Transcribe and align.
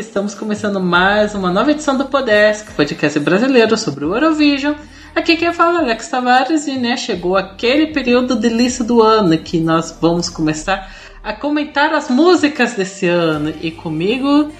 Estamos 0.00 0.34
começando 0.34 0.80
mais 0.80 1.34
uma 1.34 1.52
nova 1.52 1.72
edição 1.72 1.94
do 1.94 2.06
Podesk, 2.06 2.72
podcast 2.72 3.20
brasileiro 3.20 3.76
sobre 3.76 4.06
o 4.06 4.14
Eurovision. 4.14 4.74
Aqui 5.14 5.36
quem 5.36 5.52
fala 5.52 5.80
é 5.80 5.82
Alex 5.82 6.08
Tavares 6.08 6.66
e 6.66 6.78
né, 6.78 6.96
chegou 6.96 7.36
aquele 7.36 7.88
período 7.88 8.34
delícia 8.34 8.82
do 8.82 9.02
ano 9.02 9.36
que 9.36 9.60
nós 9.60 9.94
vamos 10.00 10.30
começar 10.30 10.90
a 11.22 11.34
comentar 11.34 11.92
as 11.92 12.08
músicas 12.08 12.72
desse 12.72 13.08
ano. 13.08 13.52
E 13.60 13.70
comigo, 13.70 14.50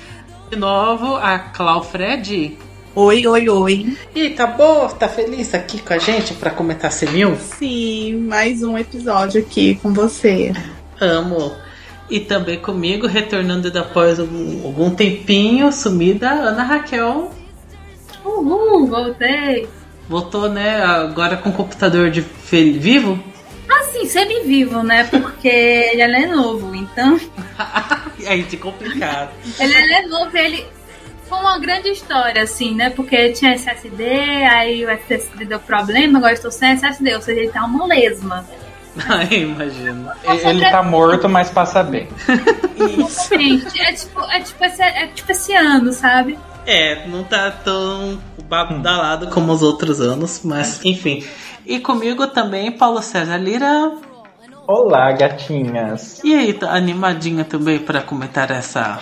de 0.51 0.59
novo, 0.59 1.17
a 1.17 1.39
Clau 1.39 1.83
Fred. 1.83 2.59
Oi, 2.95 3.27
oi, 3.27 3.49
oi. 3.49 3.97
E 4.15 4.29
tá 4.29 4.47
boa? 4.47 4.91
Tá 4.91 5.09
feliz 5.09 5.55
aqui 5.55 5.81
com 5.81 5.95
a 5.95 5.99
gente 5.99 6.35
para 6.35 6.51
comentar 6.51 6.93
Semil? 6.93 7.35
Sim, 7.37 8.27
mais 8.29 8.63
um 8.63 8.77
episódio 8.77 9.41
aqui 9.41 9.77
com 9.77 9.95
você. 9.95 10.53
Amo. 11.01 11.70
E 12.11 12.19
também 12.19 12.59
comigo, 12.59 13.07
retornando 13.07 13.77
após 13.79 14.19
algum, 14.19 14.67
algum 14.67 14.91
tempinho, 14.91 15.71
sumida, 15.73 16.29
Ana 16.29 16.65
Raquel. 16.65 17.31
Uhul, 18.25 18.89
voltei. 18.89 19.69
Voltou, 20.09 20.49
né? 20.49 20.83
Agora 20.83 21.37
com 21.37 21.51
o 21.51 21.53
computador 21.53 22.11
de 22.11 22.21
vivo? 22.21 23.23
Ah, 23.71 23.85
sim, 23.85 24.07
semi-vivo, 24.07 24.83
né? 24.83 25.05
Porque 25.05 25.49
ele 25.95 26.03
é 26.03 26.27
novo, 26.27 26.75
então. 26.75 27.19
Aí 28.27 28.43
de 28.43 28.57
complicado. 28.57 29.31
ele 29.61 29.95
é 29.95 30.07
novo, 30.09 30.37
ele. 30.37 30.67
Foi 31.29 31.39
uma 31.39 31.61
grande 31.61 31.91
história, 31.91 32.43
assim, 32.43 32.75
né? 32.75 32.91
Porque 32.91 33.31
tinha 33.31 33.53
SSD, 33.53 34.05
aí 34.51 34.85
o 34.85 34.91
SSD 34.91 35.45
deu 35.45 35.61
problema, 35.61 36.19
agora 36.19 36.33
estou 36.33 36.51
sem 36.51 36.73
SSD, 36.73 37.15
ou 37.15 37.23
seja, 37.23 37.41
ele 37.41 37.53
tá 37.53 37.65
uma 37.65 37.87
lesma. 37.87 38.45
Ai, 39.09 39.43
imagino. 39.43 40.11
Ele 40.45 40.71
tá 40.71 40.83
morto, 40.83 41.29
mas 41.29 41.51
passa 41.51 41.83
bem. 41.83 42.09
Isso. 42.99 43.35
É 43.35 43.93
tipo, 43.93 44.21
é, 44.23 44.41
tipo 44.41 44.65
esse, 44.65 44.83
é 44.83 45.07
tipo 45.09 45.33
esse 45.33 45.55
ano, 45.55 45.93
sabe? 45.93 46.39
É, 46.67 47.07
não 47.07 47.23
tá 47.25 47.51
tão 47.51 48.21
badalado 48.49 49.29
como 49.29 49.53
os 49.53 49.63
outros 49.63 50.01
anos, 50.01 50.43
mas 50.45 50.85
enfim. 50.85 51.25
E 51.65 51.79
comigo 51.79 52.27
também, 52.27 52.73
Paulo 52.73 53.03
César 53.03 53.37
Lira. 53.37 53.93
Olá, 54.67 55.13
gatinhas. 55.13 56.21
E 56.23 56.35
aí, 56.35 56.53
tá 56.53 56.71
animadinha 56.75 57.45
também 57.45 57.79
para 57.79 58.03
comentar 58.03 58.51
essa 58.51 59.01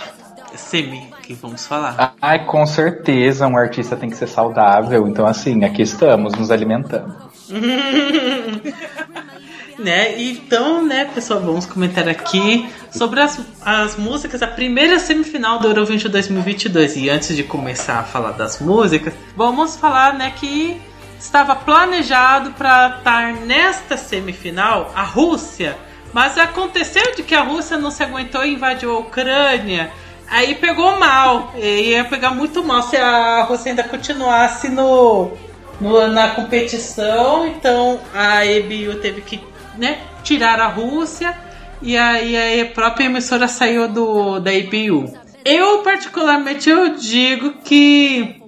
semi 0.55 1.09
que 1.21 1.33
vamos 1.33 1.67
falar? 1.67 2.15
Ai, 2.19 2.45
com 2.45 2.65
certeza, 2.65 3.45
um 3.47 3.55
artista 3.55 3.95
tem 3.95 4.09
que 4.09 4.15
ser 4.15 4.27
saudável. 4.27 5.07
Então, 5.07 5.27
assim, 5.27 5.63
aqui 5.63 5.83
estamos, 5.83 6.33
nos 6.33 6.49
alimentando. 6.49 7.15
né? 9.79 10.21
Então, 10.21 10.85
né, 10.85 11.05
pessoal, 11.05 11.39
vamos 11.39 11.65
comentar 11.65 12.07
aqui 12.07 12.69
sobre 12.91 13.21
as, 13.21 13.39
as 13.61 13.95
músicas, 13.95 14.41
a 14.41 14.47
primeira 14.47 14.99
semifinal 14.99 15.59
do 15.59 15.67
Eurovision 15.67 16.11
2022. 16.11 16.97
E 16.97 17.09
antes 17.09 17.35
de 17.35 17.43
começar 17.43 17.99
a 17.99 18.03
falar 18.03 18.31
das 18.31 18.59
músicas, 18.59 19.13
vamos 19.35 19.75
falar, 19.77 20.13
né, 20.13 20.33
que 20.35 20.81
estava 21.19 21.55
planejado 21.55 22.51
para 22.51 22.97
estar 22.97 23.33
nesta 23.33 23.97
semifinal 23.97 24.91
a 24.95 25.03
Rússia, 25.03 25.77
mas 26.13 26.37
aconteceu 26.37 27.15
de 27.15 27.23
que 27.23 27.35
a 27.35 27.43
Rússia 27.43 27.77
não 27.77 27.91
se 27.91 28.03
aguentou 28.03 28.43
e 28.43 28.53
invadiu 28.53 28.95
a 28.95 28.99
Ucrânia. 28.99 29.91
Aí 30.27 30.55
pegou 30.55 30.99
mal, 30.99 31.53
e 31.57 31.91
ia 31.91 32.05
pegar 32.05 32.31
muito 32.31 32.63
mal 32.63 32.83
se 32.83 32.95
a 32.95 33.43
Rússia 33.43 33.71
ainda 33.71 33.83
continuasse 33.83 34.69
no, 34.69 35.31
no 35.81 36.07
na 36.07 36.29
competição. 36.29 37.47
Então 37.47 37.99
a 38.13 38.45
EBU 38.45 38.95
teve 39.01 39.21
que 39.21 39.41
né, 39.79 39.99
tirar 40.23 40.59
a 40.59 40.67
Rússia 40.67 41.35
e 41.81 41.97
aí 41.97 42.61
a 42.61 42.65
própria 42.67 43.05
emissora 43.05 43.47
saiu 43.47 43.87
do 43.87 44.39
da 44.39 44.53
IBU. 44.53 45.13
Eu 45.45 45.81
particularmente 45.81 46.69
eu 46.69 46.95
digo 46.95 47.61
que 47.63 48.41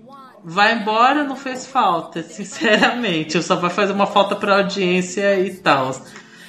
vai 0.43 0.73
embora 0.73 1.23
não 1.23 1.35
fez 1.35 1.65
falta, 1.65 2.21
sinceramente. 2.23 3.41
Só 3.41 3.55
vai 3.55 3.69
fazer 3.69 3.93
uma 3.93 4.07
falta 4.07 4.35
para 4.35 4.57
audiência 4.57 5.39
e 5.39 5.53
tal. 5.53 5.95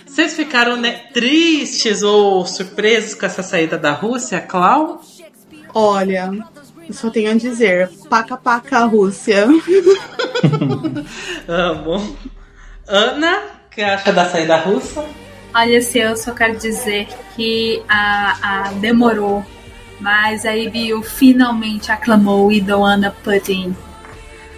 Vocês 0.05 0.35
ficaram 0.35 0.77
né, 0.77 1.05
tristes 1.15 2.03
ou 2.03 2.45
surpresos 2.45 3.15
com 3.15 3.25
essa 3.25 3.43
saída 3.43 3.79
da 3.79 3.93
Rússia, 3.93 4.41
Clau? 4.41 5.01
Olha, 5.73 6.31
eu 6.87 6.93
só 6.93 7.09
tenho 7.09 7.31
a 7.31 7.35
dizer, 7.35 7.89
paca 8.11 8.37
paca 8.37 8.85
Rússia. 8.85 9.47
Amo. 11.49 12.17
Ana? 12.87 13.62
Que 13.75 13.83
acha 13.83 14.13
da 14.13 14.25
saída 14.27 14.57
russa? 14.57 15.05
Olha, 15.55 15.83
se 15.83 15.99
eu 15.99 16.17
só 16.17 16.33
quero 16.33 16.57
dizer 16.59 17.09
que 17.35 17.83
a, 17.89 18.37
a 18.43 18.73
demorou, 18.73 19.45
mas 20.01 20.47
a 20.47 20.57
IBU 20.57 21.03
finalmente 21.03 21.93
aclamou 21.93 22.51
Idoana 22.51 23.15
Putin. 23.23 23.77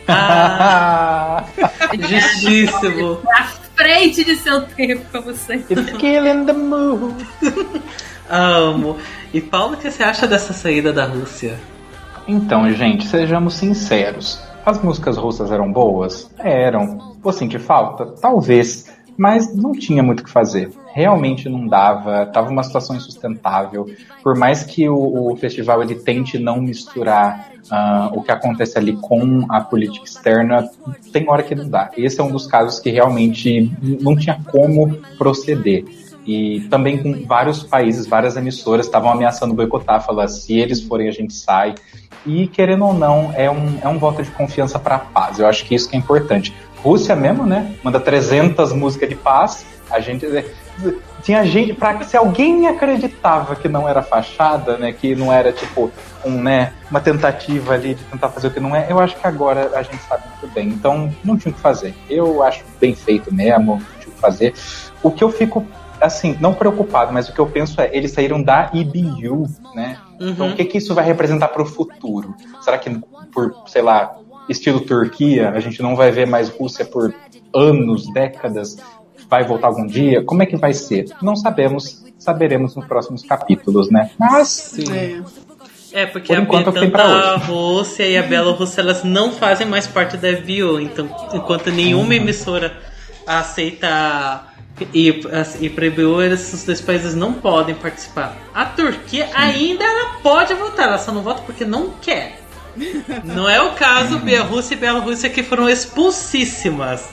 Ah, 0.06 1.44
justíssimo. 1.98 3.18
À 3.34 3.44
frente 3.74 4.24
de 4.24 4.36
seu 4.36 4.62
tempo 4.62 5.04
pra 5.10 5.20
você. 5.20 5.54
It's 5.68 5.96
killing 5.98 6.46
the 6.46 6.52
mood. 6.52 7.26
Amo. 8.30 8.98
E 9.32 9.40
Paulo, 9.40 9.74
o 9.74 9.76
que 9.76 9.90
você 9.90 10.02
acha 10.02 10.26
dessa 10.26 10.52
saída 10.52 10.92
da 10.92 11.06
Rússia? 11.06 11.58
Então, 12.26 12.70
gente, 12.72 13.06
sejamos 13.06 13.54
sinceros. 13.54 14.40
As 14.64 14.80
músicas 14.82 15.16
russas 15.16 15.50
eram 15.50 15.70
boas? 15.70 16.30
Eram. 16.38 17.16
Vou 17.20 17.32
sentir 17.32 17.58
falta? 17.58 18.06
Talvez 18.20 18.90
mas 19.16 19.54
não 19.54 19.72
tinha 19.72 20.02
muito 20.02 20.20
o 20.20 20.24
que 20.24 20.30
fazer. 20.30 20.70
Realmente 20.92 21.48
não 21.48 21.66
dava, 21.66 22.26
tava 22.26 22.50
uma 22.50 22.62
situação 22.62 22.96
insustentável. 22.96 23.86
Por 24.22 24.36
mais 24.36 24.64
que 24.64 24.88
o, 24.88 25.32
o 25.32 25.36
festival 25.36 25.82
ele 25.82 25.94
tente 25.96 26.38
não 26.38 26.60
misturar 26.60 27.50
uh, 27.70 28.16
o 28.16 28.22
que 28.22 28.30
acontece 28.30 28.78
ali 28.78 28.96
com 28.96 29.46
a 29.48 29.60
política 29.60 30.04
externa, 30.04 30.68
tem 31.12 31.28
hora 31.28 31.42
que 31.42 31.54
não 31.54 31.68
dá. 31.68 31.90
Esse 31.96 32.20
é 32.20 32.24
um 32.24 32.30
dos 32.30 32.46
casos 32.46 32.78
que 32.78 32.90
realmente 32.90 33.70
não 34.00 34.16
tinha 34.16 34.40
como 34.50 34.94
proceder. 35.18 35.84
E 36.26 36.60
também 36.70 36.96
com 36.98 37.26
vários 37.26 37.62
países, 37.62 38.06
várias 38.06 38.36
emissoras 38.36 38.86
estavam 38.86 39.10
ameaçando 39.10 39.52
boicotar, 39.52 40.04
falar 40.04 40.28
se 40.28 40.54
eles 40.54 40.80
forem 40.80 41.08
a 41.08 41.12
gente 41.12 41.34
sai. 41.34 41.74
E 42.24 42.46
querendo 42.48 42.86
ou 42.86 42.94
não, 42.94 43.32
é 43.36 43.50
um, 43.50 43.78
é 43.82 43.88
um 43.88 43.98
voto 43.98 44.22
de 44.22 44.30
confiança 44.30 44.78
para 44.78 44.96
a 44.96 44.98
paz. 44.98 45.38
Eu 45.38 45.46
acho 45.46 45.66
que 45.66 45.74
isso 45.74 45.88
que 45.88 45.96
é 45.96 45.98
importante. 45.98 46.54
Rússia 46.84 47.16
mesmo, 47.16 47.46
né? 47.46 47.74
Manda 47.82 47.98
300 47.98 48.74
músicas 48.74 49.08
de 49.08 49.14
paz. 49.14 49.64
A 49.90 50.00
gente 50.00 50.26
tinha 51.22 51.42
gente 51.46 51.72
para 51.72 52.02
se 52.02 52.14
alguém 52.14 52.68
acreditava 52.68 53.56
que 53.56 53.68
não 53.68 53.88
era 53.88 54.02
fachada, 54.02 54.76
né, 54.76 54.92
que 54.92 55.14
não 55.14 55.32
era 55.32 55.52
tipo 55.52 55.90
um, 56.24 56.42
né, 56.42 56.74
uma 56.90 57.00
tentativa 57.00 57.72
ali 57.72 57.94
de 57.94 58.04
tentar 58.04 58.28
fazer 58.28 58.48
o 58.48 58.50
que 58.50 58.60
não 58.60 58.76
é, 58.76 58.86
eu 58.90 58.98
acho 59.00 59.16
que 59.16 59.26
agora 59.26 59.70
a 59.74 59.82
gente 59.82 60.02
sabe 60.02 60.24
muito 60.28 60.54
bem. 60.54 60.68
Então 60.68 61.10
não 61.24 61.38
tinha 61.38 61.52
o 61.52 61.54
que 61.54 61.60
fazer. 61.60 61.94
Eu 62.10 62.42
acho 62.42 62.62
bem 62.78 62.94
feito 62.94 63.32
mesmo, 63.32 63.76
não 63.76 64.00
tinha 64.00 64.08
o 64.08 64.14
que 64.14 64.20
fazer. 64.20 64.54
O 65.02 65.10
que 65.10 65.24
eu 65.24 65.30
fico 65.30 65.66
assim, 66.00 66.36
não 66.38 66.52
preocupado, 66.52 67.12
mas 67.12 67.28
o 67.28 67.32
que 67.32 67.38
eu 67.38 67.46
penso 67.46 67.80
é, 67.80 67.88
eles 67.96 68.12
saíram 68.12 68.42
da 68.42 68.70
IBU, 68.74 69.46
né? 69.74 69.96
Uhum. 70.20 70.28
Então 70.28 70.48
o 70.50 70.54
que 70.54 70.64
que 70.66 70.78
isso 70.78 70.94
vai 70.94 71.04
representar 71.04 71.48
para 71.48 71.62
o 71.62 71.66
futuro? 71.66 72.34
Será 72.60 72.76
que 72.76 72.90
por, 73.32 73.62
sei 73.66 73.80
lá, 73.80 74.14
estilo 74.48 74.80
Turquia, 74.80 75.50
a 75.50 75.60
gente 75.60 75.82
não 75.82 75.96
vai 75.96 76.10
ver 76.10 76.26
mais 76.26 76.48
Rússia 76.48 76.84
por 76.84 77.14
anos, 77.54 78.12
décadas, 78.12 78.76
vai 79.28 79.44
voltar 79.44 79.68
algum 79.68 79.86
dia? 79.86 80.22
Como 80.22 80.42
é 80.42 80.46
que 80.46 80.56
vai 80.56 80.74
ser? 80.74 81.06
Não 81.22 81.36
sabemos, 81.36 82.04
saberemos 82.18 82.74
nos 82.74 82.86
próximos 82.86 83.22
capítulos, 83.22 83.90
né? 83.90 84.10
Mas 84.18 84.48
sim. 84.48 84.92
É. 84.92 85.22
É, 85.92 86.06
porque 86.06 86.34
Por 86.34 86.56
a, 86.56 86.72
tanto 86.72 86.96
a 86.96 87.36
Rússia 87.36 88.04
e 88.04 88.18
a 88.18 88.22
Bielorrússia 88.24 88.80
elas 88.80 89.04
não 89.04 89.30
fazem 89.30 89.64
mais 89.64 89.86
parte 89.86 90.16
da 90.16 90.28
FBO, 90.36 90.80
então 90.80 91.08
enquanto 91.32 91.70
nenhuma 91.70 92.06
uhum. 92.06 92.12
emissora 92.14 92.76
aceita 93.24 94.44
para 95.22 95.40
a 95.40 95.44
FBO, 95.44 96.20
esses 96.20 96.64
dois 96.64 96.80
países 96.80 97.14
não 97.14 97.34
podem 97.34 97.76
participar. 97.76 98.36
A 98.52 98.64
Turquia 98.64 99.26
Sim. 99.26 99.32
ainda 99.36 99.84
ela 99.84 100.16
pode 100.20 100.52
votar, 100.54 100.88
ela 100.88 100.98
só 100.98 101.12
não 101.12 101.22
vota 101.22 101.42
porque 101.42 101.64
não 101.64 101.90
quer. 102.02 102.40
Não 103.24 103.48
é 103.48 103.60
o 103.60 103.72
caso 103.72 104.18
Bielorrússia 104.18 104.74
e 104.74 104.78
Bielorrússia 104.78 105.30
que 105.30 105.42
foram 105.42 105.68
expulsíssimas. 105.68 107.08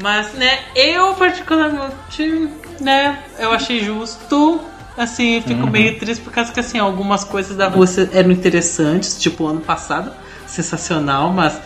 Mas, 0.00 0.32
né, 0.34 0.58
eu 0.74 1.14
particularmente, 1.14 2.50
né, 2.80 3.22
eu 3.38 3.52
achei 3.52 3.82
justo. 3.82 4.60
Assim, 4.96 5.42
fico 5.44 5.64
uhum. 5.64 5.70
meio 5.70 5.98
triste 5.98 6.22
por 6.22 6.32
causa 6.32 6.52
que, 6.52 6.60
assim, 6.60 6.78
algumas 6.78 7.24
coisas 7.24 7.56
da 7.56 7.66
Rússia 7.66 8.08
eram 8.12 8.30
interessantes, 8.30 9.20
tipo 9.20 9.44
ano 9.44 9.60
passado, 9.60 10.12
sensacional, 10.46 11.32
mas 11.32 11.58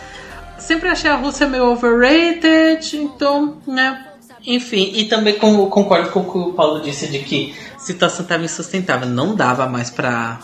sempre 0.57 0.89
achei 0.89 1.11
a 1.11 1.15
Rússia 1.15 1.47
meio 1.47 1.65
overrated, 1.71 2.97
então, 2.97 3.57
né, 3.67 4.03
enfim, 4.45 4.91
e 4.95 5.05
também 5.05 5.35
concordo 5.37 6.09
com 6.09 6.19
o 6.21 6.31
que 6.31 6.37
o 6.37 6.53
Paulo 6.53 6.81
disse 6.81 7.07
de 7.07 7.19
que 7.19 7.53
a 7.75 7.79
situação 7.79 8.23
estava 8.23 8.43
insustentável. 8.43 9.07
Não 9.07 9.35
dava 9.35 9.67
mais 9.67 9.89
para 9.89 10.39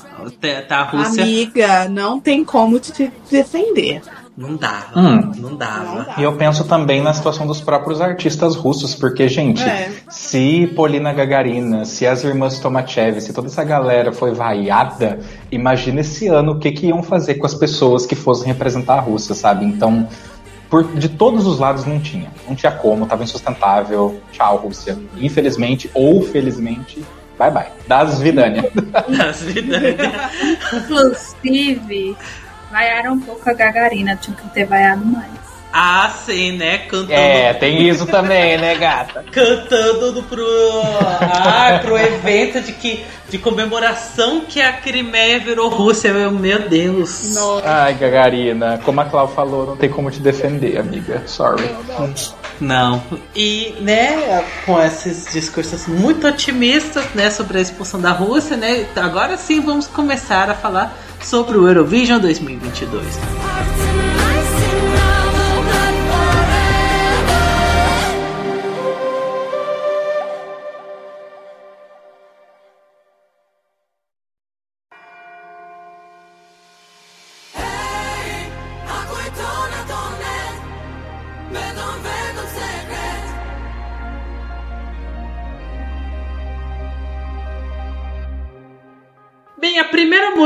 tá, 0.67 0.77
a 0.77 0.83
Rússia. 0.83 1.23
Amiga, 1.23 1.89
não 1.89 2.19
tem 2.19 2.43
como 2.43 2.79
te 2.79 3.11
defender. 3.29 4.01
Não 4.37 4.57
dava, 4.57 4.99
Hum. 4.99 5.31
não 5.37 5.55
dava. 5.55 6.07
Não. 6.09 6.19
E 6.19 6.23
eu 6.23 6.35
penso 6.35 6.65
também 6.65 7.01
na 7.01 7.13
situação 7.13 7.47
dos 7.47 7.61
próprios 7.61 8.01
artistas 8.01 8.53
russos, 8.53 8.93
porque, 8.93 9.29
gente, 9.29 9.63
É. 9.63 9.89
se 10.09 10.67
Polina 10.75 11.13
Gagarina, 11.13 11.85
se 11.85 12.05
as 12.05 12.21
irmãs 12.25 12.59
Tomachev, 12.59 13.21
se 13.21 13.31
toda 13.31 13.47
essa 13.47 13.63
galera 13.63 14.11
foi 14.11 14.33
vaiada, 14.33 15.19
imagina 15.49 16.01
esse 16.01 16.27
ano 16.27 16.51
o 16.51 16.59
que, 16.59 16.69
que 16.73 16.87
iam 16.87 17.01
fazer 17.01 17.35
com 17.35 17.45
as 17.45 17.53
pessoas 17.53 18.05
que 18.05 18.13
fossem 18.13 18.47
representar 18.47 18.95
a 18.95 18.99
Rússia, 19.01 19.33
sabe? 19.33 19.63
Então, 19.63 20.05
por, 20.75 20.83
de 20.83 21.07
todos 21.07 21.47
os 21.47 21.57
lados 21.57 21.85
não 21.85 22.01
tinha. 22.01 22.29
Não 22.45 22.53
tinha 22.53 22.71
como, 22.71 23.05
tava 23.05 23.23
insustentável. 23.23 24.21
Tchau, 24.33 24.57
Rússia. 24.57 24.99
Infelizmente 25.15 25.89
ou 25.93 26.21
felizmente, 26.21 27.01
bye 27.39 27.49
bye. 27.49 27.67
Das 27.87 28.19
Vidânia. 28.19 28.69
As 29.29 29.41
vidas. 29.41 29.95
Inclusive, 30.73 32.17
vaiaram 32.69 33.13
um 33.13 33.19
pouco 33.21 33.49
a 33.49 33.53
Gagarina, 33.53 34.17
tinha 34.17 34.35
que 34.35 34.49
ter 34.49 34.65
vaiado 34.65 35.05
mais. 35.05 35.54
Ah, 35.77 36.09
sim, 36.25 36.53
né? 36.53 36.77
Cantando, 36.77 37.11
É, 37.11 37.53
tem 37.53 37.85
isso 37.85 38.05
também, 38.05 38.57
né, 38.57 38.75
gata? 38.75 39.25
cantando 39.29 40.23
pro, 40.23 40.47
ah, 41.03 41.81
pro 41.83 41.97
evento 41.97 42.61
de, 42.61 42.71
que, 42.71 43.03
de 43.29 43.37
comemoração 43.37 44.45
que 44.47 44.61
a 44.61 44.71
Crimeia 44.71 45.37
virou 45.37 45.67
Rússia. 45.67 46.07
Eu, 46.07 46.31
Meu 46.31 46.69
Deus. 46.69 47.35
Nossa. 47.35 47.67
Ai, 47.67 47.93
Gagarina, 47.95 48.79
como 48.85 49.01
a 49.01 49.05
Clau 49.05 49.27
falou, 49.27 49.65
não 49.67 49.75
tem 49.75 49.89
como 49.89 50.09
te 50.09 50.21
defender, 50.21 50.77
amiga. 50.77 51.23
Sorry. 51.25 51.69
Não. 52.61 53.03
E, 53.35 53.75
né, 53.81 54.45
com 54.65 54.81
esses 54.81 55.27
discursos 55.29 55.87
muito 55.87 56.25
otimistas, 56.25 57.03
né, 57.13 57.29
sobre 57.29 57.57
a 57.57 57.61
expulsão 57.61 57.99
da 57.99 58.11
Rússia, 58.11 58.55
né, 58.55 58.85
agora 58.95 59.35
sim 59.35 59.59
vamos 59.59 59.87
começar 59.87 60.49
a 60.49 60.53
falar 60.53 60.97
sobre 61.21 61.57
o 61.57 61.67
Eurovision 61.67 62.21
2022. 62.21 64.14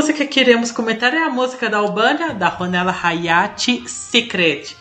Música 0.10 0.26
que 0.26 0.40
iremos 0.40 0.72
comentar 0.72 1.14
é 1.14 1.22
a 1.22 1.30
música 1.30 1.70
da 1.70 1.78
Albânia, 1.78 2.34
da 2.34 2.48
Ronela 2.48 2.92
Hayati, 2.92 3.88
Secret. 3.88 4.76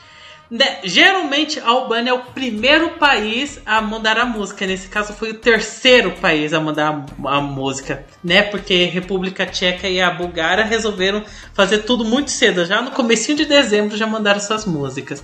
Né, 0.51 0.79
Geralmente 0.83 1.61
a 1.61 1.69
Albânia 1.69 2.13
é 2.13 2.15
o 2.15 2.21
primeiro 2.21 2.93
país 2.93 3.61
a 3.67 3.83
mandar 3.83 4.17
a 4.17 4.25
música. 4.25 4.67
Nesse 4.67 4.89
caso 4.89 5.13
foi 5.13 5.33
o 5.33 5.35
terceiro 5.35 6.13
país 6.13 6.55
a 6.55 6.61
mandar 6.61 7.05
a, 7.27 7.37
a 7.37 7.41
música, 7.43 8.07
né? 8.25 8.41
Porque 8.41 8.85
República 8.85 9.45
Tcheca 9.45 9.87
e 9.87 10.01
a 10.01 10.11
Bulgária 10.11 10.65
resolveram 10.65 11.23
fazer 11.53 11.81
tudo 11.81 12.07
muito 12.07 12.31
cedo. 12.31 12.65
Já 12.65 12.81
no 12.81 12.93
comecinho 12.93 13.37
de 13.37 13.45
dezembro 13.45 13.99
já 13.99 14.07
mandaram 14.07 14.41
suas 14.41 14.65
músicas. 14.65 15.23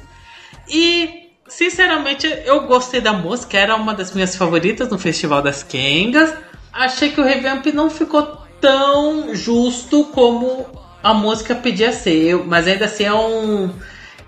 E 0.68 1.30
sinceramente 1.48 2.26
eu 2.44 2.66
gostei 2.66 3.00
da 3.00 3.14
música, 3.14 3.56
era 3.56 3.74
uma 3.74 3.94
das 3.94 4.12
minhas 4.12 4.36
favoritas 4.36 4.90
no 4.90 4.98
Festival 4.98 5.40
das 5.40 5.62
Kengas. 5.62 6.34
Achei 6.70 7.10
que 7.10 7.20
o 7.22 7.24
revamp 7.24 7.64
não 7.72 7.88
ficou 7.88 8.43
tão 8.64 9.34
justo 9.34 10.04
como 10.04 10.64
a 11.02 11.12
música 11.12 11.54
pedia 11.54 11.92
ser, 11.92 12.34
mas 12.46 12.66
ainda 12.66 12.86
assim 12.86 13.04
é 13.04 13.12
um 13.12 13.70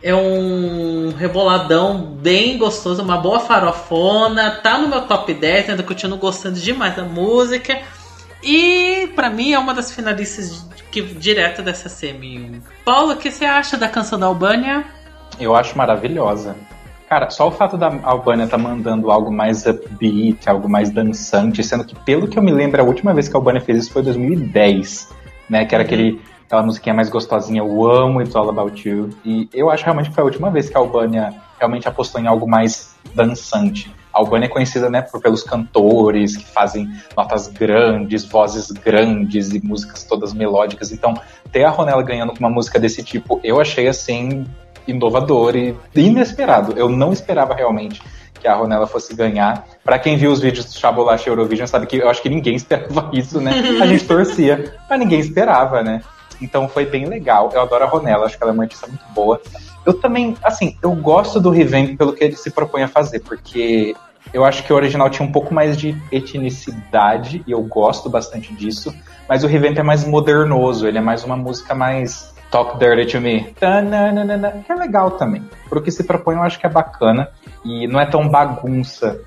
é 0.02 0.14
um 0.14 1.10
reboladão 1.16 2.02
bem 2.20 2.58
gostoso, 2.58 3.02
uma 3.02 3.16
boa 3.16 3.40
farofona, 3.40 4.50
tá 4.62 4.76
no 4.76 4.88
meu 4.88 5.00
top 5.06 5.32
10, 5.32 5.70
ainda 5.70 5.82
continuo 5.82 6.18
gostando 6.18 6.60
demais 6.60 6.94
da 6.94 7.02
música. 7.02 7.80
E 8.42 9.10
pra 9.16 9.30
mim 9.30 9.54
é 9.54 9.58
uma 9.58 9.72
das 9.72 9.90
finalistas 9.90 10.66
que, 10.92 11.00
direta 11.00 11.62
dessa 11.62 11.88
semi. 11.88 12.60
Paulo, 12.84 13.14
o 13.14 13.16
que 13.16 13.30
você 13.30 13.46
acha 13.46 13.78
da 13.78 13.88
canção 13.88 14.18
da 14.18 14.26
Albânia? 14.26 14.84
Eu 15.40 15.56
acho 15.56 15.76
maravilhosa. 15.78 16.54
Cara, 17.08 17.30
só 17.30 17.46
o 17.46 17.52
fato 17.52 17.76
da 17.76 17.86
Albânia 18.02 18.44
estar 18.44 18.58
mandando 18.58 19.12
algo 19.12 19.30
mais 19.30 19.64
upbeat, 19.64 20.48
algo 20.48 20.68
mais 20.68 20.90
dançante, 20.90 21.62
sendo 21.62 21.84
que, 21.84 21.94
pelo 22.00 22.26
que 22.26 22.36
eu 22.36 22.42
me 22.42 22.50
lembro, 22.50 22.82
a 22.82 22.84
última 22.84 23.14
vez 23.14 23.28
que 23.28 23.36
a 23.36 23.38
Albânia 23.38 23.60
fez 23.60 23.78
isso 23.78 23.92
foi 23.92 24.02
em 24.02 24.06
2010, 24.06 25.14
né? 25.48 25.64
Que 25.64 25.74
era 25.76 25.84
aquele, 25.84 26.20
aquela 26.44 26.64
musiquinha 26.64 26.94
mais 26.94 27.08
gostosinha, 27.08 27.60
eu 27.60 27.86
amo 27.88 28.20
It's 28.20 28.34
All 28.34 28.48
About 28.48 28.88
You. 28.88 29.10
E 29.24 29.48
eu 29.54 29.70
acho 29.70 29.84
realmente 29.84 30.08
que 30.08 30.16
foi 30.16 30.22
a 30.22 30.24
última 30.24 30.50
vez 30.50 30.68
que 30.68 30.76
a 30.76 30.80
Albânia 30.80 31.32
realmente 31.58 31.86
apostou 31.86 32.20
em 32.20 32.26
algo 32.26 32.48
mais 32.48 32.96
dançante. 33.14 33.94
A 34.12 34.18
Albânia 34.18 34.46
é 34.46 34.48
conhecida, 34.48 34.90
né, 34.90 35.02
por, 35.02 35.20
pelos 35.20 35.44
cantores 35.44 36.36
que 36.36 36.46
fazem 36.46 36.90
notas 37.16 37.46
grandes, 37.46 38.24
vozes 38.24 38.72
grandes 38.72 39.52
e 39.52 39.64
músicas 39.64 40.02
todas 40.02 40.34
melódicas. 40.34 40.90
Então, 40.90 41.14
ter 41.52 41.62
a 41.62 41.70
Ronella 41.70 42.02
ganhando 42.02 42.32
com 42.32 42.40
uma 42.40 42.50
música 42.50 42.80
desse 42.80 43.04
tipo, 43.04 43.38
eu 43.44 43.60
achei 43.60 43.86
assim 43.86 44.44
inovador 44.86 45.56
e 45.56 45.76
inesperado. 45.94 46.74
Eu 46.76 46.88
não 46.88 47.12
esperava 47.12 47.54
realmente 47.54 48.02
que 48.40 48.46
a 48.46 48.54
Ronella 48.54 48.86
fosse 48.86 49.14
ganhar. 49.14 49.66
Pra 49.82 49.98
quem 49.98 50.16
viu 50.16 50.30
os 50.30 50.40
vídeos 50.40 50.66
do 50.66 50.78
Chabolache 50.78 51.28
Eurovision, 51.28 51.66
sabe 51.66 51.86
que 51.86 51.96
eu 51.96 52.08
acho 52.08 52.22
que 52.22 52.28
ninguém 52.28 52.54
esperava 52.56 53.10
isso, 53.12 53.40
né? 53.40 53.52
A 53.80 53.86
gente 53.86 54.04
torcia, 54.04 54.74
mas 54.88 54.98
ninguém 54.98 55.20
esperava, 55.20 55.82
né? 55.82 56.02
Então 56.40 56.68
foi 56.68 56.84
bem 56.84 57.06
legal. 57.06 57.50
Eu 57.52 57.62
adoro 57.62 57.84
a 57.84 57.86
Ronella, 57.88 58.26
acho 58.26 58.36
que 58.36 58.42
ela 58.42 58.52
é 58.52 58.54
uma 58.54 58.64
artista 58.64 58.86
muito 58.86 59.04
boa. 59.14 59.40
Eu 59.84 59.94
também, 59.94 60.36
assim, 60.42 60.76
eu 60.82 60.92
gosto 60.92 61.40
do 61.40 61.50
revamp 61.50 61.96
pelo 61.96 62.12
que 62.12 62.24
ele 62.24 62.36
se 62.36 62.50
propõe 62.50 62.82
a 62.82 62.88
fazer, 62.88 63.20
porque 63.20 63.94
eu 64.32 64.44
acho 64.44 64.64
que 64.64 64.72
o 64.72 64.76
original 64.76 65.08
tinha 65.08 65.26
um 65.26 65.32
pouco 65.32 65.54
mais 65.54 65.76
de 65.76 65.96
etnicidade, 66.10 67.42
e 67.46 67.52
eu 67.52 67.62
gosto 67.62 68.10
bastante 68.10 68.52
disso, 68.52 68.94
mas 69.28 69.44
o 69.44 69.46
revamp 69.46 69.78
é 69.78 69.82
mais 69.82 70.04
modernoso, 70.04 70.86
ele 70.86 70.98
é 70.98 71.00
mais 71.00 71.24
uma 71.24 71.36
música 71.36 71.74
mais 71.74 72.34
Talk 72.50 72.78
Dirty 72.78 73.12
to 73.12 73.20
Me, 73.20 73.54
Tananana, 73.58 74.62
que 74.64 74.70
é 74.70 74.74
legal 74.74 75.12
também. 75.12 75.42
Pro 75.68 75.82
que 75.82 75.90
se 75.90 76.04
propõe, 76.04 76.36
eu 76.36 76.42
acho 76.42 76.58
que 76.58 76.66
é 76.66 76.70
bacana, 76.70 77.28
e 77.64 77.86
não 77.86 78.00
é 78.00 78.06
tão 78.06 78.28
bagunça 78.28 79.20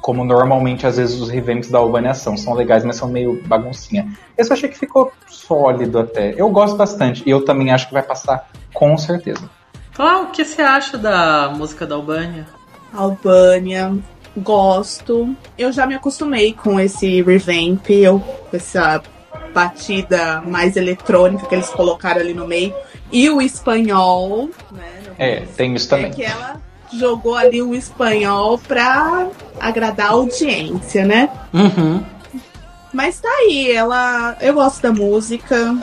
como 0.00 0.24
normalmente 0.24 0.86
às 0.86 0.96
vezes 0.96 1.20
os 1.20 1.30
revamps 1.30 1.70
da 1.70 1.78
Albânia 1.78 2.14
são. 2.14 2.36
São 2.36 2.54
legais, 2.54 2.84
mas 2.84 2.96
são 2.96 3.08
meio 3.08 3.42
baguncinha. 3.46 4.08
Esse 4.36 4.50
eu 4.50 4.54
achei 4.54 4.68
que 4.68 4.78
ficou 4.78 5.12
sólido 5.26 5.98
até. 5.98 6.34
Eu 6.36 6.48
gosto 6.50 6.76
bastante, 6.76 7.22
e 7.24 7.30
eu 7.30 7.44
também 7.44 7.70
acho 7.70 7.86
que 7.86 7.94
vai 7.94 8.02
passar 8.02 8.48
com 8.72 8.96
certeza. 8.98 9.48
Clau, 9.94 10.24
o 10.24 10.26
que 10.26 10.44
você 10.44 10.62
acha 10.62 10.98
da 10.98 11.52
música 11.56 11.86
da 11.86 11.94
Albânia? 11.94 12.46
Albânia, 12.92 13.96
gosto. 14.36 15.34
Eu 15.56 15.72
já 15.72 15.86
me 15.86 15.94
acostumei 15.94 16.52
com 16.52 16.78
esse 16.80 17.22
revamp, 17.22 17.88
eu, 17.90 18.18
com 18.18 18.56
essa 18.56 19.00
batida 19.54 20.42
mais 20.44 20.76
eletrônica 20.76 21.46
que 21.46 21.54
eles 21.54 21.70
colocaram 21.70 22.20
ali 22.20 22.34
no 22.34 22.46
meio. 22.46 22.74
E 23.12 23.30
o 23.30 23.40
espanhol, 23.40 24.50
né? 24.72 25.02
É, 25.18 25.42
tem 25.56 25.74
isso 25.74 25.88
também. 25.88 26.06
É 26.06 26.10
que 26.10 26.24
ela 26.24 26.60
jogou 26.92 27.36
ali 27.36 27.62
o 27.62 27.74
espanhol 27.74 28.58
pra 28.58 29.28
agradar 29.60 30.08
a 30.08 30.12
audiência, 30.12 31.04
né? 31.04 31.30
Uhum. 31.52 32.04
Mas 32.92 33.20
tá 33.20 33.28
aí, 33.28 33.72
ela. 33.72 34.36
Eu 34.40 34.54
gosto 34.54 34.82
da 34.82 34.92
música. 34.92 35.76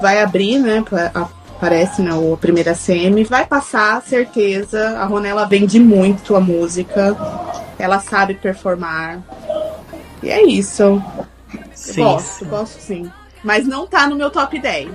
Vai 0.00 0.20
abrir, 0.20 0.58
né? 0.58 0.82
Aparece 1.14 2.02
na 2.02 2.14
a 2.14 2.36
primeira 2.36 2.74
semi. 2.74 3.24
Vai 3.24 3.46
passar, 3.46 4.02
certeza. 4.02 4.98
A 4.98 5.04
Ronella 5.04 5.46
vende 5.46 5.78
muito 5.78 6.34
a 6.34 6.40
música. 6.40 7.16
Ela 7.78 8.00
sabe 8.00 8.34
performar. 8.34 9.20
E 10.22 10.30
é 10.30 10.42
isso. 10.44 11.02
Sim. 11.82 12.04
gosto, 12.04 12.44
gosto 12.46 12.80
sim. 12.80 13.10
Mas 13.42 13.66
não 13.66 13.86
tá 13.86 14.06
no 14.06 14.14
meu 14.14 14.30
top 14.30 14.58
10. 14.58 14.90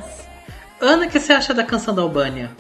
Ana, 0.79 1.06
o 1.06 1.10
que 1.10 1.20
você 1.20 1.34
acha 1.34 1.53
da 1.53 1.63
canção 1.63 1.94
da 1.94 2.01
Albânia? 2.01 2.51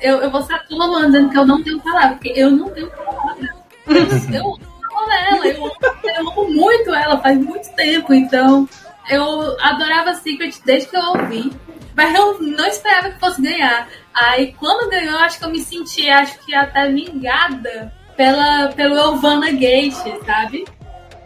Eu, 0.00 0.18
eu 0.20 0.30
vou 0.30 0.40
estar 0.40 0.66
toda 0.68 0.86
mano 0.86 1.06
dizendo 1.06 1.30
que 1.30 1.38
eu 1.38 1.46
não 1.46 1.62
tenho 1.62 1.80
palavra, 1.80 2.10
porque 2.10 2.32
eu 2.34 2.50
não 2.50 2.68
tenho 2.70 2.90
palavra. 2.90 3.54
Eu, 3.86 4.04
eu 4.34 4.44
amo 4.44 5.12
ela, 5.12 5.46
eu 5.46 5.64
amo, 5.64 5.76
eu 6.04 6.28
amo 6.28 6.50
muito 6.50 6.94
ela 6.94 7.18
faz 7.20 7.38
muito 7.38 7.70
tempo, 7.74 8.12
então 8.12 8.68
eu 9.08 9.56
adorava 9.60 10.14
Secret 10.14 10.60
desde 10.64 10.88
que 10.88 10.96
eu 10.96 11.02
ouvi, 11.02 11.52
mas 11.94 12.14
eu 12.14 12.40
não 12.40 12.66
esperava 12.66 13.10
que 13.10 13.20
fosse 13.20 13.40
ganhar. 13.40 13.88
Aí 14.12 14.54
quando 14.58 14.90
ganhou, 14.90 15.18
acho 15.18 15.38
que 15.38 15.44
eu 15.44 15.50
me 15.50 15.60
senti, 15.60 16.08
acho 16.08 16.38
que 16.40 16.54
até 16.54 16.90
vingada 16.90 17.92
pela, 18.16 18.68
pelo 18.68 18.96
Elvana 18.96 19.50
Gate, 19.52 19.94
sabe? 20.26 20.64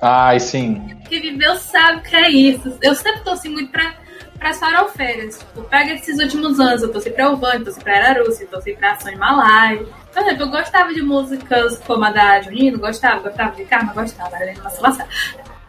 Ai, 0.07 0.39
sim. 0.39 0.87
que 1.09 1.19
viveu 1.19 1.57
sabe 1.57 1.99
o 1.99 2.03
que 2.03 2.15
é 2.15 2.31
isso. 2.31 2.79
Eu 2.83 2.95
sempre 2.95 3.23
torci 3.23 3.49
muito 3.49 3.73
pra, 3.73 3.95
pras 4.39 4.59
farofeiras. 4.59 5.39
Tipo, 5.39 5.63
pega 5.63 5.95
esses 5.95 6.19
últimos 6.19 6.61
anos, 6.61 6.83
eu 6.83 6.93
torci 6.93 7.11
pra 7.11 7.25
Elvane, 7.25 7.65
torci 7.65 7.81
pra 7.81 7.97
Araruci, 7.97 8.45
torci 8.45 8.75
pra 8.75 8.99
Sônia 9.01 9.17
Malai. 9.17 9.87
Por 10.13 10.23
exemplo, 10.23 10.43
eu 10.43 10.51
gostava 10.51 10.93
de 10.93 11.01
músicas 11.01 11.79
como 11.87 12.05
a 12.05 12.11
da 12.11 12.43
Junino, 12.43 12.79
gostava, 12.79 13.23
gostava 13.23 13.57
de 13.57 13.65
Karma, 13.65 13.95
gostava, 13.95 14.37
era 14.37 14.61
uma 14.61 14.69
Salazar. 14.69 15.09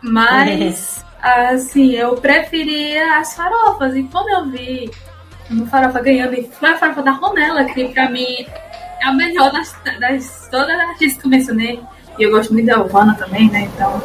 Mas, 0.02 1.06
assim, 1.24 1.94
eu 1.94 2.16
preferia 2.16 3.18
as 3.18 3.34
farofas. 3.38 3.96
E 3.96 4.04
quando 4.04 4.28
eu 4.28 4.52
vi 4.52 4.92
no 5.50 5.66
Farofa 5.68 6.02
ganhando, 6.02 6.34
e 6.34 6.44
foi 6.44 6.72
a 6.72 6.78
Farofa 6.78 7.02
da 7.02 7.12
Ronella, 7.12 7.64
que 7.64 7.88
pra 7.94 8.10
mim 8.10 8.46
é 9.02 9.06
a 9.06 9.14
melhor 9.14 9.50
das, 9.54 9.74
das 9.98 10.50
todas 10.52 10.78
as 10.78 10.90
artistas 10.90 11.22
que 11.22 11.26
eu 11.26 11.32
mencionei. 11.32 11.82
E 12.18 12.24
eu 12.24 12.32
gosto 12.32 12.54
muito 12.54 12.66
da 12.66 12.78
Alvana 12.78 13.16
também, 13.16 13.50
né? 13.50 13.70
Então. 13.74 14.02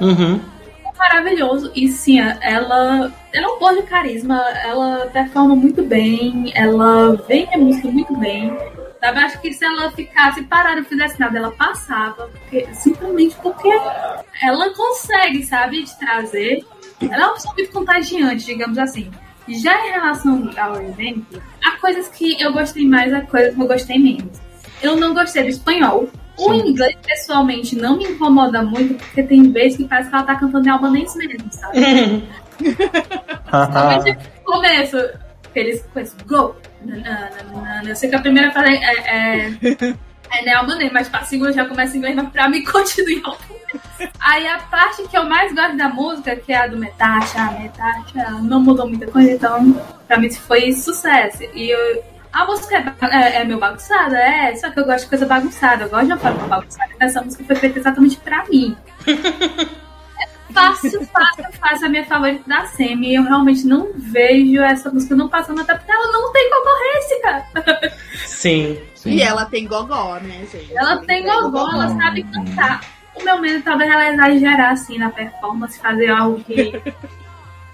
Uhum. 0.00 0.40
É 0.84 0.98
maravilhoso. 0.98 1.70
E 1.74 1.88
sim, 1.88 2.20
ela, 2.20 2.38
ela 2.40 3.12
é 3.32 3.46
um 3.46 3.58
pôr 3.58 3.74
de 3.74 3.82
carisma, 3.82 4.40
ela 4.64 5.06
performa 5.12 5.54
muito 5.54 5.82
bem, 5.82 6.52
ela 6.54 7.16
vende 7.28 7.54
a 7.54 7.58
música 7.58 7.88
muito 7.88 8.16
bem. 8.16 8.56
Sabe? 9.00 9.18
Acho 9.18 9.40
que 9.40 9.52
se 9.52 9.64
ela 9.64 9.90
ficasse 9.90 10.42
parada 10.44 10.80
e 10.80 10.84
fizesse 10.84 11.18
nada, 11.18 11.36
ela 11.36 11.50
passava. 11.50 12.28
Porque, 12.28 12.68
simplesmente 12.72 13.34
porque 13.42 13.68
ela 14.40 14.70
consegue, 14.70 15.44
sabe, 15.44 15.82
de 15.82 15.98
trazer. 15.98 16.64
Ela 17.00 17.24
é 17.24 17.26
uma 17.26 17.34
pessoa 17.34 17.54
muito 17.54 17.72
contagiante, 17.72 18.44
digamos 18.44 18.78
assim. 18.78 19.10
Já 19.48 19.88
em 19.88 19.90
relação 19.90 20.50
ao 20.56 20.80
evento, 20.80 21.42
há 21.64 21.72
coisas 21.80 22.06
que 22.08 22.40
eu 22.40 22.52
gostei 22.52 22.86
mais, 22.86 23.12
há 23.12 23.22
coisas 23.22 23.54
que 23.54 23.60
eu 23.60 23.66
gostei 23.66 23.98
menos. 23.98 24.40
Eu 24.80 24.94
não 24.96 25.12
gostei 25.12 25.42
do 25.42 25.48
espanhol. 25.48 26.08
O 26.44 26.54
Sim. 26.54 26.68
inglês, 26.68 26.96
pessoalmente, 27.06 27.76
não 27.76 27.96
me 27.98 28.04
incomoda 28.04 28.62
muito, 28.62 28.94
porque 28.94 29.22
tem 29.22 29.50
vezes 29.52 29.76
que 29.78 29.84
parece 29.84 30.08
que 30.08 30.14
ela 30.14 30.24
tá 30.24 30.34
cantando 30.34 30.66
em 30.66 30.70
albanês 30.70 31.14
mesmo, 31.16 31.50
sabe? 31.50 31.78
Principalmente 32.58 34.18
no 34.36 34.44
começo, 34.52 34.96
eles 35.54 35.84
começam, 35.92 36.18
go! 36.26 36.56
nananana. 36.84 37.88
Eu 37.88 37.96
sei 37.96 38.08
que 38.10 38.16
a 38.16 38.20
primeira 38.20 38.50
frase 38.50 38.72
é, 38.72 39.46
é, 39.46 39.94
é 40.32 40.44
nealmanês, 40.44 40.92
mas 40.92 41.08
pra 41.08 41.22
segunda 41.22 41.52
já 41.52 41.64
começa 41.64 41.94
em 41.94 41.98
inglês, 41.98 42.16
mas 42.16 42.28
pra 42.30 42.48
mim 42.48 42.62
continua 42.66 43.12
em 43.12 43.22
albanês. 43.24 44.12
Aí 44.20 44.46
a 44.48 44.58
parte 44.58 45.02
que 45.04 45.16
eu 45.16 45.24
mais 45.28 45.54
gosto 45.54 45.76
da 45.76 45.88
música, 45.88 46.34
que 46.36 46.52
é 46.52 46.56
a 46.56 46.66
do 46.66 46.76
Metasha, 46.76 47.52
Metasha, 47.52 48.30
não 48.42 48.60
mudou 48.60 48.88
muita 48.88 49.06
coisa, 49.06 49.30
então 49.32 49.80
pra 50.08 50.18
mim 50.18 50.30
foi 50.30 50.72
sucesso. 50.72 51.42
E 51.54 51.70
eu- 51.70 52.11
a 52.32 52.46
música 52.46 52.76
é, 52.76 53.06
é, 53.06 53.42
é 53.42 53.44
meio 53.44 53.58
bagunçada, 53.58 54.16
é, 54.16 54.54
só 54.56 54.70
que 54.70 54.80
eu 54.80 54.84
gosto 54.84 55.04
de 55.04 55.10
coisa 55.10 55.26
bagunçada, 55.26 55.84
eu 55.84 55.90
gosto 55.90 56.06
de 56.06 56.12
uma 56.12 56.18
forma 56.18 56.46
bagunçada. 56.46 56.90
Essa 56.98 57.22
música 57.22 57.44
foi 57.44 57.56
feita 57.56 57.78
exatamente 57.78 58.16
pra 58.18 58.44
mim. 58.46 58.76
É 59.06 59.72
Fácil, 60.52 61.06
fácil, 61.06 61.44
fácil, 61.58 61.86
a 61.86 61.88
minha 61.88 62.04
favorita 62.04 62.44
da 62.46 62.66
Semi. 62.66 63.14
Eu 63.14 63.22
realmente 63.22 63.66
não 63.66 63.90
vejo 63.96 64.60
essa 64.60 64.90
música 64.90 65.16
não 65.16 65.26
passando 65.26 65.62
até 65.62 65.74
porque 65.74 65.90
ela 65.90 66.12
não 66.12 66.30
tem 66.30 66.50
concorrência. 66.50 67.96
Sim. 68.26 68.78
Sim. 68.94 69.10
E 69.14 69.22
ela 69.22 69.46
tem 69.46 69.66
gogó, 69.66 70.14
né, 70.20 70.46
gente? 70.52 70.76
Ela 70.76 70.98
tem 70.98 71.24
gogó, 71.24 71.72
ela 71.72 71.88
sabe 71.88 72.22
cantar. 72.22 72.82
O 73.16 73.24
meu 73.24 73.40
medo 73.40 73.64
talvez 73.64 73.90
ela 73.90 74.10
exagerar 74.10 74.72
assim 74.72 74.96
na 74.96 75.10
performance, 75.10 75.80
fazer 75.80 76.08
algo 76.08 76.42
que. 76.44 76.80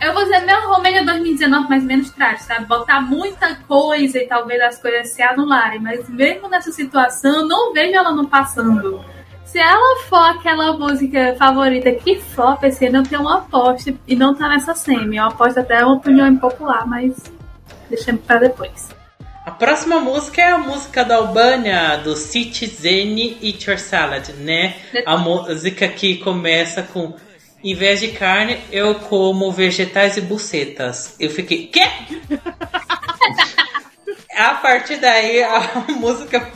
Eu 0.00 0.14
vou 0.14 0.23
dizer 0.23 0.40
meu 0.40 0.69
Romênia 0.69 1.05
2019 1.05 1.69
mais 1.69 1.83
ou 1.83 1.88
menos 1.88 2.11
trágico, 2.11 2.45
sabe? 2.45 2.67
Botar 2.67 3.00
muita 3.00 3.57
coisa 3.67 4.19
e 4.19 4.28
talvez 4.28 4.61
as 4.62 4.78
coisas 4.81 5.11
se 5.11 5.21
anularem, 5.23 5.81
mas 5.81 6.09
mesmo 6.09 6.49
nessa 6.49 6.71
situação, 6.71 7.40
eu 7.40 7.49
não 7.49 7.73
vejo 7.73 7.97
ela 7.97 8.12
não 8.12 8.25
passando. 8.26 9.05
Se 9.45 9.59
ela 9.59 10.00
for 10.09 10.23
aquela 10.31 10.76
música 10.78 11.35
favorita 11.37 11.90
que 11.90 12.17
flop 12.21 12.62
esse 12.62 12.87
ano, 12.87 12.99
eu 12.99 13.02
tenho 13.02 13.23
uma 13.23 13.38
aposta 13.38 13.93
e 14.07 14.14
não 14.14 14.35
tá 14.35 14.49
nessa 14.49 14.75
semi. 14.75 15.17
Eu 15.17 15.25
aposto 15.25 15.59
até 15.59 15.85
uma 15.85 15.97
opinião 15.97 16.28
impopular, 16.28 16.87
mas 16.87 17.17
deixamos 17.88 18.23
pra 18.23 18.38
depois. 18.38 18.90
A 19.45 19.50
próxima 19.50 19.99
música 19.99 20.43
é 20.43 20.50
a 20.50 20.59
música 20.59 21.02
da 21.02 21.17
Albânia, 21.17 21.97
do 21.97 22.14
Citizen 22.14 23.38
Eat 23.43 23.67
Your 23.67 23.78
Salad, 23.78 24.28
né? 24.35 24.76
A 25.07 25.17
música 25.17 25.88
que 25.88 26.19
começa 26.19 26.83
com 26.83 27.14
Em 27.62 27.75
vez 27.75 28.00
de 28.00 28.09
carne, 28.09 28.59
eu 28.71 28.95
como 28.97 29.50
vegetais 29.50 30.17
e 30.17 30.21
bucetas. 30.21 31.15
Eu 31.19 31.29
fiquei, 31.31 31.67
quê? 31.67 31.83
a 34.37 34.55
partir 34.55 34.97
daí, 34.97 35.43
a 35.43 35.85
música. 35.99 36.47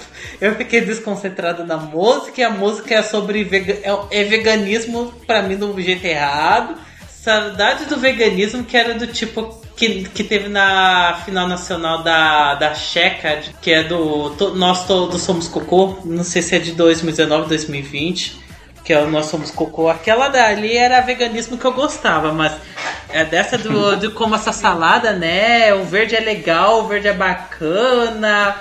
Eu 0.40 0.54
fiquei 0.56 0.80
desconcentrado 0.80 1.64
na 1.64 1.76
música 1.76 2.40
e 2.40 2.44
a 2.44 2.50
música 2.50 2.94
é 2.96 3.02
sobre 3.02 3.48
é, 3.52 4.20
é 4.20 4.24
veganismo 4.24 5.12
pra 5.26 5.42
mim 5.42 5.56
do 5.56 5.80
jeito 5.80 6.04
errado. 6.04 6.76
Saudade 7.08 7.84
do 7.84 7.96
veganismo 7.96 8.64
que 8.64 8.76
era 8.76 8.94
do 8.94 9.06
tipo 9.06 9.60
que, 9.76 10.04
que 10.08 10.24
teve 10.24 10.48
na 10.48 11.20
final 11.24 11.46
nacional 11.46 12.02
da, 12.02 12.54
da 12.56 12.74
Checa, 12.74 13.40
que 13.60 13.70
é 13.72 13.84
do 13.84 14.30
to- 14.30 14.54
Nós 14.56 14.86
Todos 14.86 15.22
Somos 15.22 15.46
Cocô. 15.46 15.98
Não 16.04 16.24
sei 16.24 16.42
se 16.42 16.56
é 16.56 16.58
de 16.58 16.72
2019, 16.72 17.48
2020 17.48 18.41
que 18.84 18.92
é 18.92 19.00
o 19.00 19.08
Nós 19.08 19.26
Somos 19.26 19.50
Cocô. 19.50 19.88
Aquela 19.88 20.28
dali 20.28 20.76
era 20.76 21.00
veganismo 21.00 21.56
que 21.56 21.64
eu 21.64 21.72
gostava, 21.72 22.32
mas 22.32 22.52
é 23.08 23.24
dessa 23.24 23.56
do, 23.56 23.96
de 23.98 24.10
como 24.10 24.34
essa 24.34 24.52
salada, 24.52 25.12
né? 25.12 25.72
O 25.74 25.84
verde 25.84 26.16
é 26.16 26.20
legal, 26.20 26.80
o 26.80 26.88
verde 26.88 27.08
é 27.08 27.12
bacana. 27.12 28.56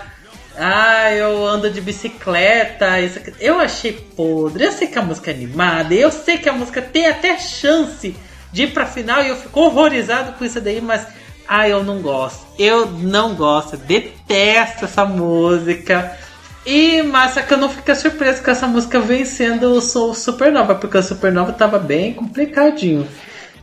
Ah, 0.58 1.12
eu 1.14 1.46
ando 1.46 1.70
de 1.70 1.82
bicicleta. 1.82 3.00
Isso 3.00 3.20
aqui. 3.20 3.34
Eu 3.40 3.60
achei 3.60 3.94
podre. 3.94 4.66
Eu 4.66 4.72
sei 4.72 4.88
que 4.88 5.00
a 5.00 5.02
música 5.02 5.32
é 5.32 5.34
animada, 5.34 5.94
eu 5.94 6.12
sei 6.12 6.38
que 6.38 6.50
a 6.50 6.54
música 6.54 6.82
tem 6.82 7.08
até 7.08 7.38
chance 7.40 8.16
de 8.52 8.64
ir 8.64 8.74
pra 8.74 8.86
final 8.86 9.24
e 9.24 9.30
eu 9.30 9.38
fico 9.38 9.60
horrorizado 9.62 10.34
com 10.34 10.46
isso 10.46 10.62
daí, 10.62 10.82
mas. 10.82 11.08
Ah, 11.48 11.68
eu 11.68 11.84
não 11.84 12.02
gosto. 12.02 12.46
Eu 12.58 12.86
não 12.86 13.36
gosto. 13.36 13.76
Detesto 13.76 14.86
essa 14.86 15.04
música. 15.04 16.18
E 16.66 17.02
massa 17.02 17.42
que 17.42 17.54
eu 17.54 17.58
não 17.58 17.70
fiquei 17.70 17.96
surpreso 17.96 18.44
com 18.44 18.52
essa 18.52 18.68
música 18.68 19.00
vencendo 19.00 19.64
o 19.64 19.82
Soul 19.82 20.14
Supernova, 20.14 20.76
porque 20.76 20.98
o 20.98 21.04
Supernova 21.04 21.54
tava 21.54 21.80
bem 21.80 22.14
complicadinho. 22.14 23.08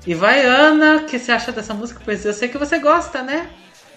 E 0.07 0.15
vai, 0.15 0.45
Ana, 0.45 0.97
o 0.97 1.05
que 1.05 1.19
você 1.19 1.31
acha 1.31 1.53
dessa 1.53 1.75
música? 1.75 2.01
Pois 2.05 2.25
eu 2.25 2.33
sei 2.33 2.49
que 2.49 2.59
você 2.59 2.79
gosta, 2.79 3.23
né? 3.23 3.49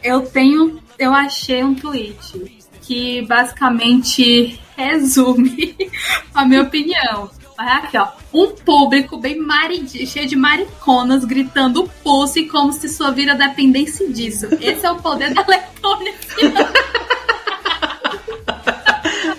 Eu 0.03 0.21
tenho. 0.21 0.81
Eu 0.99 1.13
achei 1.13 1.63
um 1.63 1.73
tweet 1.73 2.61
que 2.81 3.21
basicamente 3.23 4.59
resume 4.75 5.75
a 6.33 6.45
minha 6.45 6.63
opinião. 6.63 7.29
Olha 7.57 7.75
aqui, 7.75 7.97
ó. 7.97 8.07
Um 8.33 8.51
público 8.55 9.17
bem 9.17 9.37
mari... 9.37 9.87
cheio 10.05 10.27
de 10.27 10.35
mariconas 10.35 11.23
gritando 11.25 11.89
pussy 12.03 12.47
como 12.47 12.73
se 12.73 12.89
sua 12.89 13.11
vida 13.11 13.35
dependesse 13.35 14.11
disso. 14.11 14.47
Esse 14.59 14.85
é 14.85 14.91
o 14.91 14.97
poder 14.97 15.33
da 15.33 15.45
Letônia. 15.47 16.13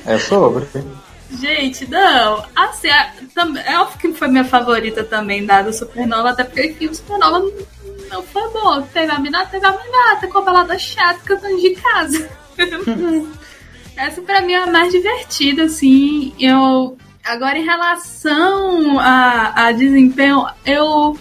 É 0.06 0.18
sobre. 0.18 0.66
Gente, 1.30 1.88
não. 1.88 2.44
Assim, 2.54 2.88
é, 2.88 3.12
tam- 3.34 3.56
é 3.56 3.78
óbvio 3.78 3.98
que 3.98 4.12
foi 4.18 4.28
minha 4.28 4.44
favorita 4.44 5.02
também, 5.04 5.46
da 5.46 5.62
do 5.62 5.72
Supernova, 5.72 6.30
até 6.30 6.44
porque 6.44 6.66
enfim, 6.66 6.86
o 6.88 6.94
Supernova 6.94 7.38
não, 7.38 7.52
não 8.10 8.22
foi 8.22 8.48
bom. 8.50 8.82
Teve 8.82 9.10
a 9.12 9.18
mina, 9.18 9.46
teve 9.46 9.64
a 9.64 9.70
minata 9.72 10.26
com 10.28 10.38
a 10.38 10.42
balada 10.42 10.78
chata 10.78 11.20
cantando 11.24 11.60
de 11.60 11.70
casa. 11.76 12.28
Essa 13.96 14.22
pra 14.22 14.40
mim 14.40 14.52
é 14.52 14.62
a 14.62 14.66
mais 14.66 14.92
divertida, 14.92 15.64
assim. 15.64 16.34
Eu. 16.38 16.96
Agora, 17.24 17.56
em 17.56 17.64
relação 17.64 18.98
a, 18.98 19.66
a 19.68 19.72
desempenho, 19.72 20.44
eu 20.66 21.16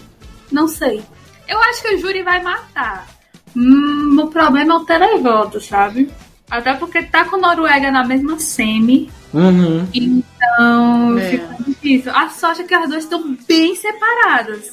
não 0.52 0.68
sei. 0.68 1.02
Eu 1.48 1.60
acho 1.64 1.82
que 1.84 1.94
o 1.96 2.00
júri 2.00 2.24
vai 2.24 2.42
matar. 2.42 3.08
Hum, 3.56 4.18
o 4.20 4.28
problema 4.28 4.74
é 4.74 4.78
o 4.78 4.86
televoto, 4.86 5.60
sabe? 5.62 6.10
Até 6.52 6.74
porque 6.74 7.02
tá 7.04 7.24
com 7.26 7.38
Noruega 7.38 7.90
na 7.90 8.04
mesma 8.04 8.38
semi. 8.38 9.10
Uhum. 9.34 9.88
Então, 9.94 11.18
É. 11.18 11.30
fica 11.32 11.56
difícil. 11.66 12.12
A 12.14 12.28
sorte 12.30 12.62
é 12.62 12.66
que 12.66 12.74
as 12.76 12.90
duas 12.90 13.04
estão 13.06 13.36
bem 13.48 13.74
separadas. 13.76 14.70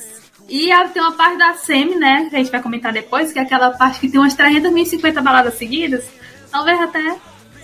E 0.48 0.70
tem 0.92 1.02
uma 1.02 1.12
parte 1.12 1.38
da 1.38 1.54
semi, 1.54 1.94
né? 1.94 2.26
Que 2.28 2.34
a 2.36 2.38
gente 2.40 2.50
vai 2.50 2.60
comentar 2.62 2.92
depois, 2.92 3.32
que 3.32 3.38
é 3.38 3.42
aquela 3.42 3.70
parte 3.70 4.00
que 4.00 4.08
tem 4.08 4.18
umas 4.20 4.34
350 4.34 5.20
baladas 5.22 5.54
seguidas. 5.54 6.04
Talvez 6.50 6.80
até 6.80 7.16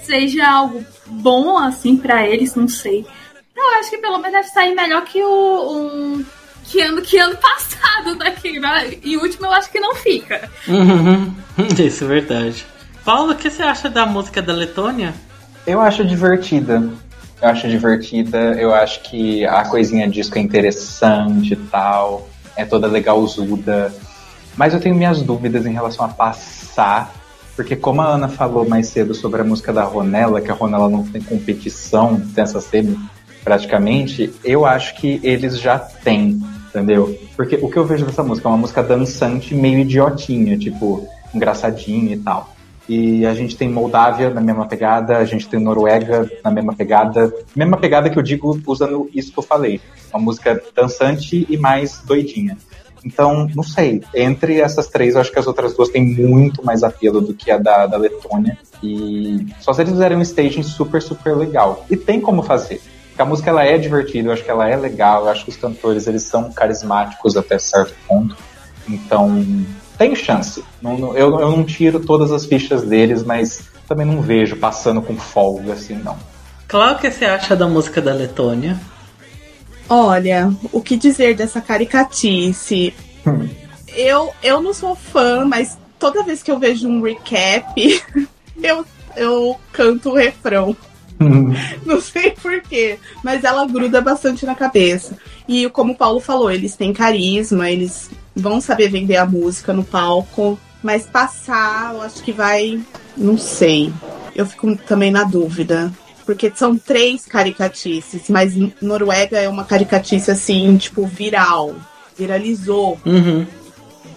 seja 0.03 0.47
algo 0.49 0.85
bom, 1.07 1.59
assim, 1.59 1.97
pra 1.97 2.25
eles, 2.27 2.55
não 2.55 2.69
sei. 2.69 3.05
Eu 3.57 3.71
acho 3.81 3.91
que 3.91 3.99
pelo 3.99 4.19
menos 4.19 4.33
deve 4.33 4.49
sair 4.49 4.75
melhor 4.75 5.03
que 5.05 5.23
o. 5.23 5.73
um- 5.73 6.25
que, 6.67 6.81
ano, 6.81 7.03
que 7.03 7.19
ano 7.19 7.37
passado 7.37 8.15
daqui. 8.17 8.59
né? 8.61 8.95
E 9.03 9.17
o 9.17 9.23
último 9.23 9.47
eu 9.47 9.53
acho 9.53 9.71
que 9.71 9.81
não 9.81 9.95
fica. 9.97 10.51
Uhum. 10.69 11.35
Isso 11.79 12.05
é 12.05 12.07
verdade. 12.07 12.67
Paulo, 13.05 13.33
o 13.33 13.37
que 13.37 13.51
você 13.51 13.63
acha 13.63 13.91
da 13.91 14.07
música 14.07 14.41
da 14.41 14.55
Letônia? 14.55 15.13
Eu 15.67 15.79
acho 15.79 16.03
divertida. 16.05 16.89
Eu 17.41 17.49
acho 17.49 17.69
divertida. 17.69 18.39
Eu 18.55 18.75
acho 18.75 19.03
que 19.03 19.45
a 19.45 19.63
coisinha 19.67 20.09
disco 20.09 20.39
é 20.39 20.41
interessante 20.41 21.53
e 21.53 21.57
tal. 21.57 22.27
É 22.57 22.65
toda 22.65 22.87
legalzuda. 22.87 23.95
Mas 24.57 24.73
eu 24.73 24.81
tenho 24.81 24.95
minhas 24.95 25.21
dúvidas 25.21 25.67
em 25.67 25.73
relação 25.73 26.07
a 26.07 26.09
passar. 26.09 27.13
Porque 27.55 27.77
como 27.77 28.01
a 28.01 28.07
Ana 28.07 28.29
falou 28.29 28.67
mais 28.67 28.89
cedo 28.89 29.15
sobre 29.15 29.43
a 29.43 29.45
música 29.45 29.71
da 29.71 29.85
Ronella, 29.85 30.41
que 30.41 30.51
a 30.51 30.55
Ronella 30.55 30.89
não 30.89 31.05
tem 31.05 31.21
competição 31.21 32.15
dessa 32.15 32.61
semi 32.61 32.99
praticamente, 33.45 34.33
eu 34.43 34.65
acho 34.65 34.95
que 34.95 35.21
eles 35.23 35.61
já 35.61 35.79
têm, 35.79 36.43
entendeu? 36.69 37.17
Porque 37.37 37.57
o 37.61 37.71
que 37.71 37.77
eu 37.77 37.85
vejo 37.85 38.07
dessa 38.07 38.23
música 38.23 38.49
é 38.49 38.51
uma 38.51 38.57
música 38.57 38.83
dançante 38.83 39.55
meio 39.55 39.81
idiotinha, 39.81 40.57
tipo, 40.57 41.07
engraçadinha 41.35 42.15
e 42.15 42.19
tal. 42.19 42.54
E 42.89 43.25
a 43.25 43.35
gente 43.35 43.57
tem 43.57 43.69
Moldávia 43.69 44.29
na 44.31 44.41
mesma 44.41 44.67
pegada, 44.67 45.17
a 45.17 45.25
gente 45.25 45.49
tem 45.49 45.59
Noruega 45.59 46.31
na 46.43 46.51
mesma 46.51 46.75
pegada. 46.75 47.33
Mesma 47.57 47.77
pegada 47.79 48.11
que 48.11 48.19
eu 48.19 48.23
digo 48.23 48.61
usando 48.67 49.09
isso 49.15 49.33
que 49.33 49.39
eu 49.39 49.43
falei. 49.43 49.81
Uma 50.13 50.21
música 50.21 50.63
dançante 50.75 51.47
e 51.49 51.57
mais 51.57 52.03
doidinha. 52.05 52.57
Então, 53.05 53.49
não 53.55 53.63
sei. 53.63 54.03
Entre 54.15 54.61
essas 54.61 54.89
três, 54.89 55.15
eu 55.15 55.21
acho 55.21 55.31
que 55.31 55.39
as 55.39 55.47
outras 55.47 55.75
duas 55.75 55.91
têm 55.91 56.05
muito 56.05 56.65
mais 56.65 56.83
apelo 56.83 57.21
do 57.21 57.35
que 57.35 57.51
a 57.51 57.59
da, 57.59 57.87
da 57.87 57.97
Letônia. 57.97 58.57
E 58.83 59.47
só 59.61 59.73
se 59.73 59.83
eles 59.83 59.93
fizerem 59.93 60.17
um 60.17 60.23
staging 60.23 60.63
super, 60.63 61.03
super 61.03 61.37
legal. 61.37 61.85
E 61.91 61.97
tem 61.97 62.21
como 62.21 62.43
fazer. 62.43 62.81
Porque 63.09 63.23
a 63.23 63.27
música 63.27 63.51
ela 63.51 63.65
é 63.65 63.79
divertida, 63.79 64.29
eu 64.29 64.33
acho 64.33 64.43
que 64.43 64.51
ela 64.51 64.69
é 64.69 64.75
legal, 64.75 65.25
eu 65.25 65.31
acho 65.31 65.45
que 65.45 65.51
os 65.51 65.57
cantores 65.57 66.07
eles 66.07 66.25
são 66.25 66.53
carismáticos 66.53 67.37
até 67.37 67.59
certo 67.59 67.95
ponto. 68.09 68.37
Então, 68.89 69.45
tem 69.99 70.15
chance. 70.15 70.65
Não, 70.81 70.99
não, 70.99 71.17
eu, 71.17 71.39
eu 71.39 71.51
não 71.51 71.65
tiro 71.65 72.01
todas 72.01 72.33
as 72.33 72.47
fichas 72.47 72.83
deles, 72.83 73.23
mas 73.23 73.65
também 73.87 74.07
não 74.07 74.21
vejo 74.21 74.57
passando 74.57 75.01
com 75.03 75.17
folga 75.17 75.75
assim, 75.75 75.95
não. 75.95 76.17
Claro 76.67 76.99
que 76.99 77.11
você 77.11 77.25
acha 77.25 77.55
da 77.55 77.67
música 77.67 78.01
da 78.01 78.13
Letônia. 78.13 78.79
Olha, 79.89 80.51
o 80.73 80.81
que 80.81 80.97
dizer 80.97 81.35
dessa 81.35 81.61
caricatice? 81.61 82.95
Hum. 83.27 83.49
Eu, 83.95 84.33
eu 84.43 84.61
não 84.61 84.73
sou 84.73 84.97
fã, 84.97 85.45
mas 85.45 85.79
toda 85.99 86.25
vez 86.25 86.43
que 86.43 86.51
eu 86.51 86.59
vejo 86.59 86.89
um 86.89 87.03
recap, 87.03 88.03
eu, 88.61 88.85
eu 89.17 89.57
canto 89.73 90.11
o 90.11 90.15
refrão. 90.15 90.77
Não 91.87 92.01
sei 92.01 92.33
porquê, 92.33 92.99
mas 93.23 93.45
ela 93.45 93.65
gruda 93.67 94.01
bastante 94.01 94.45
na 94.45 94.55
cabeça. 94.55 95.17
E 95.47 95.71
como 95.71 95.93
o 95.93 95.97
Paulo 95.97 96.19
falou, 96.19 96.51
eles 96.51 96.75
têm 96.75 96.93
carisma, 96.93 97.71
eles 97.71 98.11
vão 98.35 98.61
saber 98.61 98.89
vender 98.89 99.17
a 99.17 99.27
música 99.27 99.73
no 99.73 99.85
palco, 99.85 100.59
mas 100.83 101.07
passar, 101.07 101.95
eu 101.95 102.03
acho 102.03 102.23
que 102.23 102.33
vai. 102.33 102.81
Não 103.17 103.39
sei. 103.39 103.93
Eu 104.35 104.45
fico 104.47 104.77
também 104.77 105.11
na 105.11 105.25
dúvida. 105.25 105.93
Porque 106.27 106.51
são 106.55 106.77
três 106.77 107.27
caricatices, 107.27 108.29
mas 108.29 108.55
Noruega 108.81 109.39
é 109.39 109.49
uma 109.49 109.65
caricatice 109.65 110.31
assim, 110.31 110.77
tipo, 110.77 111.07
viral. 111.07 111.75
Viralizou. 112.17 112.99
Uhum. 113.05 113.47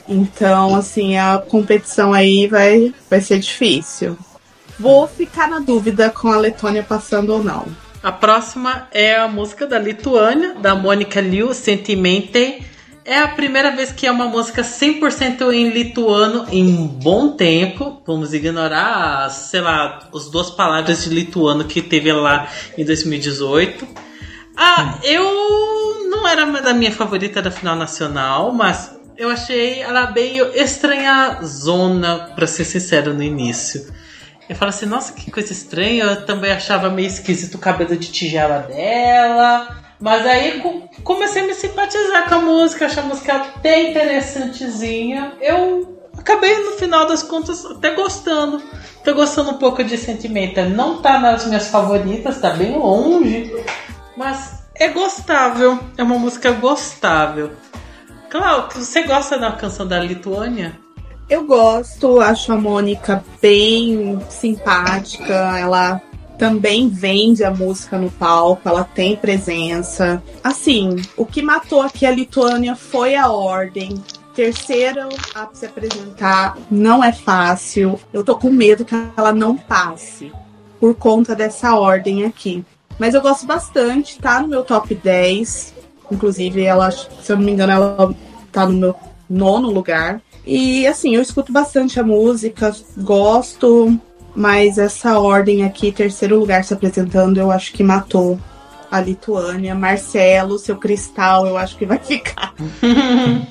Então, 0.08 0.76
assim, 0.76 1.18
a 1.18 1.38
competição 1.38 2.14
aí 2.14 2.48
vai, 2.48 2.94
vai 3.10 3.20
ser 3.20 3.40
difícil. 3.40 4.18
Vou 4.80 5.08
ficar 5.08 5.50
na 5.50 5.60
dúvida 5.60 6.10
com 6.10 6.32
a 6.32 6.38
Letônia 6.38 6.84
passando 6.84 7.34
ou 7.34 7.44
não. 7.44 7.66
A 8.02 8.12
próxima 8.12 8.88
é 8.92 9.16
a 9.16 9.28
música 9.28 9.66
da 9.66 9.78
Lituânia, 9.80 10.54
da 10.56 10.76
Mônica 10.76 11.20
Liu, 11.20 11.54
Sentimente. 11.54 12.64
É 13.10 13.20
a 13.20 13.28
primeira 13.30 13.74
vez 13.74 13.90
que 13.90 14.06
é 14.06 14.12
uma 14.12 14.26
música 14.26 14.62
100% 14.62 15.54
em 15.54 15.70
lituano 15.70 16.46
em 16.52 16.78
um 16.78 16.86
bom 16.86 17.38
tempo. 17.38 18.02
Vamos 18.06 18.34
ignorar, 18.34 19.30
sei 19.30 19.62
lá, 19.62 20.10
as 20.14 20.30
duas 20.30 20.50
palavras 20.50 21.06
de 21.06 21.10
lituano 21.12 21.64
que 21.64 21.82
teve 21.82 22.12
lá 22.12 22.50
em 22.78 22.84
2018. 22.84 23.88
Ah, 24.58 25.00
eu 25.04 25.24
não 26.10 26.28
era 26.28 26.46
da 26.62 26.74
minha 26.74 26.92
favorita 26.92 27.42
da 27.42 27.50
final 27.50 27.78
nacional, 27.78 28.52
mas 28.52 29.00
eu 29.16 29.30
achei 29.30 29.80
ela 29.80 30.08
bem 30.08 30.40
estranha 30.54 31.40
zona, 31.46 32.34
para 32.36 32.46
ser 32.46 32.66
sincero, 32.66 33.14
no 33.14 33.24
início. 33.24 33.88
Eu 34.50 34.56
falo 34.58 34.68
assim, 34.68 34.86
nossa, 34.86 35.14
que 35.14 35.32
coisa 35.32 35.54
estranha. 35.54 36.04
Eu 36.04 36.26
também 36.26 36.52
achava 36.52 36.90
meio 36.90 37.08
esquisito 37.08 37.56
o 37.56 37.60
cabelo 37.60 37.96
de 37.96 38.12
tigela 38.12 38.60
dela. 38.64 39.87
Mas 40.00 40.26
aí 40.26 40.62
comecei 41.04 41.42
a 41.42 41.48
me 41.48 41.54
simpatizar 41.54 42.30
com 42.30 42.36
a 42.36 42.42
música, 42.42 42.86
achei 42.86 43.02
a 43.02 43.06
música 43.06 43.36
até 43.36 43.90
interessantezinha. 43.90 45.34
Eu 45.42 45.98
acabei 46.18 46.56
no 46.60 46.72
final 46.74 47.08
das 47.08 47.24
contas 47.24 47.66
até 47.66 47.96
gostando. 47.96 48.62
Tô 49.04 49.14
gostando 49.16 49.52
um 49.52 49.58
pouco 49.58 49.84
de 49.84 49.98
Sentimenta. 49.98 50.66
Não 50.66 51.02
tá 51.02 51.20
nas 51.20 51.46
minhas 51.46 51.68
favoritas, 51.68 52.40
tá 52.40 52.52
bem 52.52 52.78
longe. 52.78 53.52
Mas 54.16 54.64
é 54.76 54.90
gostável. 54.90 55.80
É 55.98 56.04
uma 56.04 56.20
música 56.20 56.52
gostável. 56.52 57.52
Cláudio, 58.30 58.84
você 58.84 59.04
gosta 59.04 59.38
da 59.40 59.52
canção 59.54 59.88
da 59.88 60.00
Lituânia? 60.00 60.78
Eu 61.30 61.46
gosto, 61.46 62.22
acho 62.22 62.54
a 62.54 62.58
Mônica 62.58 63.24
bem 63.42 64.20
simpática, 64.30 65.58
ela 65.58 66.02
também 66.38 66.88
vende 66.88 67.44
a 67.44 67.52
música 67.52 67.98
no 67.98 68.12
palco, 68.12 68.68
ela 68.68 68.84
tem 68.84 69.16
presença. 69.16 70.22
Assim, 70.44 70.96
o 71.16 71.26
que 71.26 71.42
matou 71.42 71.82
aqui 71.82 72.06
a 72.06 72.12
Lituânia 72.12 72.76
foi 72.76 73.16
a 73.16 73.30
ordem. 73.30 74.02
Terceiro 74.36 75.10
a 75.34 75.50
se 75.52 75.66
apresentar 75.66 76.58
não 76.70 77.04
é 77.04 77.12
fácil. 77.12 78.00
Eu 78.14 78.24
tô 78.24 78.38
com 78.38 78.52
medo 78.52 78.86
que 78.86 78.96
ela 79.18 79.34
não 79.34 79.58
passe 79.58 80.32
por 80.80 80.94
conta 80.94 81.36
dessa 81.36 81.76
ordem 81.76 82.24
aqui. 82.24 82.64
Mas 83.00 83.16
eu 83.16 83.22
gosto 83.22 83.46
bastante, 83.48 84.20
tá 84.20 84.40
no 84.40 84.48
meu 84.48 84.64
top 84.64 84.94
10. 84.94 85.74
Inclusive, 86.12 86.64
ela, 86.64 86.92
se 86.92 87.32
eu 87.32 87.36
não 87.36 87.44
me 87.44 87.52
engano, 87.52 87.74
ela 87.74 88.16
tá 88.52 88.68
no 88.68 88.74
meu 88.74 88.96
nono 89.28 89.70
lugar. 89.70 90.22
E 90.46 90.88
assim, 90.88 91.16
eu 91.16 91.22
escuto 91.22 91.52
bastante 91.52 92.00
a 92.00 92.04
música, 92.04 92.74
gosto, 92.98 94.00
mas 94.38 94.78
essa 94.78 95.20
ordem 95.20 95.66
aqui, 95.66 95.92
terceiro 95.92 96.38
lugar 96.38 96.64
se 96.64 96.72
apresentando, 96.72 97.40
eu 97.40 97.50
acho 97.50 97.74
que 97.74 97.82
matou 97.82 98.40
a 98.92 99.02
Lituânia. 99.02 99.74
Marcelo, 99.74 100.60
seu 100.60 100.78
cristal, 100.78 101.48
eu 101.48 101.58
acho 101.58 101.76
que 101.76 101.88
vai 101.88 101.98
ficar. 101.98 102.54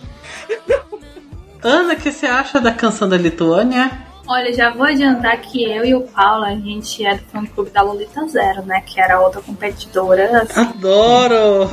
Ana, 1.61 1.95
o 1.95 1.97
que 1.97 2.13
você 2.13 2.27
acha 2.27 2.61
da 2.61 2.71
canção 2.71 3.09
da 3.09 3.17
Lituânia? 3.17 3.91
Olha, 4.29 4.53
já 4.53 4.71
vou 4.71 4.87
adiantar 4.87 5.41
que 5.41 5.65
eu 5.65 5.85
e 5.85 5.93
o 5.93 6.03
Paulo, 6.03 6.45
a 6.45 6.55
gente 6.55 7.05
é 7.05 7.17
do 7.17 7.25
fã 7.25 7.45
clube 7.45 7.71
da 7.71 7.83
Lolita 7.83 8.25
Zero, 8.29 8.63
né? 8.63 8.81
Que 8.87 9.01
era 9.01 9.21
outra 9.21 9.43
competidora. 9.43 10.43
Assim. 10.43 10.61
Adoro! 10.61 11.69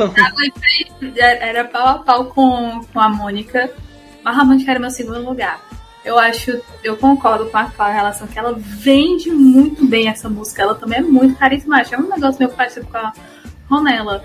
Era 1.20 1.66
pau 1.66 1.88
a 1.88 2.00
pau 2.00 2.26
com, 2.26 2.82
com 2.92 3.00
a 3.00 3.10
Mônica. 3.10 3.70
Mas 4.24 4.40
a 4.40 4.44
Mônica 4.44 4.72
era 4.72 4.80
meu 4.80 4.90
segundo 4.90 5.24
lugar. 5.24 5.62
Eu 6.04 6.20
acho, 6.20 6.62
eu 6.84 6.98
concordo 6.98 7.50
com 7.50 7.58
a 7.58 7.66
Clara 7.66 7.94
em 7.94 7.98
relação 7.98 8.28
que 8.28 8.38
ela 8.38 8.54
vende 8.58 9.32
muito 9.32 9.86
bem 9.86 10.10
essa 10.10 10.30
música. 10.30 10.62
Ela 10.62 10.76
também 10.76 11.00
é 11.00 11.02
muito 11.02 11.38
carismática. 11.38 11.96
É 11.96 12.00
um 12.00 12.10
negócio 12.10 12.40
meio 12.40 12.52
parecido 12.52 12.88
com 12.88 12.98
a 12.98 13.14
Ronella. 13.70 14.24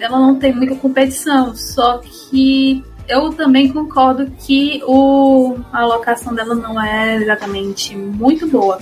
Ela 0.00 0.18
não 0.18 0.38
tem 0.38 0.54
muita 0.54 0.74
competição, 0.76 1.54
só 1.54 1.98
que 1.98 2.82
eu 3.08 3.32
também 3.32 3.70
concordo 3.72 4.30
que 4.30 4.82
o, 4.86 5.56
a 5.72 5.82
alocação 5.82 6.34
dela 6.34 6.54
não 6.54 6.80
é 6.82 7.16
exatamente 7.16 7.94
muito 7.94 8.46
boa. 8.48 8.80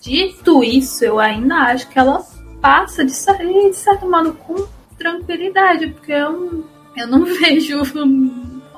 Dito 0.00 0.62
isso, 0.62 1.04
eu 1.04 1.18
ainda 1.18 1.56
acho 1.56 1.88
que 1.88 1.98
ela 1.98 2.24
passa 2.60 3.04
de, 3.04 3.12
de 3.12 3.76
certo 3.76 4.08
modo 4.08 4.34
com 4.34 4.66
tranquilidade, 4.96 5.88
porque 5.88 6.12
eu, 6.12 6.64
eu 6.96 7.06
não 7.06 7.24
vejo 7.40 7.84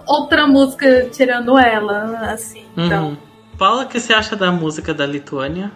outra 0.08 0.46
música 0.46 1.08
tirando 1.12 1.58
ela, 1.58 2.32
assim. 2.32 2.64
Então. 2.76 3.08
Uhum. 3.08 3.16
Paula, 3.58 3.82
o 3.82 3.88
que 3.88 3.98
você 3.98 4.14
acha 4.14 4.36
da 4.36 4.52
música 4.52 4.94
da 4.94 5.04
Lituânia? 5.04 5.72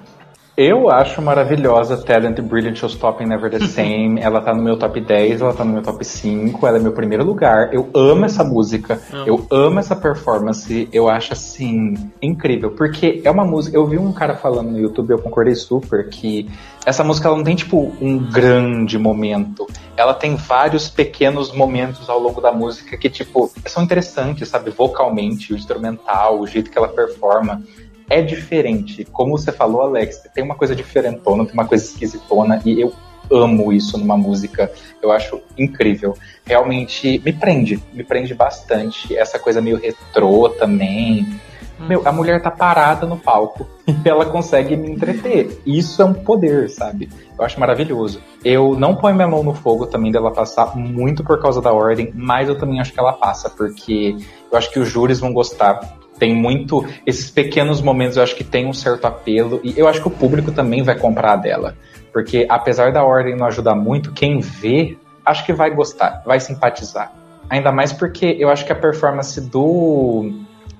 Eu 0.64 0.88
acho 0.88 1.20
maravilhosa 1.20 1.96
Talent 1.96 2.38
Brilliant 2.38 2.77
Showstopping 2.77 3.27
Never 3.27 3.51
the 3.51 3.59
Same. 3.66 4.20
ela 4.20 4.40
tá 4.40 4.55
no 4.55 4.62
meu 4.62 4.77
top 4.77 5.01
10, 5.01 5.40
ela 5.40 5.53
tá 5.53 5.64
no 5.64 5.72
meu 5.72 5.83
top 5.83 6.05
5, 6.05 6.64
ela 6.64 6.77
é 6.77 6.81
meu 6.81 6.92
primeiro 6.92 7.25
lugar. 7.25 7.75
Eu 7.75 7.90
amo 7.92 8.27
essa 8.27 8.44
música, 8.44 9.03
eu 9.27 9.44
amo 9.51 9.81
essa 9.81 9.96
performance, 9.96 10.88
eu 10.92 11.09
acho 11.09 11.33
assim 11.33 11.94
incrível, 12.22 12.70
porque 12.70 13.20
é 13.25 13.31
uma 13.33 13.44
música. 13.44 13.77
Eu 13.77 13.88
vi 13.88 13.98
um 13.98 14.12
cara 14.12 14.37
falando 14.37 14.70
no 14.70 14.79
YouTube, 14.79 15.11
eu 15.11 15.18
concordei 15.18 15.57
super, 15.57 16.09
que 16.09 16.48
essa 16.87 17.03
música 17.03 17.27
ela 17.27 17.37
não 17.37 17.44
tem 17.44 17.57
tipo 17.57 17.92
um 18.01 18.16
grande 18.18 18.96
momento. 18.96 19.66
Ela 19.96 20.14
tem 20.14 20.37
vários 20.37 20.88
pequenos 20.88 21.53
momentos 21.53 22.09
ao 22.09 22.20
longo 22.20 22.40
da 22.40 22.53
música 22.53 22.96
que, 22.96 23.11
tipo, 23.11 23.51
são 23.66 23.83
interessantes, 23.83 24.48
sabe? 24.48 24.70
Vocalmente, 24.70 25.53
o 25.53 25.57
instrumental, 25.57 26.38
o 26.38 26.46
jeito 26.46 26.70
que 26.70 26.79
ela 26.79 26.88
performa 26.88 27.61
é 28.09 28.21
diferente. 28.21 29.05
Como 29.05 29.37
você 29.37 29.53
falou, 29.53 29.83
Alex, 29.83 30.23
tem 30.35 30.45
uma 30.45 30.55
coisa 30.55 30.75
diferentona, 30.75 31.45
tem 31.45 31.55
uma 31.55 31.67
coisa 31.67 31.85
esquisitona, 31.85 32.61
e 32.65 32.81
eu 32.81 32.93
amo 33.31 33.73
isso 33.73 33.99
numa 33.99 34.17
música. 34.17 34.71
Eu 35.01 35.11
acho 35.11 35.41
incrível. 35.57 36.17
Realmente 36.45 37.21
me 37.25 37.33
prende, 37.33 37.83
me 37.93 38.05
prende 38.05 38.35
bastante. 38.35 39.17
Essa 39.17 39.38
coisa 39.38 39.61
meio 39.61 39.79
retrô 39.79 40.49
também. 40.49 41.41
Meu, 41.79 42.07
a 42.07 42.12
mulher 42.12 42.41
tá 42.41 42.51
parada 42.51 43.07
no 43.07 43.17
palco 43.17 43.67
e 43.88 43.97
ela 44.09 44.25
consegue 44.27 44.77
me 44.77 44.91
entreter. 44.91 45.61
Isso 45.67 46.01
é 46.01 46.05
um 46.05 46.15
poder, 46.15 46.71
sabe? 46.71 47.09
Eu 47.37 47.45
acho 47.45 47.59
maravilhoso. 47.59 48.21
Eu 48.45 48.77
não 48.79 48.95
ponho 48.95 49.17
minha 49.17 49.27
mão 49.27 49.43
no 49.43 49.53
fogo 49.53 49.87
também 49.87 50.12
dela 50.12 50.31
passar 50.31 50.77
muito 50.77 51.25
por 51.25 51.41
causa 51.41 51.61
da 51.61 51.73
ordem, 51.73 52.12
mas 52.15 52.49
eu 52.49 52.57
também 52.57 52.81
acho 52.81 52.93
que 52.93 53.01
ela 53.01 53.12
passa, 53.12 53.51
porque 53.51 54.17
eu 54.51 54.57
acho 54.57 54.71
que 54.71 54.79
os 54.79 54.88
júris 54.88 55.19
vão 55.19 55.33
gostar 55.33 55.99
tem 56.23 56.37
muito. 56.37 56.87
Esses 57.05 57.29
pequenos 57.29 57.83
momentos 57.83 58.17
eu 58.17 58.23
acho 58.23 58.37
que 58.37 58.45
tem 58.45 58.65
um 58.65 58.73
certo 58.73 59.07
apelo. 59.07 59.61
E 59.65 59.75
eu 59.77 59.89
acho 59.89 60.01
que 60.01 60.07
o 60.07 60.11
público 60.11 60.53
também 60.53 60.81
vai 60.81 60.97
comprar 60.97 61.35
dela. 61.35 61.77
Porque 62.13 62.47
apesar 62.49 62.93
da 62.93 63.03
ordem 63.03 63.35
não 63.35 63.45
ajudar 63.47 63.75
muito, 63.75 64.13
quem 64.13 64.39
vê, 64.39 64.97
acho 65.27 65.45
que 65.45 65.53
vai 65.53 65.75
gostar, 65.75 66.23
vai 66.25 66.39
simpatizar. 66.39 67.13
Ainda 67.51 67.73
mais 67.73 67.93
porque 67.93 68.37
eu 68.39 68.51
acho 68.51 68.65
que 68.65 68.71
a 68.71 68.77
performance 68.77 69.41
do 69.41 70.31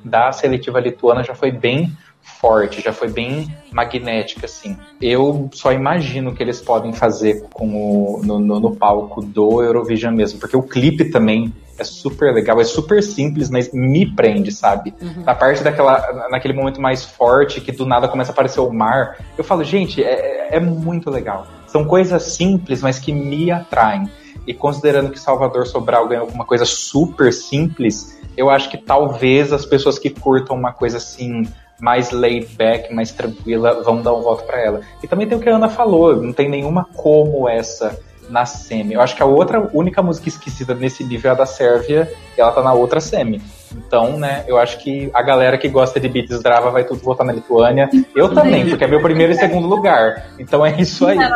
da 0.05 0.31
seletiva 0.31 0.79
lituana 0.79 1.25
já 1.25 1.35
foi 1.35 1.51
bem 1.51 1.91
forte, 2.23 2.81
já 2.81 2.93
foi 2.93 3.09
bem 3.09 3.55
magnética, 3.73 4.47
assim. 4.47 4.77
Eu 5.01 5.49
só 5.53 5.73
imagino 5.73 6.31
o 6.31 6.35
que 6.35 6.43
eles 6.43 6.61
podem 6.61 6.93
fazer 6.93 7.45
com 7.53 7.69
o, 7.69 8.21
no, 8.25 8.39
no, 8.39 8.61
no 8.61 8.77
palco 8.77 9.23
do 9.23 9.63
Eurovision 9.63 10.15
mesmo, 10.15 10.39
porque 10.39 10.57
o 10.57 10.63
clipe 10.63 11.07
também 11.07 11.53
é 11.79 11.85
super 11.85 12.33
legal, 12.33 12.61
é 12.61 12.65
super 12.65 13.03
simples, 13.03 13.51
mas 13.51 13.73
me 13.73 14.07
prende, 14.07 14.53
sabe? 14.53 14.95
Uhum. 15.01 15.25
Na 15.25 15.35
parte 15.35 15.63
daquela, 15.63 16.29
naquele 16.31 16.55
momento 16.55 16.81
mais 16.81 17.05
forte, 17.05 17.61
que 17.61 17.73
do 17.73 17.85
nada 17.87 18.09
começa 18.09 18.31
a 18.31 18.33
aparecer 18.33 18.61
o 18.61 18.73
mar, 18.73 19.19
eu 19.37 19.45
falo, 19.45 19.65
gente, 19.65 20.03
é, 20.03 20.57
é 20.57 20.61
muito 20.61 21.11
legal. 21.11 21.47
São 21.67 21.85
coisas 21.85 22.23
simples, 22.23 22.83
mas 22.83 22.99
que 22.99 23.13
me 23.13 23.51
atraem. 23.51 24.11
E 24.47 24.53
considerando 24.53 25.11
que 25.11 25.19
Salvador 25.19 25.67
Sobral 25.67 26.09
ganhou 26.09 26.27
uma 26.27 26.45
coisa 26.45 26.65
super 26.65 27.33
simples, 27.33 28.21
eu 28.37 28.51
acho 28.51 28.69
que 28.69 28.77
talvez 28.77 29.53
as 29.53 29.65
pessoas 29.65 29.99
que 29.99 30.11
curtam 30.11 30.57
uma 30.57 30.73
coisa 30.73 30.97
assim 30.97 31.47
mais 31.83 32.13
laid 32.13 32.47
back, 32.55 32.95
mais 32.95 33.11
tranquila, 33.11 33.83
vão 33.83 34.01
dar 34.01 34.15
um 34.15 34.23
voto 34.23 34.45
para 34.45 34.61
ela. 34.61 34.83
E 35.03 35.09
também 35.09 35.27
tem 35.27 35.37
o 35.37 35.41
que 35.41 35.49
a 35.49 35.57
Ana 35.57 35.69
falou, 35.69 36.15
não 36.15 36.33
tem 36.33 36.49
nenhuma 36.49 36.87
como 36.95 37.49
essa 37.49 37.99
na 38.31 38.47
semi. 38.47 38.95
Eu 38.95 39.01
acho 39.01 39.17
que 39.17 39.23
a 39.23 39.27
outra 39.27 39.69
única 39.75 40.01
música 40.01 40.29
esquecida 40.29 40.77
nesse 40.77 41.03
nível 41.03 41.33
é 41.33 41.35
a 41.35 41.37
da 41.37 41.45
Sérvia, 41.45 42.09
e 42.39 42.41
ela 42.41 42.53
tá 42.53 42.63
na 42.63 42.73
outra 42.73 43.01
semi. 43.01 43.43
Então, 43.75 44.19
né, 44.19 44.45
eu 44.47 44.59
acho 44.59 44.79
que 44.79 45.11
a 45.15 45.23
galera 45.23 45.57
que 45.59 45.69
gosta 45.69 45.99
de 45.99 46.09
beats 46.09 46.43
drava 46.43 46.71
vai 46.71 46.85
tudo 46.85 47.01
votar 47.01 47.27
na 47.27 47.33
Lituânia. 47.33 47.89
Eu 48.15 48.33
também, 48.35 48.69
porque 48.69 48.85
é 48.85 48.87
meu 48.87 49.01
primeiro 49.01 49.33
e 49.33 49.37
segundo 49.37 49.67
lugar. 49.67 50.27
Então 50.39 50.65
é 50.65 50.81
isso 50.81 51.07
aí. 51.07 51.19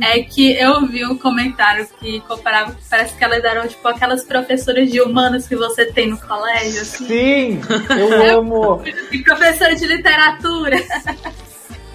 É 0.00 0.20
que 0.22 0.52
eu 0.58 0.86
vi 0.86 1.04
um 1.04 1.16
comentário 1.16 1.86
que 1.98 2.20
comparava, 2.20 2.74
parece 2.88 3.16
que 3.16 3.24
elas 3.24 3.44
eram 3.44 3.66
tipo 3.66 3.86
aquelas 3.86 4.24
professoras 4.24 4.90
de 4.90 5.00
humanos 5.00 5.46
que 5.46 5.56
você 5.56 5.86
tem 5.86 6.08
no 6.08 6.18
colégio. 6.18 6.82
Assim. 6.82 7.06
Sim, 7.06 7.60
eu 7.98 8.38
amo. 8.38 8.82
E 9.10 9.18
professora 9.22 9.74
de 9.74 9.86
literatura. 9.86 10.76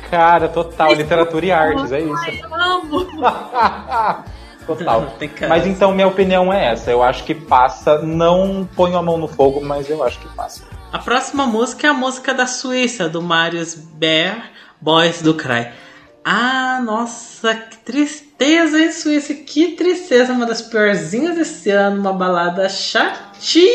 Cara, 0.10 0.48
total, 0.48 0.94
literatura 0.94 1.46
e 1.46 1.52
artes, 1.52 1.92
é 1.92 2.00
isso. 2.00 2.16
Ai, 2.26 2.40
eu 2.42 2.56
amo. 2.56 3.08
Total. 4.68 5.14
Mas 5.48 5.66
então 5.66 5.94
minha 5.94 6.08
opinião 6.08 6.54
é 6.54 6.74
essa. 6.74 6.92
Eu 6.92 7.02
acho 7.02 7.24
que 7.24 7.34
passa. 7.34 8.02
Não 8.02 8.68
ponho 8.76 8.98
a 8.98 9.02
mão 9.02 9.18
no 9.18 9.28
fogo, 9.28 9.62
mas 9.62 9.90
eu 9.90 10.04
acho 10.04 10.20
que 10.20 10.28
passa. 10.36 10.64
A 10.92 11.00
próxima 11.00 11.48
música 11.48 11.88
é 11.88 11.90
a 11.90 11.94
música 11.94 12.34
da 12.34 12.46
Suíça, 12.46 13.10
do 13.10 13.22
Marius 13.22 13.76
Bear, 13.76 14.52
Boys 14.80 15.22
do 15.22 15.34
Cry. 15.34 15.70
Ah, 16.24 16.82
nossa, 16.84 17.56
que 17.56 17.78
tristeza, 17.78 18.78
hein, 18.78 18.92
Suíça? 18.92 19.34
Que 19.34 19.74
tristeza, 19.74 20.34
uma 20.34 20.46
das 20.46 20.62
piorzinhas 20.62 21.36
desse 21.36 21.70
ano, 21.70 22.02
uma 22.02 22.12
balada 22.12 22.68
chatíssima. 22.68 23.68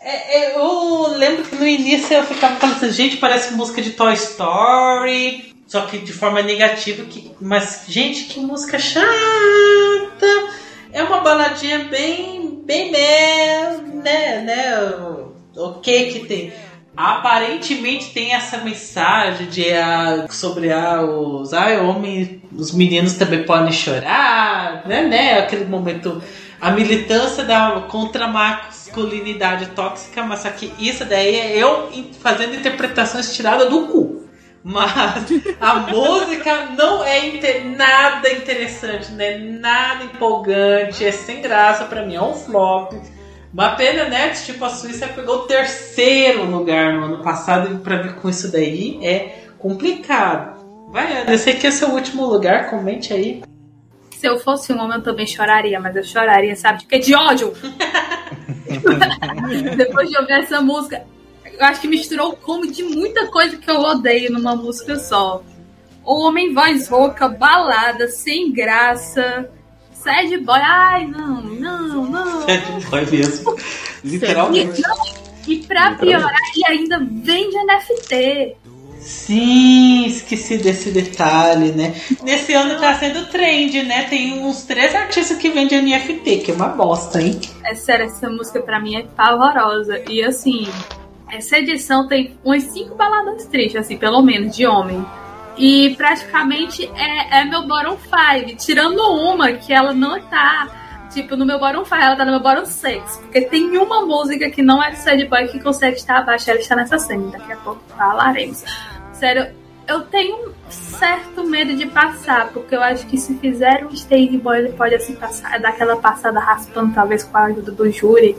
É, 0.00 0.38
é, 0.38 0.56
eu 0.56 1.08
lembro 1.16 1.44
que 1.44 1.56
no 1.56 1.66
início 1.66 2.14
eu 2.14 2.24
ficava 2.24 2.56
falando 2.56 2.76
assim, 2.76 2.90
gente, 2.90 3.16
parece 3.18 3.54
música 3.54 3.80
de 3.80 3.90
Toy 3.90 4.14
Story, 4.14 5.53
só 5.74 5.80
que 5.86 5.98
de 5.98 6.12
forma 6.12 6.40
negativa. 6.40 7.04
Que, 7.04 7.32
mas, 7.40 7.86
gente, 7.88 8.26
que 8.26 8.38
música 8.38 8.78
chata! 8.78 9.04
É 10.92 11.02
uma 11.02 11.18
baladinha 11.18 11.80
bem, 11.90 12.62
bem 12.64 12.92
né, 12.92 14.40
né? 14.42 14.78
O 15.56 15.72
que 15.80 16.04
que 16.12 16.20
tem? 16.26 16.52
Aparentemente 16.96 18.12
tem 18.12 18.32
essa 18.32 18.58
mensagem 18.58 19.48
de 19.48 19.72
a, 19.72 20.28
sobre 20.30 20.70
a, 20.70 21.02
os 21.02 21.52
ah, 21.52 21.82
homens, 21.82 22.40
os 22.56 22.70
meninos 22.70 23.14
também 23.14 23.42
podem 23.42 23.72
chorar, 23.72 24.86
né, 24.86 25.02
né? 25.02 25.40
Aquele 25.40 25.64
momento, 25.64 26.22
a 26.60 26.70
militância 26.70 27.42
da 27.42 27.84
contra 27.88 28.28
Marcos 28.28 28.84
masculinidade 28.94 29.66
tóxica, 29.70 30.22
mas 30.22 30.40
só 30.40 30.50
que 30.50 30.72
isso 30.78 31.04
daí 31.04 31.34
é 31.34 31.58
eu 31.58 31.90
fazendo 32.20 32.54
interpretações 32.54 33.34
tiradas 33.34 33.68
do 33.68 33.88
cu. 33.88 34.13
Mas 34.64 35.26
a 35.60 35.74
música 35.74 36.70
não 36.70 37.04
é 37.04 37.28
inter 37.28 37.66
nada 37.76 38.32
interessante, 38.32 39.12
né? 39.12 39.36
Nada 39.36 40.04
empolgante, 40.04 41.04
é 41.04 41.12
sem 41.12 41.42
graça 41.42 41.84
para 41.84 42.06
mim, 42.06 42.14
é 42.14 42.22
um 42.22 42.32
flop. 42.32 42.94
Uma 43.52 43.76
pena, 43.76 44.08
né? 44.08 44.30
Tipo, 44.30 44.64
a 44.64 44.70
Suíça 44.70 45.06
pegou 45.08 45.40
o 45.40 45.46
terceiro 45.46 46.44
lugar 46.44 46.94
no 46.94 47.04
ano 47.04 47.22
passado 47.22 47.74
e 47.74 47.78
pra 47.78 48.02
mim 48.02 48.14
com 48.14 48.30
isso 48.30 48.50
daí 48.50 48.98
é 49.04 49.44
complicado. 49.58 50.64
Vai, 50.90 51.12
Ana, 51.12 51.32
eu 51.32 51.38
sei 51.38 51.54
que 51.54 51.66
é 51.66 51.70
o 51.70 51.90
último 51.90 52.24
lugar, 52.24 52.70
comente 52.70 53.12
aí. 53.12 53.42
Se 54.12 54.26
eu 54.26 54.38
fosse 54.38 54.72
um 54.72 54.80
homem, 54.80 54.96
eu 54.96 55.02
também 55.02 55.26
choraria, 55.26 55.78
mas 55.78 55.94
eu 55.94 56.02
choraria, 56.02 56.56
sabe? 56.56 56.78
De 56.78 56.86
que? 56.86 56.98
De 56.98 57.14
ódio! 57.14 57.52
Depois 59.76 60.08
de 60.08 60.16
ouvir 60.16 60.32
essa 60.32 60.62
música, 60.62 61.04
eu 61.58 61.64
acho 61.66 61.80
que 61.80 61.88
misturou 61.88 62.30
o 62.30 62.36
come 62.36 62.70
de 62.70 62.82
muita 62.82 63.26
coisa 63.28 63.56
que 63.56 63.70
eu 63.70 63.80
odeio 63.80 64.32
numa 64.32 64.54
música 64.54 64.96
só. 64.98 65.42
Homem 66.04 66.52
voz 66.52 66.88
rouca, 66.88 67.28
balada, 67.28 68.08
sem 68.08 68.52
graça. 68.52 69.50
Sad 69.92 70.36
boy, 70.38 70.60
ai, 70.60 71.06
não, 71.06 71.40
não, 71.40 72.04
não. 72.04 72.40
Sad 72.46 72.86
boy 72.90 73.06
mesmo. 73.10 73.56
Literalmente. 74.04 74.82
E, 75.46 75.54
e 75.54 75.62
pra 75.64 75.94
piorar, 75.94 76.30
ele 76.54 76.66
ainda 76.66 76.98
vende 76.98 77.56
NFT. 77.56 78.56
Sim, 79.04 80.06
esqueci 80.06 80.56
desse 80.56 80.90
detalhe, 80.90 81.72
né? 81.72 81.94
Nesse 82.22 82.54
ano 82.54 82.80
tá 82.80 82.94
sendo 82.94 83.26
trend, 83.26 83.82
né? 83.82 84.04
Tem 84.04 84.42
uns 84.42 84.62
três 84.62 84.94
artistas 84.94 85.36
que 85.36 85.50
vendem 85.50 85.82
NFT, 85.82 86.38
que 86.38 86.50
é 86.50 86.54
uma 86.54 86.68
bosta, 86.68 87.20
hein? 87.20 87.38
É 87.64 87.74
sério, 87.74 88.06
essa 88.06 88.30
música 88.30 88.62
pra 88.62 88.80
mim 88.80 88.96
é 88.96 89.02
pavorosa. 89.02 90.02
E 90.08 90.24
assim, 90.24 90.66
essa 91.36 91.58
edição 91.58 92.06
tem 92.06 92.36
umas 92.44 92.62
cinco 92.64 92.94
baladas 92.94 93.46
tristes, 93.46 93.76
assim, 93.76 93.96
pelo 93.96 94.22
menos, 94.22 94.56
de 94.56 94.66
homem. 94.66 95.04
E 95.56 95.94
praticamente 95.96 96.90
é, 96.96 97.40
é 97.40 97.44
meu 97.44 97.66
bottom 97.66 97.96
five, 97.96 98.56
tirando 98.56 98.98
uma 98.98 99.52
que 99.52 99.72
ela 99.72 99.92
não 99.92 100.20
tá 100.20 100.84
tipo, 101.14 101.36
no 101.36 101.46
meu 101.46 101.60
bottom 101.60 101.84
5, 101.84 101.94
ela 101.94 102.16
tá 102.16 102.24
no 102.24 102.32
meu 102.32 102.40
bottom 102.40 102.64
6. 102.64 103.18
Porque 103.22 103.42
tem 103.42 103.78
uma 103.78 104.04
música 104.04 104.50
que 104.50 104.62
não 104.62 104.82
é 104.82 104.90
de 104.90 104.98
sad 104.98 105.24
boy 105.26 105.46
que 105.46 105.60
consegue 105.60 105.96
estar 105.96 106.18
abaixo, 106.18 106.50
ela 106.50 106.58
está 106.58 106.74
nessa 106.74 106.98
cena. 106.98 107.30
Daqui 107.30 107.52
a 107.52 107.56
pouco 107.56 107.80
falaremos. 107.96 108.64
Sério, 109.12 109.54
eu 109.86 110.02
tenho 110.02 110.52
certo 110.68 111.44
medo 111.44 111.76
de 111.76 111.86
passar, 111.86 112.48
porque 112.48 112.74
eu 112.74 112.82
acho 112.82 113.06
que 113.06 113.16
se 113.16 113.34
fizer 113.38 113.86
um 113.86 113.90
stage 113.90 114.36
boy, 114.38 114.58
ele 114.58 114.72
pode 114.72 114.94
assim 114.94 115.14
passar, 115.14 115.58
dar 115.60 115.68
aquela 115.68 115.96
passada 115.96 116.40
raspando, 116.40 116.94
talvez 116.94 117.22
com 117.22 117.36
a 117.38 117.44
ajuda 117.44 117.70
do 117.70 117.90
júri. 117.90 118.36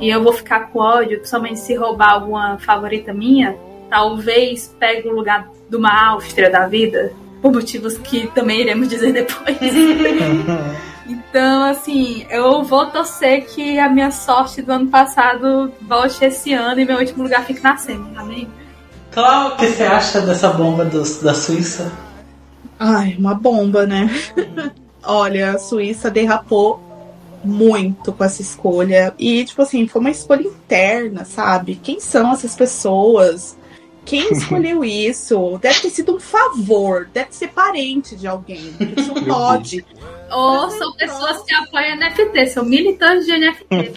E 0.00 0.08
eu 0.08 0.22
vou 0.22 0.32
ficar 0.32 0.70
com 0.70 0.78
ódio, 0.78 1.18
principalmente 1.18 1.60
se 1.60 1.74
roubar 1.74 2.12
alguma 2.12 2.58
favorita 2.58 3.12
minha. 3.12 3.56
Talvez 3.90 4.74
pegue 4.78 5.08
o 5.08 5.12
lugar 5.12 5.50
de 5.68 5.76
uma 5.76 6.10
Áustria 6.10 6.50
da 6.50 6.66
vida, 6.66 7.12
por 7.42 7.52
motivos 7.52 7.98
que 7.98 8.26
também 8.28 8.60
iremos 8.60 8.88
dizer 8.88 9.12
depois. 9.12 9.58
Então, 11.08 11.64
assim, 11.64 12.26
eu 12.28 12.62
vou 12.62 12.84
torcer 12.86 13.46
que 13.46 13.78
a 13.78 13.88
minha 13.88 14.10
sorte 14.10 14.60
do 14.60 14.70
ano 14.70 14.88
passado 14.88 15.72
volte 15.80 16.22
esse 16.22 16.52
ano 16.52 16.78
e 16.80 16.84
meu 16.84 16.98
último 16.98 17.22
lugar 17.22 17.46
fique 17.46 17.62
na 17.62 17.78
semi, 17.78 18.14
amém? 18.14 18.46
Cláudio, 19.10 19.54
o 19.54 19.56
que 19.56 19.66
você 19.68 19.84
acha 19.84 20.20
dessa 20.20 20.50
bomba 20.50 20.84
dos, 20.84 21.22
da 21.22 21.32
Suíça? 21.32 21.90
Ai, 22.78 23.16
uma 23.18 23.34
bomba, 23.34 23.86
né? 23.86 24.10
Olha, 25.02 25.52
a 25.52 25.58
Suíça 25.58 26.10
derrapou 26.10 26.87
muito 27.44 28.12
com 28.12 28.24
essa 28.24 28.42
escolha. 28.42 29.14
E, 29.18 29.44
tipo 29.44 29.62
assim, 29.62 29.86
foi 29.86 30.00
uma 30.00 30.10
escolha 30.10 30.46
interna, 30.46 31.24
sabe? 31.24 31.76
Quem 31.82 32.00
são 32.00 32.32
essas 32.32 32.54
pessoas? 32.54 33.56
Quem 34.04 34.30
escolheu 34.32 34.84
isso? 34.84 35.58
Deve 35.60 35.80
ter 35.80 35.90
sido 35.90 36.16
um 36.16 36.20
favor, 36.20 37.08
deve 37.12 37.34
ser 37.34 37.48
parente 37.48 38.16
de 38.16 38.26
alguém. 38.26 38.74
Isso 38.96 39.14
não 39.14 39.24
pode. 39.24 39.84
Ou 40.30 40.70
são 40.70 40.92
pessoas 40.94 41.42
que 41.42 41.54
apoiam 41.54 41.96
NFT, 41.96 42.46
são 42.48 42.64
militantes 42.64 43.26
de 43.26 43.38
NFT. 43.38 43.92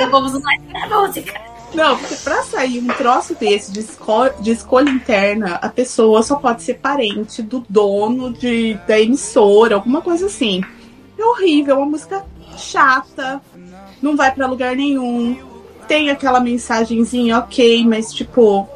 Vamos 0.10 0.34
usar 0.34 0.50
essa 0.74 0.88
música. 0.88 1.50
Não, 1.74 1.96
porque 1.96 2.16
pra 2.16 2.42
sair 2.42 2.80
um 2.80 2.88
troço 2.88 3.34
desse 3.34 3.70
de, 3.70 3.80
esco 3.80 4.30
de 4.40 4.50
escolha 4.50 4.90
interna, 4.90 5.54
a 5.62 5.68
pessoa 5.68 6.22
só 6.22 6.36
pode 6.36 6.62
ser 6.62 6.74
parente 6.74 7.42
do 7.42 7.64
dono 7.68 8.32
de, 8.32 8.74
da 8.88 9.00
emissora, 9.00 9.76
alguma 9.76 10.02
coisa 10.02 10.26
assim. 10.26 10.62
É 11.20 11.24
horrível, 11.24 11.74
é 11.74 11.78
uma 11.78 11.86
música 11.86 12.24
chata, 12.56 13.42
não 14.00 14.16
vai 14.16 14.34
para 14.34 14.46
lugar 14.46 14.74
nenhum. 14.74 15.36
Tem 15.86 16.08
aquela 16.08 16.40
mensagenzinha, 16.40 17.38
ok, 17.38 17.84
mas 17.86 18.10
tipo, 18.10 18.66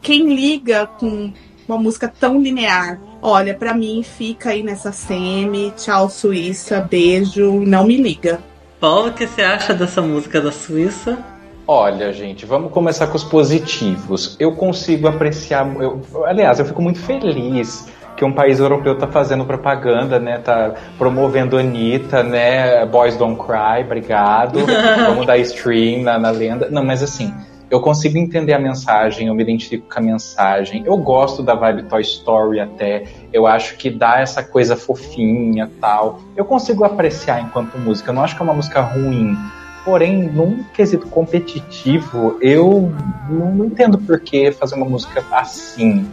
quem 0.00 0.34
liga 0.34 0.86
com 0.86 1.30
uma 1.68 1.76
música 1.76 2.08
tão 2.08 2.40
linear? 2.40 2.98
Olha, 3.20 3.52
para 3.52 3.74
mim 3.74 4.02
fica 4.02 4.48
aí 4.48 4.62
nessa 4.62 4.92
semi, 4.92 5.74
tchau 5.76 6.08
Suíça, 6.08 6.80
beijo, 6.80 7.60
não 7.66 7.84
me 7.84 7.98
liga. 7.98 8.40
Paulo, 8.80 9.08
o 9.08 9.12
que 9.12 9.26
você 9.26 9.42
acha 9.42 9.74
dessa 9.74 10.00
música 10.00 10.40
da 10.40 10.50
Suíça? 10.50 11.18
Olha, 11.66 12.14
gente, 12.14 12.46
vamos 12.46 12.72
começar 12.72 13.08
com 13.08 13.16
os 13.16 13.24
positivos. 13.24 14.36
Eu 14.40 14.56
consigo 14.56 15.06
apreciar. 15.06 15.70
Eu, 15.76 16.00
aliás, 16.24 16.58
eu 16.58 16.64
fico 16.64 16.80
muito 16.80 16.98
feliz 16.98 17.86
que 18.20 18.24
um 18.26 18.34
país 18.34 18.60
europeu 18.60 18.98
tá 18.98 19.06
fazendo 19.06 19.46
propaganda, 19.46 20.18
né? 20.18 20.36
Tá 20.36 20.74
promovendo 20.98 21.56
Anitta, 21.56 22.22
né? 22.22 22.84
Boys 22.84 23.16
Don't 23.16 23.40
Cry, 23.42 23.82
obrigado. 23.82 24.58
Vamos 25.08 25.24
dar 25.24 25.38
stream 25.38 26.02
na, 26.02 26.18
na 26.18 26.28
lenda. 26.30 26.68
Não, 26.70 26.84
mas 26.84 27.02
assim, 27.02 27.32
eu 27.70 27.80
consigo 27.80 28.18
entender 28.18 28.52
a 28.52 28.58
mensagem, 28.58 29.28
eu 29.28 29.34
me 29.34 29.42
identifico 29.42 29.88
com 29.90 29.98
a 29.98 30.02
mensagem. 30.02 30.82
Eu 30.84 30.98
gosto 30.98 31.42
da 31.42 31.54
vibe 31.54 31.84
Toy 31.84 32.02
Story 32.02 32.60
até. 32.60 33.04
Eu 33.32 33.46
acho 33.46 33.78
que 33.78 33.88
dá 33.88 34.20
essa 34.20 34.42
coisa 34.42 34.76
fofinha 34.76 35.70
tal. 35.80 36.20
Eu 36.36 36.44
consigo 36.44 36.84
apreciar 36.84 37.40
enquanto 37.40 37.78
música. 37.78 38.10
Eu 38.10 38.14
não 38.14 38.22
acho 38.22 38.36
que 38.36 38.42
é 38.42 38.44
uma 38.44 38.52
música 38.52 38.82
ruim. 38.82 39.34
Porém, 39.82 40.24
num 40.24 40.62
quesito 40.74 41.06
competitivo, 41.06 42.36
eu 42.42 42.92
não 43.30 43.64
entendo 43.64 43.96
por 43.96 44.20
que 44.20 44.52
fazer 44.52 44.74
uma 44.74 44.84
música 44.84 45.24
assim 45.32 46.06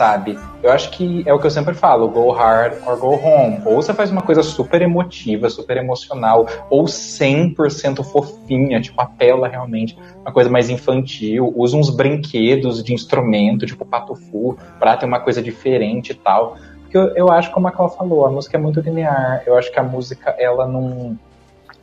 sabe? 0.00 0.40
Eu 0.62 0.72
acho 0.72 0.90
que 0.92 1.22
é 1.26 1.34
o 1.34 1.38
que 1.38 1.46
eu 1.46 1.50
sempre 1.50 1.74
falo, 1.74 2.08
go 2.08 2.32
hard 2.32 2.72
or 2.86 2.98
go 2.98 3.16
home. 3.16 3.60
Ou 3.66 3.82
você 3.82 3.92
faz 3.92 4.10
uma 4.10 4.22
coisa 4.22 4.42
super 4.42 4.80
emotiva, 4.80 5.50
super 5.50 5.76
emocional, 5.76 6.46
ou 6.70 6.84
100% 6.84 8.02
fofinha, 8.02 8.80
tipo, 8.80 8.98
apela 8.98 9.46
realmente, 9.46 9.94
uma 10.24 10.32
coisa 10.32 10.48
mais 10.48 10.70
infantil, 10.70 11.52
usa 11.54 11.76
uns 11.76 11.90
brinquedos 11.90 12.82
de 12.82 12.94
instrumento, 12.94 13.66
tipo 13.66 13.84
patufu, 13.84 14.56
pra 14.78 14.96
ter 14.96 15.04
uma 15.04 15.20
coisa 15.20 15.42
diferente 15.42 16.12
e 16.12 16.14
tal. 16.14 16.56
Porque 16.80 16.96
eu, 16.96 17.14
eu 17.14 17.30
acho, 17.30 17.50
como 17.52 17.68
a 17.68 17.70
Cláudia 17.70 17.98
falou, 17.98 18.24
a 18.24 18.30
música 18.30 18.56
é 18.56 18.60
muito 18.60 18.80
linear. 18.80 19.42
Eu 19.44 19.58
acho 19.58 19.70
que 19.70 19.78
a 19.78 19.82
música, 19.82 20.34
ela 20.38 20.66
não, 20.66 21.14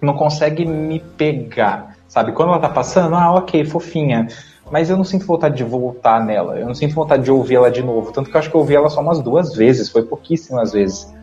não 0.02 0.16
consegue 0.16 0.66
me 0.66 1.00
pegar, 1.00 1.96
sabe? 2.08 2.32
Quando 2.32 2.50
ela 2.50 2.60
tá 2.60 2.70
passando, 2.70 3.16
ah, 3.16 3.36
ok, 3.36 3.64
fofinha 3.64 4.28
mas 4.72 4.90
eu 4.90 4.98
não 4.98 5.04
sinto 5.04 5.26
vontade 5.26 5.56
de 5.56 5.64
voltar 5.64 6.24
nela. 6.24 6.58
Eu 6.58 6.68
não 6.68 6.76
sinto 6.76 6.94
vontade 6.94 7.24
de 7.24 7.32
ouvir 7.32 7.56
ela 7.56 7.72
de 7.72 7.84
novo. 7.84 8.12
Tanto 8.12 8.30
que 8.30 8.36
eu 8.36 8.40
acho 8.40 8.50
que 8.50 8.56
eu 8.56 8.62
ouvi 8.62 8.76
ela 8.76 8.90
só 8.90 9.02
umas 9.02 9.22
duas 9.22 9.54
vezes, 9.56 9.90
foi 9.90 10.04
pouquíssimas 10.04 10.74
vezes. 10.74 11.14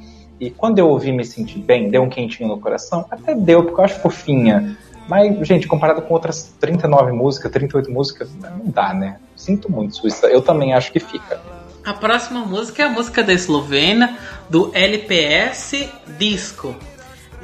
E 0.41 0.51
quando 0.51 0.79
eu 0.79 0.89
ouvi 0.89 1.13
me 1.13 1.25
sentir 1.25 1.61
bem, 1.61 1.91
deu 1.91 2.03
um 2.03 2.09
quentinho 2.09 2.49
no 2.49 2.59
coração, 2.59 3.07
até 3.11 3.35
deu, 3.35 3.65
porque 3.65 3.81
eu 3.81 3.85
acho 3.85 4.01
fofinha. 4.01 4.77
Mas, 5.09 5.47
gente, 5.47 5.69
comparado 5.69 6.03
com 6.03 6.15
outras 6.15 6.55
39 6.59 7.13
músicas, 7.13 7.53
38 7.53 7.91
músicas, 7.91 8.31
não 8.41 8.71
dá, 8.71 8.95
né? 8.95 9.19
Sinto 9.37 9.71
muito, 9.71 9.97
Suíça. 9.97 10.27
Eu 10.27 10.41
também 10.41 10.73
acho 10.73 10.91
que 10.91 10.99
fica. 10.99 11.41
A 11.85 11.93
próxima 11.93 12.41
música 12.41 12.83
é 12.83 12.87
a 12.87 12.89
música 12.89 13.23
da 13.23 13.33
Eslovênia, 13.33 14.17
do 14.49 14.71
LPS 14.75 15.87
Disco. 16.19 16.75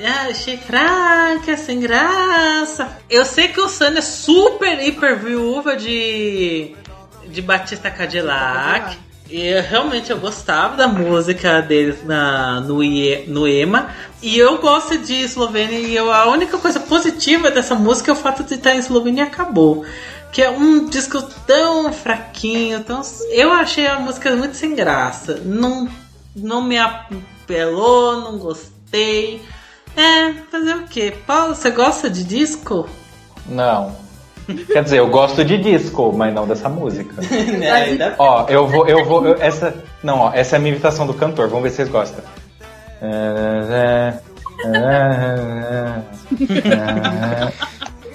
Ah, 0.03 0.29
achei 0.31 0.57
fraca, 0.57 1.57
sem 1.57 1.81
graça. 1.81 2.89
Eu 3.09 3.25
sei 3.25 3.49
que 3.49 3.61
o 3.61 3.69
Sun 3.69 3.97
é 3.97 4.01
super, 4.01 4.81
hiper 4.87 5.19
viúva 5.19 5.77
de, 5.77 6.75
de 7.29 7.43
Batista 7.43 7.91
Cadillac. 7.91 8.97
E 9.31 9.47
eu, 9.47 9.63
realmente 9.63 10.11
eu 10.11 10.19
gostava 10.19 10.77
da 10.77 10.89
música 10.89 11.63
deles 11.63 12.05
na, 12.05 12.61
no, 12.61 12.83
IE, 12.83 13.27
no 13.29 13.47
EMA. 13.47 13.91
E 14.21 14.37
eu 14.37 14.59
gosto 14.59 14.99
de 14.99 15.15
Eslovênia. 15.15 15.79
E 15.79 15.95
eu, 15.95 16.13
a 16.13 16.27
única 16.27 16.59
coisa 16.59 16.81
positiva 16.81 17.51
dessa 17.51 17.77
música 17.77 18.11
é 18.11 18.15
o 18.15 18.17
fato 18.17 18.43
de 18.43 18.55
estar 18.55 18.75
em 18.75 18.79
Eslovênia 18.79 19.23
e 19.23 19.27
acabou. 19.27 19.85
Que 20.33 20.43
é 20.43 20.51
um 20.51 20.87
disco 20.87 21.23
tão 21.47 21.93
fraquinho. 21.93 22.83
Tão, 22.83 23.03
eu 23.31 23.53
achei 23.53 23.87
a 23.87 24.01
música 24.01 24.35
muito 24.35 24.57
sem 24.57 24.75
graça. 24.75 25.41
Não, 25.45 25.89
não 26.35 26.63
me 26.63 26.79
apelou, 26.79 28.21
não 28.21 28.39
gostei. 28.39 29.41
É, 29.97 30.33
fazer 30.51 30.75
o 30.77 30.85
quê? 30.87 31.15
Paulo, 31.27 31.55
você 31.55 31.71
gosta 31.71 32.09
de 32.09 32.25
disco? 32.25 32.89
Não. 33.47 33.95
Quer 34.73 34.83
dizer, 34.83 34.99
eu 34.99 35.09
gosto 35.09 35.45
de 35.45 35.59
disco, 35.59 36.13
mas 36.13 36.35
não 36.35 36.47
dessa 36.47 36.69
música. 36.69 37.15
é, 37.23 38.15
ó, 38.19 38.47
eu 38.49 38.67
vou, 38.67 38.87
eu 38.87 39.05
vou, 39.05 39.27
eu, 39.27 39.37
essa, 39.41 39.75
não, 40.03 40.19
ó, 40.21 40.33
essa 40.33 40.57
é 40.57 40.59
a 40.59 40.61
minha 40.61 40.73
imitação 40.73 41.07
do 41.07 41.15
cantor. 41.15 41.49
Vamos 41.49 41.65
ver 41.65 41.71
se 41.71 41.77
vocês 41.77 41.89
gostam. 41.89 42.25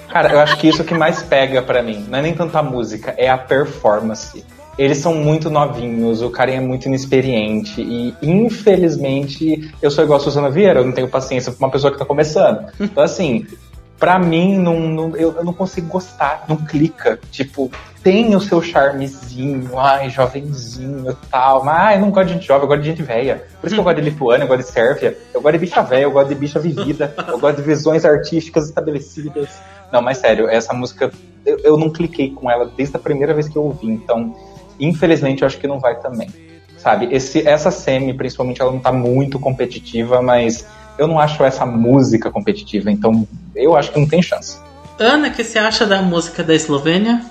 Cara, 0.08 0.32
eu 0.32 0.40
acho 0.40 0.56
que 0.58 0.68
isso 0.68 0.84
que 0.84 0.94
mais 0.94 1.22
pega 1.22 1.60
para 1.60 1.82
mim, 1.82 2.06
não 2.08 2.18
é 2.18 2.22
nem 2.22 2.34
tanto 2.34 2.56
a 2.56 2.62
música, 2.62 3.14
é 3.18 3.28
a 3.28 3.36
performance 3.36 4.44
eles 4.78 4.98
são 4.98 5.14
muito 5.14 5.48
novinhos, 5.50 6.20
o 6.20 6.30
cara 6.30 6.50
é 6.50 6.60
muito 6.60 6.86
inexperiente 6.86 7.80
e 7.80 8.14
infelizmente 8.22 9.72
eu 9.80 9.90
sou 9.90 10.04
igual 10.04 10.18
a 10.18 10.22
Susana 10.22 10.50
Vieira, 10.50 10.80
eu 10.80 10.84
não 10.84 10.92
tenho 10.92 11.08
paciência 11.08 11.50
pra 11.50 11.66
uma 11.66 11.72
pessoa 11.72 11.92
que 11.92 11.98
tá 11.98 12.04
começando. 12.04 12.66
Então 12.78 13.02
assim, 13.02 13.46
pra 13.98 14.18
mim 14.18 14.56
não, 14.56 14.80
não 14.80 15.16
eu, 15.16 15.34
eu, 15.36 15.44
não 15.44 15.52
consigo 15.52 15.88
gostar, 15.88 16.44
não 16.48 16.56
clica. 16.56 17.18
Tipo, 17.30 17.70
tem 18.02 18.34
o 18.36 18.40
seu 18.40 18.62
charmezinho, 18.62 19.78
ai, 19.78 20.10
jovenzinho 20.10 21.10
e 21.10 21.26
tal, 21.30 21.64
mas 21.64 21.76
ai, 21.76 21.96
eu 21.96 22.00
não 22.00 22.10
gosto 22.10 22.28
de 22.28 22.34
gente 22.34 22.46
jovem, 22.46 22.62
eu 22.62 22.68
gosto 22.68 22.82
de 22.82 22.90
gente 22.90 23.02
velha. 23.02 23.44
Por 23.60 23.66
isso 23.66 23.74
que 23.74 23.80
eu 23.80 23.84
gosto 23.84 23.96
de 23.96 24.10
Lituânia, 24.10 24.44
eu 24.44 24.48
gosto 24.48 24.60
de 24.60 24.70
Sérvia, 24.70 25.18
eu 25.34 25.40
gosto 25.40 25.54
de 25.54 25.58
bicha 25.58 25.82
velha, 25.82 26.02
eu 26.02 26.10
gosto 26.10 26.28
de 26.28 26.34
bicha 26.34 26.60
vivida, 26.60 27.14
eu 27.28 27.38
gosto 27.38 27.56
de 27.56 27.62
visões 27.62 28.04
artísticas 28.04 28.66
estabelecidas. 28.68 29.48
Não, 29.90 30.02
mas 30.02 30.18
sério, 30.18 30.48
essa 30.48 30.74
música 30.74 31.10
eu, 31.44 31.58
eu 31.60 31.76
não 31.76 31.90
cliquei 31.90 32.30
com 32.30 32.50
ela 32.50 32.70
desde 32.76 32.96
a 32.96 32.98
primeira 32.98 33.32
vez 33.32 33.48
que 33.48 33.56
eu 33.56 33.62
ouvi, 33.62 33.88
então 33.88 34.34
infelizmente 34.78 35.42
eu 35.42 35.46
acho 35.46 35.58
que 35.58 35.66
não 35.66 35.78
vai 35.78 35.98
também. 36.00 36.28
Sabe, 36.78 37.08
Esse, 37.10 37.46
essa 37.46 37.70
semi, 37.70 38.14
principalmente, 38.14 38.60
ela 38.60 38.70
não 38.70 38.78
tá 38.78 38.92
muito 38.92 39.40
competitiva, 39.40 40.22
mas 40.22 40.66
eu 40.98 41.06
não 41.06 41.18
acho 41.18 41.42
essa 41.42 41.66
música 41.66 42.30
competitiva, 42.30 42.90
então 42.90 43.26
eu 43.54 43.74
acho 43.74 43.90
que 43.90 43.98
não 43.98 44.06
tem 44.06 44.22
chance. 44.22 44.58
Ana, 44.98 45.28
o 45.28 45.32
que 45.32 45.42
você 45.42 45.58
acha 45.58 45.84
da 45.84 46.00
música 46.00 46.42
da 46.42 46.54
Eslovênia? 46.54 47.24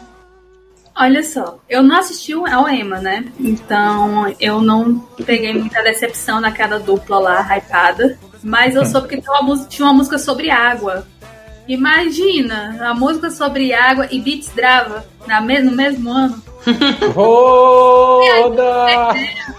Olha 0.97 1.23
só, 1.23 1.59
eu 1.69 1.83
não 1.83 1.97
assisti 1.97 2.31
ao 2.33 2.69
EMA, 2.69 3.01
né? 3.01 3.25
Então 3.39 4.33
eu 4.39 4.61
não 4.61 4.99
peguei 5.25 5.53
muita 5.53 5.83
decepção 5.83 6.39
naquela 6.39 6.79
dupla 6.79 7.19
lá, 7.19 7.41
hypada. 7.41 8.17
Mas 8.41 8.75
eu 8.75 8.83
hum. 8.83 8.85
soube 8.85 9.07
que 9.07 9.21
tinha 9.67 9.85
uma 9.87 9.93
música 9.93 10.17
sobre 10.17 10.51
água. 10.51 11.05
Imagina, 11.67 12.89
a 12.89 12.93
música 12.93 13.31
sobre 13.31 13.73
água 13.73 14.07
e 14.11 14.19
Beats 14.19 14.49
Drava 14.49 15.05
na 15.25 15.41
no 15.41 15.71
mesmo 15.71 16.11
ano. 16.11 16.43
Roda! 17.13 19.13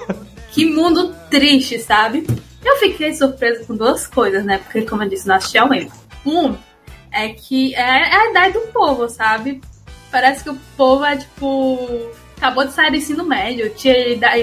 que 0.53 0.67
mundo 0.67 1.15
triste, 1.29 1.79
sabe? 1.79 2.27
Eu 2.65 2.77
fiquei 2.77 3.15
surpresa 3.15 3.65
com 3.65 3.77
duas 3.77 4.07
coisas, 4.07 4.45
né? 4.45 4.59
Porque, 4.59 4.83
como 4.83 5.03
eu 5.03 5.09
disse, 5.09 5.29
ao 5.59 5.69
mesmo. 5.69 5.93
Um 6.25 6.57
é 7.13 7.31
que 7.31 7.75
é 7.75 8.15
a 8.15 8.31
idade 8.31 8.55
do 8.55 8.61
povo, 8.73 9.09
sabe? 9.09 9.61
Parece 10.11 10.45
que 10.45 10.51
o 10.51 10.59
povo 10.77 11.05
é 11.05 11.17
tipo. 11.17 12.11
Acabou 12.37 12.67
de 12.67 12.73
sair 12.73 12.91
do 12.91 12.97
ensino 12.97 13.25
médio, 13.25 13.71
tinha, 13.71 13.95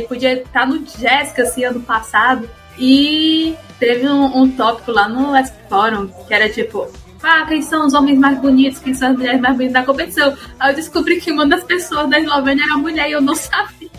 podia 0.08 0.41
estar 0.41 0.65
no 0.65 0.84
Jéssica 0.86 1.43
assim 1.43 1.63
ano 1.63 1.82
passado. 1.82 2.49
E 2.78 3.56
teve 3.80 4.10
um, 4.10 4.41
um 4.41 4.49
tópico 4.49 4.91
lá 4.91 5.08
no 5.08 5.32
West 5.32 5.54
Forum 5.69 6.08
que 6.28 6.34
era 6.34 6.49
tipo: 6.49 6.88
ah, 7.23 7.45
quem 7.47 7.62
são 7.62 7.88
os 7.88 7.93
homens 7.93 8.19
mais 8.19 8.38
bonitos, 8.39 8.79
quem 8.79 8.93
são 8.93 9.12
as 9.12 9.17
mulheres 9.17 9.39
mais 9.39 9.55
bonitas 9.55 9.73
da 9.73 9.86
competição. 9.86 10.38
Aí 10.59 10.71
eu 10.71 10.75
descobri 10.75 11.21
que 11.21 11.31
uma 11.31 11.47
das 11.47 11.63
pessoas 11.63 12.09
da 12.09 12.19
Eslovênia 12.19 12.65
era 12.65 12.77
mulher 12.77 13.09
e 13.09 13.13
eu 13.13 13.21
não 13.21 13.33
sabia. 13.36 13.89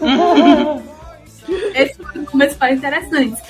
Esse 1.74 2.02
foi 2.02 2.20
um 2.20 2.24
começo 2.24 2.56
foi 2.56 2.72
interessante. 2.72 3.40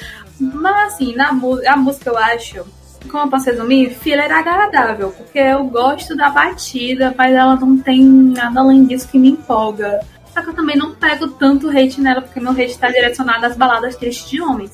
Mas 0.40 0.94
assim, 0.94 1.14
na 1.14 1.28
a 1.28 1.76
música 1.76 2.10
eu 2.10 2.18
acho, 2.18 2.64
como 3.10 3.24
eu 3.24 3.30
posso 3.30 3.46
resumir, 3.46 3.90
fila 3.90 4.22
era 4.22 4.38
agradável, 4.38 5.10
porque 5.12 5.38
eu 5.38 5.64
gosto 5.64 6.16
da 6.16 6.30
batida, 6.30 7.14
mas 7.16 7.32
ela 7.32 7.56
não 7.56 7.78
tem 7.78 8.02
nada 8.02 8.60
além 8.60 8.84
disso 8.84 9.08
que 9.08 9.18
me 9.18 9.30
empolga. 9.30 10.00
Só 10.32 10.42
que 10.42 10.48
eu 10.48 10.54
também 10.54 10.76
não 10.76 10.94
pego 10.94 11.28
tanto 11.28 11.68
hate 11.68 12.00
nela, 12.00 12.22
porque 12.22 12.40
meu 12.40 12.52
hate 12.52 12.70
está 12.70 12.88
direcionado 12.88 13.44
às 13.46 13.56
baladas 13.56 13.96
tristes 13.96 14.30
de 14.30 14.40
homens. 14.40 14.72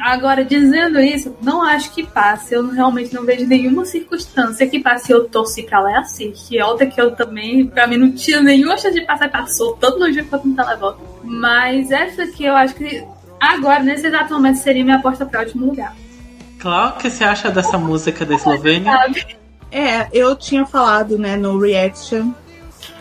Agora, 0.00 0.44
dizendo 0.44 1.00
isso, 1.00 1.36
não 1.42 1.62
acho 1.62 1.92
que 1.92 2.06
passe. 2.06 2.54
Eu 2.54 2.68
realmente 2.68 3.14
não 3.14 3.24
vejo 3.24 3.46
nenhuma 3.46 3.84
circunstância 3.84 4.66
que 4.66 4.80
passe. 4.80 5.12
Eu 5.12 5.28
torci 5.28 5.62
pra 5.62 5.80
lá 5.80 5.92
e 5.92 5.94
assiste. 5.96 6.54
E 6.54 6.62
outra 6.62 6.86
que 6.86 7.00
eu 7.00 7.14
também, 7.14 7.66
pra 7.66 7.86
mim, 7.86 7.96
não 7.96 8.12
tinha 8.12 8.40
nenhuma 8.40 8.76
chance 8.76 8.98
de 8.98 9.06
passar 9.06 9.26
e 9.26 9.30
passou 9.30 9.76
todo 9.76 9.98
no 9.98 10.10
dia 10.10 10.24
quanto 10.24 10.46
no 10.48 10.54
televoto. 10.54 11.00
Mas 11.24 11.90
essa 11.90 12.22
aqui 12.22 12.44
eu 12.44 12.54
acho 12.54 12.74
que 12.74 13.04
agora, 13.40 13.82
nesse 13.82 14.06
exato 14.06 14.32
momento, 14.32 14.56
seria 14.56 14.84
minha 14.84 14.96
aposta 14.96 15.26
pra 15.26 15.40
último 15.40 15.66
lugar. 15.66 15.94
Claro, 16.58 16.94
o 16.94 16.98
que 16.98 17.10
você 17.10 17.24
acha 17.24 17.50
dessa 17.50 17.78
música 17.78 18.24
da 18.24 18.34
Eslovênia? 18.34 18.92
É, 19.70 20.08
eu 20.12 20.34
tinha 20.36 20.64
falado, 20.64 21.18
né, 21.18 21.36
no 21.36 21.58
Reaction 21.58 22.32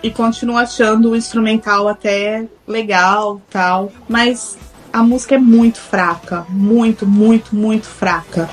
e 0.02 0.12
continuo 0.12 0.58
achando 0.58 1.12
o 1.12 1.16
instrumental 1.16 1.88
até 1.88 2.46
legal, 2.68 3.42
tal, 3.50 3.92
mas 4.10 4.58
a 4.96 5.04
música 5.04 5.36
é 5.36 5.38
muito 5.38 5.78
fraca. 5.78 6.46
Muito, 6.48 7.06
muito, 7.06 7.54
muito 7.54 7.86
fraca. 7.86 8.50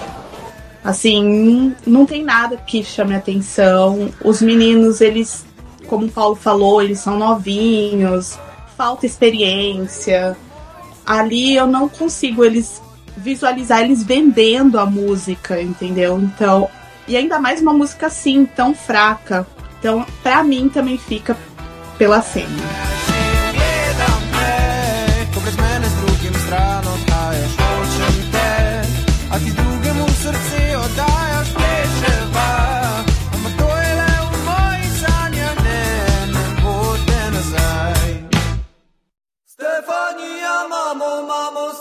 Assim, 0.83 1.73
não 1.87 2.05
tem 2.05 2.25
nada 2.25 2.57
que 2.57 2.83
chame 2.83 3.15
atenção. 3.15 4.11
Os 4.25 4.43
meninos, 4.43 5.01
eles, 5.01 5.47
como 5.87 6.07
o 6.07 6.11
Paulo 6.11 6.35
falou, 6.35 6.83
eles 6.83 6.99
são 6.99 7.17
novinhos, 7.17 8.37
falta 8.77 9.07
experiência. 9.07 10.37
Ali 11.07 11.55
eu 11.55 11.69
não 11.69 11.89
consigo 11.89 12.45
eles 12.45 12.83
visualizar 13.17 13.81
eles 13.83 14.03
vendendo 14.03 14.81
a 14.81 14.87
música, 14.87 15.63
entendeu? 15.63 16.19
Então, 16.19 16.69
e 17.07 17.17
ainda 17.17 17.39
mais 17.39 17.63
uma 17.63 17.73
música 17.73 18.09
assim, 18.09 18.47
tão 18.47 18.75
fraca. 18.75 19.47
Então, 19.79 20.05
pra 20.25 20.43
mim 20.43 20.69
também 20.69 20.99
fica 20.99 21.37
pela 21.97 22.21
cena. 22.21 23.12
Mamo, 40.95 41.23
mamo 41.27 41.72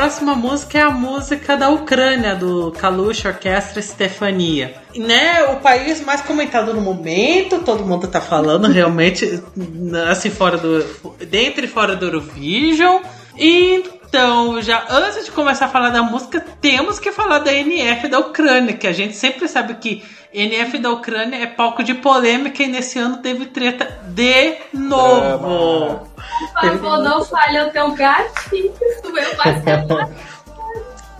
próxima 0.00 0.34
música 0.34 0.78
é 0.78 0.80
a 0.80 0.90
música 0.90 1.58
da 1.58 1.68
Ucrânia, 1.68 2.34
do 2.34 2.72
Kalush 2.72 3.26
Orquestra 3.26 3.82
Stefania. 3.82 4.74
Né, 4.96 5.42
o 5.52 5.56
país 5.56 6.00
mais 6.00 6.22
comentado 6.22 6.72
no 6.72 6.80
momento, 6.80 7.58
todo 7.58 7.84
mundo 7.84 8.08
tá 8.08 8.18
falando 8.18 8.66
realmente, 8.66 9.42
assim, 10.10 10.30
fora 10.30 10.56
do. 10.56 10.82
dentro 11.28 11.66
e 11.66 11.68
fora 11.68 11.94
do 11.94 12.06
Eurovision. 12.06 13.02
Então, 13.36 14.62
já 14.62 14.86
antes 14.88 15.26
de 15.26 15.30
começar 15.32 15.66
a 15.66 15.68
falar 15.68 15.90
da 15.90 16.02
música, 16.02 16.42
temos 16.62 16.98
que 16.98 17.12
falar 17.12 17.40
da 17.40 17.52
NF 17.52 18.08
da 18.08 18.20
Ucrânia, 18.20 18.72
que 18.72 18.86
a 18.86 18.92
gente 18.92 19.14
sempre 19.14 19.46
sabe 19.48 19.74
que 19.74 20.02
NF 20.32 20.78
da 20.78 20.90
Ucrânia 20.92 21.36
é 21.42 21.46
palco 21.46 21.82
de 21.82 21.92
polêmica 21.92 22.62
e 22.62 22.68
nesse 22.68 22.98
ano 22.98 23.18
teve 23.18 23.46
treta 23.46 24.00
de 24.06 24.56
novo. 24.72 26.08
Por 26.38 26.60
favor, 26.62 26.98
não 26.98 27.24
falha 27.24 27.66
o 27.66 27.70
teu 27.70 27.90
gatinho. 27.94 28.72
Meu 29.12 29.32
uma- 29.32 30.10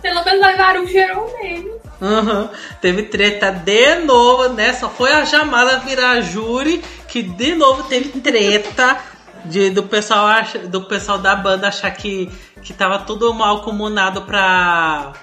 Pelo 0.01 0.25
menos 0.25 0.41
levaram 0.47 0.83
um 0.83 0.87
cheirão 0.87 1.27
nele. 1.41 1.71
Uhum. 2.01 2.49
Teve 2.81 3.03
treta 3.03 3.51
de 3.51 3.95
novo, 3.99 4.49
né? 4.49 4.73
Só 4.73 4.89
foi 4.89 5.11
a 5.13 5.23
Jamala 5.25 5.77
virar 5.79 6.21
júri 6.21 6.83
que 7.07 7.21
de 7.21 7.53
novo 7.53 7.83
teve 7.83 8.09
treta 8.19 8.97
de, 9.45 9.69
do, 9.69 9.83
pessoal 9.83 10.25
acha, 10.25 10.57
do 10.59 10.81
pessoal 10.81 11.19
da 11.19 11.35
banda 11.35 11.67
achar 11.67 11.91
que, 11.91 12.31
que 12.63 12.73
tava 12.73 12.99
tudo 12.99 13.31
mal 13.33 13.61
comunado 13.61 14.23
pra, 14.23 15.13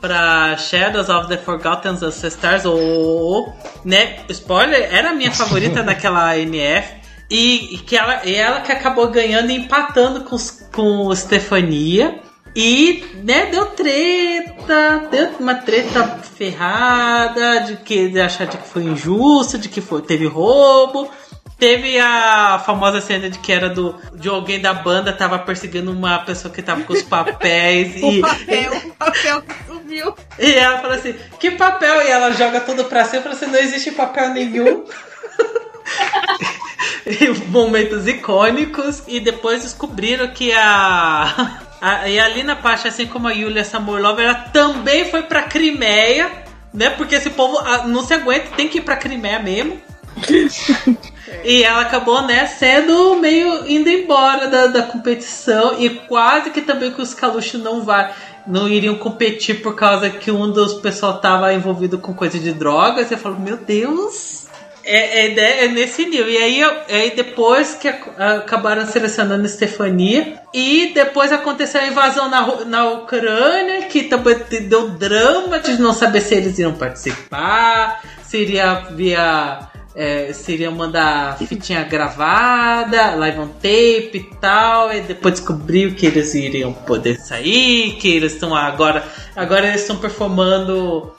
pra 0.00 0.56
Shadows 0.56 1.08
of 1.08 1.28
the 1.28 1.36
Forgotten 1.36 1.92
Ancestors, 1.92 2.64
ou, 2.64 3.52
né? 3.84 4.18
Spoiler, 4.30 4.92
era 4.92 5.10
a 5.10 5.14
minha 5.14 5.30
favorita 5.30 5.82
daquela 5.84 6.36
NF. 6.36 7.03
E, 7.30 7.74
e 7.74 7.78
que 7.78 7.96
ela, 7.96 8.24
e 8.24 8.34
ela 8.34 8.60
que 8.60 8.72
acabou 8.72 9.08
ganhando 9.08 9.50
e 9.50 9.56
empatando 9.56 10.22
com, 10.22 10.36
com 10.72 11.06
o 11.06 11.16
Stefania. 11.16 12.20
E, 12.56 13.04
né, 13.24 13.46
deu 13.46 13.66
treta, 13.66 15.08
deu 15.10 15.30
uma 15.40 15.56
treta 15.56 16.06
ferrada, 16.36 17.60
de 17.60 17.76
que 17.78 18.08
de 18.08 18.20
achar 18.20 18.46
de 18.46 18.56
que 18.56 18.68
foi 18.68 18.84
injusto, 18.84 19.58
de 19.58 19.68
que 19.68 19.80
foi, 19.80 20.02
teve 20.02 20.26
roubo. 20.26 21.10
Teve 21.58 21.98
a 21.98 22.60
famosa 22.64 23.00
cena 23.00 23.30
de 23.30 23.38
que 23.38 23.52
era 23.52 23.68
do, 23.70 23.94
de 24.14 24.28
alguém 24.28 24.60
da 24.60 24.74
banda 24.74 25.12
tava 25.12 25.38
perseguindo 25.38 25.90
uma 25.92 26.18
pessoa 26.18 26.52
que 26.52 26.60
tava 26.60 26.82
com 26.82 26.92
os 26.92 27.02
papéis 27.02 27.94
O 28.02 28.10
e, 28.10 28.20
papel, 28.20 28.72
o 28.72 28.90
papel 28.94 29.42
que 29.42 29.54
sumiu. 29.66 30.14
e 30.38 30.52
ela 30.52 30.78
fala 30.80 30.96
assim, 30.96 31.14
que 31.38 31.52
papel? 31.52 32.02
E 32.02 32.10
ela 32.10 32.32
joga 32.32 32.60
tudo 32.60 32.84
pra 32.84 33.04
cima 33.04 33.20
e 33.20 33.22
fala 33.22 33.34
assim, 33.34 33.46
não 33.46 33.58
existe 33.58 33.92
papel 33.92 34.30
nenhum. 34.30 34.84
momentos 37.48 38.06
icônicos. 38.06 39.02
E 39.06 39.20
depois 39.20 39.62
descobriram 39.62 40.28
que 40.28 40.52
a. 40.52 41.60
a 41.80 42.08
e 42.08 42.18
a 42.18 42.28
Lina 42.28 42.56
Pacha, 42.56 42.88
assim 42.88 43.06
como 43.06 43.28
a 43.28 43.32
Yulia 43.32 43.64
Samorlov, 43.64 44.20
ela 44.20 44.34
também 44.34 45.10
foi 45.10 45.22
pra 45.22 45.42
Crimeia, 45.42 46.30
né? 46.72 46.90
Porque 46.90 47.14
esse 47.14 47.30
povo 47.30 47.58
ah, 47.58 47.86
não 47.86 48.02
se 48.02 48.14
aguenta, 48.14 48.56
tem 48.56 48.68
que 48.68 48.78
ir 48.78 48.82
pra 48.82 48.96
Crimeia 48.96 49.38
mesmo. 49.38 49.80
E 51.42 51.62
ela 51.62 51.82
acabou, 51.82 52.22
né, 52.22 52.46
sendo 52.46 53.16
meio 53.16 53.66
indo 53.66 53.88
embora 53.88 54.48
da, 54.48 54.66
da 54.66 54.82
competição 54.82 55.78
e 55.78 55.90
quase 55.90 56.50
que 56.50 56.62
também 56.62 56.90
que 56.90 57.02
os 57.02 57.12
Kalush 57.12 57.54
não 57.54 57.82
vai, 57.82 58.14
não 58.46 58.68
iriam 58.68 58.96
competir 58.96 59.62
por 59.62 59.74
causa 59.74 60.08
que 60.08 60.30
um 60.30 60.50
dos 60.50 60.74
pessoal 60.74 61.18
tava 61.18 61.52
envolvido 61.52 61.98
com 61.98 62.14
coisa 62.14 62.38
de 62.38 62.52
drogas. 62.52 63.10
E 63.10 63.14
eu 63.14 63.18
falo, 63.18 63.38
meu 63.38 63.56
Deus, 63.56 64.43
é, 64.84 65.26
é, 65.26 65.28
né, 65.34 65.64
é 65.64 65.68
nesse 65.68 66.04
nível. 66.06 66.28
E 66.28 66.36
aí, 66.36 66.62
aí 66.88 67.12
depois 67.14 67.74
que 67.74 67.88
ac- 67.88 68.10
acabaram 68.18 68.86
selecionando 68.86 69.48
Stefania 69.48 70.40
e 70.52 70.92
depois 70.94 71.32
aconteceu 71.32 71.80
a 71.80 71.86
invasão 71.86 72.28
na, 72.28 72.64
na 72.64 72.90
Ucrânia, 72.90 73.82
que 73.82 74.04
também 74.04 74.36
deu 74.68 74.90
drama 74.90 75.58
de 75.58 75.80
não 75.80 75.92
saber 75.92 76.20
se 76.20 76.34
eles 76.34 76.58
iriam 76.58 76.74
participar, 76.74 78.02
se 78.22 78.38
iria 78.38 78.74
via 78.90 79.68
é, 79.94 80.32
seria 80.32 80.70
mandar 80.70 81.38
fitinha 81.38 81.84
gravada, 81.84 83.14
live 83.14 83.38
on 83.38 83.48
tape 83.48 84.10
e 84.14 84.30
tal, 84.40 84.92
e 84.92 85.00
depois 85.02 85.34
descobriu 85.34 85.94
que 85.94 86.06
eles 86.06 86.34
iriam 86.34 86.72
poder 86.72 87.18
sair, 87.20 87.92
que 88.00 88.08
eles 88.08 88.32
estão 88.32 88.54
agora, 88.54 89.04
agora 89.36 89.68
eles 89.68 89.82
estão 89.82 89.96
performando 89.96 91.14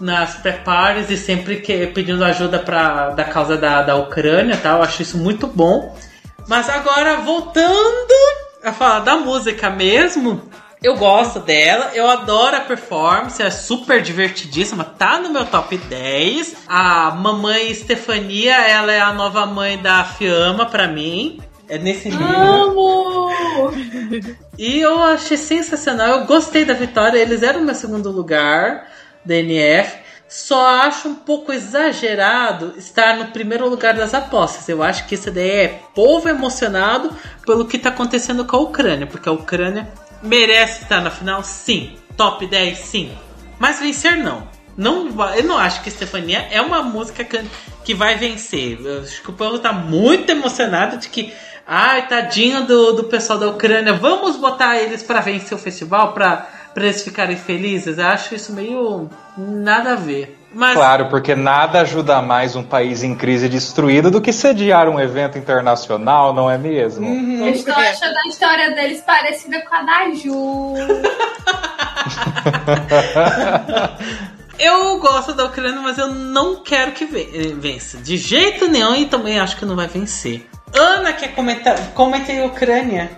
nas 0.00 0.34
pré-parties 0.36 1.10
e 1.10 1.16
sempre 1.16 1.56
que, 1.56 1.86
pedindo 1.88 2.24
ajuda 2.24 2.58
para 2.58 3.10
da 3.10 3.24
causa 3.24 3.56
da, 3.56 3.82
da 3.82 3.96
Ucrânia, 3.96 4.56
tá? 4.56 4.70
Eu 4.70 4.82
acho 4.82 5.02
isso 5.02 5.18
muito 5.18 5.46
bom. 5.46 5.96
Mas 6.48 6.68
agora 6.68 7.18
voltando 7.18 8.14
a 8.64 8.72
falar 8.72 9.00
da 9.00 9.16
música 9.16 9.70
mesmo, 9.70 10.42
eu 10.82 10.96
gosto 10.96 11.40
dela, 11.40 11.90
eu 11.94 12.08
adoro 12.08 12.56
a 12.56 12.60
performance, 12.60 13.42
é 13.42 13.50
super 13.50 14.00
divertidíssima, 14.00 14.84
tá 14.84 15.18
no 15.18 15.30
meu 15.30 15.44
top 15.44 15.76
10. 15.76 16.56
A 16.68 17.10
mamãe 17.10 17.72
Stefania, 17.74 18.54
ela 18.54 18.92
é 18.92 19.00
a 19.00 19.12
nova 19.12 19.44
mãe 19.44 19.76
da 19.76 20.04
Fiamma 20.04 20.66
pra 20.66 20.88
mim. 20.88 21.40
É 21.68 21.76
nesse 21.76 22.08
nível. 22.08 22.26
Amo! 22.26 23.28
E 24.56 24.80
eu 24.80 25.02
achei 25.02 25.36
sensacional, 25.36 26.20
eu 26.20 26.26
gostei 26.26 26.64
da 26.64 26.72
vitória, 26.72 27.18
eles 27.18 27.42
eram 27.42 27.60
meu 27.60 27.74
segundo 27.74 28.10
lugar 28.10 28.86
da 29.24 29.34
NF. 29.36 30.08
Só 30.28 30.82
acho 30.82 31.08
um 31.08 31.14
pouco 31.14 31.52
exagerado 31.52 32.74
estar 32.76 33.16
no 33.16 33.28
primeiro 33.28 33.66
lugar 33.66 33.94
das 33.94 34.12
apostas. 34.12 34.68
Eu 34.68 34.82
acho 34.82 35.06
que 35.06 35.14
isso 35.14 35.30
daí 35.30 35.50
é 35.50 35.80
povo 35.94 36.28
emocionado 36.28 37.16
pelo 37.46 37.66
que 37.66 37.78
está 37.78 37.88
acontecendo 37.88 38.44
com 38.44 38.56
a 38.56 38.60
Ucrânia, 38.60 39.06
porque 39.06 39.28
a 39.28 39.32
Ucrânia 39.32 39.88
merece 40.22 40.82
estar 40.82 41.00
na 41.00 41.10
final, 41.10 41.42
sim. 41.42 41.96
Top 42.14 42.46
10, 42.46 42.78
sim. 42.78 43.10
Mas 43.58 43.80
vencer, 43.80 44.18
não. 44.18 44.46
Não 44.76 45.08
eu 45.34 45.44
não 45.44 45.58
acho 45.58 45.82
que 45.82 45.90
Stefania 45.90 46.46
é 46.50 46.60
uma 46.60 46.82
música 46.82 47.24
que, 47.84 47.94
vai 47.94 48.16
vencer. 48.16 48.78
Eu 48.80 49.00
acho 49.00 49.22
que 49.22 49.30
o 49.30 49.32
povo 49.32 49.58
tá 49.58 49.72
muito 49.72 50.30
emocionado 50.30 50.98
de 50.98 51.08
que, 51.08 51.32
ai, 51.66 52.06
tadinho 52.06 52.64
do, 52.64 52.92
do 52.92 53.04
pessoal 53.04 53.38
da 53.38 53.48
Ucrânia, 53.48 53.94
vamos 53.94 54.36
botar 54.36 54.78
eles 54.78 55.02
para 55.02 55.20
vencer 55.20 55.56
o 55.56 55.60
festival, 55.60 56.12
para 56.12 56.57
eles 56.82 57.02
ficarem 57.02 57.36
felizes. 57.36 57.98
Eu 57.98 58.06
acho 58.06 58.34
isso 58.34 58.52
meio 58.52 59.08
nada 59.36 59.92
a 59.92 59.96
ver. 59.96 60.38
Mas 60.52 60.74
Claro, 60.74 61.08
porque 61.08 61.34
nada 61.34 61.80
ajuda 61.80 62.22
mais 62.22 62.56
um 62.56 62.62
país 62.62 63.02
em 63.02 63.14
crise 63.14 63.48
destruído 63.48 64.10
do 64.10 64.20
que 64.20 64.32
sediar 64.32 64.88
um 64.88 64.98
evento 64.98 65.36
internacional, 65.36 66.32
não 66.32 66.50
é 66.50 66.56
mesmo? 66.56 67.06
Eu 67.06 67.52
estou 67.52 67.74
achando 67.74 68.16
a 68.16 68.28
história 68.28 68.74
deles 68.74 69.02
parecida 69.02 69.60
com 69.62 69.74
a 69.74 69.82
da 69.82 70.10
Ju. 70.14 70.74
eu 74.58 74.98
gosto 74.98 75.34
da 75.34 75.44
Ucrânia, 75.44 75.80
mas 75.80 75.98
eu 75.98 76.08
não 76.08 76.62
quero 76.62 76.92
que 76.92 77.04
eh, 77.04 77.54
vença. 77.54 77.98
De 77.98 78.16
jeito 78.16 78.68
nenhum 78.68 78.94
e 78.94 79.04
também 79.04 79.38
acho 79.38 79.56
que 79.56 79.66
não 79.66 79.76
vai 79.76 79.86
vencer. 79.86 80.48
Ana 80.74 81.12
quer 81.12 81.34
comentar. 81.34 81.76
Comentei 81.94 82.44
Ucrânia. 82.44 83.10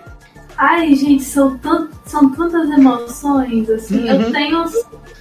Ai, 0.63 0.95
gente, 0.95 1.23
são, 1.25 1.59
são 2.05 2.29
tantas 2.33 2.69
emoções, 2.71 3.71
assim. 3.71 4.07
Eu 4.07 4.31
tenho. 4.31 4.65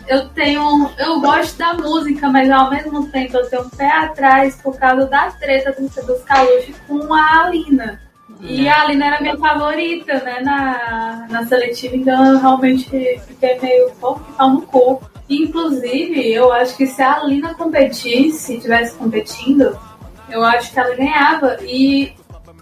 Eu 0.06 0.28
tenho. 0.30 0.92
Eu 0.98 1.22
gosto 1.22 1.58
da 1.58 1.76
música, 1.76 2.28
mas 2.30 2.52
ao 2.52 2.70
mesmo 2.70 3.08
tempo 3.08 3.38
eu 3.38 3.50
tenho 3.50 3.62
um 3.62 3.70
pé 3.70 3.90
atrás 3.90 4.60
por 4.62 4.78
causa 4.78 5.06
da 5.06 5.32
treta 5.32 5.72
do, 5.72 5.88
dos 5.88 6.24
Kalush 6.26 6.74
com 6.86 7.14
a 7.14 7.46
Alina. 7.46 8.02
E 8.42 8.68
a 8.68 8.82
Alina 8.82 9.06
era 9.08 9.22
minha 9.22 9.38
favorita, 9.38 10.16
né, 10.20 10.40
na, 10.42 11.26
na 11.30 11.46
seletiva, 11.46 11.96
então 11.96 12.26
eu 12.26 12.40
realmente 12.40 12.86
fiquei 13.28 13.60
meio 13.60 13.92
pouco 14.00 14.24
que 14.24 14.32
pau 14.34 14.50
no 14.50 14.62
cu. 14.64 15.02
Inclusive, 15.30 16.34
eu 16.34 16.52
acho 16.52 16.76
que 16.76 16.86
se 16.86 17.02
a 17.02 17.16
Alina 17.16 17.54
competisse, 17.54 18.56
estivesse 18.56 18.96
competindo, 18.96 19.78
eu 20.30 20.44
acho 20.44 20.72
que 20.74 20.80
ela 20.80 20.96
ganhava. 20.96 21.58
E 21.64 22.14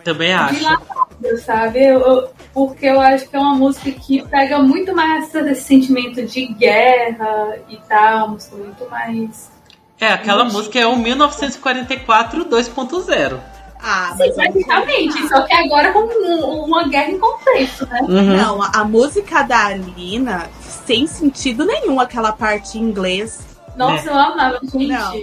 Também 0.04 0.34
acho. 0.34 0.56
dilatada, 0.56 1.38
sabe? 1.44 1.84
Eu- 1.86 2.00
eu- 2.02 2.30
porque 2.58 2.88
eu 2.88 3.00
acho 3.00 3.30
que 3.30 3.36
é 3.36 3.40
uma 3.40 3.54
música 3.54 3.92
que 3.92 4.24
pega 4.30 4.58
muito 4.58 4.92
mais 4.96 5.32
esse 5.36 5.62
sentimento 5.62 6.26
de 6.26 6.48
guerra 6.48 7.56
e 7.70 7.78
tal, 7.88 8.18
uma 8.18 8.28
música 8.30 8.56
muito 8.56 8.90
mais. 8.90 9.52
É, 10.02 10.08
aquela 10.08 10.44
música 10.44 10.80
é 10.80 10.88
o 10.88 10.96
1944 10.96 12.46
2.0. 12.46 13.40
Ah, 13.80 14.16
Sim, 14.18 14.24
mas 14.24 14.34
praticamente, 14.34 15.28
só 15.28 15.42
que 15.44 15.54
agora 15.54 15.94
com 15.94 16.00
um- 16.00 16.64
uma 16.66 16.88
guerra 16.88 17.12
em 17.12 17.20
contexto, 17.20 17.86
né? 17.86 18.00
Uhum. 18.02 18.38
Não, 18.38 18.64
a, 18.64 18.72
a 18.74 18.84
música 18.84 19.44
da 19.44 19.68
Alina, 19.68 20.50
sem 20.60 21.06
sentido 21.06 21.64
nenhum, 21.64 22.00
aquela 22.00 22.32
parte 22.32 22.80
em 22.80 22.82
inglês. 22.82 23.40
Nossa, 23.76 24.10
eu 24.10 24.18
amava, 24.18 24.60
gente. 24.64 24.88
Não. 24.88 25.22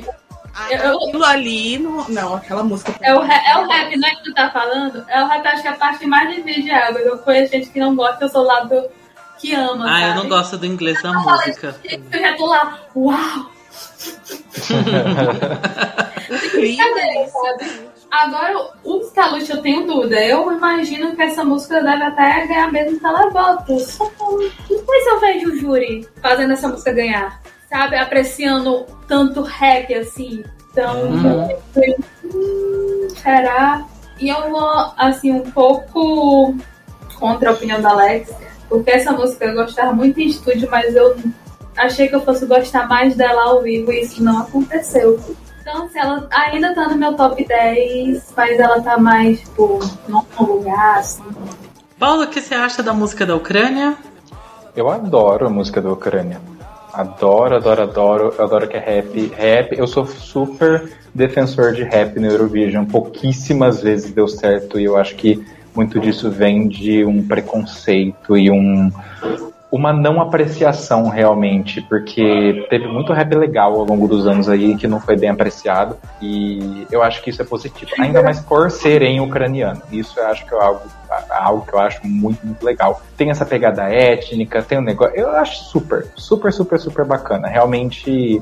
Eu- 0.70 0.96
Aquilo 1.08 1.24
ali, 1.24 1.78
não, 1.78 2.08
não, 2.08 2.34
aquela 2.36 2.62
música. 2.62 2.94
É 3.02 3.12
o, 3.14 3.22
é 3.22 3.58
o 3.58 3.66
rap, 3.68 3.96
não 3.96 4.08
é 4.08 4.14
que 4.14 4.22
tu 4.24 4.34
tá 4.34 4.50
falando? 4.50 5.04
É 5.08 5.22
o 5.22 5.26
rap, 5.26 5.46
acho 5.46 5.62
que 5.62 5.68
é 5.68 5.70
a 5.72 5.76
parte 5.76 6.06
mais 6.06 6.34
difícil 6.34 6.62
de 6.64 6.70
água. 6.70 7.00
Eu 7.00 7.18
conheço 7.18 7.52
gente 7.52 7.70
que 7.70 7.80
não 7.80 7.94
gosta, 7.96 8.24
eu 8.24 8.28
sou 8.28 8.42
lá 8.44 8.60
do 8.60 8.84
que 9.38 9.54
ama. 9.54 9.84
Ah, 9.88 10.00
eu 10.02 10.08
sabe? 10.08 10.20
não 10.22 10.28
gosto 10.28 10.56
do 10.58 10.66
inglês 10.66 11.02
da 11.02 11.12
música. 11.12 11.74
Eu 11.84 12.20
já 12.20 12.36
tô 12.36 12.46
lá, 12.46 12.78
uau! 12.94 13.50
Cadê, 16.76 17.28
sabe? 17.28 17.94
Agora, 18.10 18.70
o 18.84 19.02
Scalucci 19.08 19.50
eu 19.50 19.60
tenho 19.60 19.86
dúvida. 19.86 20.16
Eu 20.22 20.52
imagino 20.52 21.16
que 21.16 21.22
essa 21.22 21.44
música 21.44 21.82
deve 21.82 22.04
até 22.04 22.46
ganhar 22.46 22.70
mesmo 22.70 23.00
televoto. 23.00 23.80
Só 23.80 24.06
que 24.06 24.22
eu- 24.22 24.50
se 24.78 25.08
eu 25.10 25.20
vejo 25.20 25.48
o 25.50 25.56
júri 25.58 26.08
fazendo 26.22 26.52
essa 26.52 26.68
música 26.68 26.92
ganhar. 26.92 27.40
Sabe? 27.68 27.96
Apreciando 27.96 28.86
tanto 29.06 29.42
rap 29.42 29.92
assim. 29.94 30.42
Então, 30.72 31.02
Uhum. 31.02 31.48
eu- 31.76 31.96
hum, 32.34 33.08
será? 33.22 33.84
E 34.20 34.28
eu 34.28 34.50
vou, 34.50 34.92
assim, 34.96 35.32
um 35.32 35.50
pouco 35.50 36.54
contra 37.18 37.50
a 37.50 37.52
opinião 37.52 37.80
da 37.80 37.90
Alex. 37.90 38.32
Porque 38.68 38.90
essa 38.90 39.12
música 39.12 39.44
eu 39.44 39.54
gostava 39.54 39.92
muito 39.92 40.18
em 40.20 40.26
estúdio, 40.26 40.68
mas 40.70 40.94
eu 40.96 41.16
achei 41.76 42.08
que 42.08 42.14
eu 42.14 42.24
fosse 42.24 42.46
gostar 42.46 42.88
mais 42.88 43.14
dela 43.14 43.44
ao 43.44 43.62
vivo 43.62 43.92
e 43.92 44.00
isso 44.02 44.22
não 44.22 44.40
aconteceu. 44.40 45.20
Então, 45.60 45.88
se 45.88 45.98
ela 45.98 46.26
ainda 46.30 46.74
tá 46.74 46.88
no 46.88 46.96
meu 46.96 47.14
top 47.14 47.42
10, 47.44 48.32
mas 48.36 48.58
ela 48.58 48.80
tá 48.82 48.98
mais, 48.98 49.40
tipo, 49.40 49.78
num 50.08 50.22
lugar, 50.40 50.98
assim. 50.98 51.22
Paulo, 51.98 52.24
o 52.24 52.26
que 52.26 52.40
você 52.40 52.54
acha 52.54 52.82
da 52.82 52.92
música 52.92 53.24
da 53.24 53.34
Ucrânia? 53.36 53.96
Eu 54.76 54.90
adoro 54.90 55.46
a 55.46 55.50
música 55.50 55.80
da 55.80 55.90
Ucrânia. 55.92 56.40
Adoro, 56.94 57.56
adoro, 57.56 57.82
adoro. 57.82 58.34
Eu 58.38 58.44
adoro 58.44 58.68
que 58.68 58.76
é 58.76 58.80
rap. 58.80 59.32
Rap, 59.36 59.76
eu 59.76 59.86
sou 59.86 60.06
super 60.06 60.92
defensor 61.12 61.72
de 61.72 61.82
rap 61.82 62.18
no 62.20 62.26
Eurovision. 62.26 62.84
Pouquíssimas 62.84 63.82
vezes 63.82 64.12
deu 64.12 64.28
certo 64.28 64.78
e 64.78 64.84
eu 64.84 64.96
acho 64.96 65.16
que 65.16 65.44
muito 65.74 65.98
disso 65.98 66.30
vem 66.30 66.68
de 66.68 67.04
um 67.04 67.26
preconceito 67.26 68.36
e 68.36 68.48
um 68.48 68.92
uma 69.74 69.92
não 69.92 70.20
apreciação 70.20 71.08
realmente, 71.08 71.82
porque 71.82 72.64
teve 72.70 72.86
muito 72.86 73.12
rap 73.12 73.34
legal 73.34 73.74
ao 73.74 73.84
longo 73.84 74.06
dos 74.06 74.24
anos 74.24 74.48
aí 74.48 74.76
que 74.76 74.86
não 74.86 75.00
foi 75.00 75.16
bem 75.16 75.30
apreciado 75.30 75.96
e 76.22 76.86
eu 76.92 77.02
acho 77.02 77.20
que 77.20 77.30
isso 77.30 77.42
é 77.42 77.44
positivo, 77.44 77.90
ainda 77.98 78.22
mais 78.22 78.38
por 78.38 78.70
ser 78.70 79.02
em 79.02 79.20
ucraniano. 79.20 79.82
Isso 79.90 80.20
eu 80.20 80.28
acho 80.28 80.46
que 80.46 80.54
é 80.54 80.62
algo, 80.62 80.82
algo 81.28 81.66
que 81.66 81.74
eu 81.74 81.80
acho 81.80 82.06
muito, 82.06 82.46
muito 82.46 82.64
legal. 82.64 83.02
Tem 83.16 83.30
essa 83.30 83.44
pegada 83.44 83.82
étnica, 83.92 84.62
tem 84.62 84.78
um 84.78 84.82
negócio, 84.82 85.16
eu 85.16 85.28
acho 85.30 85.64
super, 85.64 86.06
super, 86.14 86.52
super, 86.52 86.78
super 86.78 87.04
bacana. 87.04 87.48
Realmente 87.48 88.40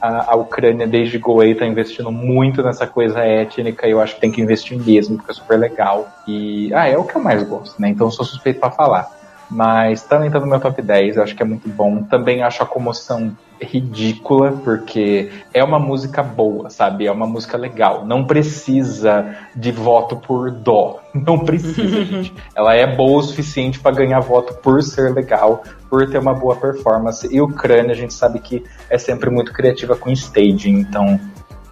a, 0.00 0.32
a 0.32 0.36
Ucrânia 0.36 0.86
desde 0.86 1.18
Goei 1.18 1.56
tá 1.56 1.66
investindo 1.66 2.12
muito 2.12 2.62
nessa 2.62 2.86
coisa 2.86 3.18
étnica 3.18 3.88
e 3.88 3.90
eu 3.90 4.00
acho 4.00 4.14
que 4.14 4.20
tem 4.20 4.30
que 4.30 4.40
investir 4.40 4.78
mesmo, 4.78 5.16
porque 5.16 5.32
é 5.32 5.34
super 5.34 5.58
legal. 5.58 6.08
E 6.24 6.72
ah, 6.72 6.86
é 6.86 6.96
o 6.96 7.02
que 7.02 7.16
eu 7.16 7.20
mais 7.20 7.42
gosto, 7.42 7.82
né? 7.82 7.88
Então 7.88 8.06
eu 8.06 8.12
sou 8.12 8.24
suspeito 8.24 8.60
para 8.60 8.70
falar. 8.70 9.17
Mas 9.50 10.02
também 10.02 10.30
tá 10.30 10.38
no 10.38 10.46
meu 10.46 10.60
top 10.60 10.80
10, 10.82 11.16
eu 11.16 11.22
acho 11.22 11.34
que 11.34 11.42
é 11.42 11.46
muito 11.46 11.68
bom. 11.68 12.02
Também 12.02 12.42
acho 12.42 12.62
a 12.62 12.66
comoção 12.66 13.34
ridícula, 13.60 14.52
porque 14.52 15.30
é 15.52 15.64
uma 15.64 15.78
música 15.78 16.22
boa, 16.22 16.70
sabe? 16.70 17.06
É 17.06 17.12
uma 17.12 17.26
música 17.26 17.56
legal. 17.56 18.04
Não 18.04 18.24
precisa 18.24 19.36
de 19.56 19.72
voto 19.72 20.16
por 20.16 20.50
dó. 20.50 21.00
Não 21.14 21.38
precisa, 21.38 22.04
gente. 22.04 22.32
Ela 22.54 22.74
é 22.74 22.86
boa 22.86 23.18
o 23.18 23.22
suficiente 23.22 23.80
para 23.80 23.96
ganhar 23.96 24.20
voto 24.20 24.54
por 24.54 24.82
ser 24.82 25.12
legal, 25.12 25.62
por 25.88 26.08
ter 26.08 26.18
uma 26.18 26.34
boa 26.34 26.54
performance. 26.54 27.26
E 27.34 27.40
Ucrânia, 27.40 27.92
a 27.92 27.96
gente 27.96 28.14
sabe 28.14 28.38
que 28.38 28.62
é 28.88 28.98
sempre 28.98 29.30
muito 29.30 29.52
criativa 29.52 29.96
com 29.96 30.10
staging, 30.10 30.80
então 30.80 31.18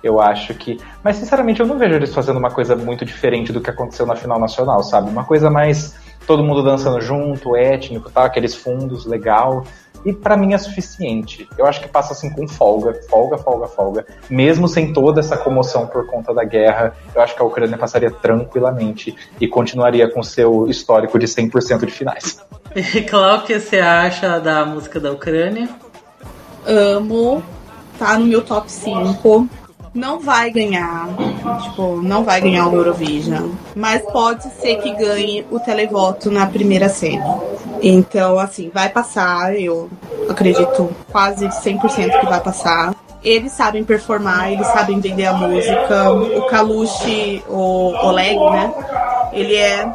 eu 0.02 0.20
acho 0.20 0.54
que. 0.54 0.78
Mas 1.04 1.16
sinceramente 1.16 1.60
eu 1.60 1.66
não 1.66 1.78
vejo 1.78 1.94
eles 1.94 2.14
fazendo 2.14 2.38
uma 2.38 2.50
coisa 2.50 2.74
muito 2.74 3.04
diferente 3.04 3.52
do 3.52 3.60
que 3.60 3.70
aconteceu 3.70 4.06
na 4.06 4.16
final 4.16 4.38
nacional, 4.38 4.82
sabe? 4.82 5.10
Uma 5.10 5.24
coisa 5.24 5.50
mais 5.50 5.94
todo 6.26 6.42
mundo 6.42 6.62
dançando 6.62 7.00
junto, 7.00 7.56
étnico, 7.56 8.10
tal, 8.10 8.24
aqueles 8.24 8.54
fundos 8.54 9.06
legal. 9.06 9.64
E 10.04 10.12
pra 10.12 10.36
mim 10.36 10.54
é 10.54 10.58
suficiente. 10.58 11.48
Eu 11.58 11.66
acho 11.66 11.80
que 11.80 11.88
passa 11.88 12.12
assim 12.12 12.30
com 12.30 12.46
folga, 12.46 12.94
folga, 13.10 13.38
folga, 13.38 13.66
folga. 13.66 14.06
Mesmo 14.30 14.68
sem 14.68 14.92
toda 14.92 15.18
essa 15.18 15.36
comoção 15.36 15.86
por 15.86 16.06
conta 16.06 16.32
da 16.32 16.44
guerra, 16.44 16.94
eu 17.12 17.20
acho 17.20 17.34
que 17.34 17.42
a 17.42 17.44
Ucrânia 17.44 17.76
passaria 17.76 18.10
tranquilamente 18.10 19.16
e 19.40 19.48
continuaria 19.48 20.08
com 20.08 20.22
seu 20.22 20.68
histórico 20.68 21.18
de 21.18 21.26
100% 21.26 21.86
de 21.86 21.92
finais. 21.92 22.44
E 22.76 23.00
Clau, 23.00 23.38
o 23.38 23.42
que 23.42 23.58
você 23.58 23.78
acha 23.78 24.38
da 24.38 24.66
música 24.66 25.00
da 25.00 25.10
Ucrânia? 25.10 25.66
Amo. 26.66 27.42
Tá 27.98 28.18
no 28.18 28.26
meu 28.26 28.42
top 28.42 28.70
5. 28.70 29.48
Não 29.96 30.20
vai 30.20 30.50
ganhar. 30.50 31.08
Tipo, 31.62 32.02
não 32.02 32.22
vai 32.22 32.38
ganhar 32.38 32.68
o 32.68 32.74
Eurovision. 32.74 33.52
Mas 33.74 34.02
pode 34.02 34.42
ser 34.60 34.76
que 34.76 34.94
ganhe 34.94 35.46
o 35.50 35.58
televoto 35.58 36.30
na 36.30 36.46
primeira 36.46 36.90
semi. 36.90 37.18
Então, 37.82 38.38
assim, 38.38 38.70
vai 38.72 38.90
passar. 38.90 39.58
Eu 39.58 39.88
acredito 40.28 40.94
quase 41.10 41.46
100% 41.48 42.20
que 42.20 42.26
vai 42.26 42.40
passar. 42.42 42.94
Eles 43.24 43.52
sabem 43.52 43.82
performar, 43.84 44.52
eles 44.52 44.66
sabem 44.66 45.00
vender 45.00 45.24
a 45.24 45.32
música. 45.32 46.12
O 46.12 46.46
Kalushi, 46.46 47.42
o 47.48 47.94
Oleg, 48.06 48.38
né? 48.38 48.74
Ele 49.32 49.56
é 49.56 49.90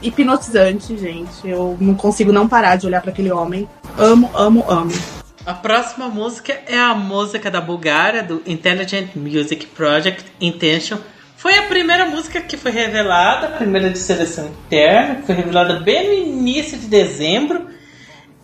hipnotizante, 0.00 0.96
gente. 0.96 1.46
Eu 1.46 1.76
não 1.78 1.94
consigo 1.94 2.32
não 2.32 2.48
parar 2.48 2.76
de 2.76 2.86
olhar 2.86 3.02
para 3.02 3.10
aquele 3.10 3.30
homem. 3.30 3.68
Amo, 3.98 4.30
amo, 4.34 4.64
amo. 4.66 5.17
A 5.48 5.54
próxima 5.54 6.08
música 6.08 6.60
é 6.66 6.78
a 6.78 6.94
música 6.94 7.50
da 7.50 7.58
Bulgária, 7.58 8.22
do 8.22 8.42
Intelligent 8.44 9.16
Music 9.16 9.64
Project 9.68 10.26
Intention. 10.38 10.98
Foi 11.38 11.56
a 11.56 11.62
primeira 11.62 12.04
música 12.04 12.38
que 12.42 12.58
foi 12.58 12.70
revelada, 12.70 13.46
a 13.46 13.52
primeira 13.52 13.88
de 13.88 13.98
seleção 13.98 14.48
interna, 14.48 15.22
foi 15.24 15.34
revelada 15.34 15.80
bem 15.80 16.06
no 16.06 16.12
início 16.12 16.76
de 16.76 16.86
dezembro. 16.86 17.66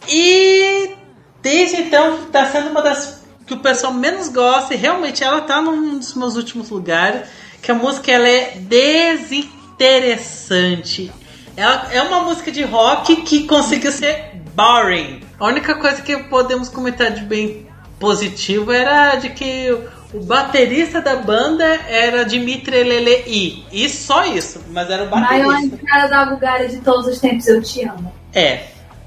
E 0.08 0.94
desde 1.42 1.82
então 1.82 2.24
está 2.24 2.46
sendo 2.46 2.70
uma 2.70 2.80
das 2.80 3.22
que 3.46 3.52
o 3.52 3.58
pessoal 3.58 3.92
menos 3.92 4.30
gosta 4.30 4.72
e 4.72 4.78
realmente 4.78 5.22
ela 5.22 5.40
está 5.40 5.60
num 5.60 5.98
dos 5.98 6.14
meus 6.14 6.36
últimos 6.36 6.70
lugares. 6.70 7.28
Que 7.60 7.70
a 7.70 7.74
música 7.74 8.10
ela 8.10 8.26
é 8.26 8.56
desinteressante. 8.56 11.12
Ela 11.54 11.86
é 11.92 12.00
uma 12.00 12.22
música 12.22 12.50
de 12.50 12.62
rock 12.62 13.16
que 13.16 13.46
conseguiu 13.46 13.92
ser 13.92 14.40
boring. 14.54 15.23
A 15.38 15.46
única 15.46 15.74
coisa 15.74 16.02
que 16.02 16.16
podemos 16.24 16.68
comentar 16.68 17.10
de 17.12 17.22
bem 17.22 17.66
positivo 17.98 18.70
era 18.70 19.16
de 19.16 19.30
que 19.30 19.76
o 20.12 20.20
baterista 20.20 21.00
da 21.00 21.16
banda 21.16 21.64
era 21.64 22.24
Dimitri 22.24 22.84
Lelei. 22.84 23.64
E 23.72 23.88
só 23.88 24.24
isso, 24.24 24.60
mas 24.70 24.88
era 24.90 25.04
o 25.04 25.10
Maior 25.10 25.54
baterista. 25.54 25.76
entrada 25.76 26.08
da 26.08 26.24
Bulgária 26.26 26.68
de 26.68 26.78
todos 26.78 27.06
os 27.06 27.18
tempos, 27.18 27.46
eu 27.48 27.60
te 27.62 27.84
amo. 27.84 28.12
É. 28.32 28.64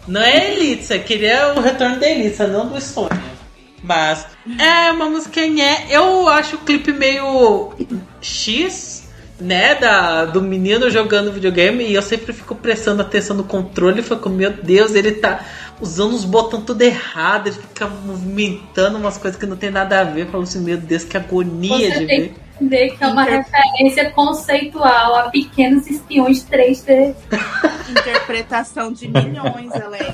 Não 0.07 0.21
é 0.21 0.53
Elitsa, 0.53 0.97
queria 0.99 1.53
o 1.55 1.61
retorno 1.61 1.99
da 1.99 2.09
Elitsa, 2.09 2.47
não 2.47 2.67
do 2.67 2.77
Estônia. 2.77 3.37
Mas 3.83 4.25
é 4.59 4.91
uma 4.91 5.09
musiquinha. 5.09 5.85
Eu 5.89 6.27
acho 6.27 6.55
o 6.55 6.59
clipe 6.59 6.91
meio 6.91 7.73
X, 8.21 9.07
né? 9.39 9.75
Da, 9.75 10.25
do 10.25 10.41
menino 10.41 10.89
jogando 10.89 11.31
videogame. 11.31 11.85
E 11.85 11.93
eu 11.93 12.01
sempre 12.01 12.33
fico 12.33 12.55
prestando 12.55 13.01
atenção 13.01 13.35
no 13.35 13.43
controle. 13.43 13.99
E 13.99 14.03
fico, 14.03 14.29
meu 14.29 14.51
Deus, 14.51 14.93
ele 14.93 15.11
tá 15.13 15.45
usando 15.81 16.13
os 16.13 16.25
botões 16.25 16.63
tudo 16.65 16.81
errado. 16.81 17.47
Ele 17.47 17.55
fica 17.57 17.87
movimentando 17.87 18.97
umas 18.97 19.17
coisas 19.17 19.39
que 19.39 19.45
não 19.45 19.57
tem 19.57 19.69
nada 19.71 19.99
a 20.01 20.03
ver. 20.03 20.21
Eu 20.21 20.27
falo 20.31 20.43
assim, 20.43 20.59
meu 20.61 20.77
Deus, 20.77 21.03
que 21.03 21.17
agonia 21.17 21.77
Você 21.91 21.99
de 21.99 22.05
tem 22.07 22.21
ver. 22.21 22.29
que 22.29 22.35
entender 22.65 22.89
que 22.97 23.03
é 23.03 23.07
uma 23.07 23.23
Inter- 23.23 23.43
referência 23.45 24.09
conceitual 24.11 25.15
a 25.15 25.23
pequenos 25.29 25.87
espiões 25.87 26.43
3D. 26.45 27.15
Interpretação 27.89 28.91
de 28.91 29.07
milhões, 29.07 29.71
Alex. 29.73 30.11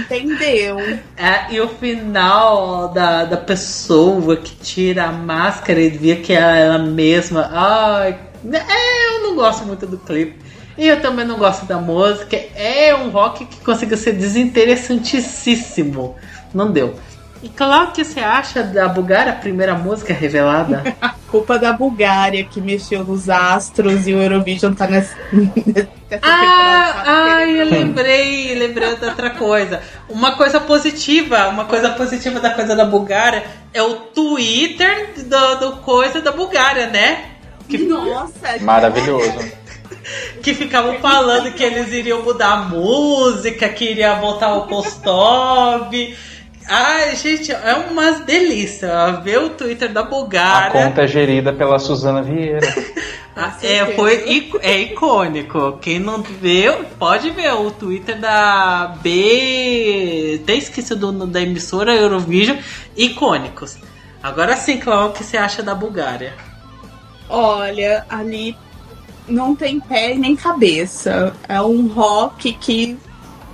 Entendeu. 0.00 0.78
É, 1.16 1.52
e 1.52 1.60
o 1.60 1.68
final 1.68 2.88
da, 2.88 3.24
da 3.24 3.36
pessoa 3.36 4.36
que 4.36 4.54
tira 4.56 5.04
a 5.04 5.12
máscara 5.12 5.80
e 5.80 5.88
vê 5.90 6.16
que 6.16 6.32
é 6.32 6.60
ela 6.62 6.78
mesma. 6.78 7.48
Ai, 7.52 8.18
é, 8.52 9.14
eu 9.16 9.22
não 9.22 9.34
gosto 9.36 9.64
muito 9.64 9.86
do 9.86 9.98
clipe. 9.98 10.38
E 10.76 10.86
eu 10.86 11.00
também 11.00 11.26
não 11.26 11.36
gosto 11.36 11.66
da 11.66 11.78
música. 11.78 12.36
É 12.54 12.94
um 12.94 13.10
rock 13.10 13.44
que 13.44 13.64
conseguiu 13.64 13.96
ser 13.96 14.12
desinteressantíssimo. 14.12 16.16
Não 16.54 16.70
deu. 16.70 16.94
E 17.42 17.48
claro 17.48 17.90
que 17.90 18.04
você 18.04 18.20
acha 18.20 18.62
da 18.62 18.86
Bulgária 18.86 19.32
a 19.32 19.36
primeira 19.36 19.74
música 19.74 20.14
revelada? 20.14 20.84
Culpa 21.28 21.58
da 21.58 21.72
Bulgária 21.72 22.44
que 22.44 22.60
mexeu 22.60 23.04
nos 23.04 23.28
astros 23.28 24.06
e 24.06 24.12
o 24.12 24.22
Eurovision 24.22 24.74
tá 24.74 24.86
nessa, 24.86 25.16
nessa 25.32 25.88
Ah, 26.22 27.02
ai, 27.06 27.60
eu 27.60 27.64
lembrei, 27.64 28.54
lembrei 28.54 28.96
de 28.96 29.06
outra 29.06 29.30
coisa. 29.30 29.80
Uma 30.08 30.36
coisa 30.36 30.60
positiva, 30.60 31.48
uma 31.48 31.64
coisa 31.64 31.90
positiva 31.90 32.38
da 32.38 32.50
coisa 32.50 32.76
da 32.76 32.84
Bulgária 32.84 33.44
é 33.72 33.82
o 33.82 33.94
Twitter 33.94 35.14
do, 35.24 35.54
do 35.56 35.76
coisa 35.78 36.20
da 36.20 36.30
Bulgária, 36.30 36.88
né? 36.88 37.30
Que, 37.66 37.78
Nossa, 37.78 38.58
Maravilhoso. 38.60 39.61
Que 40.42 40.54
ficavam 40.54 40.98
falando 40.98 41.52
que 41.52 41.62
eles 41.62 41.92
iriam 41.92 42.22
mudar 42.22 42.52
a 42.52 42.56
música, 42.56 43.68
que 43.68 43.90
iria 43.90 44.14
voltar 44.14 44.54
o 44.54 44.66
Kostov. 44.66 45.92
Ai, 46.68 47.16
gente, 47.16 47.50
é 47.52 47.74
umas 47.90 48.20
delícia. 48.20 49.20
Ver 49.22 49.38
o 49.38 49.50
Twitter 49.50 49.92
da 49.92 50.00
A 50.00 50.04
Bulgária. 50.04 50.84
conta 50.84 51.02
é 51.02 51.06
gerida 51.06 51.52
pela 51.52 51.78
Suzana 51.78 52.22
Vieira. 52.22 52.60
Ah, 53.34 53.56
é, 53.62 53.86
foi, 53.94 54.50
é 54.60 54.78
icônico. 54.82 55.78
Quem 55.80 55.98
não 55.98 56.20
viu, 56.22 56.84
pode 56.98 57.30
ver 57.30 57.54
o 57.54 57.70
Twitter 57.70 58.20
da 58.20 58.94
B. 59.02 60.38
Até 60.42 60.54
esqueci 60.54 60.94
do 60.94 61.10
da 61.26 61.40
emissora 61.40 61.94
Eurovision. 61.94 62.58
Icônicos. 62.94 63.78
Agora 64.22 64.54
sim, 64.54 64.76
Cláudio, 64.76 65.08
o 65.08 65.12
que 65.12 65.24
você 65.24 65.38
acha 65.38 65.62
da 65.62 65.74
Bulgária? 65.74 66.34
Olha, 67.26 68.04
ali 68.10 68.54
não 69.28 69.54
tem 69.54 69.80
pé 69.80 70.14
nem 70.14 70.36
cabeça. 70.36 71.34
É 71.48 71.60
um 71.60 71.88
rock 71.88 72.52
que 72.54 72.96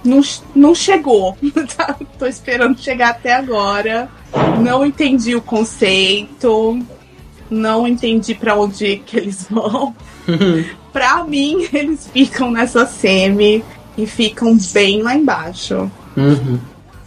não, 0.05 0.21
não 0.55 0.75
chegou. 0.75 1.37
Tá? 1.77 1.97
Tô 2.19 2.27
esperando 2.27 2.79
chegar 2.79 3.11
até 3.11 3.35
agora. 3.35 4.09
Não 4.63 4.85
entendi 4.85 5.35
o 5.35 5.43
conceito. 5.43 6.79
Não 7.51 7.87
entendi 7.87 8.35
pra 8.35 8.57
onde 8.57 8.97
que 9.07 9.17
eles 9.17 9.47
vão. 9.51 9.95
pra 10.93 11.25
mim, 11.25 11.69
eles 11.73 12.09
ficam 12.13 12.51
nessa 12.51 12.87
semi 12.87 13.65
e 13.97 14.07
ficam 14.07 14.57
bem 14.73 15.03
lá 15.03 15.15
embaixo. 15.15 15.91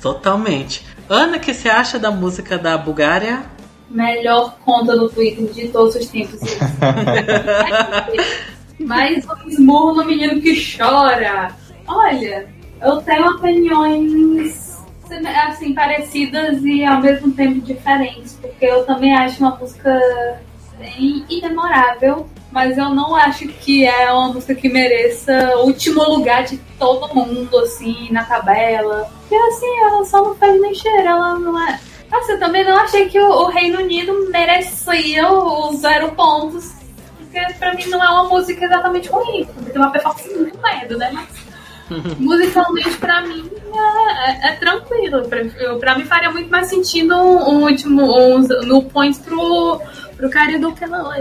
Totalmente. 0.01 0.86
Ana, 1.09 1.38
o 1.38 1.39
que 1.39 1.53
você 1.53 1.68
acha 1.68 1.99
da 1.99 2.09
música 2.09 2.57
da 2.57 2.78
Bulgária? 2.78 3.43
Melhor 3.92 4.56
conta 4.64 4.96
no 4.96 5.10
Twitter 5.10 5.52
de 5.52 5.68
todos 5.68 5.96
os 5.96 6.08
tempos. 6.08 6.39
Mais 8.80 9.26
um 9.26 9.50
esmurro 9.50 9.96
no 9.96 10.06
menino 10.06 10.42
que 10.42 10.78
chora. 10.78 11.54
Olha, 11.86 12.48
eu 12.82 13.02
tenho 13.02 13.32
opiniões 13.32 14.72
assim, 15.50 15.74
parecidas 15.74 16.64
e 16.64 16.86
ao 16.86 17.02
mesmo 17.02 17.34
tempo 17.34 17.60
diferentes, 17.60 18.38
porque 18.42 18.66
eu 18.66 18.86
também 18.86 19.14
acho 19.14 19.44
uma 19.44 19.58
música 19.58 19.92
bem 20.80 21.26
imemorável, 21.30 22.28
mas 22.50 22.78
eu 22.78 22.89
não 22.89 23.16
acho 23.16 23.48
que 23.48 23.86
é 23.86 24.12
uma 24.12 24.30
música 24.30 24.56
que 24.56 24.70
mereça 24.70 25.58
o 25.58 25.66
último 25.66 26.02
lugar 26.04 26.46
de 26.46 26.58
todo 26.80 27.14
mundo, 27.14 27.60
assim, 27.60 28.08
na 28.12 28.24
tabela. 28.24 29.12
Porque 29.20 29.36
assim, 29.36 29.80
ela 29.82 30.06
só 30.06 30.24
não 30.24 30.36
faz 30.36 30.60
nem 30.60 30.74
cheiro, 30.74 31.08
ela 31.08 31.38
não 31.38 31.68
é. 31.68 31.80
Nossa, 32.12 32.34
eu 32.34 32.39
também 32.39 32.64
não 32.66 32.78
achei 32.78 33.07
que 33.09 33.20
o, 33.20 33.26
o 33.30 33.47
Reino 33.49 33.80
Unido 33.80 34.30
merecia 34.30 35.32
os 35.32 35.78
zero 35.80 36.12
pontos. 36.12 36.72
Porque 37.20 37.53
pra 37.53 37.74
mim 37.74 37.86
não 37.86 38.03
é 38.03 38.09
uma 38.09 38.26
música 38.26 38.66
exatamente 38.66 39.07
ruim. 39.09 39.47
Tem 39.66 39.78
uma 39.78 39.89
performance 39.91 40.34
muito 40.38 40.57
merda, 40.62 40.97
né? 40.97 41.12
Mas 41.14 41.41
musicalmente 42.20 42.97
pra 42.97 43.22
mim 43.22 43.49
é, 43.74 44.32
é- 44.32 44.49
é 44.49 44.55
tranquilo. 44.57 45.24
Pra, 45.30 45.41
eu- 45.41 45.78
pra 45.80 45.97
mim 45.97 46.03
faria 46.05 46.30
muito 46.30 46.49
mais 46.49 46.68
sentido 46.68 47.16
um, 47.16 47.49
um 47.49 47.64
último 47.64 48.03
um, 48.03 48.39
no 48.66 48.84
points 48.84 49.20
pro, 49.20 49.80
pro 50.18 50.30
cara 50.30 50.59
do 50.59 50.74
que 50.74 50.84
ela 50.84 51.18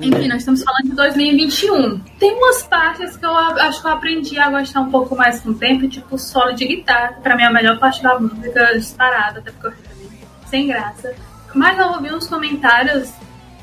enfim, 0.00 0.28
nós 0.28 0.38
estamos 0.38 0.62
falando 0.62 0.84
de 0.84 0.96
2021. 0.96 1.98
Tem 2.18 2.34
umas 2.34 2.62
partes 2.64 3.16
que 3.16 3.24
eu 3.24 3.36
acho 3.36 3.80
que 3.80 3.86
eu 3.86 3.90
aprendi 3.90 4.38
a 4.38 4.50
gostar 4.50 4.80
um 4.80 4.90
pouco 4.90 5.16
mais 5.16 5.40
com 5.40 5.50
o 5.50 5.54
tempo, 5.54 5.88
tipo 5.88 6.18
solo 6.18 6.52
de 6.52 6.66
guitarra. 6.66 7.14
Pra 7.22 7.36
mim 7.36 7.42
é 7.42 7.46
a 7.46 7.52
melhor 7.52 7.78
parte 7.78 8.02
da 8.02 8.18
música 8.18 8.76
disparada, 8.76 9.40
até 9.40 9.50
porque 9.50 9.68
eu 9.68 9.72
também 9.72 10.08
sem 10.46 10.66
graça. 10.66 11.14
Mas 11.54 11.78
eu 11.78 11.88
ouvi 11.88 12.12
uns 12.12 12.26
comentários 12.26 13.12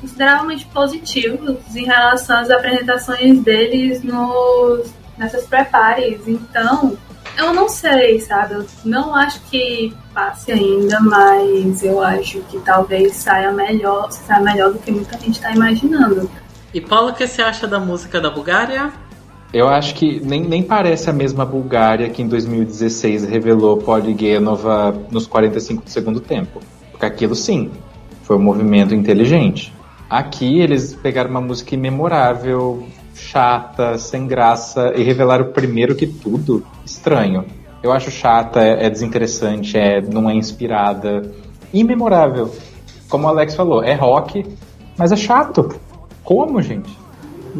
consideravelmente 0.00 0.66
positivos 0.66 1.58
em 1.74 1.84
relação 1.84 2.38
às 2.38 2.50
apresentações 2.50 3.40
deles 3.42 4.02
nos, 4.02 4.92
nessas 5.16 5.46
prepares. 5.46 6.26
Então, 6.26 6.98
eu 7.36 7.52
não 7.52 7.68
sei, 7.68 8.20
sabe? 8.20 8.54
Eu 8.54 8.66
não 8.84 9.14
acho 9.14 9.40
que 9.50 9.92
passe 10.12 10.52
ainda, 10.52 11.00
mas 11.00 11.82
eu 11.82 12.00
acho 12.00 12.40
que 12.42 12.58
talvez 12.60 13.16
saia 13.16 13.52
melhor, 13.52 14.10
saia 14.10 14.40
melhor 14.40 14.72
do 14.72 14.78
que 14.78 14.90
muita 14.92 15.18
gente 15.18 15.40
tá 15.40 15.52
imaginando. 15.52 16.30
E 16.72 16.80
Paulo, 16.80 17.10
o 17.10 17.14
que 17.14 17.26
você 17.26 17.42
acha 17.42 17.66
da 17.66 17.78
música 17.78 18.20
da 18.20 18.30
Bulgária? 18.30 18.92
Eu 19.52 19.68
acho 19.68 19.94
que 19.94 20.18
nem, 20.20 20.42
nem 20.42 20.62
parece 20.62 21.08
a 21.08 21.12
mesma 21.12 21.44
Bulgária 21.44 22.10
que 22.10 22.20
em 22.20 22.26
2016 22.26 23.24
revelou 23.24 23.76
Poligenova 23.76 24.92
nos 25.12 25.28
45 25.28 25.84
do 25.84 25.90
segundo 25.90 26.20
tempo. 26.20 26.60
Porque 26.90 27.06
aquilo 27.06 27.36
sim, 27.36 27.70
foi 28.22 28.36
um 28.36 28.42
movimento 28.42 28.94
inteligente. 28.94 29.72
Aqui 30.10 30.60
eles 30.60 30.94
pegaram 30.94 31.30
uma 31.30 31.40
música 31.40 31.74
imemorável, 31.74 32.84
chata, 33.14 33.96
sem 33.98 34.26
graça, 34.26 34.92
e 34.96 35.02
revelaram 35.02 35.52
primeiro 35.52 35.94
que 35.94 36.06
tudo 36.06 36.66
estranho. 36.84 37.44
Eu 37.82 37.92
acho 37.92 38.10
chata, 38.10 38.62
é, 38.62 38.86
é 38.86 38.90
desinteressante, 38.90 39.76
é, 39.76 40.00
não 40.00 40.28
é 40.28 40.34
inspirada. 40.34 41.30
Imemorável. 41.72 42.54
Como 43.08 43.26
o 43.26 43.28
Alex 43.28 43.54
falou, 43.54 43.82
é 43.82 43.94
rock, 43.94 44.44
mas 44.96 45.12
é 45.12 45.16
chato. 45.16 45.78
Como, 46.22 46.60
gente? 46.62 46.90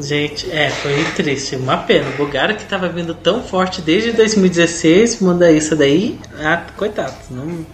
Gente, 0.00 0.50
é, 0.50 0.70
foi 0.70 1.04
triste. 1.14 1.56
Uma 1.56 1.76
pena. 1.76 2.08
O 2.10 2.16
Bulgária 2.16 2.54
que 2.54 2.64
tava 2.64 2.88
vindo 2.88 3.14
tão 3.14 3.42
forte 3.42 3.80
desde 3.80 4.12
2016, 4.12 5.20
manda 5.20 5.52
isso 5.52 5.76
daí. 5.76 6.18
Ah, 6.40 6.64
coitado, 6.76 7.14
não, 7.30 7.64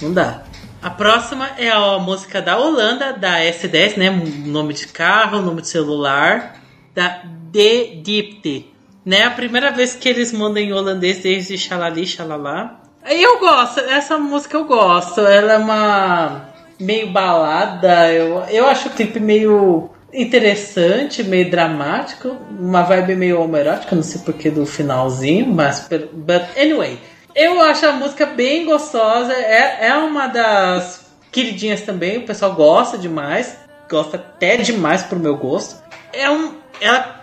não 0.00 0.12
dá. 0.12 0.42
A 0.80 0.90
próxima 0.90 1.48
é 1.56 1.70
a 1.70 1.98
música 1.98 2.42
da 2.42 2.58
Holanda, 2.58 3.14
da 3.14 3.40
S10, 3.40 3.96
né? 3.96 4.10
Nome 4.44 4.74
de 4.74 4.86
carro, 4.86 5.40
nome 5.40 5.62
de 5.62 5.68
celular, 5.68 6.56
da 6.94 7.22
The 7.52 8.00
Dipte. 8.02 8.72
Né? 9.04 9.24
A 9.24 9.30
primeira 9.30 9.70
vez 9.70 9.94
que 9.94 10.08
eles 10.08 10.32
mandam 10.32 10.62
em 10.62 10.72
holandês 10.72 11.18
desde 11.18 11.58
Xalali, 11.58 12.06
Xalalá. 12.06 12.80
Aí 13.02 13.22
eu 13.22 13.38
gosto, 13.38 13.80
essa 13.80 14.16
música 14.16 14.56
eu 14.56 14.64
gosto. 14.64 15.20
Ela 15.20 15.54
é 15.54 15.58
uma 15.58 16.48
meio 16.80 17.10
balada. 17.10 18.12
Eu, 18.12 18.44
eu 18.48 18.66
acho 18.66 18.88
o 18.88 18.92
clipe 18.92 19.20
meio 19.20 19.90
interessante, 20.12 21.22
meio 21.22 21.50
dramático, 21.50 22.36
uma 22.58 22.82
vibe 22.82 23.16
meio 23.16 23.40
homoerótica, 23.40 23.96
não 23.96 24.02
sei 24.02 24.20
porquê 24.20 24.48
do 24.48 24.64
finalzinho, 24.64 25.52
mas 25.52 25.88
but 26.12 26.42
anyway, 26.56 26.98
eu 27.34 27.60
acho 27.60 27.84
a 27.84 27.92
música 27.92 28.24
bem 28.24 28.64
gostosa, 28.64 29.32
é, 29.32 29.88
é 29.88 29.94
uma 29.96 30.28
das 30.28 31.04
queridinhas 31.32 31.80
também, 31.80 32.18
o 32.18 32.22
pessoal 32.22 32.54
gosta 32.54 32.96
demais, 32.96 33.58
gosta 33.90 34.16
até 34.16 34.56
demais 34.56 35.02
pro 35.02 35.18
meu 35.18 35.36
gosto. 35.36 35.82
É 36.12 36.30
um, 36.30 36.54
ela, 36.80 37.22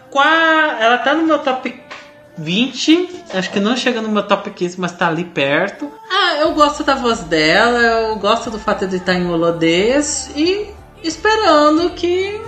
ela 0.79 0.97
tá 0.99 1.13
no 1.13 1.23
meu 1.23 1.39
top 1.39 1.81
20, 2.37 3.23
acho 3.33 3.51
que 3.51 3.59
não 3.59 3.75
chega 3.75 4.01
no 4.01 4.09
meu 4.09 4.23
top 4.23 4.49
15, 4.49 4.79
mas 4.79 4.91
tá 4.91 5.07
ali 5.07 5.23
perto. 5.23 5.91
Ah, 6.09 6.35
eu 6.37 6.53
gosto 6.53 6.83
da 6.83 6.95
voz 6.95 7.19
dela, 7.21 7.79
eu 7.79 8.15
gosto 8.17 8.49
do 8.49 8.59
fato 8.59 8.87
de 8.87 8.97
estar 8.97 9.13
em 9.13 9.29
holandês 9.29 10.31
e 10.35 10.71
esperando 11.03 11.91
que 11.91 12.39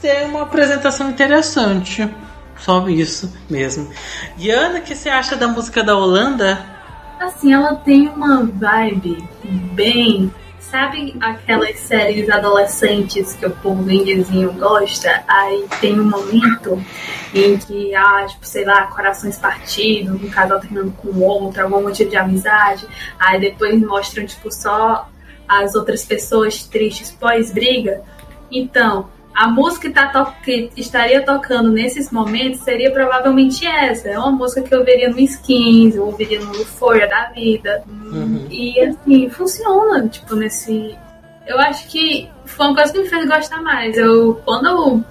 tenha 0.00 0.26
uma 0.26 0.42
apresentação 0.42 1.10
interessante. 1.10 2.08
Só 2.58 2.88
isso 2.88 3.32
mesmo. 3.50 3.90
Diana, 4.36 4.78
o 4.78 4.82
que 4.82 4.94
você 4.94 5.08
acha 5.08 5.36
da 5.36 5.48
música 5.48 5.82
da 5.82 5.96
Holanda? 5.96 6.64
Assim, 7.20 7.52
ela 7.52 7.74
tem 7.76 8.08
uma 8.08 8.44
vibe 8.44 9.24
bem. 9.72 10.32
Sabe 10.72 11.14
aquelas 11.20 11.78
séries 11.80 12.30
adolescentes 12.30 13.34
que 13.34 13.44
o 13.44 13.50
povo 13.50 13.90
indizinho 13.90 14.54
gosta? 14.54 15.22
Aí 15.28 15.68
tem 15.82 16.00
um 16.00 16.08
momento 16.08 16.82
em 17.34 17.58
que 17.58 17.94
há, 17.94 18.24
tipo, 18.24 18.46
sei 18.46 18.64
lá, 18.64 18.86
corações 18.86 19.36
partidos, 19.36 20.14
um 20.14 20.30
casal 20.30 20.58
terminando 20.60 20.96
com 20.96 21.08
o 21.08 21.20
outro, 21.24 21.62
algum 21.62 21.82
motivo 21.82 22.08
de 22.08 22.16
amizade. 22.16 22.88
Aí 23.18 23.38
depois 23.38 23.78
mostram, 23.82 24.24
tipo, 24.24 24.50
só 24.50 25.10
as 25.46 25.74
outras 25.74 26.06
pessoas 26.06 26.62
tristes 26.62 27.10
pós-briga. 27.10 28.00
Então, 28.50 29.10
a 29.34 29.48
música 29.48 29.88
que, 29.88 29.94
tá 29.94 30.08
to- 30.08 30.32
que 30.44 30.70
estaria 30.76 31.24
tocando 31.24 31.70
nesses 31.70 32.10
momentos 32.10 32.60
seria 32.60 32.90
provavelmente 32.90 33.66
essa. 33.66 34.08
É 34.08 34.18
uma 34.18 34.30
música 34.32 34.62
que 34.62 34.74
eu 34.74 34.80
ouviria 34.80 35.08
no 35.08 35.18
Skins, 35.20 35.94
eu 35.96 36.04
ouviria 36.06 36.40
no 36.40 36.54
Euphoria 36.54 37.08
da 37.08 37.24
vida. 37.30 37.82
Uhum. 37.88 38.46
E 38.50 38.78
assim, 38.80 39.28
funciona, 39.30 40.06
tipo, 40.08 40.34
nesse. 40.34 40.96
Eu 41.46 41.58
acho 41.58 41.88
que 41.88 42.28
foi 42.44 42.66
uma 42.66 42.74
coisa 42.74 42.92
que 42.92 42.98
me 43.00 43.08
fez 43.08 43.26
gostar 43.26 43.62
mais. 43.62 43.96
Eu, 43.96 44.40
quando 44.44 44.66
eu 44.66 45.04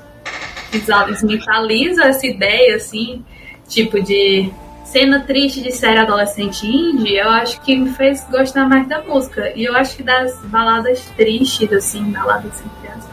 visualizo- 0.71 1.25
mentalizo 1.27 2.01
essa 2.01 2.25
ideia, 2.25 2.75
assim, 2.75 3.23
tipo, 3.67 4.01
de 4.01 4.51
cena 4.85 5.21
triste 5.21 5.61
de 5.61 5.71
série 5.71 5.99
adolescente 5.99 6.67
indie, 6.67 7.15
eu 7.15 7.29
acho 7.29 7.61
que 7.61 7.75
me 7.77 7.89
fez 7.91 8.25
gostar 8.29 8.67
mais 8.67 8.87
da 8.87 9.01
música. 9.01 9.51
E 9.55 9.63
eu 9.65 9.75
acho 9.75 9.95
que 9.97 10.03
das 10.03 10.37
baladas 10.45 11.01
tristes, 11.17 11.71
assim, 11.71 12.03
baladas 12.11 12.61
entre 12.61 12.87
aspas, 12.89 13.10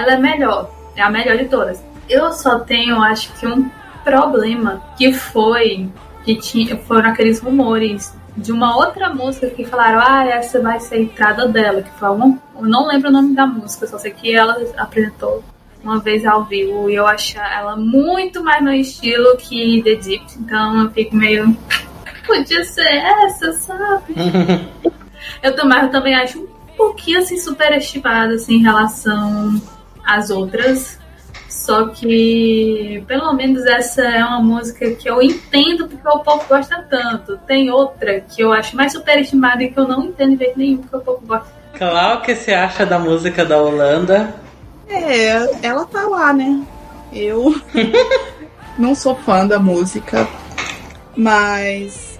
ela 0.00 0.12
é 0.12 0.18
melhor. 0.18 0.70
É 0.96 1.02
a 1.02 1.10
melhor 1.10 1.36
de 1.36 1.46
todas. 1.46 1.82
Eu 2.08 2.32
só 2.32 2.58
tenho, 2.58 3.00
acho 3.02 3.32
que, 3.34 3.46
um 3.46 3.70
problema 4.04 4.82
que 4.96 5.12
foi 5.12 5.88
que 6.24 6.36
tinha, 6.36 6.76
foram 6.76 7.10
aqueles 7.10 7.40
rumores 7.40 8.14
de 8.36 8.52
uma 8.52 8.76
outra 8.76 9.12
música 9.12 9.48
que 9.50 9.64
falaram, 9.64 10.00
ah, 10.00 10.26
essa 10.26 10.60
vai 10.60 10.80
ser 10.80 10.96
a 10.96 11.00
entrada 11.00 11.48
dela, 11.48 11.82
que 11.82 11.90
foi 11.90 12.08
algum, 12.08 12.36
eu 12.56 12.62
não 12.62 12.86
lembro 12.86 13.08
o 13.08 13.12
nome 13.12 13.34
da 13.34 13.46
música, 13.46 13.86
só 13.86 13.98
sei 13.98 14.12
que 14.12 14.34
ela 14.34 14.56
apresentou 14.76 15.42
uma 15.82 15.98
vez 15.98 16.26
ao 16.26 16.44
vivo 16.44 16.90
e 16.90 16.94
eu 16.94 17.06
achei 17.06 17.40
ela 17.40 17.74
muito 17.76 18.42
mais 18.44 18.62
no 18.62 18.72
estilo 18.72 19.36
que 19.36 19.82
The 19.82 19.94
Deep, 19.94 20.24
então 20.38 20.84
eu 20.84 20.90
fico 20.90 21.16
meio 21.16 21.56
podia 22.26 22.64
ser 22.64 22.86
essa, 22.86 23.52
sabe? 23.52 24.14
Eu 25.42 25.54
também, 25.54 25.82
eu 25.82 25.90
também 25.90 26.14
acho 26.14 26.40
um 26.40 26.46
pouquinho 26.76 27.18
assim 27.18 27.36
superestimada 27.36 28.34
assim, 28.34 28.54
em 28.54 28.62
relação 28.62 29.60
às 30.16 30.30
outras. 30.30 30.98
Só 31.48 31.88
que 31.88 33.02
pelo 33.06 33.32
menos 33.32 33.64
essa 33.66 34.02
é 34.02 34.24
uma 34.24 34.40
música 34.40 34.90
que 34.92 35.08
eu 35.08 35.20
entendo 35.20 35.88
porque 35.88 36.08
o 36.08 36.20
povo 36.20 36.44
gosta 36.48 36.84
tanto. 36.88 37.36
Tem 37.46 37.70
outra 37.70 38.20
que 38.20 38.42
eu 38.42 38.52
acho 38.52 38.76
mais 38.76 38.92
superestimada 38.92 39.62
e 39.62 39.70
que 39.70 39.78
eu 39.78 39.86
não 39.86 40.04
entendo 40.04 40.32
de 40.32 40.44
jeito 40.44 40.58
nenhum 40.58 40.78
porque 40.78 40.96
o 40.96 41.00
povo 41.00 41.26
gosta. 41.26 41.60
Qual 41.76 42.16
o 42.16 42.20
que 42.22 42.34
você 42.34 42.52
acha 42.52 42.84
da 42.84 42.98
música 42.98 43.44
da 43.44 43.60
Holanda? 43.60 44.34
É, 44.88 45.66
ela 45.66 45.84
tá 45.86 46.02
lá, 46.02 46.32
né? 46.32 46.62
Eu 47.12 47.54
não 48.78 48.94
sou 48.94 49.14
fã 49.14 49.46
da 49.46 49.58
música, 49.58 50.28
mas 51.16 52.18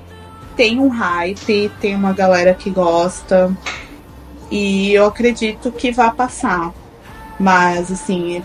tem 0.56 0.78
um 0.78 0.88
hype, 0.88 1.70
tem 1.80 1.94
uma 1.94 2.12
galera 2.12 2.52
que 2.54 2.70
gosta 2.70 3.50
e 4.50 4.92
eu 4.92 5.06
acredito 5.06 5.70
que 5.70 5.92
vai 5.92 6.12
passar. 6.12 6.72
Mas 7.40 7.90
assim, 7.90 8.42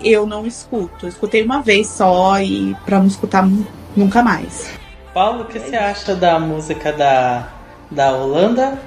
eu 0.00 0.24
não 0.24 0.46
escuto. 0.46 1.06
Eu 1.06 1.08
escutei 1.08 1.42
uma 1.42 1.60
vez 1.60 1.88
só 1.88 2.38
e 2.40 2.74
pra 2.86 3.00
não 3.00 3.06
escutar 3.06 3.44
nu- 3.44 3.66
nunca 3.96 4.22
mais. 4.22 4.72
Paulo, 5.12 5.42
o 5.42 5.46
que 5.46 5.58
você 5.58 5.74
acha 5.74 6.14
da 6.14 6.38
música 6.38 6.92
da, 6.92 7.48
da 7.90 8.16
Holanda? 8.16 8.78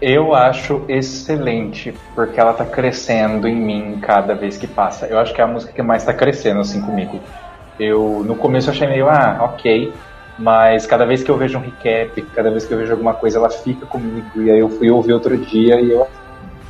Eu 0.00 0.34
acho 0.34 0.84
excelente, 0.88 1.94
porque 2.14 2.38
ela 2.38 2.52
tá 2.52 2.66
crescendo 2.66 3.48
em 3.48 3.56
mim 3.56 3.98
cada 4.00 4.34
vez 4.34 4.58
que 4.58 4.66
passa. 4.66 5.06
Eu 5.06 5.18
acho 5.18 5.32
que 5.32 5.40
é 5.40 5.44
a 5.44 5.46
música 5.46 5.72
que 5.72 5.82
mais 5.82 6.04
tá 6.04 6.12
crescendo 6.12 6.60
assim 6.60 6.82
comigo. 6.82 7.22
Eu 7.78 8.22
no 8.26 8.36
começo 8.36 8.68
eu 8.68 8.74
achei 8.74 8.88
meio, 8.88 9.08
ah, 9.08 9.38
ok, 9.42 9.94
mas 10.38 10.86
cada 10.86 11.06
vez 11.06 11.22
que 11.22 11.30
eu 11.30 11.38
vejo 11.38 11.56
um 11.56 11.62
recap, 11.62 12.20
cada 12.34 12.50
vez 12.50 12.66
que 12.66 12.74
eu 12.74 12.78
vejo 12.78 12.92
alguma 12.92 13.14
coisa, 13.14 13.38
ela 13.38 13.48
fica 13.48 13.86
comigo. 13.86 14.42
E 14.42 14.50
aí 14.50 14.58
eu 14.58 14.68
fui 14.68 14.90
ouvir 14.90 15.12
outro 15.12 15.38
dia 15.38 15.80
e 15.80 15.92
eu 15.92 16.06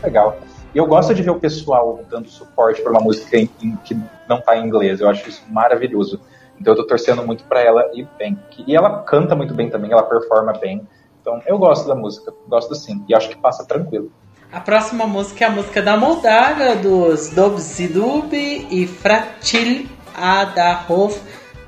legal. 0.04 0.38
E 0.74 0.78
eu 0.78 0.86
gosto 0.86 1.14
de 1.14 1.22
ver 1.22 1.30
o 1.30 1.38
pessoal 1.38 2.00
dando 2.10 2.28
suporte 2.28 2.80
para 2.82 2.90
uma 2.92 3.00
música 3.00 3.36
em, 3.36 3.48
em- 3.62 3.76
que 3.84 3.94
não 4.28 4.40
tá 4.40 4.56
em 4.56 4.64
inglês. 4.66 5.00
Eu 5.00 5.08
acho 5.08 5.28
isso 5.28 5.42
maravilhoso. 5.48 6.20
Então 6.60 6.72
eu 6.74 6.76
tô 6.78 6.86
torcendo 6.86 7.24
muito 7.26 7.44
para 7.44 7.60
ela 7.60 7.84
ir 7.94 8.08
bem. 8.18 8.38
E 8.66 8.74
ela 8.74 9.02
canta 9.02 9.34
muito 9.34 9.52
bem 9.54 9.68
também, 9.68 9.92
ela 9.92 10.02
performa 10.04 10.52
bem. 10.52 10.86
Então 11.20 11.40
eu 11.46 11.58
gosto 11.58 11.86
da 11.86 11.94
música, 11.94 12.32
gosto 12.48 12.74
sim. 12.74 13.04
E 13.08 13.14
acho 13.14 13.28
que 13.28 13.36
passa 13.36 13.64
tranquilo. 13.64 14.10
A 14.52 14.60
próxima 14.60 15.06
música 15.06 15.44
é 15.44 15.48
a 15.48 15.50
música 15.50 15.80
da 15.82 15.96
Moldávia, 15.96 16.76
dos 16.76 17.30
Dobzidub 17.30 18.32
e 18.34 18.86
Fratil 18.86 19.86
Adahov 20.14 21.16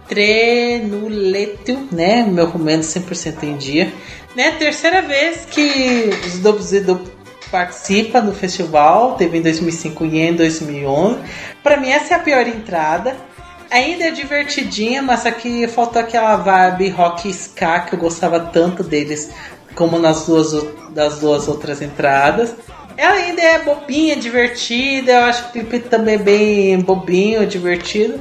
Trenuletu, 0.07 1.88
né? 1.90 2.22
Meu 2.28 2.46
romeno 2.46 2.82
100% 2.82 3.42
em 3.44 3.57
dia. 3.57 3.92
Né? 4.36 4.50
Terceira 4.52 5.00
vez 5.02 5.44
que 5.46 6.11
os 6.26 6.38
Dobzidub 6.40 7.07
participa 7.55 8.20
do 8.20 8.32
festival, 8.32 9.14
teve 9.14 9.38
em 9.38 9.42
2005 9.42 10.05
e 10.07 10.18
em 10.18 10.34
2011. 10.34 11.20
Pra 11.62 11.76
mim 11.76 11.88
essa 11.88 12.14
é 12.14 12.16
a 12.16 12.20
pior 12.20 12.44
entrada. 12.48 13.16
Ainda 13.70 14.07
é 14.07 14.11
divertidinha, 14.11 15.00
mas 15.00 15.24
aqui 15.24 15.68
faltou 15.68 16.02
aquela 16.02 16.34
vibe 16.34 16.88
rock 16.88 17.30
ska 17.30 17.82
que 17.82 17.94
eu 17.94 17.98
gostava 18.00 18.40
tanto 18.40 18.82
deles 18.82 19.30
como 19.76 20.00
nas 20.00 20.26
duas 20.26 20.52
das 20.90 21.20
duas 21.20 21.46
outras 21.46 21.80
entradas. 21.80 22.57
Ela 22.96 23.14
ainda 23.14 23.40
é 23.40 23.61
bobinha, 23.61 24.16
divertida, 24.16 25.12
eu 25.12 25.24
acho 25.26 25.46
o 25.46 25.52
clipe 25.52 25.78
também 25.78 26.16
é 26.16 26.18
bem 26.18 26.80
bobinho, 26.80 27.46
divertido. 27.46 28.18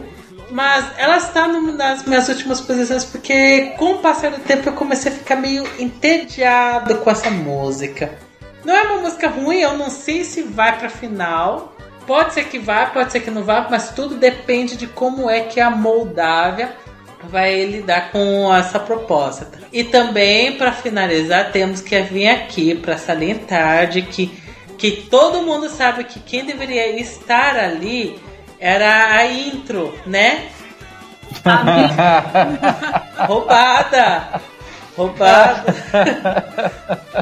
Mas 0.52 0.86
ela 0.96 1.18
está 1.18 1.48
numa 1.48 1.72
das 1.72 2.06
minhas 2.06 2.30
últimas 2.30 2.62
posições 2.62 3.04
porque 3.04 3.74
com 3.80 3.94
o 3.94 3.98
passar 3.98 4.30
do 4.30 4.42
tempo 4.42 4.70
eu 4.70 4.74
comecei 4.74 5.12
a 5.12 5.16
ficar 5.16 5.38
meio 5.38 5.64
entediado 5.80 6.98
com 6.98 7.10
essa 7.10 7.32
música. 7.32 8.12
Não 8.66 8.76
é 8.76 8.82
uma 8.84 9.02
música 9.02 9.28
ruim, 9.28 9.60
eu 9.60 9.78
não 9.78 9.90
sei 9.90 10.24
se 10.24 10.42
vai 10.42 10.78
pra 10.78 10.90
final. 10.90 11.76
Pode 12.08 12.34
ser 12.34 12.46
que 12.46 12.60
vá, 12.60 12.86
pode 12.88 13.12
ser 13.12 13.20
que 13.22 13.32
não 13.32 13.44
vá, 13.44 13.68
mas 13.70 13.92
tudo 13.92 14.16
depende 14.16 14.76
de 14.76 14.88
como 14.88 15.30
é 15.30 15.42
que 15.42 15.60
a 15.60 15.70
Moldávia 15.70 16.76
vai 17.24 17.64
lidar 17.66 18.12
com 18.12 18.54
essa 18.54 18.80
proposta. 18.80 19.48
E 19.72 19.84
também, 19.84 20.58
para 20.58 20.72
finalizar, 20.72 21.52
temos 21.52 21.82
que 21.82 22.00
vir 22.02 22.28
aqui 22.28 22.76
para 22.76 22.98
salientar 22.98 23.88
de 23.88 24.02
que, 24.02 24.28
que 24.78 24.92
todo 25.10 25.42
mundo 25.42 25.70
sabe 25.70 26.04
que 26.04 26.20
quem 26.20 26.46
deveria 26.46 27.00
estar 27.00 27.56
ali 27.56 28.20
era 28.60 29.16
a 29.16 29.26
intro, 29.26 29.98
né? 30.06 30.50
Roubada! 33.28 34.42
Roubada! 34.96 35.64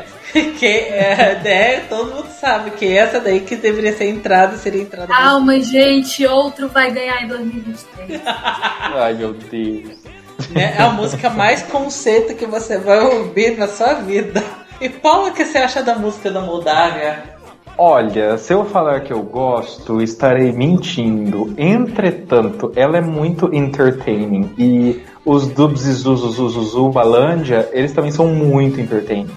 que 0.57 0.65
é, 0.65 1.39
né, 1.43 1.79
todo 1.81 2.13
mundo 2.13 2.27
sabe 2.39 2.71
que 2.71 2.97
essa 2.97 3.19
daí 3.19 3.41
que 3.41 3.55
deveria 3.55 3.93
ser 3.93 4.05
entrada 4.05 4.57
seria 4.57 4.81
entrada. 4.81 5.07
Calma, 5.07 5.59
gente, 5.59 6.25
outro 6.25 6.69
vai 6.69 6.91
ganhar 6.91 7.23
em 7.23 7.27
2023. 7.27 8.21
Ai 8.25 9.13
meu 9.13 9.33
Deus. 9.33 9.97
né? 10.51 10.75
É 10.77 10.81
a 10.81 10.89
música 10.89 11.29
mais 11.29 11.61
conceito 11.63 12.35
que 12.35 12.45
você 12.45 12.77
vai 12.77 12.99
ouvir 12.99 13.57
na 13.57 13.67
sua 13.67 13.93
vida. 13.93 14.43
E 14.79 14.89
Paulo, 14.89 15.27
o 15.27 15.33
que 15.33 15.45
você 15.45 15.59
acha 15.59 15.83
da 15.83 15.95
música 15.95 16.31
da 16.31 16.41
Moldávia? 16.41 17.23
Olha, 17.77 18.37
se 18.37 18.53
eu 18.53 18.65
falar 18.65 19.01
que 19.01 19.13
eu 19.13 19.23
gosto, 19.23 20.01
estarei 20.01 20.51
mentindo. 20.51 21.53
Entretanto, 21.57 22.71
ela 22.75 22.97
é 22.97 23.01
muito 23.01 23.53
entertaining. 23.53 24.53
E 24.57 25.01
os 25.25 25.47
dubs 25.47 25.85
e 25.85 25.93
Zuzuzuzuzu 25.93 26.89
Balândia, 26.89 27.69
eles 27.71 27.93
também 27.93 28.11
são 28.11 28.27
muito 28.27 28.79
entertaining. 28.79 29.31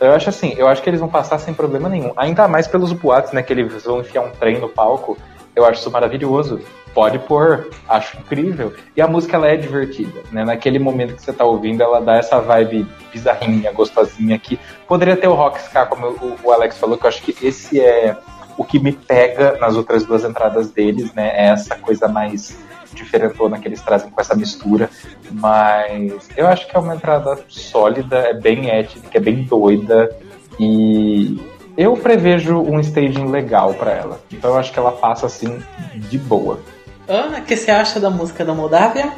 Eu 0.00 0.12
acho 0.12 0.30
assim, 0.30 0.54
eu 0.56 0.66
acho 0.66 0.82
que 0.82 0.88
eles 0.88 1.00
vão 1.00 1.08
passar 1.08 1.38
sem 1.38 1.52
problema 1.52 1.88
nenhum. 1.88 2.12
Ainda 2.16 2.48
mais 2.48 2.66
pelos 2.66 2.92
boatos, 2.92 3.32
né? 3.32 3.42
Que 3.42 3.52
eles 3.52 3.84
vão 3.84 4.00
enfiar 4.00 4.22
um 4.22 4.30
trem 4.30 4.58
no 4.58 4.68
palco. 4.68 5.18
Eu 5.54 5.64
acho 5.64 5.80
isso 5.80 5.90
maravilhoso. 5.90 6.60
Pode 6.94 7.18
pôr, 7.20 7.68
acho 7.88 8.16
incrível. 8.18 8.72
E 8.96 9.02
a 9.02 9.06
música 9.06 9.36
ela 9.36 9.46
é 9.46 9.56
divertida, 9.56 10.22
né? 10.32 10.44
Naquele 10.44 10.78
momento 10.78 11.14
que 11.14 11.22
você 11.22 11.32
tá 11.32 11.44
ouvindo, 11.44 11.82
ela 11.82 12.00
dá 12.00 12.16
essa 12.16 12.40
vibe 12.40 12.86
bizarrinha, 13.12 13.70
gostosinha 13.72 14.34
aqui. 14.34 14.58
Poderia 14.88 15.16
ter 15.16 15.28
o 15.28 15.34
rock 15.34 15.60
ska, 15.60 15.86
como 15.86 16.08
o, 16.08 16.36
o 16.42 16.50
Alex 16.50 16.78
falou, 16.78 16.98
que 16.98 17.04
eu 17.04 17.08
acho 17.08 17.22
que 17.22 17.46
esse 17.46 17.80
é 17.80 18.16
o 18.56 18.64
que 18.64 18.80
me 18.80 18.92
pega 18.92 19.56
nas 19.58 19.76
outras 19.76 20.04
duas 20.04 20.24
entradas 20.24 20.70
deles, 20.70 21.12
né? 21.14 21.30
É 21.32 21.48
essa 21.50 21.76
coisa 21.76 22.08
mais 22.08 22.58
diferentona 22.94 23.58
que 23.58 23.68
eles 23.68 23.80
trazem 23.80 24.10
com 24.10 24.20
essa 24.20 24.34
mistura. 24.34 24.90
Mas 25.30 26.28
eu 26.36 26.46
acho 26.46 26.66
que 26.68 26.76
é 26.76 26.78
uma 26.78 26.94
entrada 26.94 27.38
sólida, 27.48 28.18
é 28.18 28.34
bem 28.34 28.70
étnica, 28.70 29.18
é 29.18 29.20
bem 29.20 29.44
doida. 29.44 30.16
E 30.58 31.40
eu 31.76 31.96
prevejo 31.96 32.58
um 32.58 32.80
staging 32.80 33.30
legal 33.30 33.74
pra 33.74 33.92
ela. 33.92 34.20
Então 34.30 34.50
eu 34.50 34.58
acho 34.58 34.72
que 34.72 34.78
ela 34.78 34.92
passa 34.92 35.26
assim 35.26 35.62
de 35.94 36.18
boa. 36.18 36.60
Ana, 37.08 37.38
o 37.38 37.42
que 37.42 37.56
você 37.56 37.70
acha 37.70 37.98
da 37.98 38.10
música 38.10 38.44
da 38.44 38.54
Moldávia? 38.54 39.12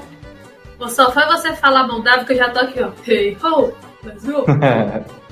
Pô, 0.78 0.88
Só 0.88 1.12
foi 1.12 1.26
você 1.26 1.52
falar 1.54 1.86
Moldávia 1.86 2.24
que 2.24 2.32
eu 2.32 2.36
já 2.36 2.50
tô 2.50 2.60
aqui, 2.60 2.80
ó. 2.80 2.90
Hey, 3.06 3.36
ho, 3.42 3.72
Brasil. 4.02 4.44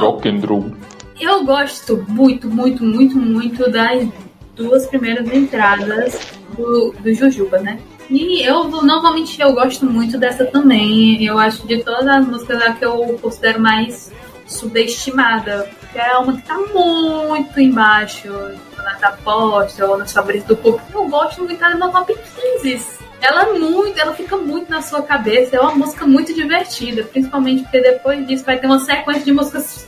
Rock 0.00 0.28
and 0.28 0.40
roll. 0.46 0.72
Eu 1.20 1.44
gosto 1.44 2.04
muito, 2.08 2.48
muito, 2.48 2.82
muito, 2.82 3.16
muito 3.18 3.70
das 3.70 4.08
duas 4.54 4.86
primeiras 4.86 5.32
entradas 5.32 6.18
do, 6.56 6.92
do 6.92 7.14
Jujuba, 7.14 7.58
né? 7.58 7.78
E 8.10 8.42
eu 8.46 8.64
não 8.82 9.00
vou 9.00 9.14
mentir, 9.14 9.40
eu 9.40 9.54
gosto 9.54 9.86
muito 9.86 10.18
dessa 10.18 10.44
também. 10.44 11.24
Eu 11.24 11.38
acho 11.38 11.66
de 11.66 11.82
todas 11.82 12.06
as 12.06 12.26
músicas 12.26 12.60
a 12.60 12.72
que 12.72 12.84
eu 12.84 13.18
considero 13.20 13.60
mais 13.60 14.12
subestimada. 14.46 15.68
Porque 15.80 15.98
é 15.98 16.16
uma 16.18 16.34
que 16.34 16.42
tá 16.42 16.58
muito 16.58 17.58
embaixo 17.58 18.28
na 18.76 19.08
aposta 19.08 19.86
ou 19.86 19.98
nos 19.98 20.12
favoritos 20.12 20.48
do 20.48 20.56
público. 20.56 20.86
Eu 20.92 21.08
gosto 21.08 21.42
muito 21.42 21.58
dela 21.58 21.74
no 21.76 21.90
top 21.90 22.14
15. 22.62 23.02
Ela 23.20 23.42
é 23.42 23.52
muito, 23.58 23.98
ela 23.98 24.12
fica 24.12 24.36
muito 24.36 24.68
na 24.68 24.82
sua 24.82 25.02
cabeça. 25.02 25.56
É 25.56 25.60
uma 25.60 25.74
música 25.74 26.06
muito 26.06 26.34
divertida, 26.34 27.04
principalmente 27.04 27.62
porque 27.62 27.80
depois 27.80 28.26
disso 28.26 28.44
vai 28.44 28.58
ter 28.58 28.66
uma 28.66 28.80
sequência 28.80 29.24
de 29.24 29.32
músicas 29.32 29.86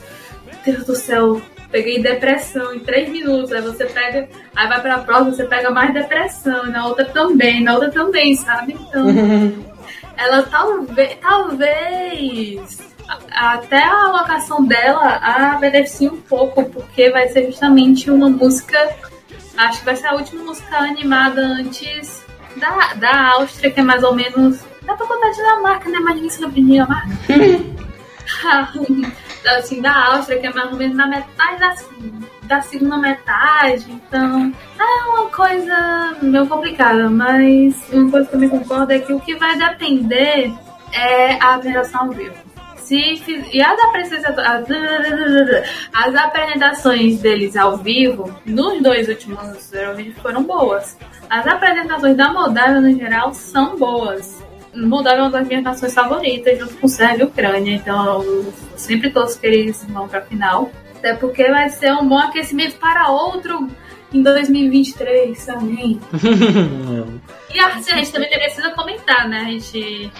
Deus 0.65 0.83
do 0.85 0.95
céu, 0.95 1.39
peguei 1.71 2.01
depressão 2.01 2.73
em 2.73 2.79
três 2.79 3.09
minutos. 3.09 3.51
Aí 3.51 3.61
você 3.61 3.85
pega, 3.85 4.27
aí 4.55 4.67
vai 4.67 4.81
pra 4.81 4.99
próxima, 4.99 5.33
você 5.33 5.45
pega 5.45 5.69
mais 5.69 5.93
depressão, 5.93 6.67
e 6.67 6.71
na 6.71 6.87
outra 6.87 7.05
também, 7.05 7.63
na 7.63 7.73
outra 7.73 7.91
também, 7.91 8.35
sabe? 8.35 8.73
Então, 8.73 9.07
ela 10.17 10.43
talvez, 10.43 11.17
talvez 11.21 12.85
até 13.31 13.83
a 13.83 14.05
alocação 14.05 14.65
dela 14.65 15.19
a 15.21 15.57
beneficie 15.59 16.09
um 16.09 16.21
pouco, 16.21 16.63
porque 16.65 17.11
vai 17.11 17.27
ser 17.29 17.45
justamente 17.45 18.09
uma 18.09 18.29
música, 18.29 18.95
acho 19.57 19.79
que 19.79 19.85
vai 19.85 19.95
ser 19.95 20.07
a 20.07 20.13
última 20.13 20.43
música 20.43 20.77
animada 20.77 21.41
antes 21.41 22.23
da, 22.57 22.93
da 22.95 23.31
Áustria, 23.33 23.71
que 23.71 23.79
é 23.79 23.83
mais 23.83 24.03
ou 24.03 24.15
menos. 24.15 24.59
Dá 24.83 24.93
pra 24.95 25.07
contar 25.07 25.31
Dinamarca, 25.31 25.89
né? 25.89 25.99
Mas 25.99 26.15
ninguém 26.15 26.29
sabe 26.29 26.61
Dinamarca. 26.61 27.09
assim, 29.47 29.81
da 29.81 30.13
Áustria, 30.13 30.39
que 30.39 30.47
é 30.47 30.53
mais 30.53 30.71
ou 30.71 30.77
menos 30.77 30.95
na 30.95 31.07
metade 31.07 31.59
da, 31.59 31.75
da 32.43 32.61
segunda 32.61 32.97
metade. 32.97 33.85
Então, 33.91 34.53
é 34.79 35.03
uma 35.09 35.29
coisa 35.29 36.15
meio 36.21 36.47
complicada, 36.47 37.09
mas 37.09 37.75
uma 37.91 38.11
coisa 38.11 38.27
que 38.29 38.35
eu 38.35 38.39
me 38.39 38.49
concordo 38.49 38.91
é 38.93 38.99
que 38.99 39.13
o 39.13 39.19
que 39.19 39.35
vai 39.35 39.57
depender 39.57 40.51
é 40.93 41.33
a 41.41 41.55
apresentação 41.55 42.01
ao 42.01 42.09
vivo. 42.11 42.35
se 42.77 43.23
e 43.51 43.61
as 43.61 43.79
apresentações, 43.79 44.67
as 45.93 46.15
apresentações 46.15 47.19
deles 47.19 47.55
ao 47.55 47.77
vivo 47.77 48.33
nos 48.45 48.81
dois 48.81 49.09
últimos 49.09 49.73
Eurovision 49.73 50.15
foram 50.21 50.43
boas. 50.43 50.97
As 51.29 51.45
apresentações 51.47 52.15
da 52.15 52.31
Moldávia 52.31 52.79
no 52.79 52.95
geral 52.95 53.33
são 53.33 53.75
boas. 53.75 54.43
Moldávia 54.75 55.19
é 55.19 55.23
uma 55.23 55.31
das 55.31 55.47
minhas 55.47 55.63
nações 55.63 55.93
favoritas, 55.93 56.59
junto 56.59 56.75
com 56.77 56.87
Sérvia 56.87 57.23
e 57.23 57.27
Ucrânia, 57.27 57.75
então 57.75 58.23
eu 58.23 58.53
sempre 58.75 59.09
torço 59.09 59.39
que 59.39 59.47
eles 59.47 59.85
vão 59.89 60.07
pra 60.07 60.21
final. 60.21 60.71
Até 60.97 61.13
porque 61.13 61.43
vai 61.49 61.69
ser 61.69 61.93
um 61.93 62.07
bom 62.07 62.17
aquecimento 62.17 62.77
para 62.77 63.09
outro 63.09 63.69
em 64.13 64.21
2023 64.21 65.45
também. 65.45 65.99
E 67.53 67.59
a, 67.59 67.67
a 67.67 67.79
gente 67.79 68.11
também 68.11 68.29
precisa 68.29 68.71
comentar, 68.71 69.29
né? 69.29 69.45
A 69.47 69.51
gente, 69.51 70.11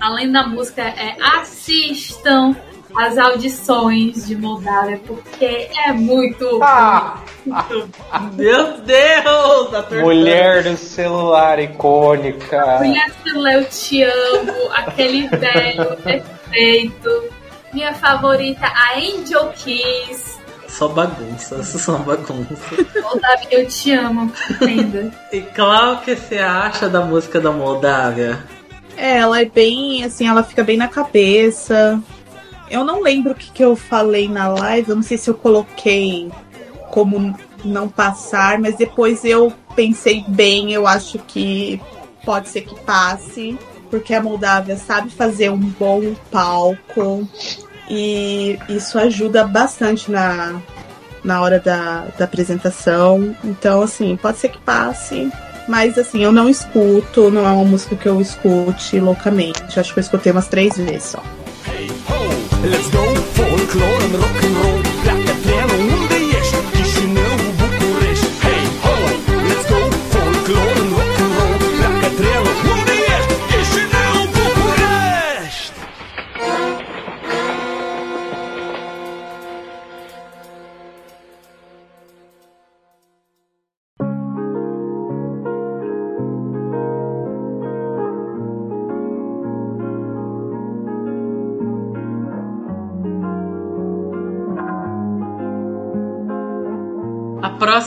além 0.00 0.32
da 0.32 0.48
música, 0.48 0.82
é 0.82 1.16
assistam 1.20 2.56
as 2.96 3.18
audições 3.18 4.26
de 4.26 4.36
Moldávia, 4.36 5.00
porque 5.06 5.68
é 5.86 5.92
muito. 5.92 6.60
Ah, 6.62 7.18
Meu 8.34 8.78
Deus! 8.78 9.74
A 9.74 9.82
tortura. 9.82 10.02
mulher 10.02 10.62
do 10.64 10.76
celular 10.76 11.58
icônica. 11.60 12.78
Mulher 12.78 13.10
Celé, 13.22 13.56
eu 13.56 13.64
te 13.66 14.02
amo, 14.02 14.70
aquele 14.72 15.28
velho 15.28 15.96
perfeito. 16.02 17.24
Minha 17.72 17.94
favorita, 17.94 18.66
a 18.66 18.98
Angel 18.98 19.52
Kiss. 19.52 20.36
Só 20.66 20.88
bagunça, 20.88 21.62
só 21.64 21.96
bagunça. 21.98 22.56
Moldávia, 23.00 23.48
eu 23.50 23.68
te 23.68 23.92
amo 23.92 24.32
ainda. 24.60 25.12
E 25.32 25.40
Clau, 25.40 25.94
o 25.94 26.00
que 26.00 26.16
você 26.16 26.38
acha 26.38 26.88
da 26.88 27.00
música 27.02 27.40
da 27.40 27.52
Moldávia? 27.52 28.42
É, 28.96 29.18
ela 29.18 29.40
é 29.40 29.44
bem, 29.44 30.04
assim, 30.04 30.26
ela 30.26 30.42
fica 30.42 30.64
bem 30.64 30.76
na 30.76 30.88
cabeça. 30.88 32.02
Eu 32.70 32.84
não 32.84 33.02
lembro 33.02 33.32
o 33.32 33.34
que, 33.34 33.50
que 33.50 33.64
eu 33.64 33.76
falei 33.76 34.28
na 34.28 34.48
live, 34.48 34.90
eu 34.90 34.96
não 34.96 35.02
sei 35.02 35.16
se 35.16 35.30
eu 35.30 35.34
coloquei 35.34 36.30
como 36.90 37.36
não 37.64 37.88
passar, 37.88 38.58
mas 38.58 38.76
depois 38.76 39.24
eu 39.24 39.52
pensei 39.74 40.24
bem, 40.26 40.72
eu 40.72 40.86
acho 40.86 41.18
que 41.20 41.80
pode 42.24 42.48
ser 42.48 42.62
que 42.62 42.74
passe, 42.80 43.58
porque 43.90 44.14
a 44.14 44.22
Moldávia 44.22 44.76
sabe 44.76 45.10
fazer 45.10 45.50
um 45.50 45.58
bom 45.58 46.14
palco 46.30 47.28
e 47.88 48.58
isso 48.68 48.98
ajuda 48.98 49.44
bastante 49.44 50.10
na, 50.10 50.60
na 51.22 51.40
hora 51.40 51.60
da, 51.60 52.06
da 52.18 52.24
apresentação. 52.24 53.34
Então, 53.44 53.82
assim, 53.82 54.16
pode 54.16 54.38
ser 54.38 54.48
que 54.48 54.58
passe. 54.58 55.30
Mas 55.68 55.98
assim, 55.98 56.22
eu 56.22 56.30
não 56.30 56.48
escuto, 56.48 57.30
não 57.30 57.46
é 57.46 57.50
uma 57.50 57.64
música 57.64 57.96
que 57.96 58.06
eu 58.06 58.20
escute 58.20 59.00
loucamente. 59.00 59.78
Acho 59.78 59.92
que 59.92 59.98
eu 59.98 60.02
escutei 60.02 60.30
umas 60.30 60.46
três 60.46 60.76
vezes 60.76 61.10
só. 61.10 61.22
Hey 62.56 62.62
ho, 62.62 62.68
let's 62.68 62.90
go 62.90 63.14
folklore 63.14 64.02
and 64.02 64.14
rock'n'roll 64.14 64.76
Plakatreno 64.76 64.95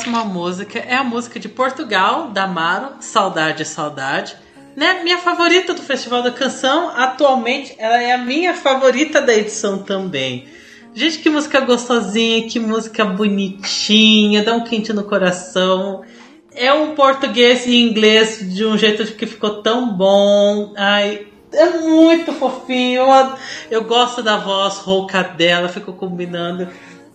A 0.09 0.11
próxima 0.11 0.33
música 0.33 0.79
é 0.79 0.95
a 0.95 1.03
música 1.03 1.39
de 1.39 1.47
Portugal, 1.47 2.31
da 2.31 2.45
Amaro, 2.45 2.95
Saudade, 2.99 3.63
Saudade. 3.63 4.35
Né? 4.75 5.03
Minha 5.03 5.19
favorita 5.19 5.71
do 5.71 5.83
Festival 5.83 6.23
da 6.23 6.31
Canção, 6.31 6.89
atualmente, 6.95 7.75
ela 7.77 8.01
é 8.01 8.13
a 8.13 8.17
minha 8.17 8.55
favorita 8.55 9.21
da 9.21 9.35
edição 9.35 9.77
também. 9.83 10.47
Gente, 10.95 11.19
que 11.19 11.29
música 11.29 11.59
gostosinha, 11.59 12.47
que 12.49 12.59
música 12.59 13.05
bonitinha, 13.05 14.43
dá 14.43 14.55
um 14.55 14.63
quente 14.63 14.91
no 14.91 15.03
coração. 15.03 16.01
É 16.55 16.73
um 16.73 16.95
português 16.95 17.67
e 17.67 17.79
inglês 17.79 18.39
de 18.51 18.65
um 18.65 18.75
jeito 18.75 19.05
que 19.13 19.27
ficou 19.27 19.61
tão 19.61 19.95
bom. 19.95 20.73
Ai, 20.75 21.27
é 21.53 21.69
muito 21.81 22.33
fofinho. 22.33 23.03
Eu, 23.03 23.33
eu 23.69 23.83
gosto 23.83 24.23
da 24.23 24.37
voz 24.37 24.77
rouca 24.77 25.21
dela, 25.21 25.69
ficou 25.69 25.93
combinando. 25.93 26.67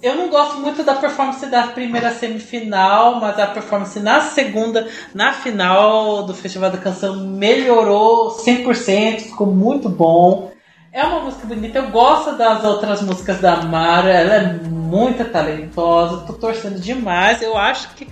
Eu 0.04 0.16
não 0.16 0.28
gosto 0.28 0.58
muito 0.58 0.82
da 0.82 0.96
performance 0.96 1.46
da 1.46 1.68
primeira 1.68 2.10
semifinal, 2.10 3.18
mas 3.18 3.38
a 3.38 3.46
performance 3.46 3.98
na 4.00 4.20
segunda, 4.20 4.86
na 5.14 5.32
final 5.32 6.24
do 6.24 6.34
Festival 6.34 6.70
da 6.70 6.76
Canção, 6.76 7.16
melhorou 7.26 8.36
100%, 8.36 9.20
ficou 9.20 9.46
muito 9.46 9.88
bom. 9.88 10.52
É 10.92 11.02
uma 11.04 11.20
música 11.20 11.46
bonita, 11.46 11.78
eu 11.78 11.88
gosto 11.88 12.36
das 12.36 12.62
outras 12.64 13.00
músicas 13.00 13.40
da 13.40 13.62
Mara, 13.62 14.10
ela 14.10 14.34
é 14.34 14.52
muito 14.52 15.24
talentosa, 15.24 16.26
tô 16.26 16.34
torcendo 16.34 16.78
demais. 16.78 17.40
Eu 17.40 17.56
acho 17.56 17.94
que 17.94 18.06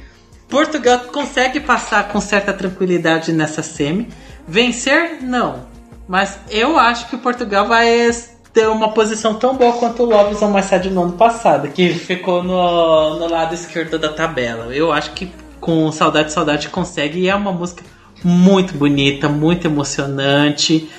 Portugal 0.49 0.99
consegue 1.13 1.61
passar 1.61 2.09
com 2.09 2.23
certa 2.23 2.55
tranquilidade 2.55 3.35
nessa 3.35 3.63
semi. 3.63 4.09
Vencer, 4.49 5.19
não. 5.21 5.67
Mas 6.09 6.39
eu 6.49 6.79
acho 6.79 7.11
que 7.11 7.19
Portugal 7.19 7.69
vai 7.69 7.87
ter 8.53 8.69
uma 8.69 8.91
posição 8.91 9.35
tão 9.35 9.57
boa 9.57 9.73
quanto 9.75 10.03
o 10.03 10.07
Lobson 10.07 10.49
mais 10.49 10.69
tarde 10.69 10.91
no 10.91 11.03
ano 11.03 11.13
passado, 11.13 11.69
que 11.69 11.91
ficou 11.91 12.43
no, 12.43 13.19
no 13.19 13.29
lado 13.29 13.55
esquerdo 13.55 13.99
da 13.99 14.11
tabela. 14.11 14.75
Eu 14.75 14.93
acho 14.93 15.13
que 15.13 15.33
com 15.61 15.91
Saudade, 15.93 16.33
Saudade 16.33 16.69
consegue 16.69 17.21
e 17.21 17.29
é 17.29 17.35
uma 17.35 17.53
música 17.53 17.83
muito 18.23 18.75
bonita, 18.75 19.29
muito 19.29 19.67
emocionante. 19.67 20.91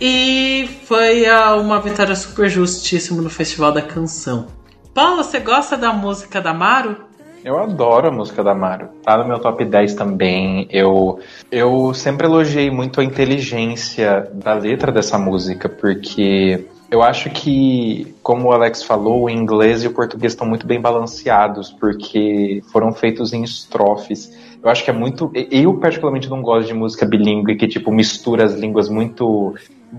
E 0.00 0.68
foi 0.84 1.24
uma 1.60 1.80
vitória 1.80 2.14
super 2.14 2.48
justíssima 2.48 3.22
no 3.22 3.30
Festival 3.30 3.72
da 3.72 3.82
Canção. 3.82 4.48
Paulo, 4.94 5.22
você 5.22 5.40
gosta 5.40 5.76
da 5.76 5.92
música 5.92 6.40
da 6.40 6.52
Maru? 6.52 6.96
Eu 7.44 7.58
adoro 7.58 8.08
a 8.08 8.12
música 8.12 8.42
da 8.42 8.54
Maru. 8.54 8.88
Tá 9.02 9.16
no 9.18 9.26
meu 9.26 9.38
top 9.38 9.64
10 9.64 9.94
também. 9.94 10.68
Eu, 10.70 11.18
eu 11.50 11.92
sempre 11.92 12.26
elogiei 12.26 12.70
muito 12.70 13.00
a 13.00 13.04
inteligência 13.04 14.30
da 14.32 14.54
letra 14.54 14.92
dessa 14.92 15.18
música, 15.18 15.68
porque 15.68 16.66
eu 16.92 17.02
acho 17.02 17.30
que, 17.30 18.14
como 18.22 18.48
o 18.48 18.52
Alex 18.52 18.82
falou, 18.82 19.22
o 19.22 19.30
inglês 19.30 19.82
e 19.82 19.86
o 19.86 19.94
português 19.94 20.34
estão 20.34 20.46
muito 20.46 20.66
bem 20.66 20.78
balanceados, 20.78 21.72
porque 21.72 22.62
foram 22.70 22.92
feitos 22.92 23.32
em 23.32 23.42
estrofes. 23.42 24.30
Eu 24.62 24.68
acho 24.68 24.84
que 24.84 24.90
é 24.90 24.92
muito. 24.92 25.32
Eu, 25.50 25.72
particularmente, 25.78 26.28
não 26.28 26.42
gosto 26.42 26.66
de 26.66 26.74
música 26.74 27.06
bilíngue 27.06 27.56
que, 27.56 27.66
tipo, 27.66 27.90
mistura 27.90 28.44
as 28.44 28.52
línguas 28.52 28.90
muito. 28.90 29.54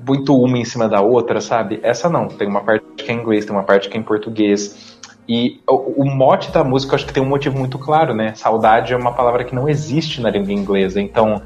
Muito 0.07 0.39
uma 0.39 0.55
em 0.55 0.65
cima 0.65 0.87
da 0.87 1.01
outra, 1.01 1.41
sabe? 1.41 1.79
Essa 1.81 2.07
não. 2.09 2.27
Tem 2.27 2.47
uma 2.47 2.61
parte 2.61 2.85
que 2.95 3.11
é 3.11 3.15
em 3.15 3.17
inglês, 3.17 3.43
tem 3.43 3.55
uma 3.55 3.63
parte 3.63 3.89
que 3.89 3.97
é 3.97 3.99
em 3.99 4.03
português. 4.03 4.99
E 5.27 5.61
o, 5.67 6.03
o 6.03 6.05
mote 6.05 6.51
da 6.51 6.63
música 6.63 6.93
eu 6.93 6.95
acho 6.97 7.07
que 7.07 7.13
tem 7.13 7.23
um 7.23 7.27
motivo 7.27 7.57
muito 7.57 7.79
claro, 7.79 8.13
né? 8.13 8.35
Saudade 8.35 8.93
é 8.93 8.97
uma 8.97 9.13
palavra 9.13 9.43
que 9.43 9.55
não 9.55 9.67
existe 9.67 10.21
na 10.21 10.29
língua 10.29 10.53
inglesa. 10.53 11.01
Então, 11.01 11.41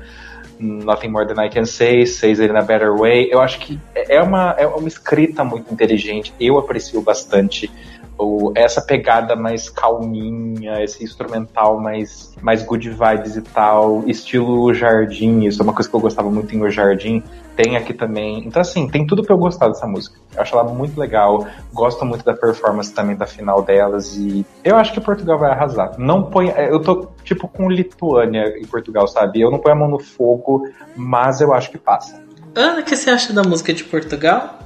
Nothing 0.59 1.09
More 1.09 1.25
Than 1.25 1.39
I 1.39 1.49
Can 1.49 1.65
Say, 1.65 2.05
Says 2.05 2.39
It 2.39 2.49
in 2.49 2.57
a 2.57 2.61
Better 2.61 2.95
Way. 2.95 3.29
Eu 3.31 3.41
acho 3.41 3.59
que 3.59 3.79
é 3.95 4.21
uma, 4.21 4.51
é 4.57 4.65
uma 4.67 4.87
escrita 4.87 5.43
muito 5.43 5.71
inteligente. 5.73 6.33
Eu 6.39 6.57
aprecio 6.57 7.01
bastante 7.01 7.71
o, 8.17 8.51
essa 8.55 8.81
pegada 8.81 9.35
mais 9.35 9.69
calminha, 9.69 10.83
esse 10.83 11.03
instrumental 11.03 11.79
mais, 11.79 12.33
mais 12.41 12.63
good 12.63 12.89
vibes 12.89 13.35
e 13.35 13.41
tal, 13.41 14.03
estilo 14.07 14.73
Jardim. 14.73 15.45
Isso 15.45 15.61
é 15.61 15.63
uma 15.63 15.73
coisa 15.73 15.89
que 15.89 15.95
eu 15.95 15.99
gostava 15.99 16.29
muito 16.29 16.55
em 16.55 16.61
O 16.63 16.69
Jardim. 16.69 17.23
Tem 17.55 17.75
aqui 17.75 17.93
também. 17.93 18.45
Então, 18.45 18.61
assim, 18.61 18.87
tem 18.87 19.05
tudo 19.05 19.23
pra 19.23 19.33
eu 19.33 19.37
gostar 19.37 19.67
dessa 19.67 19.87
música. 19.87 20.19
Eu 20.35 20.41
acho 20.41 20.53
ela 20.55 20.63
muito 20.63 20.99
legal. 20.99 21.47
Gosto 21.73 22.05
muito 22.05 22.23
da 22.23 22.33
performance 22.33 22.93
também 22.93 23.15
da 23.15 23.25
final 23.25 23.63
delas. 23.63 24.15
E 24.15 24.45
eu 24.63 24.75
acho 24.75 24.93
que 24.93 25.01
Portugal 25.01 25.39
vai 25.39 25.49
arrasar. 25.51 25.93
Não 25.97 26.23
põe. 26.23 26.49
Eu 26.49 26.79
tô, 26.79 27.07
tipo, 27.23 27.47
com 27.47 27.69
Lituânia 27.69 28.59
em 28.59 28.65
Portugal, 28.65 29.07
sabe? 29.07 29.41
Eu 29.41 29.49
não 29.49 29.57
ponho 29.57 29.75
a 29.75 29.79
mão 29.79 29.87
no 29.87 29.99
fogo, 29.99 30.69
mas 30.95 31.41
eu 31.41 31.51
acho 31.51 31.71
que 31.71 31.79
passa. 31.79 32.21
Ana, 32.53 32.81
o 32.81 32.83
que 32.83 32.95
você 32.95 33.09
acha 33.09 33.33
da 33.33 33.41
música 33.41 33.73
de 33.73 33.83
Portugal? 33.83 34.59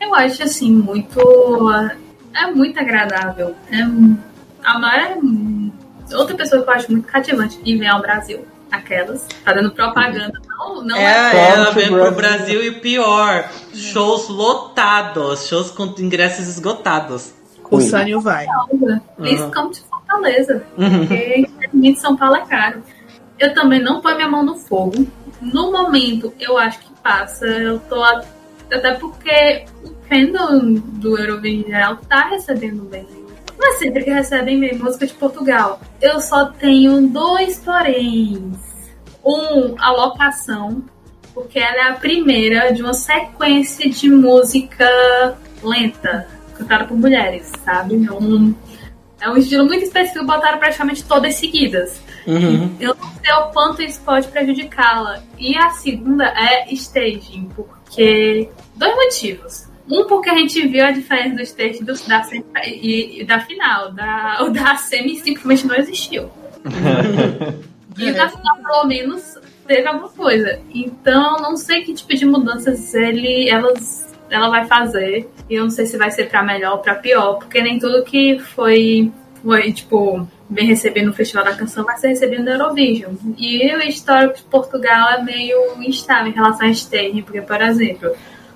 Eu 0.00 0.14
acho 0.14 0.42
assim, 0.42 0.70
muito. 0.70 1.18
É 2.36 2.46
muito 2.50 2.78
agradável. 2.78 3.54
É, 3.70 3.82
a 4.64 4.78
Mara 4.78 5.16
é 6.10 6.16
outra 6.16 6.36
pessoa 6.36 6.62
que 6.62 6.68
eu 6.68 6.74
acho 6.74 6.92
muito 6.92 7.06
cativante 7.06 7.62
de 7.62 7.76
ver 7.76 7.86
ao 7.86 8.00
Brasil. 8.00 8.46
Aquelas. 8.70 9.26
Tá 9.44 9.52
dando 9.52 9.70
propaganda. 9.70 10.32
Não, 10.48 10.82
não 10.84 10.96
é. 10.96 11.36
É, 11.36 11.50
ela 11.50 11.70
vem 11.70 11.88
pro 11.88 12.10
Brasil. 12.12 12.62
E 12.64 12.72
pior, 12.72 13.48
shows 13.72 14.28
lotados, 14.28 15.46
shows 15.46 15.70
com 15.70 15.84
ingressos 15.98 16.48
esgotados. 16.48 17.32
O. 17.70 17.80
Sânio 17.80 18.20
vai. 18.20 18.46
Please 19.16 19.42
Uhum. 19.42 19.50
come 19.52 19.70
to 19.72 19.82
Fortaleza. 19.88 20.62
Porque 20.76 21.34
infelizmente 21.48 22.00
São 22.00 22.16
Paulo 22.16 22.36
é 22.36 22.44
caro. 22.46 22.82
Eu 23.38 23.54
também 23.54 23.80
não 23.82 24.00
ponho 24.00 24.16
minha 24.16 24.28
mão 24.28 24.44
no 24.44 24.56
fogo. 24.56 25.06
No 25.40 25.70
momento, 25.70 26.32
eu 26.40 26.56
acho 26.58 26.78
que 26.80 26.90
passa. 27.02 27.46
Eu 27.46 27.78
tô. 27.80 28.02
Até 28.02 28.94
porque 28.94 29.64
o 29.84 29.90
fandom 30.08 30.74
do 30.74 31.18
Eurovision 31.18 31.72
ela 31.72 31.96
tá 32.08 32.28
recebendo 32.28 32.82
bem. 32.84 33.06
Não 33.58 33.72
é 33.72 33.76
sempre 33.78 34.04
que 34.04 34.10
recebem 34.10 34.60
bem 34.60 34.78
música 34.78 35.06
de 35.06 35.14
Portugal. 35.14 35.80
Eu 36.00 36.20
só 36.20 36.46
tenho 36.46 37.08
dois 37.08 37.58
poréns. 37.58 38.56
Um, 39.24 39.74
a 39.78 39.90
locação, 39.90 40.84
porque 41.34 41.58
ela 41.58 41.88
é 41.88 41.90
a 41.90 41.94
primeira 41.94 42.72
de 42.72 42.82
uma 42.82 42.94
sequência 42.94 43.90
de 43.90 44.08
música 44.08 44.88
lenta, 45.62 46.28
cantada 46.56 46.84
por 46.84 46.96
mulheres, 46.96 47.50
sabe? 47.64 48.06
É 48.06 48.12
um, 48.12 48.54
é 49.20 49.28
um 49.28 49.36
estilo 49.36 49.64
muito 49.64 49.84
específico, 49.84 50.24
botaram 50.24 50.58
praticamente 50.58 51.02
todas 51.04 51.34
seguidas. 51.34 52.00
Uhum. 52.26 52.76
Eu 52.78 52.94
não 52.94 53.10
sei 53.24 53.32
o 53.34 53.50
quanto 53.52 53.82
isso 53.82 54.00
pode 54.02 54.28
prejudicá-la. 54.28 55.22
E 55.38 55.56
a 55.56 55.70
segunda 55.70 56.26
é 56.26 56.72
staging, 56.72 57.48
porque. 57.56 58.48
Dois 58.76 58.94
motivos. 58.94 59.66
Um, 59.90 60.04
porque 60.06 60.28
a 60.28 60.34
gente 60.34 60.66
viu 60.66 60.84
a 60.84 60.90
diferença 60.90 61.36
do 61.36 61.42
stage 61.42 61.84
do, 61.84 61.94
da, 62.06 62.22
e, 62.66 63.20
e 63.20 63.24
da 63.24 63.40
final. 63.40 63.92
Da, 63.92 64.38
o 64.44 64.50
da 64.50 64.76
semi 64.76 65.16
simplesmente 65.16 65.66
não 65.66 65.76
existiu. 65.76 66.30
E 67.98 68.10
o 68.10 68.14
da 68.14 68.28
final, 68.28 68.56
pelo 68.58 68.84
menos, 68.84 69.38
teve 69.66 69.86
alguma 69.86 70.08
coisa. 70.10 70.60
Então, 70.72 71.36
não 71.38 71.56
sei 71.56 71.82
que 71.82 71.94
tipo 71.94 72.14
de 72.14 72.26
mudanças 72.26 72.94
ele, 72.94 73.48
elas, 73.48 74.14
ela 74.30 74.48
vai 74.50 74.66
fazer. 74.66 75.28
E 75.48 75.54
eu 75.54 75.64
não 75.64 75.70
sei 75.70 75.86
se 75.86 75.96
vai 75.96 76.10
ser 76.10 76.28
pra 76.28 76.42
melhor 76.42 76.72
ou 76.72 76.78
pra 76.78 76.94
pior, 76.94 77.38
porque 77.38 77.62
nem 77.62 77.78
tudo 77.78 78.04
que 78.04 78.38
foi, 78.38 79.10
foi 79.42 79.72
tipo, 79.72 80.28
bem 80.48 80.66
recebido 80.66 81.06
no 81.06 81.12
Festival 81.12 81.44
da 81.44 81.54
Canção 81.54 81.84
vai 81.84 81.96
ser 81.96 82.08
recebido 82.08 82.42
no 82.42 82.50
Eurovision. 82.50 83.14
E 83.38 83.74
o 83.74 83.82
histórico 83.82 84.36
de 84.36 84.42
Portugal 84.44 85.10
é 85.10 85.22
meio 85.22 85.82
instável 85.82 86.30
em 86.30 86.34
relação 86.34 86.66
a 86.66 86.70
stage, 86.70 87.22
porque, 87.22 87.40
por 87.40 87.62
exemplo, 87.62 88.12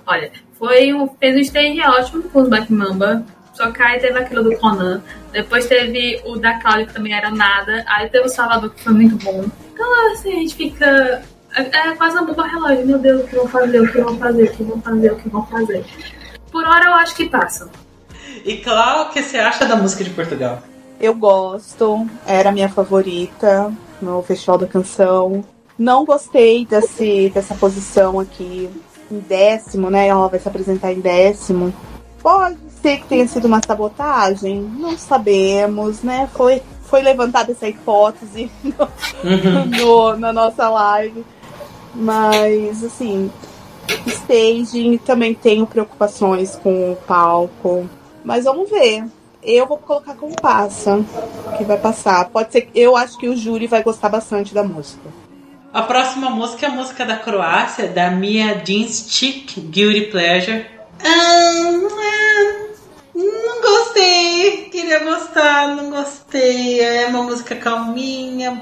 olha, 0.07 0.31
foi 0.61 0.93
um, 0.93 1.09
fez 1.09 1.35
um 1.35 1.41
stage 1.41 1.81
ótimo 1.81 2.23
com 2.25 2.43
os 2.43 2.49
Black 2.51 2.71
Mamba. 2.71 3.25
Só 3.55 3.71
que 3.73 3.83
aí 3.83 3.99
teve 3.99 4.19
aquilo 4.19 4.45
do 4.45 4.57
Conan. 4.59 5.03
Depois 5.33 5.67
teve 5.67 6.21
o 6.25 6.37
da 6.37 6.61
Cláudia, 6.61 6.87
que 6.87 6.93
também 6.93 7.15
era 7.15 7.31
nada. 7.31 7.83
Aí 7.89 8.09
teve 8.11 8.27
o 8.27 8.29
Salvador, 8.29 8.71
que 8.71 8.85
foi 8.85 8.93
muito 8.93 9.17
bom. 9.25 9.45
Então, 9.73 10.13
assim, 10.13 10.33
a 10.33 10.37
gente 10.37 10.55
fica. 10.55 11.23
É 11.57 11.63
é 11.63 11.97
quase 11.97 12.17
uma 12.17 12.27
bomba 12.27 12.47
relógio. 12.47 12.87
Meu 12.87 12.99
Deus, 12.99 13.25
o 13.25 13.27
que 13.27 13.37
vão 13.37 13.49
fazer? 13.49 13.81
O 13.81 13.91
que 13.91 14.01
vão 14.01 14.19
fazer? 14.19 14.45
O 14.45 14.53
que 14.53 14.63
vão 14.63 14.81
fazer? 14.81 15.13
O 15.13 15.17
que 15.17 15.29
vão 15.29 15.47
fazer? 15.47 15.85
Por 16.53 16.65
hora 16.65 16.85
eu 16.85 16.95
acho 16.95 17.15
que 17.17 17.29
passam. 17.29 17.69
E 18.45 18.59
Clau, 18.59 19.07
o 19.07 19.11
que 19.11 19.23
você 19.23 19.39
acha 19.39 19.65
da 19.65 19.77
música 19.77 20.05
de 20.05 20.11
Portugal? 20.11 20.63
Eu 21.01 21.15
gosto, 21.15 22.07
era 22.27 22.51
a 22.51 22.53
minha 22.53 22.69
favorita 22.69 23.73
no 24.01 24.23
Festival 24.23 24.59
da 24.59 24.67
Canção. 24.67 25.43
Não 25.79 26.05
gostei 26.05 26.67
desse, 26.67 27.31
dessa 27.31 27.55
posição 27.55 28.21
aqui 28.21 28.71
em 29.15 29.19
décimo, 29.21 29.91
né? 29.91 30.09
Ela 30.09 30.29
vai 30.29 30.39
se 30.41 30.49
apresentar 30.49 30.93
em 30.93 31.01
décimo. 31.01 31.73
Pode 32.23 32.57
ser 32.83 32.99
que 32.99 33.07
tenha 33.09 33.27
sido 33.27 33.47
uma 33.47 33.61
sabotagem, 33.67 34.61
não 34.61 34.97
sabemos, 34.97 36.03
né? 36.03 36.29
Foi, 36.35 36.63
foi 36.85 37.03
levantada 37.03 37.53
essa 37.53 37.69
hipótese 37.69 38.51
Uhum. 39.25 39.67
no, 39.67 40.17
na 40.17 40.33
nossa 40.33 40.69
live. 40.69 41.25
Mas, 41.95 42.85
assim, 42.85 43.31
staging 44.07 44.99
também 44.99 45.35
tenho 45.35 45.67
preocupações 45.67 46.57
com 46.57 46.93
o 46.93 46.97
palco. 46.97 47.89
Mas 48.25 48.45
vamos 48.45 48.71
ver. 48.71 49.05
Eu 49.43 49.67
vou 49.67 49.79
colocar 49.79 50.15
como 50.15 50.37
passa, 50.41 51.03
que 51.57 51.65
vai 51.65 51.79
passar. 51.79 52.29
Pode 52.29 52.53
ser 52.53 52.61
que 52.63 52.79
eu 52.79 52.95
acho 52.95 53.17
que 53.19 53.27
o 53.29 53.35
júri 53.37 53.67
vai 53.67 53.83
gostar 53.83 54.11
bastante 54.11 54.53
da 54.53 54.63
música. 54.63 55.09
A 55.73 55.83
próxima 55.83 56.31
música 56.31 56.67
é 56.67 56.69
a 56.69 56.73
música 56.73 57.05
da 57.05 57.17
Croácia, 57.17 57.87
da 57.87 58.11
Mia 58.11 58.57
Dinstick, 58.57 59.61
Guilty 59.61 60.11
Pleasure. 60.11 60.67
Ah, 61.05 61.53
não 63.15 63.63
gostei. 63.63 64.69
Queria 64.73 65.05
gostar, 65.05 65.77
não 65.77 65.91
gostei. 65.91 66.81
É 66.81 67.07
uma 67.07 67.23
música 67.23 67.55
calminha, 67.55 68.61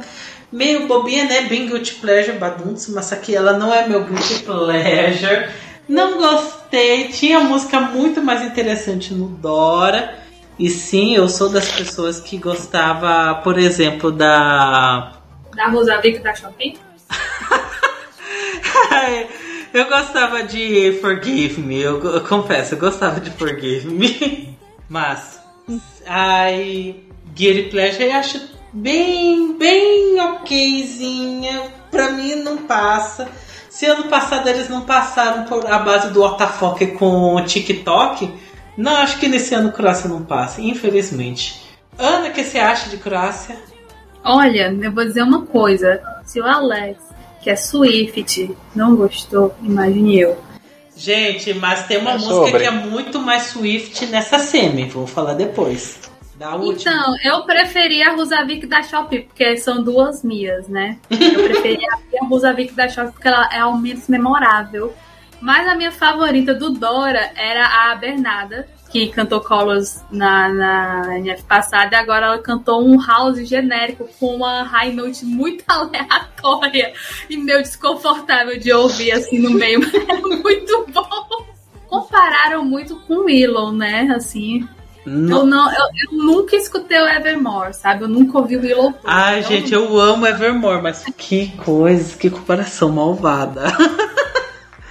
meio 0.53 0.87
bobinha, 0.87 1.25
né? 1.25 1.43
Bem 1.43 1.67
Guilty 1.67 1.95
Pleasure, 1.95 2.37
badunço, 2.37 2.93
mas 2.95 3.11
aqui 3.11 3.35
ela 3.35 3.55
não 3.55 3.73
é 3.73 3.89
meu 3.89 4.05
Guilty 4.05 4.41
Pleasure. 4.41 5.49
Não 5.89 6.19
gostei. 6.19 7.09
Tinha 7.09 7.41
música 7.41 7.81
muito 7.81 8.23
mais 8.23 8.43
interessante 8.43 9.15
no 9.15 9.29
Dora. 9.29 10.19
E 10.59 10.69
sim, 10.69 11.15
eu 11.15 11.27
sou 11.27 11.49
das 11.49 11.71
pessoas 11.71 12.21
que 12.21 12.37
gostava, 12.37 13.37
por 13.43 13.59
exemplo, 13.59 14.13
da 14.13 15.13
Da 15.57 15.69
Rosavic 15.69 16.19
da 16.19 16.35
Shopping? 16.35 16.75
Eu 19.73 19.87
gostava 19.87 20.43
de 20.43 20.99
Forgive 21.01 21.61
Me, 21.61 21.79
eu, 21.79 22.03
eu 22.03 22.21
confesso, 22.23 22.75
eu 22.75 22.79
gostava 22.79 23.21
de 23.21 23.31
Forgive 23.31 23.89
Me. 23.89 24.57
Mas, 24.89 25.39
ai, 26.07 26.97
Guilty 27.35 27.71
Pleasure 27.71 28.05
eu 28.05 28.15
acho 28.15 28.41
bem, 28.73 29.57
bem 29.59 30.21
okzinha. 30.21 31.71
Pra 31.91 32.11
mim 32.11 32.37
não 32.37 32.59
passa. 32.59 33.29
Se 33.69 33.87
ano 33.87 34.05
passado 34.05 34.49
eles 34.49 34.69
não 34.69 34.83
passaram 34.83 35.45
por 35.45 35.67
a 35.67 35.79
base 35.79 36.13
do 36.13 36.23
Otafoque 36.23 36.89
com 36.89 37.37
o 37.37 37.45
TikTok, 37.45 38.33
não 38.77 38.97
acho 38.97 39.19
que 39.19 39.29
nesse 39.29 39.55
ano 39.55 39.71
Croácia 39.71 40.09
não 40.09 40.23
passa, 40.23 40.61
infelizmente. 40.61 41.63
Ana, 41.99 42.29
o 42.29 42.33
que 42.33 42.43
você 42.43 42.59
acha 42.59 42.89
de 42.89 42.97
Croácia? 42.97 43.57
Olha, 44.25 44.75
eu 44.81 44.93
vou 44.93 45.05
dizer 45.05 45.23
uma 45.23 45.47
coisa. 45.47 46.01
Se 46.25 46.41
o 46.41 46.45
Alex, 46.45 47.08
que 47.41 47.51
é 47.51 47.57
Swift, 47.57 48.57
não 48.75 48.97
gostou, 48.97 49.55
imagine 49.63 50.21
eu. 50.21 50.39
Gente, 50.97 51.55
mas 51.55 51.87
tem 51.87 51.99
uma 51.99 52.13
É 52.13 52.15
música 52.15 52.35
sobre. 52.35 52.59
que 52.59 52.65
é 52.67 52.71
muito 52.71 53.21
mais 53.21 53.45
Swift 53.45 54.07
nessa 54.07 54.39
semi, 54.39 54.89
vou 54.89 55.07
falar 55.07 55.35
depois. 55.35 56.01
Então, 56.63 57.15
eu 57.25 57.43
preferi 57.43 58.01
a 58.01 58.13
Rosavic 58.15 58.65
da 58.67 58.81
Shopee, 58.83 59.23
porque 59.23 59.57
são 59.57 59.83
duas 59.83 60.23
minhas, 60.23 60.69
né? 60.69 60.97
Eu 61.11 61.43
preferi 61.45 61.81
a 62.21 62.25
Rosavic 62.27 62.73
da 62.75 62.89
Shopee 62.89 63.11
porque 63.13 63.27
ela 63.27 63.49
é 63.53 63.59
ao 63.59 63.77
menos 63.77 64.07
memorável. 64.09 64.95
Mas 65.41 65.67
a 65.69 65.75
minha 65.75 65.91
favorita 65.93 66.55
do 66.55 66.71
Dora 66.71 67.31
era 67.37 67.91
a 67.91 67.95
Bernarda, 67.97 68.69
que 68.91 69.09
cantou 69.09 69.41
Colors 69.41 70.03
na, 70.11 70.49
na 70.49 71.19
NF 71.19 71.43
passada, 71.45 71.95
e 71.95 71.99
agora 71.99 72.27
ela 72.27 72.39
cantou 72.39 72.83
um 72.83 72.99
house 73.05 73.47
genérico 73.49 74.09
com 74.19 74.37
uma 74.37 74.63
high 74.63 74.93
note 74.93 75.25
muito 75.25 75.63
aleatória 75.69 76.93
e 77.29 77.37
meio 77.37 77.63
desconfortável 77.63 78.59
de 78.59 78.73
ouvir 78.73 79.13
assim 79.13 79.39
no 79.39 79.51
meio, 79.51 79.81
mas 79.81 79.93
é 80.09 80.15
muito 80.21 80.87
bom. 80.93 81.47
Compararam 81.89 82.65
muito 82.65 82.97
com 83.01 83.25
Willow, 83.25 83.73
né? 83.73 84.13
Assim, 84.15 84.67
Não- 85.07 85.39
eu, 85.41 85.47
não, 85.47 85.71
eu, 85.71 85.79
eu 86.13 86.19
nunca 86.25 86.55
escutei 86.57 86.99
o 87.01 87.09
Evermore, 87.09 87.73
sabe? 87.75 88.05
Eu 88.05 88.09
nunca 88.09 88.39
ouvi 88.39 88.57
o 88.57 88.61
Willow. 88.61 88.95
Ai, 89.05 89.41
Então, 89.41 89.51
gente, 89.51 89.73
eu 89.75 89.99
amo 89.99 90.27
Evermore, 90.27 90.83
mas 90.83 91.05
que 91.17 91.49
coisa, 91.57 92.17
que 92.17 92.29
comparação 92.31 92.91
malvada. 92.91 93.65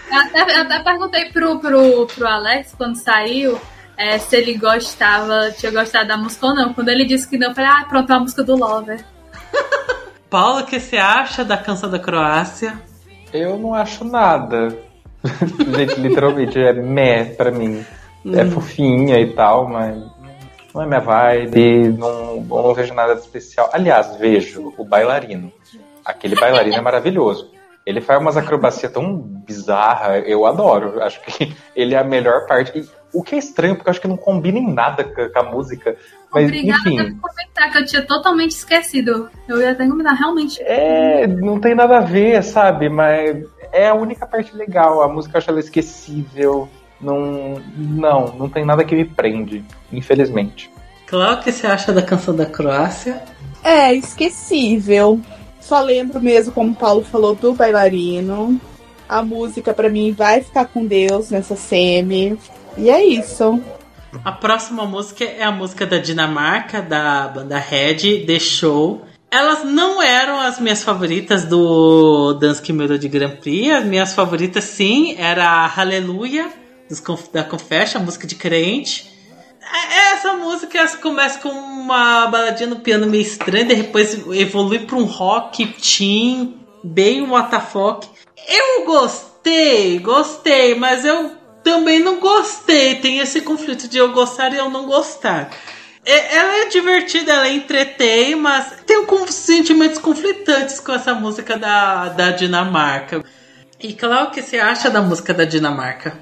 Eu 0.10 0.20
até, 0.22 0.58
eu 0.58 0.62
até 0.62 0.80
perguntei 0.80 1.26
pro, 1.32 1.60
pro, 1.60 2.08
pro 2.08 2.28
Alex 2.28 2.74
quando 2.78 2.95
saiu 2.95 3.60
é, 3.98 4.18
se 4.20 4.36
ele 4.36 4.58
gostava, 4.58 5.52
tinha 5.52 5.72
gostado 5.72 6.08
da 6.08 6.18
música 6.18 6.45
ou 6.45 6.56
não. 6.56 6.74
Quando 6.74 6.89
ele 6.89 7.04
disse 7.04 7.28
que 7.28 7.38
não, 7.38 7.50
eu 7.50 7.56
falei, 7.56 7.70
ah, 7.70 7.86
pronto, 7.89 8.12
é 8.12 8.16
a 8.16 8.20
música 8.20 8.43
do 8.43 8.56
Lover. 8.56 9.04
Paula, 10.30 10.62
o 10.62 10.66
que 10.66 10.80
você 10.80 10.98
acha 10.98 11.43
da 11.43 11.58
canção 11.58 11.89
da 11.89 11.98
Croácia? 11.98 12.80
Eu 13.34 13.58
não 13.58 13.74
acho 13.74 14.04
nada. 14.04 14.78
Gente, 15.76 16.00
literalmente, 16.00 16.60
é 16.60 16.74
meh 16.74 17.26
pra 17.26 17.52
mim. 17.52 17.84
É 18.34 18.45
fofinha 18.45 19.20
e 19.20 19.34
tal, 19.34 19.68
mas 19.68 19.98
não 20.74 20.84
é 20.84 20.86
minha 20.86 21.00
vibe, 21.00 21.95
não, 21.98 22.41
não 22.41 22.74
vejo 22.74 22.93
nada 22.93 23.16
de 23.16 23.22
especial. 23.22 23.70
Aliás, 23.74 24.16
vejo 24.18 24.74
o 24.78 24.84
bailarino. 24.84 25.52
Aquele 26.06 26.36
bailarino 26.36 26.76
é 26.76 26.82
maravilhoso. 26.82 27.52
Ele 27.86 28.02
faz 28.02 28.20
umas 28.20 28.36
acrobacias 28.36 28.91
tão 28.91 29.18
bizarras, 29.18 30.24
eu 30.28 30.45
adoro. 30.45 31.02
Acho 31.02 31.22
que 31.22 31.56
ele 31.76 31.95
é 31.95 31.98
a 31.98 32.04
melhor 32.04 32.45
parte. 32.45 32.78
E 32.78 32.86
o 33.18 33.24
que 33.24 33.34
é 33.34 33.38
estranho, 33.39 33.76
porque 33.76 33.89
eu 33.89 33.91
acho 33.91 34.01
que 34.01 34.07
não 34.07 34.15
combina 34.15 34.59
em 34.59 34.72
nada 34.72 35.03
com 35.03 35.39
a 35.39 35.43
música. 35.43 35.97
Mas, 36.32 36.45
Obrigada 36.45 36.89
enfim. 36.89 37.15
por 37.15 37.32
comentar, 37.32 37.72
que 37.72 37.78
eu 37.80 37.86
tinha 37.86 38.01
totalmente 38.03 38.51
esquecido. 38.51 39.28
Eu 39.47 39.59
ia 39.59 39.72
até 39.72 39.88
comentar, 39.88 40.15
realmente. 40.15 40.61
É, 40.61 41.26
não 41.26 41.59
tem 41.59 41.74
nada 41.74 41.97
a 41.97 42.01
ver, 42.01 42.43
sabe? 42.43 42.89
Mas 42.89 43.43
é 43.72 43.88
a 43.88 43.95
única 43.95 44.28
parte 44.28 44.55
legal. 44.55 45.01
A 45.01 45.07
música 45.07 45.36
eu 45.36 45.39
acho 45.39 45.49
ela 45.49 45.59
esquecível. 45.59 46.70
Não, 47.01 47.59
não, 47.76 48.28
não 48.38 48.49
tem 48.49 48.63
nada 48.63 48.86
que 48.86 48.95
me 48.95 49.05
prende, 49.05 49.65
infelizmente. 49.91 50.70
Cláudia, 51.07 51.39
o 51.39 51.43
que 51.43 51.51
você 51.51 51.65
acha 51.65 51.91
da 51.91 52.03
canção 52.03 52.36
da 52.36 52.45
Croácia? 52.45 53.24
É, 53.63 53.93
esquecível. 53.93 55.20
Só 55.59 55.82
lembro 55.82 56.22
mesmo, 56.22 56.53
como 56.53 56.72
o 56.72 56.76
Paulo 56.76 57.03
falou, 57.03 57.34
do 57.34 57.53
bailarino. 57.53 58.61
A 59.09 59.24
música, 59.24 59.74
pra 59.74 59.89
mim, 59.89 60.11
vai 60.11 60.41
ficar 60.41 60.65
com 60.65 60.86
Deus 60.86 61.32
nessa 61.32 61.55
semi. 61.55 62.38
E 62.78 62.89
é 62.89 63.03
isso. 63.03 63.61
A 64.23 64.32
próxima 64.32 64.86
música 64.86 65.23
é 65.23 65.43
a 65.43 65.51
música 65.51 65.86
da 65.86 65.97
Dinamarca, 65.97 66.82
da 66.82 67.28
banda 67.28 67.57
Red, 67.57 68.25
The 68.25 68.39
Show. 68.39 69.05
Elas 69.30 69.63
não 69.63 70.01
eram 70.01 70.39
as 70.39 70.59
minhas 70.59 70.84
favoritas 70.84 71.43
do 71.43 72.34
Danske 72.34 72.71
Melody 72.71 73.07
Grand 73.09 73.36
Prix. 73.38 73.71
As 73.71 73.84
minhas 73.84 74.13
favoritas, 74.13 74.63
sim, 74.63 75.15
era 75.17 75.65
Hallelujah, 75.65 76.49
da 77.34 77.43
Confession, 77.43 78.01
a 78.01 78.03
música 78.03 78.25
de 78.25 78.36
crente. 78.36 79.11
É- 79.61 80.13
Essa 80.13 80.34
música 80.34 80.88
começa 80.97 81.39
com 81.39 81.49
uma 81.49 82.28
baladinha 82.28 82.69
no 82.69 82.78
piano 82.78 83.05
meio 83.07 83.21
estranha, 83.21 83.65
depois 83.65 84.17
evolui 84.32 84.80
para 84.80 84.95
um 84.95 85.03
rock 85.03 85.65
teen, 85.67 86.55
bem 86.84 87.21
WTF. 87.23 88.07
Eu 88.47 88.86
gostei, 88.86 89.99
gostei, 89.99 90.73
mas 90.75 91.03
eu 91.03 91.32
também 91.68 91.99
não 91.99 92.22
gostei. 92.22 92.95
Tem 92.95 93.20
esse 93.20 93.41
conflito 93.41 93.89
de 93.89 93.97
eu 93.97 94.13
gostar 94.13 94.53
e 94.53 94.57
eu 94.57 94.70
não 94.70 94.86
gostar. 94.86 95.49
É- 96.05 96.38
Ela 96.38 96.61
é 96.61 96.65
divertida, 96.70 97.34
ela 97.34 97.49
entretém, 97.49 98.38
mas 98.38 98.72
tem 98.86 99.05
com 99.05 99.28
sentimentos 99.28 99.99
conflitantes 99.99 100.80
com 100.80 100.93
essa 100.93 101.13
música 101.13 101.57
da, 101.57 102.07
da 102.07 102.32
Dinamarca. 102.32 103.22
E 103.82 103.91
claro, 103.93 104.30
o 104.30 104.32
que 104.32 104.41
você 104.41 104.57
acha 104.57 104.89
da 104.89 105.01
música 105.01 105.34
da 105.34 105.43
Dinamarca? 105.43 106.18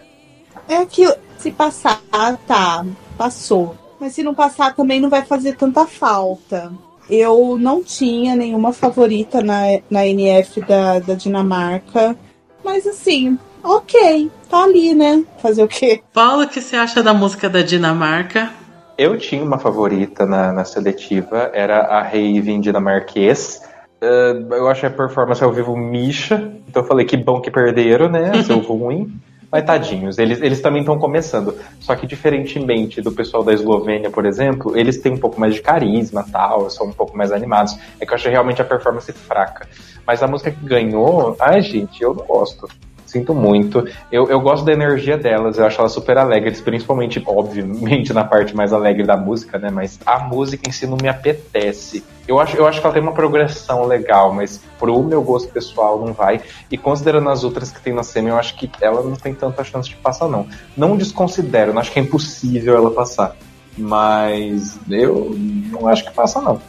É 0.67 0.83
que 0.83 1.07
se 1.37 1.51
passar, 1.51 2.01
tá, 2.47 2.83
passou. 3.15 3.77
Mas 3.99 4.13
se 4.13 4.23
não 4.23 4.33
passar 4.33 4.75
também 4.75 4.99
não 4.99 5.11
vai 5.11 5.23
fazer 5.23 5.55
tanta 5.55 5.85
falta. 5.85 6.73
Eu 7.07 7.55
não 7.59 7.83
tinha 7.83 8.35
nenhuma 8.35 8.73
favorita 8.73 9.43
na, 9.43 9.61
na 9.91 10.07
NF 10.07 10.59
da, 10.61 10.97
da 10.97 11.13
Dinamarca. 11.13 12.17
Mas 12.63 12.87
assim, 12.87 13.37
ok, 13.65 14.31
tá 14.49 14.63
ali, 14.63 14.93
né? 14.93 15.23
Fazer 15.41 15.63
o 15.63 15.67
quê? 15.67 16.01
Paulo, 16.13 16.43
o 16.43 16.47
que 16.47 16.61
você 16.61 16.75
acha 16.75 17.01
da 17.01 17.13
música 17.13 17.49
da 17.49 17.61
Dinamarca? 17.61 18.51
Eu 18.97 19.17
tinha 19.17 19.43
uma 19.43 19.59
favorita 19.59 20.25
na, 20.25 20.53
na 20.53 20.63
seletiva, 20.63 21.49
era 21.53 21.79
a 21.81 22.01
Raven 22.01 22.61
dinamarquês. 22.61 23.61
Eh, 23.99 24.45
eu 24.51 24.69
achei 24.69 24.87
a 24.87 24.91
performance 24.91 25.43
ao 25.43 25.51
vivo 25.51 25.75
micha, 25.75 26.53
então 26.67 26.83
eu 26.83 26.87
falei 26.87 27.05
que 27.05 27.17
bom 27.17 27.41
que 27.41 27.51
perderam, 27.51 28.07
né? 28.07 28.41
Seu 28.43 28.59
ruim. 28.63 29.19
Mas 29.51 29.63
tadinhos, 29.63 30.17
eles, 30.17 30.41
eles 30.41 30.61
também 30.61 30.81
estão 30.81 30.97
começando. 30.97 31.55
Só 31.79 31.95
que 31.95 32.07
diferentemente 32.07 33.01
do 33.01 33.11
pessoal 33.11 33.43
da 33.43 33.53
Eslovênia, 33.53 34.09
por 34.09 34.25
exemplo, 34.25 34.77
eles 34.77 34.97
têm 34.97 35.13
um 35.13 35.17
pouco 35.17 35.39
mais 35.39 35.53
de 35.53 35.61
carisma 35.61 36.25
tal, 36.29 36.69
são 36.69 36.87
um 36.87 36.91
pouco 36.91 37.17
mais 37.17 37.31
animados. 37.31 37.77
É 37.99 38.05
que 38.05 38.11
eu 38.11 38.15
achei 38.15 38.31
realmente 38.31 38.61
a 38.61 38.65
performance 38.65 39.11
fraca. 39.11 39.67
Mas 40.05 40.21
a 40.21 40.27
música 40.27 40.51
que 40.51 40.65
ganhou, 40.65 41.35
ai 41.39 41.61
gente, 41.61 42.01
eu 42.01 42.13
não 42.13 42.25
gosto. 42.25 42.67
Sinto 43.05 43.33
muito. 43.33 43.87
Eu, 44.11 44.27
eu 44.29 44.39
gosto 44.39 44.65
da 44.65 44.73
energia 44.73 45.17
delas, 45.17 45.57
eu 45.57 45.65
acho 45.65 45.79
elas 45.79 45.91
super 45.91 46.17
alegres, 46.17 46.59
principalmente, 46.59 47.21
obviamente, 47.25 48.11
na 48.11 48.23
parte 48.23 48.55
mais 48.55 48.73
alegre 48.73 49.03
da 49.03 49.15
música, 49.15 49.59
né? 49.59 49.69
Mas 49.71 49.99
a 50.05 50.19
música 50.19 50.67
em 50.67 50.71
si 50.71 50.87
não 50.87 50.97
me 51.01 51.07
apetece. 51.07 52.03
Eu 52.27 52.39
acho, 52.39 52.57
eu 52.57 52.67
acho 52.67 52.81
que 52.81 52.85
ela 52.85 52.93
tem 52.93 53.03
uma 53.03 53.13
progressão 53.13 53.85
legal, 53.85 54.33
mas 54.33 54.59
pro 54.79 55.03
meu 55.03 55.21
gosto 55.21 55.51
pessoal 55.51 56.03
não 56.03 56.13
vai. 56.13 56.41
E 56.71 56.77
considerando 56.77 57.29
as 57.29 57.43
outras 57.43 57.71
que 57.71 57.79
tem 57.79 57.93
na 57.93 58.03
semi, 58.03 58.29
eu 58.29 58.37
acho 58.37 58.55
que 58.55 58.69
ela 58.81 59.03
não 59.03 59.15
tem 59.15 59.33
tanta 59.33 59.63
chance 59.63 59.87
de 59.89 59.95
passar, 59.95 60.27
não. 60.27 60.47
Não 60.75 60.97
desconsidero, 60.97 61.73
não 61.73 61.81
acho 61.81 61.91
que 61.91 61.99
é 61.99 62.01
impossível 62.01 62.75
ela 62.75 62.89
passar. 62.89 63.35
Mas 63.77 64.79
eu 64.89 65.35
não 65.69 65.87
acho 65.87 66.03
que 66.05 66.11
passa, 66.11 66.41
não. 66.41 66.59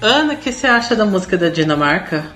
Ana, 0.00 0.34
o 0.34 0.36
que 0.36 0.52
você 0.52 0.66
acha 0.66 0.94
da 0.94 1.06
música 1.06 1.38
da 1.38 1.48
Dinamarca? 1.48 2.26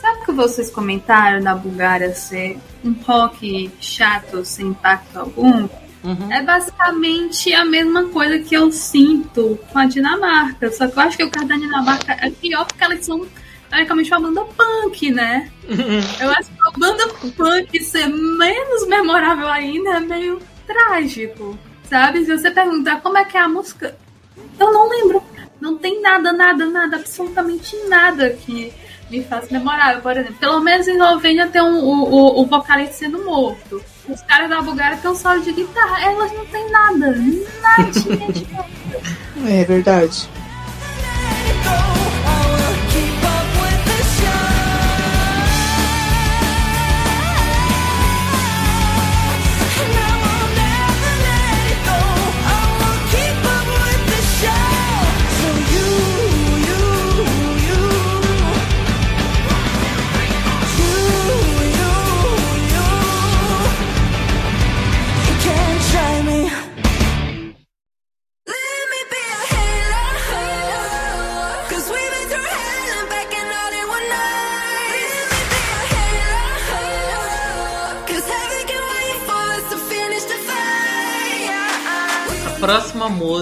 Sabe 0.00 0.20
o 0.20 0.24
que 0.26 0.32
vocês 0.32 0.70
comentaram 0.70 1.40
na 1.40 1.54
Bulgária 1.54 2.12
ser 2.14 2.58
um 2.84 2.92
rock 2.92 3.70
chato, 3.80 4.44
sem 4.44 4.68
impacto 4.68 5.16
algum? 5.16 5.68
Uhum. 6.04 6.32
É 6.32 6.42
basicamente 6.42 7.52
a 7.52 7.64
mesma 7.64 8.04
coisa 8.08 8.38
que 8.38 8.54
eu 8.54 8.70
sinto 8.70 9.58
com 9.72 9.78
a 9.78 9.86
Dinamarca. 9.86 10.70
Só 10.70 10.86
que 10.86 10.98
eu 10.98 11.02
acho 11.02 11.16
que 11.16 11.24
o 11.24 11.30
caso 11.30 11.46
da 11.46 11.56
Dinamarca 11.56 12.12
é 12.12 12.30
pior 12.30 12.64
porque 12.66 12.84
elas 12.84 13.04
são 13.04 13.26
teoricamente 13.68 14.10
uma 14.10 14.20
banda 14.20 14.44
punk, 14.44 15.10
né? 15.10 15.50
Eu 16.20 16.30
acho 16.30 16.50
que 16.50 16.58
a 16.66 16.78
banda 16.78 17.08
punk 17.36 17.82
ser 17.82 18.08
menos 18.08 18.86
memorável 18.86 19.48
ainda 19.48 19.96
é 19.96 20.00
meio 20.00 20.40
trágico. 20.66 21.58
Sabe? 21.84 22.24
Se 22.24 22.36
você 22.36 22.50
perguntar 22.50 23.00
como 23.00 23.18
é 23.18 23.24
que 23.24 23.36
é 23.36 23.40
a 23.40 23.48
música, 23.48 23.96
eu 24.58 24.72
não 24.72 24.88
lembro. 24.88 25.22
Não 25.60 25.76
tem 25.76 26.00
nada, 26.00 26.32
nada, 26.32 26.66
nada, 26.66 26.96
absolutamente 26.96 27.76
nada 27.88 28.30
que 28.30 28.72
me 29.10 29.22
faça 29.22 29.48
memorável. 29.50 30.00
Por 30.02 30.12
exemplo, 30.12 30.36
pelo 30.36 30.60
menos 30.60 30.86
em 30.86 30.92
Eslovênia 30.92 31.48
tem 31.48 31.62
um, 31.62 31.78
o, 31.78 32.04
o, 32.04 32.42
o 32.42 32.46
vocalista 32.46 32.94
sendo 32.94 33.24
morto. 33.24 33.82
Os 34.08 34.22
caras 34.22 34.48
da 34.48 34.60
Bulgária 34.62 34.96
têm 34.96 35.10
um 35.10 35.14
solo 35.14 35.40
de 35.42 35.52
guitarra. 35.52 36.02
Elas 36.02 36.32
não 36.32 36.46
têm 36.46 36.70
nada. 36.70 37.14
Nada. 37.62 38.68
É 39.46 39.64
verdade. 39.64 40.28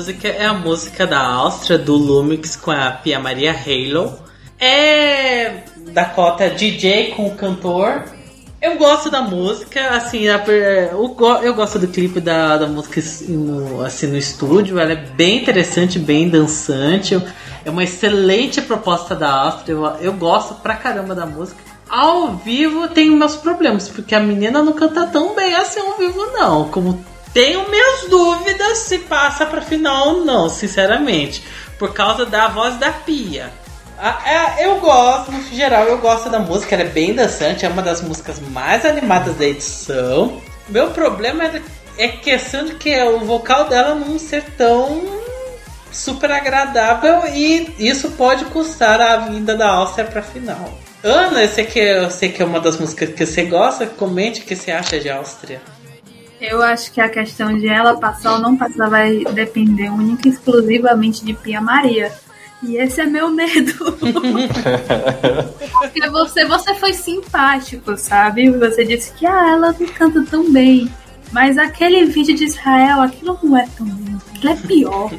Música 0.07 0.29
é 0.29 0.47
a 0.47 0.55
música 0.55 1.05
da 1.05 1.21
Áustria, 1.21 1.77
do 1.77 1.95
Lumix 1.97 2.55
com 2.55 2.71
a 2.71 2.93
Pia 2.93 3.19
Maria 3.19 3.51
Halo. 3.53 4.17
É 4.57 5.63
da 5.93 6.05
cota 6.05 6.49
DJ 6.49 7.11
com 7.17 7.27
o 7.27 7.35
cantor. 7.35 8.05
Eu 8.63 8.77
gosto 8.79 9.11
da 9.11 9.21
música, 9.23 9.89
assim, 9.91 10.23
eu, 10.93 11.09
go- 11.09 11.39
eu 11.43 11.55
gosto 11.55 11.79
do 11.81 11.89
clipe 11.89 12.21
da, 12.21 12.57
da 12.57 12.67
música 12.69 13.03
no, 13.29 13.83
assim, 13.85 14.07
no 14.07 14.17
estúdio. 14.17 14.79
Ela 14.79 14.93
é 14.93 14.97
bem 14.97 15.39
interessante, 15.43 15.99
bem 15.99 16.29
dançante. 16.29 17.21
É 17.65 17.69
uma 17.71 17.83
excelente 17.83 18.63
proposta 18.63 19.13
da 19.15 19.29
Áustria. 19.29 19.73
Eu, 19.75 19.85
eu 20.01 20.13
gosto 20.13 20.55
pra 20.55 20.77
caramba 20.77 21.17
da 21.17 21.27
música. 21.27 21.59
Ao 21.89 22.37
vivo 22.37 22.87
tenho 22.89 23.17
meus 23.17 23.35
problemas, 23.35 23.89
porque 23.89 24.15
a 24.15 24.21
menina 24.21 24.63
não 24.63 24.73
canta 24.73 25.05
tão 25.09 25.35
bem 25.35 25.53
assim 25.57 25.81
ao 25.81 25.97
vivo, 25.99 26.25
não. 26.33 26.69
Como 26.69 27.05
tenho 27.37 27.69
minhas 27.69 28.09
dúvidas 28.09 28.79
se 28.79 29.01
passa 29.01 29.45
pra 29.45 29.61
final 29.61 30.09
ou 30.09 30.25
não, 30.25 30.49
sinceramente. 30.49 31.45
Por 31.79 31.93
causa 31.93 32.25
da 32.25 32.49
voz 32.49 32.79
da 32.79 32.91
Pia. 32.91 33.53
Ah, 33.99 34.23
é, 34.25 34.65
eu 34.65 34.81
gosto, 34.81 35.31
no 35.31 35.43
geral, 35.55 35.85
eu 35.85 35.99
gosto 35.99 36.31
da 36.31 36.39
música, 36.39 36.75
ela 36.75 36.85
é 36.85 36.89
bem 36.89 37.15
dançante, 37.15 37.67
é 37.67 37.69
uma 37.69 37.83
das 37.83 38.01
músicas 38.01 38.41
mais 38.41 38.87
animadas 38.87 39.37
da 39.37 39.45
edição. 39.45 40.41
Meu 40.67 40.93
problema 40.93 41.45
é, 41.45 41.61
é 41.99 42.09
questão 42.09 42.65
de 42.65 42.75
que 42.77 42.99
o 43.03 43.21
vocal 43.21 43.69
dela 43.69 43.95
não 43.95 44.19
ser 44.19 44.43
tão 44.57 45.03
super 45.93 46.33
agradável 46.33 47.23
e 47.35 47.71
isso 47.79 48.13
pode 48.13 48.47
custar 48.47 48.99
a 48.99 49.19
vinda 49.19 49.55
da 49.55 49.69
Áustria 49.69 50.07
pra 50.07 50.23
final. 50.23 50.73
Ana, 51.05 51.43
eu 51.43 51.49
sei 51.49 51.67
que, 51.67 51.81
eu 51.81 52.11
sei 52.11 52.31
que 52.31 52.43
é 52.43 52.47
uma 52.47 52.61
das 52.61 52.79
músicas 52.79 53.11
que 53.11 53.27
você 53.27 53.45
gosta, 53.45 53.85
comente 53.85 54.41
o 54.41 54.45
que 54.45 54.57
você 54.57 54.73
acha 54.73 54.99
de 54.99 55.11
Áustria. 55.11 55.61
Eu 56.41 56.63
acho 56.63 56.93
que 56.93 57.01
a 57.01 57.09
questão 57.09 57.57
de 57.57 57.67
ela 57.69 57.99
passar 57.99 58.35
ou 58.35 58.39
não 58.41 58.57
passar 58.57 58.89
vai 58.91 59.25
depender 59.33 59.89
única 59.91 60.29
e 60.29 60.31
exclusivamente 60.33 61.25
de 61.25 61.33
Pia 61.33 61.61
Maria. 61.61 62.13
E 62.63 62.77
esse 62.77 63.01
é 63.01 63.07
meu 63.07 63.31
medo. 63.31 63.73
Porque 65.73 66.09
você, 66.11 66.45
você 66.45 66.75
foi 66.75 66.93
simpático, 66.93 67.97
sabe? 67.97 68.51
Você 68.51 68.85
disse 68.85 69.13
que 69.13 69.27
ah, 69.27 69.51
ela 69.53 69.75
não 69.79 69.87
canta 69.89 70.25
tão 70.25 70.51
bem. 70.53 70.91
Mas 71.33 71.59
aquele 71.59 72.05
vídeo 72.07 72.35
de 72.37 72.45
Israel, 72.45 73.01
aquilo 73.03 73.39
não 73.43 73.57
é 73.59 73.67
tão 73.77 73.87
bem. 73.87 74.17
Aquilo 74.35 74.53
é 74.53 74.57
pior. 74.57 75.11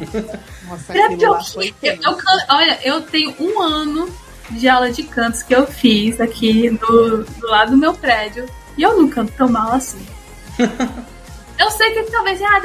Nossa, 0.67 0.93
Aquilo 0.93 1.05
é 1.13 1.15
pior 1.17 1.39
que. 1.43 1.67
Eu, 1.67 1.73
tenso. 1.95 2.01
eu 2.09 2.15
can- 2.15 2.45
olha, 2.49 2.79
eu 2.83 3.01
tenho 3.01 3.33
um 3.39 3.61
ano 3.61 4.09
de 4.51 4.67
aula 4.69 4.89
de 4.91 5.03
cantos 5.03 5.43
que 5.43 5.53
eu 5.53 5.67
fiz 5.67 6.19
aqui 6.21 6.69
do, 6.69 7.23
do 7.23 7.47
lado 7.47 7.71
do 7.71 7.77
meu 7.77 7.93
prédio. 7.93 8.45
E 8.77 8.83
eu 8.83 8.97
não 8.97 9.07
canto 9.09 9.33
tão 9.37 9.49
mal 9.49 9.73
assim. 9.73 9.99
Eu 10.59 11.71
sei 11.71 11.91
que 11.91 12.03
talvez, 12.11 12.39
ah, 12.41 12.61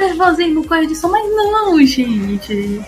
correio 0.67 0.87
de 0.87 0.95
som, 0.95 1.09
mas 1.09 1.27
não, 1.35 1.83
gente. 1.85 2.81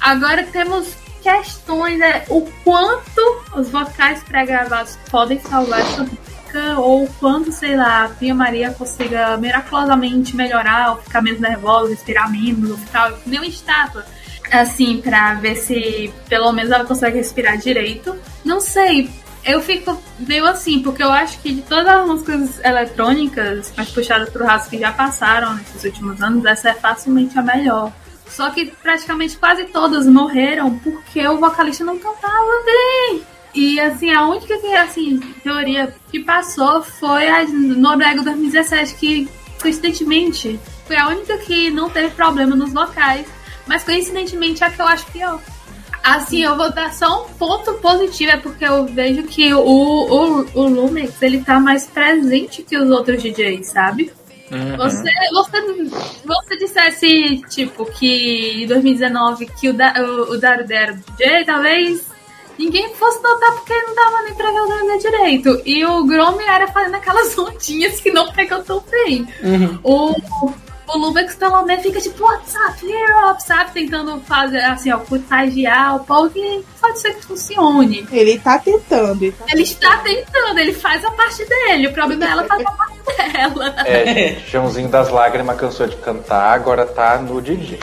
Agora 0.00 0.42
temos 0.44 0.96
questões, 1.22 1.98
né? 1.98 2.24
O 2.28 2.42
quanto 2.62 3.42
os 3.54 3.68
vocais 3.68 4.22
pré-gravados 4.22 4.96
podem 5.10 5.40
salvar 5.40 5.80
essa 5.80 6.04
música, 6.04 6.78
ou 6.78 7.08
quanto, 7.18 7.50
sei 7.52 7.76
lá, 7.76 8.04
a 8.04 8.08
Pia 8.08 8.34
Maria 8.34 8.70
consiga 8.70 9.36
miraculosamente 9.36 10.36
melhorar, 10.36 10.92
ou 10.92 10.98
ficar 10.98 11.20
menos 11.20 11.40
nervosa, 11.40 11.90
respirar 11.90 12.30
menos, 12.30 12.70
ou 12.70 12.78
ficar 12.78 13.12
que 13.12 13.28
nem 13.28 13.40
uma 13.40 13.46
estátua. 13.46 14.06
Assim, 14.52 15.00
pra 15.02 15.34
ver 15.34 15.56
se 15.56 16.14
pelo 16.28 16.52
menos 16.52 16.70
ela 16.70 16.84
consegue 16.84 17.16
respirar 17.16 17.58
direito. 17.58 18.16
Não 18.44 18.60
sei. 18.60 19.10
Eu 19.46 19.62
fico 19.62 20.02
meio 20.18 20.44
assim, 20.44 20.82
porque 20.82 21.02
eu 21.02 21.12
acho 21.12 21.38
que 21.38 21.54
de 21.54 21.62
todas 21.62 21.86
as 21.86 22.06
músicas 22.06 22.64
eletrônicas, 22.64 23.72
mais 23.76 23.88
puxadas 23.90 24.28
pro 24.28 24.44
raço 24.44 24.68
que 24.68 24.76
já 24.76 24.90
passaram 24.92 25.54
nesses 25.54 25.84
últimos 25.84 26.20
anos, 26.20 26.44
essa 26.44 26.70
é 26.70 26.74
facilmente 26.74 27.38
a 27.38 27.42
melhor. 27.42 27.92
Só 28.28 28.50
que 28.50 28.66
praticamente 28.66 29.36
quase 29.38 29.64
todas 29.66 30.04
morreram 30.04 30.76
porque 30.80 31.26
o 31.28 31.38
vocalista 31.38 31.84
não 31.84 31.96
cantava 31.96 32.64
bem. 32.64 33.22
E 33.54 33.78
assim, 33.78 34.12
a 34.12 34.26
única 34.26 34.58
que, 34.58 34.74
assim, 34.74 35.20
teoria 35.42 35.94
que 36.10 36.20
passou 36.20 36.82
foi 36.82 37.28
a 37.28 37.46
Noruega 37.46 38.22
2017, 38.22 38.94
que 38.96 39.28
coincidentemente 39.62 40.58
foi 40.86 40.96
a 40.96 41.08
única 41.08 41.38
que 41.38 41.70
não 41.70 41.88
teve 41.88 42.10
problema 42.10 42.56
nos 42.56 42.72
vocais. 42.72 43.26
Mas 43.64 43.84
coincidentemente 43.84 44.62
é 44.62 44.66
a 44.66 44.70
que 44.70 44.82
eu 44.82 44.86
acho 44.86 45.06
pior. 45.06 45.40
Assim, 46.06 46.44
eu 46.44 46.56
vou 46.56 46.72
dar 46.72 46.94
só 46.94 47.24
um 47.24 47.34
ponto 47.34 47.74
positivo, 47.74 48.30
é 48.30 48.36
porque 48.36 48.64
eu 48.64 48.86
vejo 48.86 49.24
que 49.24 49.52
o, 49.52 49.58
o, 49.60 50.46
o 50.54 50.68
Lumex, 50.68 51.20
ele 51.20 51.42
tá 51.42 51.58
mais 51.58 51.88
presente 51.88 52.62
que 52.62 52.78
os 52.78 52.88
outros 52.88 53.20
DJs, 53.20 53.66
sabe? 53.66 54.12
Você, 54.76 55.10
você, 55.32 55.90
você 56.24 56.56
dissesse, 56.58 57.42
tipo, 57.48 57.84
que 57.86 58.62
em 58.62 58.66
2019 58.68 59.46
que 59.46 59.68
o, 59.68 59.74
da, 59.74 59.94
o, 60.00 60.34
o 60.34 60.38
Darude 60.38 60.72
era 60.72 60.92
DJ, 60.92 61.44
talvez 61.44 62.04
ninguém 62.56 62.94
fosse 62.94 63.20
notar 63.20 63.50
porque 63.56 63.74
não 63.74 63.94
dava 63.96 64.22
nem 64.22 64.34
pra 64.36 64.52
ver 64.52 64.60
o 64.60 64.68
Darude 64.68 65.02
direito. 65.02 65.62
E 65.66 65.84
o 65.84 66.04
Grom 66.04 66.40
era 66.40 66.68
fazendo 66.68 66.94
aquelas 66.94 67.34
ondinhas 67.36 68.00
que 68.00 68.12
não 68.12 68.30
pegou 68.32 68.62
tão 68.62 68.80
bem. 68.88 69.26
O, 69.82 70.14
o 70.88 70.98
Lubex 70.98 71.34
pelo 71.34 71.62
menos 71.64 71.82
fica 71.82 72.00
tipo, 72.00 72.22
what's 72.22 72.54
up, 72.54 72.84
Europe, 72.84 73.42
sabe? 73.42 73.72
Tentando 73.72 74.20
fazer, 74.20 74.60
assim, 74.60 74.92
ó, 74.92 74.98
contagiar 74.98 75.96
o 75.96 76.00
povo 76.00 76.30
que 76.30 76.64
pode 76.80 77.00
ser 77.00 77.14
que 77.14 77.26
funcione. 77.26 78.06
Ele 78.10 78.38
tá 78.38 78.58
tentando. 78.58 79.22
Ele 79.22 79.32
tá 79.32 79.44
Ele 79.52 79.62
está 79.62 79.96
tentando, 79.98 80.58
ele 80.58 80.72
faz 80.72 81.04
a 81.04 81.10
parte 81.10 81.44
dele. 81.44 81.88
O 81.88 81.92
problema 81.92 82.24
é 82.26 82.28
ela 82.30 82.44
fazer 82.44 82.66
a 82.66 82.72
parte 82.72 82.98
dela. 83.32 83.74
É, 83.84 84.14
gente, 84.14 84.50
Joãozinho 84.50 84.88
das 84.88 85.10
Lágrimas 85.10 85.56
cansou 85.56 85.86
de 85.86 85.96
cantar, 85.96 86.52
agora 86.52 86.86
tá 86.86 87.18
no 87.18 87.40
DJ. 87.40 87.78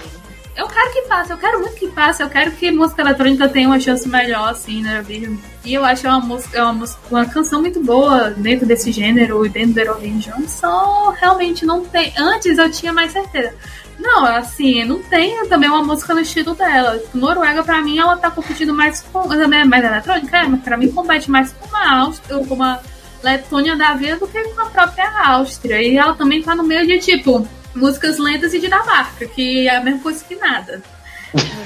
Eu 0.56 0.68
quero 0.68 0.94
que 0.94 1.02
passe, 1.04 1.32
eu 1.32 1.38
quero 1.38 1.60
muito 1.60 1.76
que 1.76 1.88
passe, 1.88 2.22
eu 2.22 2.30
quero 2.30 2.52
que 2.52 2.70
música 2.70 3.02
eletrônica 3.02 3.50
tenha 3.50 3.68
uma 3.68 3.80
chance 3.80 4.08
melhor, 4.08 4.50
assim, 4.50 4.84
na 4.84 4.98
Eurovision. 4.98 5.36
E 5.66 5.74
eu 5.74 5.84
acho 5.84 6.08
uma 6.08 6.20
música, 6.20 6.70
uma, 6.70 6.86
uma 7.10 7.26
canção 7.26 7.60
muito 7.60 7.82
boa 7.84 8.30
dentro 8.32 8.66
desse 8.66 8.92
gênero 8.92 9.44
e 9.46 9.50
dentro 9.50 9.74
do 9.74 9.80
Eurovision. 9.80 10.46
Só 10.48 11.10
realmente 11.20 11.66
não 11.66 11.84
tem. 11.84 12.14
Antes 12.18 12.58
eu 12.58 12.70
tinha 12.70 12.94
mais 12.94 13.12
certeza. 13.12 13.54
Não, 13.98 14.26
assim, 14.26 14.84
não 14.84 15.02
tem 15.02 15.48
também 15.48 15.70
uma 15.70 15.84
música 15.84 16.14
no 16.14 16.20
estilo 16.20 16.54
dela. 16.54 17.02
Noruega, 17.14 17.64
pra 17.64 17.82
mim, 17.82 17.98
ela 17.98 18.18
tá 18.18 18.30
competindo 18.30 18.74
mais 18.74 19.02
com. 19.02 19.28
Também 19.28 19.62
é 19.62 19.66
mais 19.66 19.84
eletrônica, 19.84 20.38
é, 20.38 20.48
mas 20.48 20.62
pra 20.62 20.78
mim 20.78 20.92
compete 20.92 21.32
mais 21.32 21.52
com 21.54 21.68
uma 21.68 22.00
Áustria, 22.02 22.46
com 22.46 22.54
uma 22.54 22.80
Letônia 23.24 23.76
da 23.76 23.94
vida 23.94 24.18
do 24.18 24.28
que 24.28 24.44
com 24.44 24.62
a 24.62 24.66
própria 24.66 25.10
Áustria. 25.26 25.82
E 25.82 25.98
ela 25.98 26.14
também 26.14 26.44
tá 26.44 26.54
no 26.54 26.64
meio 26.64 26.86
de 26.86 27.00
tipo 27.00 27.48
músicas 27.76 28.18
lentas 28.18 28.54
e 28.54 28.60
Dinamarca, 28.60 29.26
que 29.26 29.68
é 29.68 29.76
a 29.76 29.84
mesma 29.84 30.00
coisa 30.02 30.24
que 30.24 30.36
nada. 30.36 30.82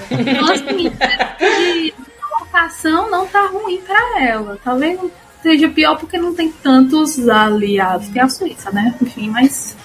Então, 0.10 0.52
assim, 0.52 0.90
de 1.84 1.94
colocação 2.22 3.10
não 3.10 3.28
tá 3.28 3.48
ruim 3.48 3.82
pra 3.82 4.22
ela. 4.22 4.60
Talvez 4.64 4.98
não 4.98 5.12
seja 5.42 5.70
pior 5.70 5.98
porque 5.98 6.18
não 6.18 6.34
tem 6.34 6.52
tantos 6.52 7.28
aliados. 7.28 8.08
Tem 8.10 8.22
a 8.22 8.30
Suíça, 8.30 8.72
né? 8.72 8.96
Enfim, 9.02 9.30
mas 9.30 9.76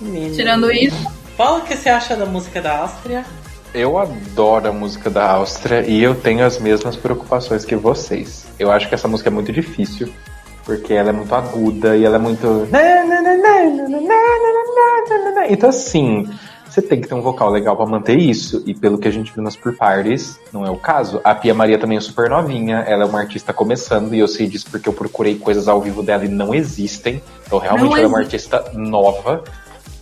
Menina. 0.00 0.34
tirando 0.34 0.70
isso. 0.70 1.06
Fala 1.36 1.58
o 1.58 1.62
que 1.62 1.76
você 1.76 1.88
acha 1.88 2.16
da 2.16 2.26
música 2.26 2.60
da 2.60 2.78
Áustria. 2.78 3.24
Eu 3.72 3.98
adoro 3.98 4.68
a 4.68 4.72
música 4.72 5.10
da 5.10 5.28
Áustria 5.32 5.84
e 5.84 6.00
eu 6.00 6.14
tenho 6.14 6.44
as 6.44 6.60
mesmas 6.60 6.94
preocupações 6.94 7.64
que 7.64 7.74
vocês. 7.74 8.46
Eu 8.56 8.70
acho 8.70 8.88
que 8.88 8.94
essa 8.94 9.08
música 9.08 9.30
é 9.30 9.32
muito 9.32 9.52
difícil, 9.52 10.12
porque 10.64 10.94
ela 10.94 11.10
é 11.10 11.12
muito 11.12 11.34
aguda 11.34 11.96
e 11.96 12.04
ela 12.04 12.16
é 12.16 12.18
muito. 12.18 12.66
Então, 15.48 15.68
assim, 15.68 16.26
você 16.68 16.82
tem 16.82 17.00
que 17.00 17.06
ter 17.06 17.14
um 17.14 17.20
vocal 17.20 17.50
legal 17.50 17.76
pra 17.76 17.86
manter 17.86 18.18
isso. 18.18 18.62
E 18.66 18.74
pelo 18.74 18.98
que 18.98 19.06
a 19.06 19.10
gente 19.10 19.32
viu 19.32 19.42
nas 19.42 19.54
Pure 19.54 19.76
Parties, 19.76 20.40
não 20.52 20.64
é 20.64 20.70
o 20.70 20.76
caso. 20.76 21.20
A 21.22 21.34
Pia 21.34 21.54
Maria 21.54 21.78
também 21.78 21.98
é 21.98 22.00
super 22.00 22.28
novinha, 22.28 22.78
ela 22.78 23.04
é 23.04 23.06
uma 23.06 23.20
artista 23.20 23.52
começando, 23.52 24.14
e 24.14 24.18
eu 24.18 24.26
sei 24.26 24.46
disso 24.46 24.66
porque 24.70 24.88
eu 24.88 24.92
procurei 24.92 25.36
coisas 25.36 25.68
ao 25.68 25.80
vivo 25.80 26.02
dela 26.02 26.24
e 26.24 26.28
não 26.28 26.54
existem. 26.54 27.22
Então, 27.46 27.58
realmente, 27.58 27.84
Não 27.90 27.96
ela 27.96 28.06
é 28.06 28.08
uma 28.08 28.22
existe. 28.22 28.54
artista 28.54 28.72
nova. 28.78 29.44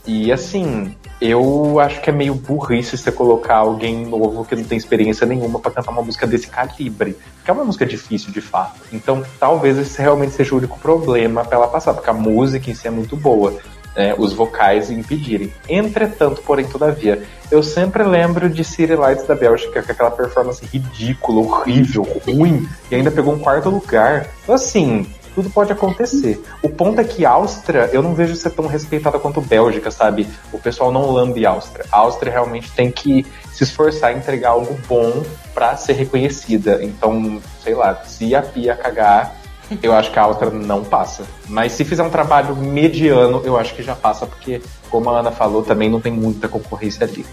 E 0.06 0.32
assim, 0.32 0.94
eu 1.20 1.78
acho 1.78 2.00
que 2.00 2.10
é 2.10 2.12
meio 2.12 2.34
burrice 2.34 2.98
você 2.98 3.12
colocar 3.12 3.56
alguém 3.56 4.04
novo 4.04 4.44
que 4.44 4.56
não 4.56 4.64
tem 4.64 4.76
experiência 4.76 5.26
nenhuma 5.26 5.60
pra 5.60 5.70
cantar 5.70 5.92
uma 5.92 6.02
música 6.02 6.26
desse 6.26 6.48
calibre. 6.48 7.16
Porque 7.36 7.50
é 7.50 7.54
uma 7.54 7.64
música 7.64 7.86
difícil 7.86 8.32
de 8.32 8.40
fato. 8.40 8.80
Então 8.92 9.22
talvez 9.38 9.78
esse 9.78 10.00
realmente 10.02 10.32
seja 10.32 10.54
o 10.54 10.58
único 10.58 10.78
problema 10.78 11.44
pra 11.44 11.56
ela 11.56 11.68
passar, 11.68 11.94
porque 11.94 12.10
a 12.10 12.14
música 12.14 12.70
em 12.70 12.74
si 12.74 12.88
é 12.88 12.90
muito 12.90 13.16
boa. 13.16 13.56
né, 13.96 14.14
os 14.18 14.32
vocais 14.32 14.90
impedirem. 14.90 15.52
Entretanto, 15.68 16.42
porém, 16.42 16.66
todavia, 16.66 17.22
eu 17.50 17.62
sempre 17.62 18.02
lembro 18.02 18.48
de 18.48 18.64
City 18.64 18.94
Lights 18.94 19.26
da 19.26 19.34
Bélgica, 19.34 19.82
com 19.82 19.92
aquela 19.92 20.10
performance 20.10 20.64
ridícula, 20.64 21.40
horrível, 21.40 22.02
ruim, 22.26 22.68
e 22.90 22.94
ainda 22.94 23.10
pegou 23.10 23.34
um 23.34 23.38
quarto 23.38 23.68
lugar. 23.68 24.28
Então, 24.42 24.54
assim, 24.54 25.06
tudo 25.34 25.50
pode 25.50 25.72
acontecer. 25.72 26.42
O 26.62 26.68
ponto 26.68 27.00
é 27.00 27.04
que 27.04 27.24
Áustria, 27.24 27.90
eu 27.92 28.02
não 28.02 28.14
vejo 28.14 28.34
ser 28.36 28.50
tão 28.50 28.66
respeitada 28.66 29.18
quanto 29.18 29.40
Bélgica, 29.40 29.90
sabe? 29.90 30.28
O 30.52 30.58
pessoal 30.58 30.92
não 30.92 31.10
lambe 31.10 31.44
Áustria. 31.46 31.84
A 31.90 31.98
Áustria 31.98 32.32
realmente 32.32 32.70
tem 32.72 32.90
que 32.90 33.26
se 33.52 33.64
esforçar 33.64 34.12
em 34.12 34.18
entregar 34.18 34.50
algo 34.50 34.78
bom 34.88 35.22
pra 35.54 35.76
ser 35.76 35.94
reconhecida. 35.94 36.82
Então, 36.82 37.40
sei 37.62 37.74
lá, 37.74 38.02
se 38.04 38.34
a 38.34 38.42
Pia 38.42 38.74
cagar, 38.74 39.36
eu 39.82 39.94
acho 39.94 40.10
que 40.10 40.18
a 40.18 40.22
Áustria 40.22 40.50
não 40.50 40.84
passa. 40.84 41.24
Mas 41.48 41.72
se 41.72 41.84
fizer 41.84 42.02
um 42.02 42.10
trabalho 42.10 42.54
mediano, 42.56 43.42
eu 43.44 43.56
acho 43.56 43.74
que 43.74 43.82
já 43.82 43.94
passa, 43.94 44.26
porque, 44.26 44.60
como 44.90 45.08
a 45.10 45.20
Ana 45.20 45.30
falou, 45.30 45.62
também 45.62 45.88
não 45.88 46.00
tem 46.00 46.12
muita 46.12 46.48
concorrência 46.48 47.06
ali. 47.06 47.24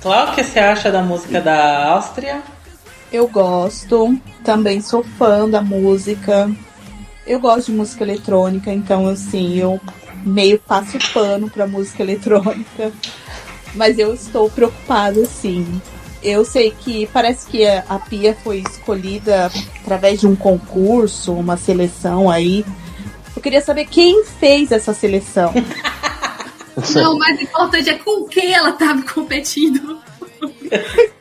Cláudio, 0.00 0.32
o 0.32 0.36
que 0.36 0.44
você 0.44 0.58
acha 0.58 0.90
da 0.90 1.02
música 1.02 1.40
da 1.40 1.88
Áustria? 1.92 2.42
Eu 3.12 3.28
gosto, 3.28 4.18
também 4.42 4.80
sou 4.80 5.02
fã 5.02 5.48
da 5.48 5.62
música. 5.62 6.50
Eu 7.26 7.40
gosto 7.40 7.66
de 7.66 7.78
música 7.78 8.04
eletrônica, 8.04 8.72
então 8.72 9.08
assim, 9.08 9.56
eu 9.56 9.80
meio 10.24 10.58
passo 10.58 10.98
pano 11.12 11.48
pra 11.50 11.66
música 11.66 12.02
eletrônica. 12.02 12.92
Mas 13.74 13.98
eu 13.98 14.14
estou 14.14 14.50
preocupada, 14.50 15.24
sim. 15.26 15.80
Eu 16.22 16.44
sei 16.44 16.70
que 16.70 17.06
parece 17.12 17.46
que 17.46 17.66
a 17.66 17.84
a 17.88 17.98
Pia 17.98 18.36
foi 18.42 18.58
escolhida 18.58 19.50
através 19.82 20.20
de 20.20 20.26
um 20.26 20.36
concurso, 20.36 21.32
uma 21.32 21.56
seleção 21.56 22.30
aí. 22.30 22.64
Eu 23.34 23.42
queria 23.42 23.60
saber 23.60 23.86
quem 23.86 24.24
fez 24.24 24.70
essa 24.70 24.94
seleção. 24.94 25.52
Não, 26.94 27.14
o 27.14 27.18
mais 27.18 27.40
importante 27.40 27.88
é 27.88 27.98
com 27.98 28.24
quem 28.26 28.52
ela 28.52 28.72
tava 28.72 29.02
competindo. 29.02 29.98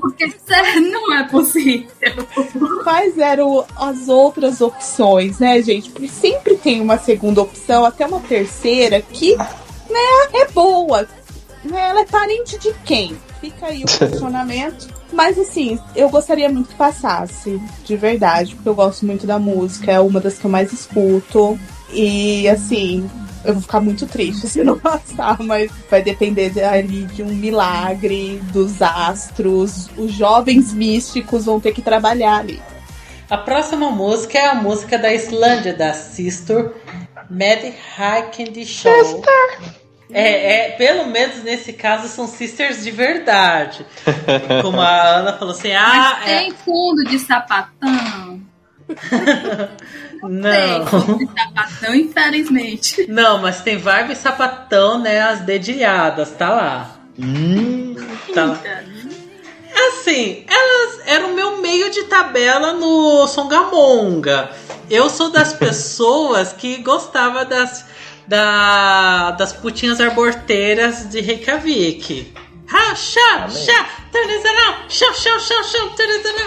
Porque 0.00 0.34
sério, 0.46 0.90
não 0.90 1.14
é 1.14 1.24
possível. 1.24 1.88
Quais 2.82 3.18
eram 3.18 3.64
as 3.76 4.08
outras 4.08 4.60
opções, 4.60 5.38
né, 5.38 5.60
gente? 5.62 5.90
Porque 5.90 6.08
sempre 6.08 6.56
tem 6.56 6.80
uma 6.80 6.98
segunda 6.98 7.42
opção, 7.42 7.84
até 7.84 8.06
uma 8.06 8.20
terceira, 8.20 9.00
que, 9.00 9.36
né, 9.36 10.28
é 10.34 10.48
boa. 10.48 11.08
Né? 11.64 11.88
Ela 11.90 12.00
é 12.00 12.06
parente 12.06 12.58
de 12.58 12.72
quem? 12.84 13.16
Fica 13.40 13.66
aí 13.66 13.82
o 13.82 13.86
questionamento. 13.98 14.88
Mas 15.12 15.38
assim, 15.38 15.78
eu 15.94 16.08
gostaria 16.08 16.48
muito 16.48 16.70
que 16.70 16.74
passasse, 16.74 17.60
de 17.84 17.96
verdade, 17.96 18.54
porque 18.54 18.68
eu 18.68 18.74
gosto 18.74 19.06
muito 19.06 19.26
da 19.26 19.38
música, 19.38 19.92
é 19.92 20.00
uma 20.00 20.20
das 20.20 20.38
que 20.38 20.44
eu 20.44 20.50
mais 20.50 20.72
escuto. 20.72 21.58
E 21.92 22.48
assim, 22.48 23.08
eu 23.44 23.54
vou 23.54 23.62
ficar 23.62 23.80
muito 23.80 24.06
triste 24.06 24.46
se 24.48 24.62
não 24.64 24.78
passar, 24.78 25.38
mas 25.40 25.70
vai 25.90 26.02
depender 26.02 26.50
de- 26.50 26.62
ali 26.62 27.04
de 27.04 27.22
um 27.22 27.28
milagre, 27.34 28.40
dos 28.52 28.82
astros. 28.82 29.88
Os 29.96 30.12
jovens 30.12 30.72
místicos 30.72 31.44
vão 31.44 31.60
ter 31.60 31.72
que 31.72 31.82
trabalhar 31.82 32.38
ali. 32.38 32.60
A 33.28 33.36
próxima 33.36 33.90
música 33.90 34.38
é 34.38 34.46
a 34.46 34.54
música 34.54 34.96
da 34.96 35.12
Islândia, 35.12 35.74
da 35.74 35.92
Sister 35.92 36.72
Mad 37.28 37.58
Hiking 37.64 38.64
Show. 38.64 39.24
É, 40.12 40.68
é, 40.68 40.70
pelo 40.72 41.06
menos 41.10 41.42
nesse 41.42 41.72
caso 41.72 42.06
são 42.06 42.28
sisters 42.28 42.84
de 42.84 42.92
verdade. 42.92 43.84
Como 44.62 44.80
a 44.80 45.02
Ana 45.16 45.32
falou 45.32 45.52
assim, 45.52 45.72
ah, 45.72 46.18
Mas 46.20 46.28
é, 46.30 46.38
tem 46.38 46.52
fundo 46.52 47.02
de 47.04 47.18
sapatão. 47.18 48.40
Tem 50.20 50.30
não. 50.30 51.18
de 51.18 51.26
sapatão, 51.26 51.94
infelizmente. 51.94 53.06
Não, 53.08 53.38
mas 53.38 53.60
tem 53.60 53.76
vibe 53.76 54.16
sapatão, 54.16 54.98
né? 54.98 55.20
As 55.20 55.40
dedilhadas, 55.40 56.30
tá 56.32 56.50
lá. 56.50 56.96
Tá 58.34 58.44
lá. 58.44 58.60
Assim, 59.88 60.44
elas 60.48 61.06
eram 61.06 61.32
o 61.32 61.34
meu 61.34 61.60
meio 61.60 61.90
de 61.90 62.04
tabela 62.04 62.72
no 62.72 63.26
Songamonga. 63.26 64.50
Eu 64.90 65.10
sou 65.10 65.30
das 65.30 65.52
pessoas 65.54 66.52
que 66.52 66.78
gostava 66.78 67.44
das, 67.44 67.84
da, 68.26 69.32
das 69.32 69.52
putinhas 69.52 70.00
arborteiras 70.00 71.08
de 71.10 71.20
Reykjavik. 71.20 72.32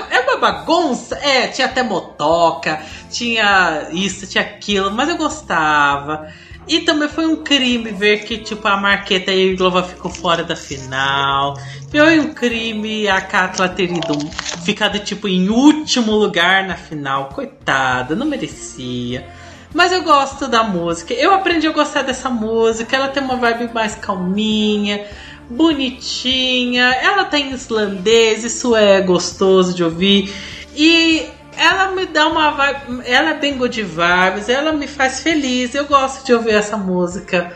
É 0.09 0.19
uma 0.21 0.37
bagunça. 0.37 1.15
É, 1.15 1.47
tinha 1.47 1.67
até 1.67 1.83
motoca, 1.83 2.81
tinha 3.09 3.87
isso, 3.91 4.27
tinha 4.27 4.43
aquilo, 4.43 4.91
mas 4.91 5.09
eu 5.09 5.17
gostava. 5.17 6.27
E 6.67 6.81
também 6.81 7.09
foi 7.09 7.25
um 7.25 7.37
crime 7.37 7.91
ver 7.91 8.19
que, 8.25 8.37
tipo, 8.37 8.67
a 8.67 8.77
Marqueta 8.77 9.31
e 9.31 9.49
a 9.49 9.53
Iglova 9.53 9.81
ficou 9.81 10.11
fora 10.11 10.43
da 10.43 10.55
final. 10.55 11.57
Foi 11.89 12.19
um 12.19 12.31
crime 12.31 13.07
a 13.07 13.19
Katla 13.19 13.67
ter 13.67 13.91
ido, 13.91 14.19
ficado, 14.63 14.99
tipo, 14.99 15.27
em 15.27 15.49
último 15.49 16.11
lugar 16.11 16.67
na 16.67 16.75
final. 16.75 17.29
Coitada, 17.29 18.15
não 18.15 18.27
merecia. 18.27 19.25
Mas 19.73 19.91
eu 19.91 20.03
gosto 20.03 20.47
da 20.47 20.63
música. 20.63 21.11
Eu 21.13 21.33
aprendi 21.33 21.67
a 21.67 21.71
gostar 21.71 22.03
dessa 22.03 22.29
música. 22.29 22.95
Ela 22.95 23.07
tem 23.07 23.23
uma 23.23 23.35
vibe 23.35 23.73
mais 23.73 23.95
calminha, 23.95 25.07
bonitinha. 25.49 26.93
Ela 27.01 27.25
tem 27.25 27.51
islandês, 27.51 28.43
isso 28.43 28.75
é 28.75 29.01
gostoso 29.01 29.73
de 29.73 29.83
ouvir. 29.83 30.33
E 30.75 31.25
ela 31.57 31.91
me 31.91 32.05
dá 32.05 32.27
uma 32.27 32.51
vibe. 32.51 33.01
Ela 33.05 33.31
é 33.31 33.33
bem 33.33 33.57
good 33.57 33.81
vibes, 33.81 34.47
ela 34.47 34.71
me 34.71 34.87
faz 34.87 35.21
feliz. 35.21 35.73
Eu 35.75 35.85
gosto 35.85 36.25
de 36.25 36.33
ouvir 36.33 36.53
essa 36.53 36.77
música. 36.77 37.53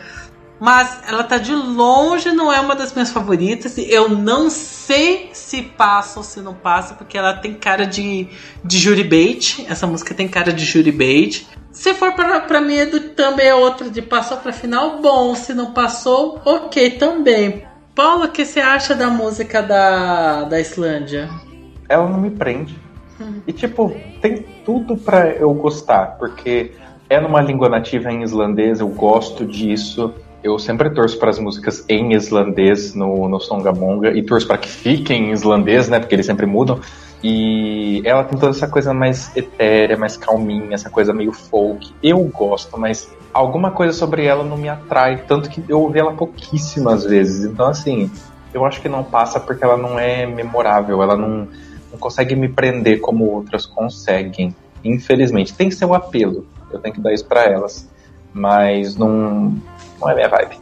Mas 0.60 1.00
ela 1.08 1.24
tá 1.24 1.36
de 1.36 1.52
longe, 1.52 2.30
não 2.30 2.52
é 2.52 2.60
uma 2.60 2.74
das 2.74 2.92
minhas 2.92 3.10
favoritas. 3.10 3.76
Eu 3.76 4.08
não 4.08 4.48
sei 4.48 5.30
se 5.32 5.62
passa 5.62 6.20
ou 6.20 6.24
se 6.24 6.40
não 6.40 6.54
passa, 6.54 6.94
porque 6.94 7.18
ela 7.18 7.34
tem 7.34 7.54
cara 7.54 7.86
de, 7.86 8.28
de 8.64 8.78
jury 8.78 9.04
bait. 9.04 9.66
Essa 9.68 9.86
música 9.86 10.14
tem 10.14 10.28
cara 10.28 10.52
de 10.52 10.64
jury 10.64 10.92
bait. 10.92 11.46
Se 11.72 11.92
for 11.92 12.12
pra 12.12 12.60
mim, 12.60 12.76
também 13.16 13.48
é 13.48 13.54
outra 13.54 13.90
de 13.90 14.00
passou 14.00 14.36
pra 14.36 14.52
final, 14.52 15.02
bom. 15.02 15.34
Se 15.34 15.52
não 15.52 15.72
passou, 15.72 16.40
ok 16.44 16.90
também. 16.92 17.73
Paula, 17.94 18.26
o 18.26 18.30
que 18.30 18.44
você 18.44 18.60
acha 18.60 18.94
da 18.94 19.08
música 19.08 19.62
da, 19.62 20.44
da 20.44 20.60
Islândia? 20.60 21.30
ela 21.88 22.08
não 22.08 22.20
me 22.20 22.30
prende. 22.30 22.76
E 23.46 23.52
tipo, 23.52 23.94
tem 24.20 24.44
tudo 24.64 24.96
pra 24.96 25.30
eu 25.30 25.52
gostar, 25.54 26.16
porque 26.18 26.72
é 27.08 27.20
numa 27.20 27.40
língua 27.40 27.68
nativa 27.68 28.10
em 28.10 28.22
islandês, 28.22 28.80
eu 28.80 28.88
gosto 28.88 29.46
disso. 29.46 30.12
Eu 30.42 30.58
sempre 30.58 30.90
torço 30.90 31.18
para 31.18 31.30
as 31.30 31.38
músicas 31.38 31.84
em 31.88 32.12
islandês 32.12 32.94
no, 32.94 33.28
no 33.28 33.40
Songamonga 33.40 34.10
e 34.10 34.22
torço 34.22 34.46
para 34.46 34.58
que 34.58 34.68
fiquem 34.68 35.28
em 35.28 35.32
islandês, 35.32 35.88
né? 35.88 35.98
Porque 35.98 36.14
eles 36.14 36.26
sempre 36.26 36.44
mudam. 36.44 36.80
E 37.22 38.02
ela 38.04 38.24
tem 38.24 38.38
toda 38.38 38.50
essa 38.50 38.68
coisa 38.68 38.92
mais 38.92 39.34
etérea, 39.34 39.96
mais 39.96 40.18
calminha, 40.18 40.74
essa 40.74 40.90
coisa 40.90 41.14
meio 41.14 41.32
folk. 41.32 41.94
Eu 42.02 42.18
gosto, 42.24 42.78
mas 42.78 43.10
alguma 43.34 43.72
coisa 43.72 43.92
sobre 43.92 44.24
ela 44.24 44.44
não 44.44 44.56
me 44.56 44.68
atrai, 44.68 45.24
tanto 45.26 45.50
que 45.50 45.62
eu 45.68 45.80
ouvi 45.80 45.98
ela 45.98 46.12
pouquíssimas 46.12 47.04
vezes. 47.04 47.44
Então, 47.44 47.66
assim, 47.66 48.10
eu 48.54 48.64
acho 48.64 48.80
que 48.80 48.88
não 48.88 49.02
passa 49.02 49.40
porque 49.40 49.64
ela 49.64 49.76
não 49.76 49.98
é 49.98 50.24
memorável, 50.24 51.02
ela 51.02 51.16
não, 51.16 51.48
não 51.90 51.98
consegue 51.98 52.36
me 52.36 52.48
prender 52.48 53.00
como 53.00 53.24
outras 53.24 53.66
conseguem. 53.66 54.54
Infelizmente, 54.84 55.52
tem 55.52 55.70
seu 55.70 55.92
apelo, 55.92 56.46
eu 56.70 56.78
tenho 56.78 56.94
que 56.94 57.00
dar 57.00 57.12
isso 57.12 57.26
pra 57.26 57.44
elas, 57.44 57.90
mas 58.32 58.96
não, 58.96 59.56
não 60.00 60.08
é 60.08 60.14
minha 60.14 60.28
vibe. 60.28 60.58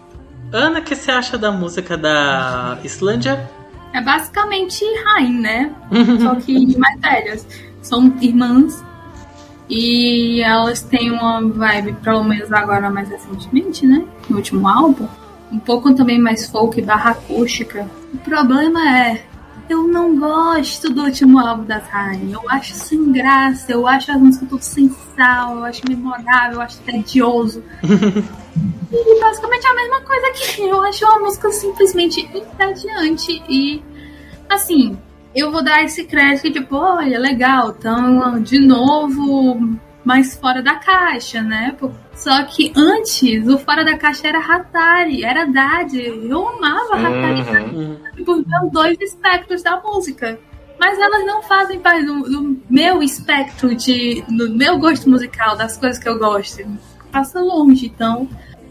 Ana, 0.51 0.81
o 0.81 0.83
que 0.83 0.97
você 0.97 1.11
acha 1.11 1.37
da 1.37 1.51
música 1.51 1.97
da 1.97 2.79
Islândia? 2.83 3.49
É 3.93 4.01
basicamente 4.01 4.85
Rain, 5.05 5.41
né? 5.41 5.75
Só 6.23 6.35
que 6.37 6.79
mais 6.79 7.01
velhas. 7.01 7.47
São 7.83 8.15
irmãs. 8.21 8.83
E 9.69 10.43
elas 10.43 10.83
têm 10.83 11.11
uma 11.11 11.41
vibe, 11.41 11.95
pelo 12.03 12.25
menos 12.25 12.53
agora 12.53 12.91
mais 12.91 13.09
recentemente, 13.09 13.87
né? 13.87 14.05
No 14.29 14.37
último 14.37 14.69
álbum. 14.69 15.09
Um 15.51 15.59
pouco 15.59 15.95
também 15.95 16.19
mais 16.19 16.47
folk 16.49 16.81
barra 16.83 17.11
acústica. 17.11 17.89
O 18.13 18.19
problema 18.19 18.99
é. 18.99 19.25
Eu 19.69 19.87
não 19.87 20.19
gosto 20.19 20.93
do 20.93 21.05
último 21.05 21.39
álbum 21.39 21.65
das 21.65 21.87
Rain. 21.89 22.33
Eu 22.33 22.43
acho 22.51 22.75
sem 22.75 23.13
graça, 23.13 23.73
eu 23.73 23.87
acho 23.87 24.11
as 24.13 24.21
músicas 24.21 24.49
tudo 24.49 24.63
sem 24.63 24.95
sal, 25.17 25.57
eu 25.57 25.65
acho 25.65 25.81
memorável, 25.89 26.55
eu 26.55 26.61
acho 26.61 26.79
tedioso. 26.81 27.63
E 28.93 29.21
basicamente 29.21 29.67
a 29.67 29.75
mesma 29.75 30.01
coisa 30.03 30.31
que 30.33 30.63
eu 30.63 30.83
acho 30.83 31.05
uma 31.07 31.21
música 31.21 31.51
simplesmente 31.51 32.21
entediante 32.21 33.43
e 33.49 33.83
assim, 34.49 34.99
eu 35.35 35.51
vou 35.51 35.63
dar 35.63 35.83
esse 35.85 36.05
crédito 36.05 36.53
tipo, 36.53 36.77
olha, 36.77 37.19
legal, 37.19 37.75
então 37.79 38.41
de 38.41 38.59
novo 38.59 39.79
mais 40.05 40.37
fora 40.37 40.63
da 40.63 40.75
caixa, 40.77 41.41
né? 41.43 41.77
Só 42.15 42.43
que 42.45 42.73
antes 42.77 43.47
o 43.47 43.57
fora 43.59 43.85
da 43.85 43.97
caixa 43.97 44.29
era 44.29 44.39
Hatari, 44.39 45.25
era 45.25 45.47
Dade. 45.47 46.01
Eu 46.03 46.49
amava 46.49 46.97
Hatari 46.97 47.77
Uhum. 47.77 47.97
por 48.25 48.45
dois 48.71 49.01
espectros 49.01 49.63
da 49.63 49.81
música. 49.81 50.39
Mas 50.79 50.99
elas 50.99 51.25
não 51.25 51.43
fazem 51.43 51.79
parte 51.79 52.05
do, 52.05 52.23
do 52.23 52.61
meu 52.69 53.03
espectro, 53.03 53.75
de, 53.77 54.23
do 54.29 54.51
meu 54.51 54.79
gosto 54.79 55.09
musical, 55.09 55.57
das 55.57 55.77
coisas 55.79 56.03
que 56.03 56.09
eu 56.09 56.19
gosto. 56.19 56.65
Passa 57.13 57.41
longe, 57.41 57.87
então, 57.87 58.29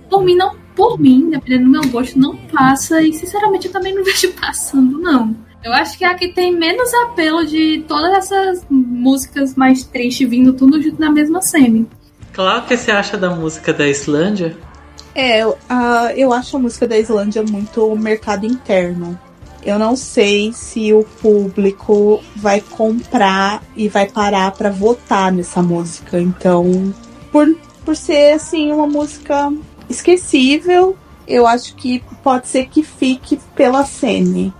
por 0.09 0.21
mim, 0.23 0.35
não, 0.35 0.53
por 0.75 0.99
mim, 0.99 1.29
dependendo 1.29 1.65
do 1.65 1.71
meu 1.71 1.88
gosto, 1.89 2.19
não 2.19 2.35
passa. 2.35 3.01
E 3.01 3.13
sinceramente 3.13 3.67
eu 3.67 3.71
também 3.71 3.95
não 3.95 4.03
vejo 4.05 4.33
passando, 4.33 4.99
não. 4.99 5.33
Eu 5.63 5.71
acho 5.73 5.97
que 5.97 6.03
é 6.03 6.07
a 6.07 6.15
que 6.15 6.29
tem 6.29 6.55
menos 6.55 6.91
apelo 6.93 7.45
de 7.45 7.83
todas 7.88 8.11
essas 8.17 8.65
músicas 8.69 9.55
mais 9.55 9.83
tristes 9.83 10.27
vindo 10.29 10.53
tudo 10.53 10.81
junto 10.81 10.99
na 10.99 11.11
mesma 11.11 11.41
semi. 11.41 11.88
Claro, 12.33 12.63
o 12.63 12.65
que 12.65 12.75
você 12.77 12.91
acha 12.91 13.17
da 13.17 13.29
música 13.29 13.71
da 13.73 13.88
Islândia? 13.88 14.57
É, 15.13 15.39
eu- 15.43 15.57
ah, 15.69 16.11
eu 16.15 16.31
acho 16.33 16.55
a 16.55 16.59
música 16.59 16.88
da 16.88 16.97
Islândia 16.97 17.43
muito 17.43 17.95
mercado 17.95 18.45
interno. 18.45 19.19
Eu 19.63 19.77
não 19.77 19.95
sei 19.95 20.51
se 20.53 20.91
o 20.93 21.03
público 21.21 22.19
vai 22.35 22.61
comprar 22.61 23.61
e 23.75 23.88
vai 23.88 24.09
parar 24.09 24.51
pra 24.53 24.71
votar 24.71 25.31
nessa 25.31 25.61
música. 25.61 26.19
Então, 26.19 26.91
por, 27.31 27.47
por 27.85 27.95
ser 27.95 28.33
assim 28.33 28.71
uma 28.71 28.88
música 28.88 29.53
esquecível, 29.88 30.97
eu 31.27 31.45
acho 31.45 31.75
que 31.75 32.03
pode 32.23 32.47
ser 32.47 32.67
que 32.69 32.81
fique 32.81 33.39
pela 33.55 33.85
Sene. 33.85 34.51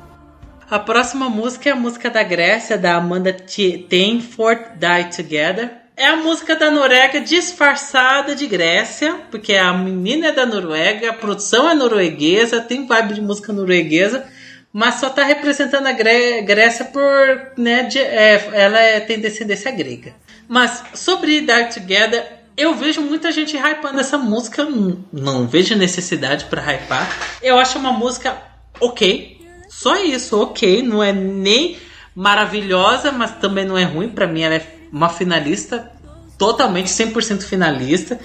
A 0.72 0.80
próxima 0.80 1.30
música 1.30 1.68
é 1.68 1.73
a 1.73 1.76
música 1.76 2.10
da 2.10 2.23
Grécia, 2.23 2.77
da 2.77 2.95
Amanda 2.95 3.34
Tainford, 3.34 4.61
Die 4.80 5.15
Together. 5.18 5.69
É 5.98 6.07
a 6.07 6.15
música 6.15 6.56
da 6.56 6.72
Noruega 6.72 7.19
disfarçada 7.19 8.34
de 8.34 8.48
Grécia, 8.48 9.15
porque 9.30 9.53
a 9.53 9.73
menina 9.73 10.27
é 10.27 10.31
da 10.31 10.45
Noruega, 10.45 11.10
a 11.10 11.14
produção 11.14 11.69
é 11.69 11.73
norueguesa, 11.76 12.61
tem 12.61 12.88
vibe 12.88 13.15
de 13.15 13.22
música 13.22 13.52
norueguesa, 13.52 14.26
mas 14.72 14.95
só 14.95 15.10
tá 15.10 15.26
representando 15.26 15.88
a 15.88 15.91
Gré- 15.91 16.41
Grécia 16.41 16.85
por, 16.85 17.52
né, 17.57 17.84
de- 17.84 17.99
é, 17.99 18.49
ela 18.53 18.80
é- 18.80 19.02
tem 19.02 19.19
descendência 19.19 19.69
grega. 19.72 20.14
Mas 20.48 20.81
sobre 20.93 21.41
Die 21.41 21.73
Together, 21.73 22.26
eu 22.56 22.73
vejo 22.76 23.02
muita 23.02 23.30
gente 23.30 23.57
hypando 23.57 23.99
essa 23.99 24.18
música, 24.18 24.64
não, 24.64 25.03
não 25.11 25.48
vejo 25.48 25.76
necessidade 25.76 26.45
pra 26.45 26.61
hypar. 26.61 27.10
Eu 27.43 27.57
acho 27.60 27.77
uma 27.77 27.91
música 27.91 28.38
ok, 28.80 29.41
só 29.82 29.95
isso, 29.95 30.40
ok. 30.40 30.84
Não 30.84 31.02
é 31.02 31.12
nem 31.12 31.78
maravilhosa, 32.16 33.12
mas 33.12 33.32
também 33.38 33.66
não 33.66 33.76
é 33.76 33.84
ruim. 33.84 34.10
Pra 34.10 34.28
mim, 34.28 34.41
ela 34.41 34.56
é 34.56 34.76
uma 34.94 35.10
finalista, 35.10 35.91
totalmente 36.38 36.88
100% 36.88 37.41
finalista. 37.41 38.20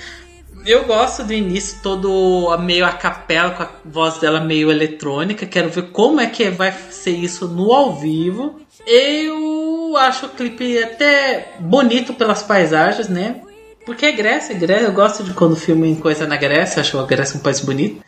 Eu 0.66 0.84
gosto 0.84 1.24
do 1.24 1.32
início 1.32 1.78
todo 1.82 2.54
meio 2.58 2.84
a 2.84 2.92
capela, 2.92 3.52
com 3.52 3.62
a 3.62 3.70
voz 3.84 4.18
dela 4.18 4.38
meio 4.38 4.70
eletrônica. 4.70 5.46
Quero 5.46 5.70
ver 5.70 5.90
como 5.92 6.20
é 6.20 6.26
que 6.26 6.50
vai 6.50 6.72
ser 6.90 7.12
isso 7.12 7.48
no 7.48 7.72
ao 7.72 7.94
vivo. 7.96 8.60
Eu 8.86 9.96
acho 9.96 10.26
o 10.26 10.30
clipe 10.30 10.82
até 10.82 11.54
bonito 11.58 12.12
pelas 12.12 12.42
paisagens, 12.42 13.08
né? 13.08 13.40
Porque 13.86 14.04
é 14.04 14.12
Grécia, 14.12 14.54
Grécia. 14.54 14.86
Eu 14.86 14.92
gosto 14.92 15.24
de 15.24 15.32
quando 15.32 15.56
filmem 15.56 15.94
coisa 15.94 16.26
na 16.26 16.36
Grécia. 16.36 16.82
Acho 16.82 16.98
a 16.98 17.06
Grécia 17.06 17.38
um 17.38 17.42
país 17.42 17.60
bonito. 17.60 18.04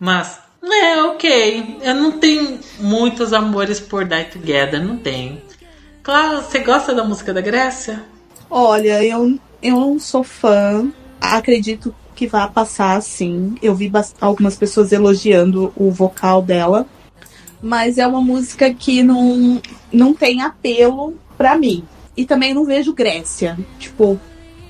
Mas, 0.00 0.40
é, 0.62 1.02
ok. 1.02 1.78
Eu 1.82 1.94
não 1.94 2.18
tenho 2.18 2.58
muitos 2.78 3.32
amores 3.32 3.80
por 3.80 4.04
Die 4.04 4.24
Together, 4.24 4.82
não 4.82 4.96
tenho. 4.96 5.40
Claro, 6.02 6.42
você 6.42 6.60
gosta 6.60 6.94
da 6.94 7.04
música 7.04 7.34
da 7.34 7.40
Grécia? 7.40 8.04
Olha, 8.50 9.04
eu, 9.04 9.38
eu 9.62 9.76
não 9.80 9.98
sou 9.98 10.24
fã. 10.24 10.90
Acredito 11.20 11.94
que 12.14 12.26
vai 12.26 12.48
passar 12.50 13.00
sim. 13.02 13.54
Eu 13.62 13.74
vi 13.74 13.90
algumas 14.20 14.56
pessoas 14.56 14.92
elogiando 14.92 15.72
o 15.76 15.90
vocal 15.90 16.42
dela. 16.42 16.86
Mas 17.62 17.98
é 17.98 18.06
uma 18.06 18.20
música 18.20 18.72
que 18.72 19.02
não, 19.02 19.60
não 19.92 20.14
tem 20.14 20.42
apelo 20.42 21.14
pra 21.36 21.56
mim. 21.56 21.84
E 22.16 22.24
também 22.24 22.54
não 22.54 22.64
vejo 22.64 22.92
Grécia. 22.92 23.58
Tipo, 23.78 24.18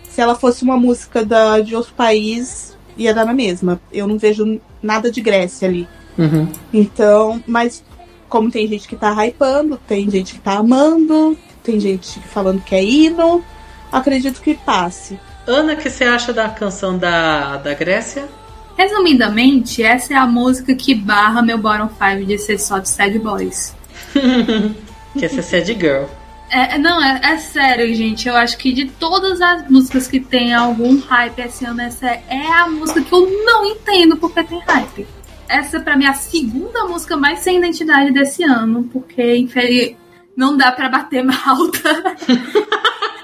se 0.08 0.20
ela 0.20 0.34
fosse 0.34 0.62
uma 0.62 0.76
música 0.76 1.24
da, 1.24 1.60
de 1.60 1.76
outro 1.76 1.94
país, 1.94 2.76
ia 2.98 3.14
dar 3.14 3.24
na 3.24 3.32
mesma. 3.32 3.80
Eu 3.92 4.06
não 4.06 4.18
vejo 4.18 4.60
nada 4.82 5.10
de 5.10 5.20
Grécia 5.20 5.68
ali. 5.68 5.88
Uhum. 6.18 6.48
Então, 6.72 7.42
mas 7.46 7.82
como 8.28 8.50
tem 8.50 8.66
gente 8.66 8.86
que 8.86 8.96
tá 8.96 9.14
hypando, 9.24 9.78
tem 9.86 10.10
gente 10.10 10.34
que 10.34 10.40
tá 10.40 10.58
amando, 10.58 11.38
tem 11.62 11.80
gente 11.80 12.20
falando 12.20 12.60
que 12.60 12.74
é 12.74 12.82
hino, 12.82 13.42
acredito 13.90 14.42
que 14.42 14.54
passe. 14.54 15.18
Ana, 15.46 15.72
o 15.72 15.76
que 15.76 15.88
você 15.88 16.04
acha 16.04 16.32
da 16.32 16.48
canção 16.48 16.98
da, 16.98 17.56
da 17.56 17.72
Grécia? 17.72 18.28
Resumidamente, 18.76 19.82
essa 19.82 20.12
é 20.12 20.16
a 20.16 20.26
música 20.26 20.74
que 20.74 20.94
barra 20.94 21.40
meu 21.40 21.58
bottom 21.58 21.88
5 21.88 22.26
de 22.26 22.38
ser 22.38 22.58
só 22.58 22.78
de 22.78 22.88
sad 22.88 23.18
boys. 23.18 23.74
Que 25.18 25.24
essa 25.24 25.40
é 25.40 25.42
Sad 25.42 25.66
Girl. 25.72 26.04
É, 26.50 26.74
é- 26.74 26.78
não, 26.78 27.02
é, 27.02 27.20
é 27.22 27.38
sério, 27.38 27.94
gente. 27.94 28.28
Eu 28.28 28.36
acho 28.36 28.56
que 28.56 28.72
de 28.72 28.86
todas 28.86 29.40
as 29.40 29.68
músicas 29.68 30.08
que 30.08 30.20
tem 30.20 30.54
algum 30.54 30.98
hype 31.00 31.38
esse 31.40 31.64
ano, 31.64 31.80
essa 31.80 32.06
é 32.06 32.52
a 32.52 32.68
música 32.68 33.02
que 33.02 33.12
eu 33.12 33.28
não 33.44 33.64
entendo 33.64 34.16
porque 34.16 34.42
tem 34.42 34.60
hype. 34.60 35.06
Essa, 35.48 35.80
pra 35.80 35.96
mim, 35.96 36.04
é 36.04 36.08
a 36.08 36.14
segunda 36.14 36.84
música 36.84 37.16
mais 37.16 37.40
sem 37.40 37.58
identidade 37.58 38.12
desse 38.12 38.44
ano, 38.44 38.84
porque 38.92 39.36
infeliz... 39.36 39.96
não 40.36 40.56
dá 40.56 40.70
pra 40.72 40.88
bater 40.88 41.24
malta. 41.24 42.02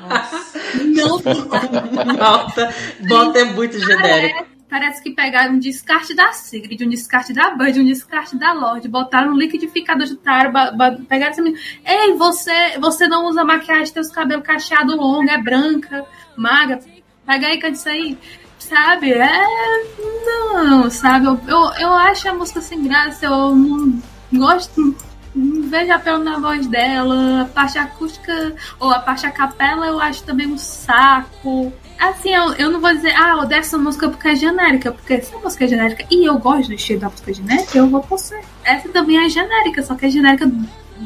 não 0.84 1.20
dá. 1.20 2.14
Bota, 2.14 2.74
bota 3.06 3.38
é 3.38 3.44
muito 3.44 3.78
genérico. 3.78 4.53
Parece 4.74 5.00
que 5.00 5.10
pegaram 5.12 5.54
um 5.54 5.58
descarte 5.60 6.14
da 6.14 6.32
Sigrid, 6.32 6.82
um 6.82 6.88
descarte 6.88 7.32
da 7.32 7.50
Bud, 7.50 7.78
um 7.78 7.84
descarte 7.84 8.36
da 8.36 8.52
Lorde, 8.52 8.88
botaram 8.88 9.32
um 9.32 9.36
liquidificador 9.36 10.04
de 10.04 10.16
ba- 10.16 10.96
pegaram 11.08 11.30
essa. 11.30 11.40
Ei, 11.86 12.14
você, 12.14 12.76
você 12.80 13.06
não 13.06 13.26
usa 13.26 13.44
maquiagem, 13.44 13.94
tem 13.94 14.00
os 14.02 14.10
cabelos 14.10 14.44
cacheados 14.44 14.96
longos, 14.96 15.30
é 15.30 15.38
branca, 15.38 16.04
magra. 16.36 16.80
Pega 17.24 17.46
aí, 17.46 17.58
canta 17.60 17.74
isso 17.74 17.88
aí. 17.88 18.18
Sabe? 18.58 19.12
É. 19.12 19.44
Não, 20.26 20.90
sabe? 20.90 21.26
Eu, 21.26 21.40
eu, 21.46 21.70
eu 21.78 21.92
acho 21.92 22.28
a 22.28 22.34
música 22.34 22.60
sem 22.60 22.82
graça, 22.82 23.26
eu 23.26 23.54
não 23.54 24.02
gosto. 24.32 24.96
Vejo 25.36 25.92
apelo 25.92 26.18
na 26.24 26.36
voz 26.40 26.66
dela. 26.66 27.42
A 27.42 27.44
parte 27.44 27.78
acústica 27.78 28.56
ou 28.80 28.90
a 28.90 28.98
parte 28.98 29.24
a 29.24 29.30
capela 29.30 29.86
eu 29.86 30.00
acho 30.00 30.24
também 30.24 30.48
um 30.48 30.58
saco. 30.58 31.72
Assim, 32.08 32.34
eu, 32.34 32.52
eu 32.54 32.70
não 32.70 32.80
vou 32.80 32.94
dizer, 32.94 33.14
ah, 33.16 33.30
eu 33.30 33.38
odeio 33.38 33.60
essa 33.60 33.78
música 33.78 34.08
porque 34.10 34.28
é 34.28 34.34
genérica, 34.36 34.92
porque 34.92 35.22
se 35.22 35.34
a 35.34 35.38
música 35.38 35.64
é 35.64 35.68
genérica 35.68 36.04
e 36.10 36.24
eu 36.24 36.38
gosto 36.38 36.68
do 36.68 36.74
estilo 36.74 37.00
da 37.00 37.08
música 37.08 37.32
genérica, 37.32 37.78
eu 37.78 37.88
vou 37.88 38.00
torcer. 38.02 38.44
Essa 38.62 38.88
também 38.90 39.24
é 39.24 39.28
genérica, 39.28 39.82
só 39.82 39.94
que 39.94 40.04
é 40.04 40.10
genérica 40.10 40.46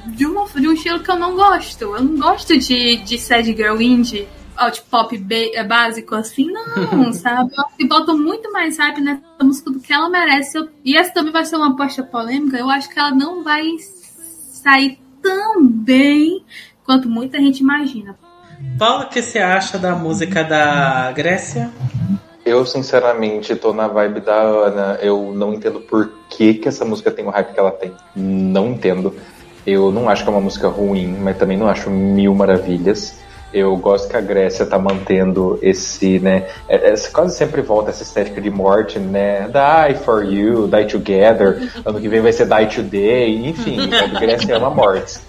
de, 0.06 0.26
uma, 0.26 0.44
de 0.46 0.68
um 0.68 0.72
estilo 0.72 1.00
que 1.00 1.10
eu 1.10 1.16
não 1.16 1.36
gosto. 1.36 1.82
Eu 1.82 2.02
não 2.02 2.16
gosto 2.18 2.58
de, 2.58 2.96
de 2.96 3.16
sad 3.16 3.46
girl 3.46 3.80
indie, 3.80 4.26
alt 4.56 4.80
pop 4.90 5.16
é 5.54 5.62
básico 5.62 6.16
assim, 6.16 6.50
não, 6.50 7.12
sabe? 7.14 7.52
Eu 7.56 7.64
acho 7.64 7.76
que 7.76 7.86
botam 7.86 8.18
muito 8.18 8.50
mais 8.52 8.76
hype 8.76 9.00
nessa 9.00 9.22
música 9.40 9.70
do 9.70 9.78
que 9.78 9.92
ela 9.92 10.08
merece. 10.10 10.58
Eu- 10.58 10.68
e 10.84 10.96
essa 10.96 11.12
também 11.14 11.32
vai 11.32 11.44
ser 11.44 11.56
uma 11.56 11.68
aposta 11.68 12.02
polêmica, 12.02 12.56
eu 12.56 12.68
acho 12.68 12.88
que 12.88 12.98
ela 12.98 13.12
não 13.12 13.44
vai 13.44 13.62
sair 14.50 14.98
tão 15.22 15.64
bem 15.64 16.44
quanto 16.84 17.08
muita 17.08 17.38
gente 17.38 17.60
imagina. 17.60 18.18
Paulo, 18.76 19.04
o 19.04 19.08
que 19.08 19.22
você 19.22 19.38
acha 19.38 19.78
da 19.78 19.94
música 19.94 20.42
da 20.44 21.12
Grécia? 21.12 21.70
Eu, 22.44 22.64
sinceramente, 22.64 23.54
tô 23.56 23.72
na 23.72 23.86
vibe 23.88 24.20
da 24.20 24.40
Ana. 24.40 24.98
Eu 25.02 25.32
não 25.34 25.52
entendo 25.52 25.80
por 25.80 26.10
que, 26.30 26.54
que 26.54 26.68
essa 26.68 26.84
música 26.84 27.10
tem 27.10 27.26
o 27.26 27.30
hype 27.30 27.52
que 27.52 27.60
ela 27.60 27.70
tem. 27.70 27.92
Não 28.16 28.68
entendo. 28.68 29.14
Eu 29.66 29.90
não 29.90 30.08
acho 30.08 30.22
que 30.22 30.30
é 30.30 30.32
uma 30.32 30.40
música 30.40 30.68
ruim, 30.68 31.08
mas 31.20 31.36
também 31.36 31.58
não 31.58 31.68
acho 31.68 31.90
mil 31.90 32.34
maravilhas. 32.34 33.18
Eu 33.52 33.76
gosto 33.76 34.08
que 34.08 34.16
a 34.16 34.20
Grécia 34.20 34.64
tá 34.64 34.78
mantendo 34.78 35.58
esse, 35.60 36.18
né? 36.20 36.46
é- 36.68 36.90
é- 36.90 36.94
quase 37.12 37.36
sempre 37.36 37.62
volta 37.62 37.90
essa 37.90 38.02
estética 38.02 38.40
de 38.40 38.50
morte, 38.50 38.98
né? 38.98 39.48
Die 39.48 39.94
for 39.98 40.22
you, 40.22 40.68
die 40.68 40.84
together. 40.86 41.70
Ano 41.84 42.00
que 42.00 42.08
vem 42.08 42.20
vai 42.20 42.32
ser 42.32 42.46
die 42.46 42.66
today. 42.74 43.46
Enfim, 43.48 43.90
a 43.94 44.06
Grécia 44.20 44.56
ama 44.56 44.70
mortes. 44.70 45.22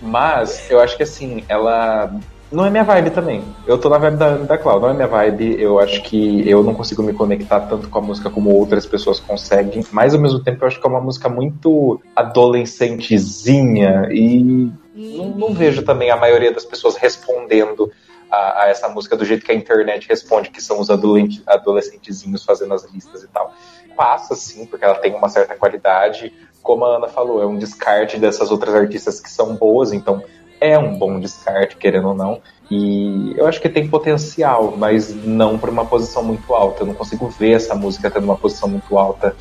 Mas 0.00 0.68
eu 0.70 0.80
acho 0.80 0.96
que 0.96 1.02
assim, 1.02 1.44
ela 1.48 2.12
não 2.54 2.64
é 2.64 2.70
minha 2.70 2.84
vibe 2.84 3.10
também. 3.10 3.44
Eu 3.66 3.76
tô 3.76 3.88
na 3.88 3.98
vibe 3.98 4.16
da, 4.16 4.36
da 4.36 4.56
Clau, 4.56 4.80
não 4.80 4.88
é 4.88 4.94
minha 4.94 5.08
vibe. 5.08 5.60
Eu 5.60 5.80
acho 5.80 6.00
que 6.02 6.48
eu 6.48 6.62
não 6.62 6.72
consigo 6.72 7.02
me 7.02 7.12
conectar 7.12 7.60
tanto 7.62 7.88
com 7.88 7.98
a 7.98 8.02
música 8.02 8.30
como 8.30 8.54
outras 8.54 8.86
pessoas 8.86 9.18
conseguem. 9.18 9.84
Mas 9.90 10.14
ao 10.14 10.20
mesmo 10.20 10.42
tempo 10.42 10.62
eu 10.62 10.68
acho 10.68 10.80
que 10.80 10.86
é 10.86 10.90
uma 10.90 11.00
música 11.00 11.28
muito 11.28 12.00
adolescentezinha 12.14 14.08
e 14.10 14.70
não, 14.94 15.30
não 15.30 15.52
vejo 15.52 15.82
também 15.82 16.10
a 16.10 16.16
maioria 16.16 16.52
das 16.52 16.64
pessoas 16.64 16.96
respondendo 16.96 17.90
a, 18.30 18.62
a 18.62 18.68
essa 18.68 18.88
música 18.88 19.16
do 19.16 19.24
jeito 19.24 19.44
que 19.44 19.50
a 19.50 19.54
internet 19.54 20.08
responde, 20.08 20.50
que 20.50 20.62
são 20.62 20.80
os 20.80 20.88
adolescente- 20.90 21.42
adolescentezinhos 21.46 22.44
fazendo 22.44 22.72
as 22.72 22.84
listas 22.84 23.24
e 23.24 23.28
tal. 23.28 23.52
Passa 23.96 24.34
sim, 24.34 24.64
porque 24.66 24.84
ela 24.84 24.94
tem 24.94 25.14
uma 25.14 25.28
certa 25.28 25.56
qualidade. 25.56 26.32
Como 26.62 26.84
a 26.84 26.96
Ana 26.96 27.08
falou, 27.08 27.42
é 27.42 27.46
um 27.46 27.58
descarte 27.58 28.16
dessas 28.18 28.50
outras 28.50 28.74
artistas 28.74 29.20
que 29.20 29.28
são 29.28 29.54
boas, 29.54 29.92
então 29.92 30.22
é 30.70 30.78
um 30.78 30.96
bom 30.96 31.20
descarte, 31.20 31.76
querendo 31.76 32.08
ou 32.08 32.14
não. 32.14 32.40
E 32.70 33.34
eu 33.36 33.46
acho 33.46 33.60
que 33.60 33.68
tem 33.68 33.86
potencial, 33.86 34.74
mas 34.76 35.14
não 35.14 35.58
para 35.58 35.70
uma 35.70 35.84
posição 35.84 36.22
muito 36.22 36.54
alta. 36.54 36.82
Eu 36.82 36.86
não 36.86 36.94
consigo 36.94 37.28
ver 37.28 37.52
essa 37.52 37.74
música 37.74 38.10
tendo 38.10 38.24
uma 38.24 38.36
posição 38.36 38.68
muito 38.68 38.96
alta, 38.96 39.36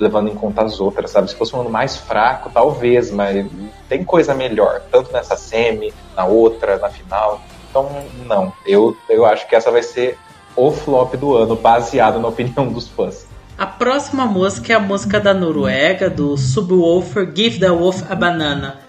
levando 0.00 0.28
em 0.28 0.34
conta 0.34 0.62
as 0.62 0.80
outras, 0.80 1.10
sabe? 1.10 1.28
Se 1.28 1.36
fosse 1.36 1.54
um 1.54 1.60
ano 1.60 1.70
mais 1.70 1.96
fraco, 1.96 2.50
talvez, 2.52 3.10
mas 3.10 3.46
tem 3.88 4.02
coisa 4.02 4.34
melhor, 4.34 4.82
tanto 4.90 5.12
nessa 5.12 5.36
semi, 5.36 5.92
na 6.16 6.24
outra, 6.24 6.78
na 6.78 6.88
final. 6.88 7.40
Então, 7.68 7.88
não. 8.26 8.52
Eu, 8.66 8.96
eu 9.08 9.26
acho 9.26 9.46
que 9.48 9.54
essa 9.54 9.70
vai 9.70 9.82
ser 9.82 10.18
o 10.56 10.70
flop 10.70 11.14
do 11.14 11.36
ano, 11.36 11.56
baseado 11.56 12.18
na 12.18 12.28
opinião 12.28 12.68
dos 12.68 12.88
fãs. 12.88 13.26
A 13.56 13.66
próxima 13.66 14.24
música 14.24 14.72
é 14.72 14.76
a 14.76 14.80
música 14.80 15.20
da 15.20 15.34
Noruega, 15.34 16.08
do 16.08 16.36
Subwoofer, 16.36 17.30
Give 17.34 17.60
the 17.60 17.70
Wolf 17.70 18.02
a 18.10 18.14
Banana. 18.14 18.80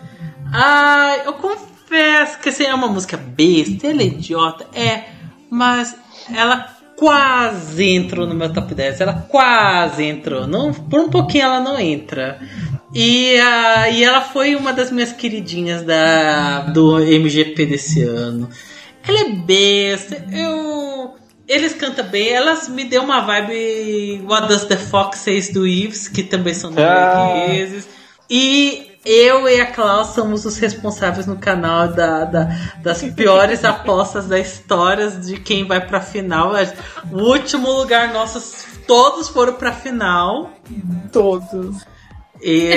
Ah, 0.53 1.17
eu 1.25 1.33
confesso 1.93 2.39
que 2.39 2.49
assim, 2.49 2.63
é 2.63 2.73
uma 2.73 2.87
música 2.87 3.15
besta, 3.15 3.87
ela 3.87 4.01
é 4.01 4.05
idiota, 4.05 4.65
é, 4.73 5.03
mas 5.49 5.95
ela 6.35 6.75
quase 6.95 7.87
entrou 7.87 8.25
no 8.25 8.33
meu 8.33 8.51
top 8.51 8.73
10, 8.73 9.01
ela 9.01 9.13
quase 9.29 10.03
entrou, 10.03 10.47
não, 10.47 10.73
por 10.73 10.99
um 10.99 11.09
pouquinho 11.09 11.45
ela 11.45 11.59
não 11.59 11.79
entra. 11.79 12.39
E, 12.95 13.37
ah, 13.39 13.89
e 13.89 14.03
ela 14.03 14.21
foi 14.21 14.55
uma 14.55 14.73
das 14.73 14.91
minhas 14.91 15.11
queridinhas 15.11 15.83
da, 15.83 16.61
do 16.61 16.99
MGP 16.99 17.65
desse 17.65 18.03
ano. 18.03 18.49
Ela 19.07 19.21
é 19.21 19.29
besta, 19.31 20.25
eu. 20.31 21.15
Eles 21.47 21.73
cantam 21.73 22.05
bem, 22.05 22.29
elas 22.29 22.69
me 22.69 22.85
deu 22.85 23.03
uma 23.03 23.19
vibe 23.19 24.23
What 24.27 24.47
Does 24.47 24.65
the 24.65 24.77
Fox 24.77 25.19
Says 25.19 25.49
do 25.49 25.67
Eves, 25.67 26.07
que 26.07 26.23
também 26.23 26.53
são 26.53 26.71
noruegueses. 26.71 27.87
E 28.29 28.92
eu 29.05 29.47
e 29.49 29.59
a 29.59 29.65
Klaus 29.65 30.09
somos 30.13 30.45
os 30.45 30.57
responsáveis 30.57 31.25
no 31.27 31.37
canal 31.37 31.87
da, 31.89 32.23
da- 32.25 32.49
das 32.81 33.01
piores 33.13 33.63
apostas 33.65 34.27
da 34.27 34.39
história 34.39 35.09
de 35.11 35.37
quem 35.39 35.65
vai 35.67 35.85
pra 35.85 35.99
final. 36.01 36.53
O 37.11 37.17
último 37.19 37.71
lugar 37.71 38.13
nossos 38.13 38.65
todos 38.87 39.29
foram 39.29 39.53
pra 39.53 39.71
final. 39.71 40.51
Todos. 41.11 41.85
E, 42.41 42.71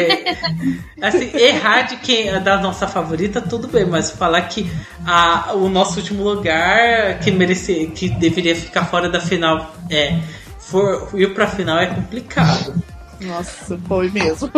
assim, 1.03 1.31
errar 1.37 1.83
de 1.83 1.97
quem 1.97 2.41
da 2.41 2.57
nossa 2.59 2.87
favorita, 2.87 3.41
tudo 3.41 3.67
bem, 3.67 3.85
mas 3.85 4.11
falar 4.13 4.43
que 4.43 4.71
a, 5.05 5.55
o 5.55 5.69
nosso 5.69 5.99
último 5.99 6.23
lugar 6.23 7.19
que 7.19 7.33
merecia, 7.33 7.89
que 7.91 8.09
deveria 8.09 8.55
ficar 8.55 8.85
fora 8.85 9.09
da 9.09 9.21
final, 9.21 9.75
é 9.91 10.21
for 10.61 11.11
ir 11.15 11.35
pra 11.35 11.49
final 11.49 11.79
é 11.79 11.87
complicado. 11.87 12.75
Nossa, 13.21 13.79
foi 13.87 14.11
mesmo. 14.11 14.51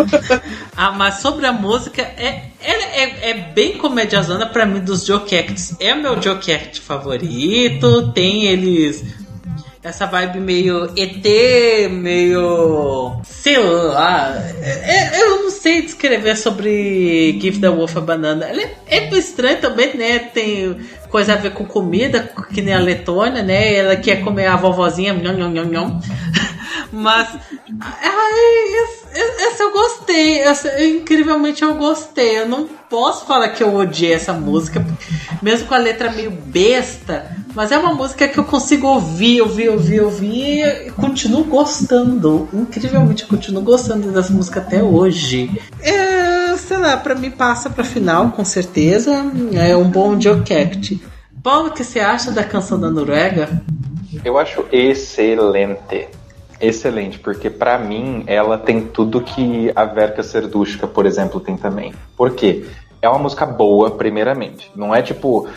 Ah, 0.76 0.92
mas 0.92 1.16
sobre 1.16 1.44
a 1.46 1.52
música, 1.52 2.02
é, 2.02 2.50
ela 2.60 2.84
é, 2.84 3.30
é 3.30 3.34
bem 3.52 3.78
comédia 3.78 4.22
zona 4.22 4.46
pra 4.46 4.64
mim 4.64 4.80
dos 4.80 5.04
Joke 5.04 5.36
Acts. 5.36 5.74
É 5.80 5.92
o 5.92 6.00
meu 6.00 6.22
Joke 6.22 6.52
Act 6.52 6.80
favorito. 6.80 8.12
Tem 8.12 8.46
eles. 8.46 9.04
Essa 9.82 10.06
vibe 10.06 10.40
meio 10.40 10.92
ET, 10.96 11.88
meio. 11.90 13.20
sei 13.24 13.58
lá. 13.58 14.34
É- 14.60 15.14
é- 15.16 15.22
eu 15.22 15.44
não 15.44 15.50
sei 15.50 15.82
descrever 15.82 16.36
sobre 16.36 17.38
Give 17.40 17.60
the 17.60 17.68
Wolf 17.68 17.96
a 17.96 18.00
Banana. 18.00 18.44
Ela 18.46 18.62
é, 18.62 18.76
é 18.88 19.08
estranha 19.16 19.56
também, 19.56 19.96
né? 19.96 20.18
Tem 20.18 20.76
coisa 21.08 21.34
a 21.34 21.36
ver 21.36 21.52
com 21.52 21.64
comida, 21.64 22.28
que 22.52 22.60
nem 22.60 22.74
a 22.74 22.80
Letônia, 22.80 23.42
né? 23.42 23.74
Ela 23.74 23.96
quer 23.96 24.22
comer 24.24 24.46
a 24.46 24.56
vovozinha. 24.56 25.14
Nham, 25.14 25.36
nham, 25.36 25.50
nham, 25.50 25.66
nham. 25.66 26.00
Mas. 26.90 27.28
Ai, 27.80 28.74
essa, 28.82 29.44
essa 29.44 29.62
eu 29.62 29.72
gostei. 29.72 30.40
Essa, 30.40 30.84
incrivelmente 30.84 31.62
eu 31.62 31.74
gostei. 31.74 32.40
Eu 32.40 32.48
não 32.48 32.66
posso 32.90 33.26
falar 33.26 33.50
que 33.50 33.62
eu 33.62 33.74
odiei 33.74 34.12
essa 34.12 34.32
música, 34.32 34.84
mesmo 35.40 35.68
com 35.68 35.74
a 35.74 35.78
letra 35.78 36.10
meio 36.10 36.30
besta. 36.32 37.30
Mas 37.58 37.72
é 37.72 37.76
uma 37.76 37.92
música 37.92 38.28
que 38.28 38.38
eu 38.38 38.44
consigo 38.44 38.86
ouvir, 38.86 39.40
ouvir, 39.40 39.68
ouvir, 39.68 40.00
ouvir 40.00 40.86
e 40.86 40.90
continuo 40.92 41.42
gostando. 41.42 42.48
Incrivelmente 42.52 43.24
eu 43.24 43.28
continuo 43.28 43.60
gostando 43.64 44.12
dessa 44.12 44.32
música 44.32 44.60
até 44.60 44.80
hoje. 44.80 45.60
É, 45.80 46.56
sei 46.56 46.76
lá, 46.76 46.96
pra 46.96 47.16
mim 47.16 47.32
passa 47.32 47.68
pra 47.68 47.82
final, 47.82 48.30
com 48.30 48.44
certeza. 48.44 49.24
É 49.54 49.76
um 49.76 49.90
bom 49.90 50.20
Jokeact. 50.20 51.02
Paulo, 51.42 51.70
o 51.70 51.72
que 51.72 51.82
você 51.82 51.98
acha 51.98 52.30
da 52.30 52.44
canção 52.44 52.78
da 52.78 52.88
Noruega? 52.88 53.60
Eu 54.24 54.38
acho 54.38 54.64
excelente. 54.70 56.06
Excelente, 56.60 57.18
porque 57.18 57.50
pra 57.50 57.76
mim 57.76 58.22
ela 58.28 58.56
tem 58.56 58.82
tudo 58.82 59.20
que 59.20 59.72
a 59.74 59.84
Verka 59.84 60.22
Serdushka, 60.22 60.86
por 60.86 61.06
exemplo, 61.06 61.40
tem 61.40 61.56
também. 61.56 61.92
Por 62.16 62.36
quê? 62.36 62.66
É 63.02 63.08
uma 63.08 63.18
música 63.18 63.44
boa, 63.44 63.90
primeiramente. 63.90 64.70
Não 64.76 64.94
é 64.94 65.02
tipo. 65.02 65.48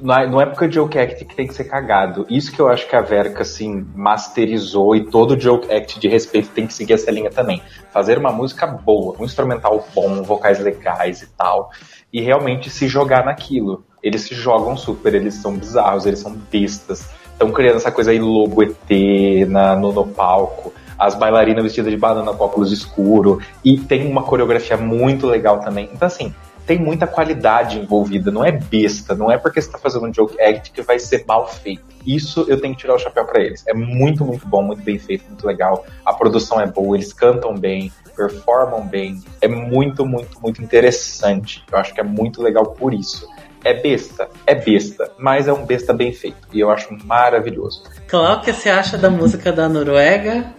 Na, 0.00 0.26
não 0.26 0.40
é 0.40 0.46
porque 0.46 0.64
o 0.64 0.72
joke 0.72 0.98
act 0.98 1.24
que 1.24 1.34
tem 1.34 1.46
que 1.46 1.54
ser 1.54 1.64
cagado. 1.64 2.26
Isso 2.28 2.52
que 2.52 2.60
eu 2.60 2.68
acho 2.68 2.88
que 2.88 2.96
a 2.96 3.00
Verka, 3.00 3.42
assim, 3.42 3.86
masterizou 3.94 4.96
e 4.96 5.06
todo 5.06 5.38
joke 5.38 5.70
act 5.72 6.00
de 6.00 6.08
respeito 6.08 6.50
tem 6.50 6.66
que 6.66 6.74
seguir 6.74 6.94
essa 6.94 7.10
linha 7.10 7.30
também. 7.30 7.62
Fazer 7.92 8.18
uma 8.18 8.32
música 8.32 8.66
boa, 8.66 9.16
um 9.18 9.24
instrumental 9.24 9.86
bom, 9.94 10.22
vocais 10.22 10.58
legais 10.58 11.22
e 11.22 11.26
tal. 11.28 11.70
E 12.12 12.20
realmente 12.20 12.70
se 12.70 12.88
jogar 12.88 13.24
naquilo. 13.24 13.84
Eles 14.02 14.22
se 14.22 14.34
jogam 14.34 14.76
super, 14.76 15.14
eles 15.14 15.34
são 15.34 15.56
bizarros, 15.56 16.06
eles 16.06 16.18
são 16.18 16.32
bestas. 16.32 17.08
Estão 17.32 17.52
criando 17.52 17.76
essa 17.76 17.92
coisa 17.92 18.10
aí, 18.10 18.18
logo 18.18 18.62
ET 18.62 19.48
na, 19.48 19.76
no, 19.76 19.92
no 19.92 20.06
palco. 20.06 20.72
As 20.98 21.14
bailarinas 21.14 21.64
vestidas 21.64 21.90
de 21.90 21.98
banana 21.98 22.32
com 22.32 22.44
óculos 22.44 22.72
escuro. 22.72 23.40
E 23.64 23.78
tem 23.78 24.06
uma 24.06 24.22
coreografia 24.22 24.76
muito 24.76 25.26
legal 25.26 25.60
também. 25.60 25.88
Então, 25.92 26.06
assim, 26.06 26.34
tem 26.70 26.78
muita 26.78 27.04
qualidade 27.04 27.80
envolvida, 27.80 28.30
não 28.30 28.44
é 28.44 28.52
besta, 28.52 29.12
não 29.12 29.28
é 29.28 29.36
porque 29.36 29.60
você 29.60 29.68
tá 29.68 29.76
fazendo 29.76 30.06
um 30.06 30.14
joke 30.14 30.40
act 30.40 30.70
que 30.70 30.80
vai 30.82 31.00
ser 31.00 31.24
mal 31.26 31.48
feito. 31.48 31.82
Isso 32.06 32.44
eu 32.46 32.60
tenho 32.60 32.76
que 32.76 32.82
tirar 32.82 32.94
o 32.94 32.98
chapéu 32.98 33.24
para 33.24 33.42
eles. 33.42 33.66
É 33.66 33.74
muito, 33.74 34.24
muito 34.24 34.46
bom, 34.46 34.62
muito 34.62 34.80
bem 34.80 34.96
feito, 34.96 35.24
muito 35.26 35.44
legal. 35.44 35.84
A 36.06 36.12
produção 36.12 36.60
é 36.60 36.68
boa, 36.68 36.96
eles 36.96 37.12
cantam 37.12 37.56
bem, 37.56 37.90
performam 38.14 38.86
bem. 38.86 39.20
É 39.40 39.48
muito, 39.48 40.06
muito, 40.06 40.40
muito 40.40 40.62
interessante. 40.62 41.64
Eu 41.72 41.76
acho 41.76 41.92
que 41.92 41.98
é 42.00 42.04
muito 42.04 42.40
legal 42.40 42.64
por 42.66 42.94
isso. 42.94 43.28
É 43.64 43.74
besta, 43.74 44.28
é 44.46 44.54
besta, 44.54 45.10
mas 45.18 45.48
é 45.48 45.52
um 45.52 45.66
besta 45.66 45.92
bem 45.92 46.12
feito. 46.12 46.46
E 46.52 46.60
eu 46.60 46.70
acho 46.70 46.96
maravilhoso. 47.04 47.82
Cláudia, 48.06 48.36
o 48.36 48.40
que 48.42 48.52
você 48.52 48.70
acha 48.70 48.96
da 48.96 49.10
música 49.10 49.50
da 49.50 49.68
Noruega? 49.68 50.54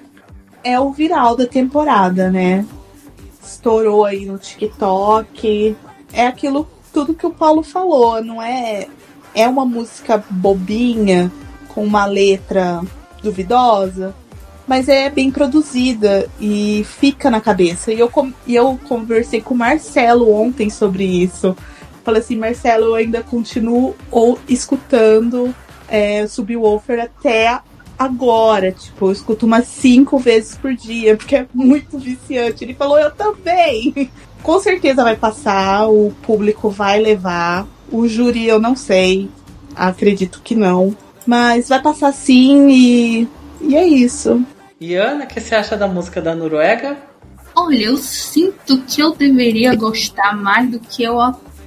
É 0.62 0.78
o 0.78 0.92
viral 0.92 1.38
da 1.38 1.46
temporada, 1.46 2.30
né? 2.30 2.66
Estourou 3.42 4.04
aí 4.04 4.26
no 4.26 4.38
TikTok. 4.38 5.78
É 6.14 6.28
aquilo 6.28 6.68
tudo 6.94 7.14
que 7.14 7.26
o 7.26 7.32
Paulo 7.32 7.64
falou, 7.64 8.24
não 8.24 8.42
é 8.42 8.88
é 9.34 9.48
uma 9.48 9.66
música 9.66 10.24
bobinha 10.30 11.32
com 11.70 11.84
uma 11.84 12.06
letra 12.06 12.82
duvidosa, 13.24 14.14
mas 14.68 14.90
é 14.90 15.10
bem 15.10 15.32
produzida 15.32 16.30
e 16.40 16.86
fica 16.86 17.30
na 17.30 17.42
cabeça. 17.42 17.92
E 17.92 18.00
eu, 18.00 18.12
e 18.46 18.56
eu 18.56 18.80
conversei 18.88 19.42
com 19.42 19.54
o 19.54 19.58
Marcelo 19.58 20.34
ontem 20.34 20.70
sobre 20.70 21.04
isso. 21.04 21.56
Falei 22.04 22.22
assim, 22.22 22.36
Marcelo, 22.36 22.88
eu 22.88 22.96
ainda 22.96 23.22
continuo 23.22 23.96
ou 24.10 24.40
escutando 24.48 25.54
é, 25.88 26.28
Subwoofer 26.28 27.00
até 27.00 27.60
agora. 27.98 28.72
Tipo, 28.72 29.08
eu 29.08 29.12
escuto 29.12 29.46
umas 29.46 29.68
cinco 29.68 30.18
vezes 30.18 30.58
por 30.58 30.74
dia, 30.74 31.16
porque 31.16 31.36
é 31.36 31.48
muito 31.54 32.00
viciante. 32.00 32.64
Ele 32.64 32.74
falou, 32.74 33.00
eu 33.00 33.12
também. 33.12 34.10
Com 34.44 34.60
certeza 34.60 35.04
vai 35.04 35.16
passar, 35.16 35.88
o 35.88 36.14
público 36.24 36.70
vai 36.70 37.00
levar. 37.00 37.68
O 37.92 38.08
júri 38.08 38.48
eu 38.48 38.60
não 38.60 38.76
sei, 38.76 39.30
acredito 39.76 40.42
que 40.44 40.56
não. 40.56 40.96
Mas 41.26 41.70
vai 41.70 41.82
passar 41.82 42.12
sim 42.14 42.70
e, 42.70 43.28
e 43.62 43.76
é 43.76 43.86
isso. 43.86 44.44
E 44.80 44.96
Ana, 44.96 45.26
o 45.26 45.28
que 45.28 45.40
você 45.40 45.54
acha 45.54 45.78
da 45.78 45.88
música 45.88 46.22
da 46.22 46.34
Noruega? 46.34 46.98
Olha, 47.56 47.86
eu 47.86 47.98
sinto 47.98 48.82
que 48.84 49.02
eu 49.02 49.14
deveria 49.14 49.76
gostar 49.76 50.36
mais 50.36 50.70
do 50.70 50.80
que 50.80 51.04
eu 51.04 51.20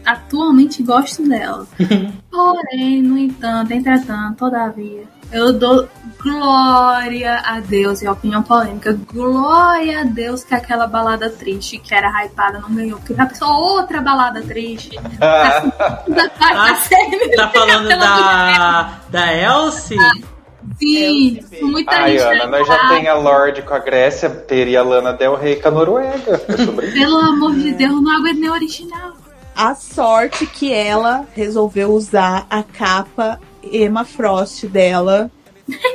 atualmente 0.04 0.82
gosto 0.82 1.26
dela. 1.28 1.66
Porém, 2.30 3.02
no 3.02 3.16
entanto, 3.16 3.72
entretanto, 3.72 4.38
todavia, 4.38 5.04
eu 5.34 5.52
dou 5.52 5.88
glória 6.22 7.42
a 7.44 7.60
Deus, 7.60 8.00
e 8.00 8.08
opinião 8.08 8.42
polêmica, 8.42 8.98
glória 9.12 10.00
a 10.00 10.04
Deus 10.04 10.44
que 10.44 10.54
aquela 10.54 10.86
balada 10.86 11.28
triste 11.28 11.76
que 11.76 11.94
era 11.94 12.08
hypada 12.24 12.60
não 12.60 12.74
ganhou, 12.74 12.98
porque 12.98 13.14
já 13.14 13.26
pensou 13.26 13.48
outra 13.48 14.00
balada 14.00 14.40
triste. 14.40 14.98
Ah, 15.20 16.74
tá 17.36 17.48
falando 17.48 17.88
da, 17.88 19.00
da 19.08 19.34
Elsie? 19.34 19.98
Sim, 20.78 21.40
com 21.60 21.66
muita 21.66 21.92
Ai, 21.92 22.18
gente. 22.18 22.22
Ana, 22.22 22.46
nós 22.46 22.66
já 22.66 22.88
tem 22.88 23.08
a 23.08 23.14
Lorde 23.14 23.62
com 23.62 23.74
a 23.74 23.78
Grécia, 23.78 24.30
teria 24.30 24.80
a 24.80 24.82
Lana 24.82 25.12
Del 25.12 25.36
Rey 25.36 25.56
com 25.56 25.68
a 25.68 25.70
Noruega. 25.70 26.38
Pelo 26.92 27.18
amor 27.18 27.54
de 27.54 27.72
Deus, 27.72 28.02
não 28.02 28.16
aguento 28.16 28.40
nem 28.40 28.50
original. 28.50 29.12
A 29.56 29.74
sorte 29.74 30.46
que 30.46 30.72
ela 30.72 31.26
resolveu 31.34 31.92
usar 31.92 32.46
a 32.50 32.62
capa 32.62 33.40
Emma 33.72 34.04
Frost 34.04 34.66
dela, 34.66 35.30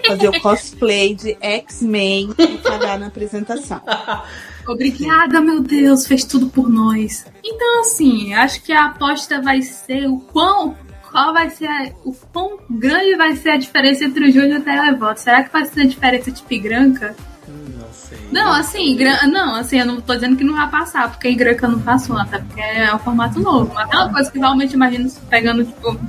fazer 0.08 0.30
o 0.30 0.42
cosplay 0.42 1.14
de 1.16 1.38
X-Men 1.40 2.34
e 2.38 2.58
pagar 2.58 2.98
na 3.00 3.08
apresentação. 3.08 3.82
Obrigada, 4.68 5.42
meu 5.42 5.62
Deus, 5.62 6.06
fez 6.06 6.24
tudo 6.24 6.48
por 6.48 6.70
nós. 6.70 7.26
Então, 7.44 7.82
assim, 7.82 8.34
acho 8.34 8.62
que 8.64 8.72
a 8.72 8.86
aposta 8.86 9.42
vai 9.42 9.62
ser 9.62 10.08
o 10.08 10.20
quão. 10.20 10.76
Qual 11.12 11.34
vai 11.34 11.50
ser 11.50 11.66
a- 11.68 11.90
o 12.06 12.14
quão 12.32 12.60
grande 12.70 13.16
vai 13.16 13.36
ser 13.36 13.50
a 13.50 13.58
diferença 13.58 14.06
entre 14.06 14.26
o 14.30 14.32
Júnior 14.32 14.58
e 14.60 14.62
o 14.62 14.64
televoto? 14.64 15.20
Será 15.20 15.44
que 15.44 15.52
vai 15.52 15.66
ser 15.66 15.82
a 15.82 15.86
diferença 15.88 16.30
de 16.30 16.44
pigranca? 16.44 17.16
Não 17.48 17.88
sei. 17.92 18.20
Não, 18.32 18.52
assim, 18.54 18.96
gran- 18.96 19.26
não, 19.26 19.56
assim, 19.56 19.80
eu 19.80 19.86
não 19.88 20.00
tô 20.00 20.14
dizendo 20.14 20.36
que 20.36 20.44
não 20.44 20.54
vai 20.56 20.70
passar, 20.70 21.10
porque 21.10 21.28
em 21.30 21.36
Granca 21.36 21.68
não 21.68 21.80
passou, 21.80 22.16
até 22.16 22.38
porque 22.38 22.62
é 22.62 22.94
um 22.94 23.00
formato 23.00 23.40
novo. 23.40 23.72
Mas 23.74 23.90
é 23.92 23.96
uma 23.98 24.14
coisa 24.14 24.32
que 24.32 24.38
realmente 24.38 24.74
imagino 24.74 25.10
pegando, 25.28 25.66
tipo, 25.66 26.00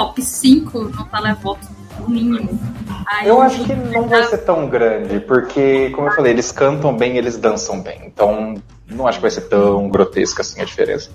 top 0.00 0.22
5 0.22 0.78
no 0.78 1.04
televoto, 1.04 1.68
no 1.98 2.08
mínimo. 2.08 2.58
Aí, 3.06 3.28
Eu 3.28 3.42
acho 3.42 3.62
que 3.64 3.74
não 3.74 4.08
vai 4.08 4.24
ser 4.24 4.38
tão 4.38 4.66
grande, 4.66 5.20
porque, 5.20 5.90
como 5.90 6.08
eu 6.08 6.12
falei, 6.12 6.32
eles 6.32 6.50
cantam 6.50 6.96
bem, 6.96 7.18
eles 7.18 7.36
dançam 7.36 7.82
bem. 7.82 8.00
Então, 8.06 8.54
não 8.88 9.06
acho 9.06 9.18
que 9.18 9.22
vai 9.22 9.30
ser 9.30 9.42
tão 9.42 9.90
grotesca 9.90 10.40
assim 10.40 10.62
a 10.62 10.64
diferença. 10.64 11.10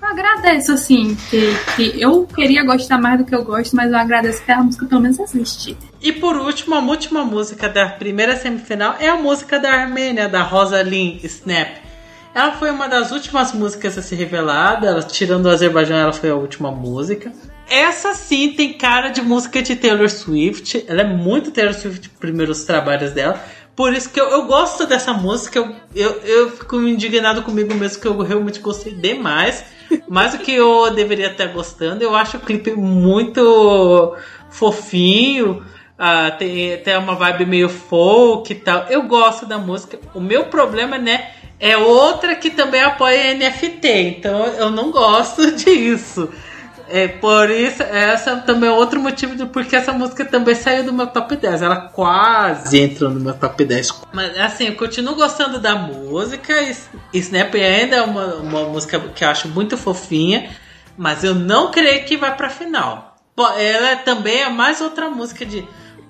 Eu 0.00 0.08
agradeço, 0.08 0.72
assim, 0.72 1.16
que, 1.28 1.54
que 1.74 2.00
eu 2.00 2.24
queria 2.24 2.64
gostar 2.64 2.98
mais 2.98 3.18
do 3.18 3.24
que 3.24 3.34
eu 3.34 3.44
gosto, 3.44 3.74
mas 3.74 3.90
eu 3.90 3.98
agradeço 3.98 4.42
que 4.44 4.52
a 4.52 4.62
música 4.62 4.86
pelo 4.86 5.00
menos 5.00 5.18
existe. 5.18 5.76
E 6.00 6.12
por 6.12 6.36
último, 6.36 6.76
a 6.76 6.80
última 6.80 7.24
música 7.24 7.68
da 7.68 7.88
primeira 7.88 8.36
semifinal 8.36 8.94
é 9.00 9.08
a 9.08 9.16
música 9.16 9.58
da 9.58 9.72
Armênia, 9.72 10.28
da 10.28 10.42
Rosalind 10.42 11.22
Snap. 11.24 11.78
Ela 12.32 12.52
foi 12.52 12.70
uma 12.70 12.88
das 12.88 13.10
últimas 13.10 13.52
músicas 13.52 13.98
a 13.98 14.02
ser 14.02 14.14
revelada, 14.14 14.86
ela, 14.86 15.02
tirando 15.02 15.46
o 15.46 15.50
Azerbaijão, 15.50 15.96
ela 15.96 16.12
foi 16.12 16.30
a 16.30 16.36
última 16.36 16.70
música. 16.70 17.32
Essa 17.70 18.14
sim 18.14 18.52
tem 18.52 18.72
cara 18.72 19.10
de 19.10 19.22
música 19.22 19.62
de 19.62 19.76
Taylor 19.76 20.10
Swift, 20.10 20.84
ela 20.88 21.02
é 21.02 21.04
muito 21.04 21.52
Taylor 21.52 21.72
Swift, 21.72 22.08
primeiros 22.18 22.64
trabalhos 22.64 23.12
dela. 23.12 23.40
Por 23.76 23.94
isso 23.94 24.10
que 24.10 24.20
eu, 24.20 24.28
eu 24.28 24.42
gosto 24.46 24.86
dessa 24.86 25.12
música, 25.12 25.60
eu, 25.60 25.74
eu, 25.94 26.10
eu 26.22 26.50
fico 26.50 26.80
indignado 26.80 27.42
comigo 27.44 27.72
mesmo, 27.74 28.02
que 28.02 28.08
eu 28.08 28.18
realmente 28.18 28.58
gostei 28.58 28.92
demais. 28.92 29.64
Mais 30.08 30.32
do 30.32 30.38
que 30.38 30.52
eu 30.52 30.92
deveria 30.92 31.30
estar 31.30 31.46
gostando. 31.46 32.02
Eu 32.02 32.14
acho 32.14 32.36
o 32.36 32.40
clipe 32.40 32.72
muito 32.72 34.16
fofinho. 34.50 35.64
ah, 35.96 36.30
tem, 36.32 36.76
tem 36.78 36.96
uma 36.98 37.14
vibe 37.14 37.46
meio 37.46 37.68
folk 37.68 38.52
e 38.52 38.56
tal. 38.56 38.86
Eu 38.88 39.02
gosto 39.02 39.46
da 39.46 39.58
música. 39.58 39.98
O 40.12 40.20
meu 40.20 40.46
problema, 40.46 40.98
né? 40.98 41.30
É 41.58 41.76
outra 41.76 42.34
que 42.34 42.50
também 42.50 42.82
apoia 42.82 43.34
NFT. 43.34 43.88
Então 44.18 44.44
eu 44.46 44.70
não 44.70 44.90
gosto 44.90 45.50
disso. 45.56 46.28
É, 46.92 47.06
por 47.06 47.48
isso, 47.50 47.84
essa 47.84 48.38
também 48.38 48.68
é 48.68 48.72
outro 48.72 49.00
motivo 49.00 49.36
do 49.36 49.46
porque 49.46 49.76
essa 49.76 49.92
música 49.92 50.24
também 50.24 50.56
saiu 50.56 50.82
do 50.82 50.92
meu 50.92 51.06
top 51.06 51.36
10. 51.36 51.62
Ela 51.62 51.82
quase 51.82 52.80
entrou 52.80 53.08
no 53.10 53.20
meu 53.20 53.32
top 53.32 53.64
10. 53.64 54.02
Mas 54.12 54.36
assim, 54.36 54.66
eu 54.66 54.74
continuo 54.74 55.14
gostando 55.14 55.60
da 55.60 55.76
música. 55.76 56.52
e 56.60 57.18
Snap 57.18 57.54
ainda 57.54 57.94
é 57.94 58.02
uma, 58.02 58.34
uma 58.34 58.64
música 58.64 58.98
que 58.98 59.22
eu 59.22 59.28
acho 59.28 59.46
muito 59.48 59.76
fofinha. 59.76 60.50
Mas 60.98 61.22
eu 61.22 61.32
não 61.32 61.70
creio 61.70 62.04
que 62.04 62.16
vai 62.16 62.36
pra 62.36 62.50
final. 62.50 63.16
Ela 63.56 63.94
também 63.96 64.40
é 64.40 64.50
mais 64.50 64.80
outra 64.80 65.08
música 65.08 65.46
de. 65.46 65.66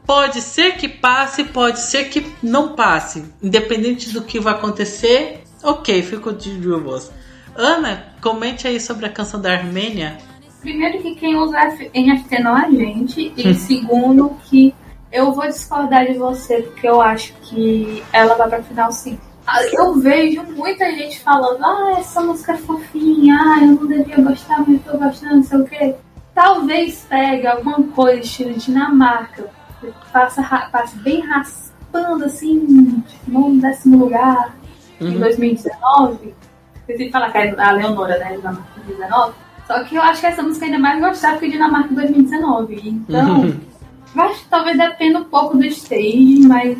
Pode 0.06 0.40
ser 0.40 0.76
que 0.76 0.88
passe, 0.88 1.44
pode 1.44 1.80
ser 1.80 2.04
que 2.04 2.34
não 2.42 2.74
passe. 2.74 3.22
Independente 3.42 4.14
do 4.14 4.22
que 4.22 4.40
vai 4.40 4.54
acontecer, 4.54 5.44
ok, 5.62 6.02
fico 6.02 6.32
de 6.32 6.54
duas. 6.54 7.12
Ana, 7.54 8.14
comente 8.22 8.66
aí 8.66 8.80
sobre 8.80 9.04
a 9.04 9.10
canção 9.10 9.38
da 9.38 9.52
Armênia. 9.52 10.29
Primeiro 10.60 10.98
que 11.00 11.14
quem 11.14 11.36
usa 11.36 11.58
NFT 11.94 12.42
não 12.42 12.56
é 12.56 12.66
a 12.66 12.70
gente. 12.70 13.32
E 13.36 13.54
segundo 13.54 14.36
que 14.44 14.74
eu 15.12 15.32
vou 15.32 15.46
discordar 15.46 16.06
de 16.06 16.14
você, 16.14 16.62
porque 16.62 16.88
eu 16.88 17.00
acho 17.00 17.32
que 17.42 18.02
ela 18.12 18.34
vai 18.34 18.48
pra 18.48 18.62
final 18.62 18.92
sim. 18.92 19.18
Ah, 19.46 19.62
Eu 19.72 19.94
vejo 19.94 20.42
muita 20.44 20.84
gente 20.92 21.18
falando, 21.20 21.64
ah, 21.64 21.96
essa 21.98 22.20
música 22.20 22.52
é 22.52 22.56
fofinha, 22.56 23.36
ah, 23.36 23.58
eu 23.62 23.68
não 23.68 23.86
devia 23.86 24.20
gostar, 24.20 24.58
mas 24.60 24.68
eu 24.86 24.92
tô 24.92 24.98
gostando, 24.98 25.36
não 25.36 25.42
sei 25.42 25.58
o 25.58 25.64
quê. 25.64 25.94
Talvez 26.34 27.06
pegue 27.08 27.46
alguma 27.46 27.82
coisa 27.88 28.20
estilo 28.20 28.54
Dinamarca, 28.54 29.50
que 29.80 29.92
passa, 30.12 30.42
passa 30.70 30.96
bem 30.98 31.26
raspando 31.26 32.24
assim, 32.24 33.02
no 33.26 33.60
décimo 33.60 34.04
lugar, 34.04 34.54
em 35.00 35.18
2019. 35.18 36.34
Esqueci 36.76 37.06
de 37.06 37.10
falar 37.10 37.32
que 37.32 37.38
é 37.38 37.60
a 37.60 37.72
Leonora, 37.72 38.18
né, 38.18 38.36
Dinamarca 38.36 38.68
2019. 38.76 39.34
Só 39.70 39.84
que 39.84 39.94
eu 39.94 40.02
acho 40.02 40.20
que 40.20 40.26
essa 40.26 40.42
música 40.42 40.66
ainda 40.66 40.80
mais 40.80 40.98
gostada 40.98 41.38
que 41.38 41.48
Dinamarca 41.48 41.94
2019. 41.94 42.88
Então, 42.88 43.54
acho 44.18 44.42
que 44.42 44.48
talvez 44.48 44.76
dependa 44.76 45.20
um 45.20 45.24
pouco 45.24 45.56
do 45.56 45.64
stage, 45.64 46.40
mas 46.40 46.76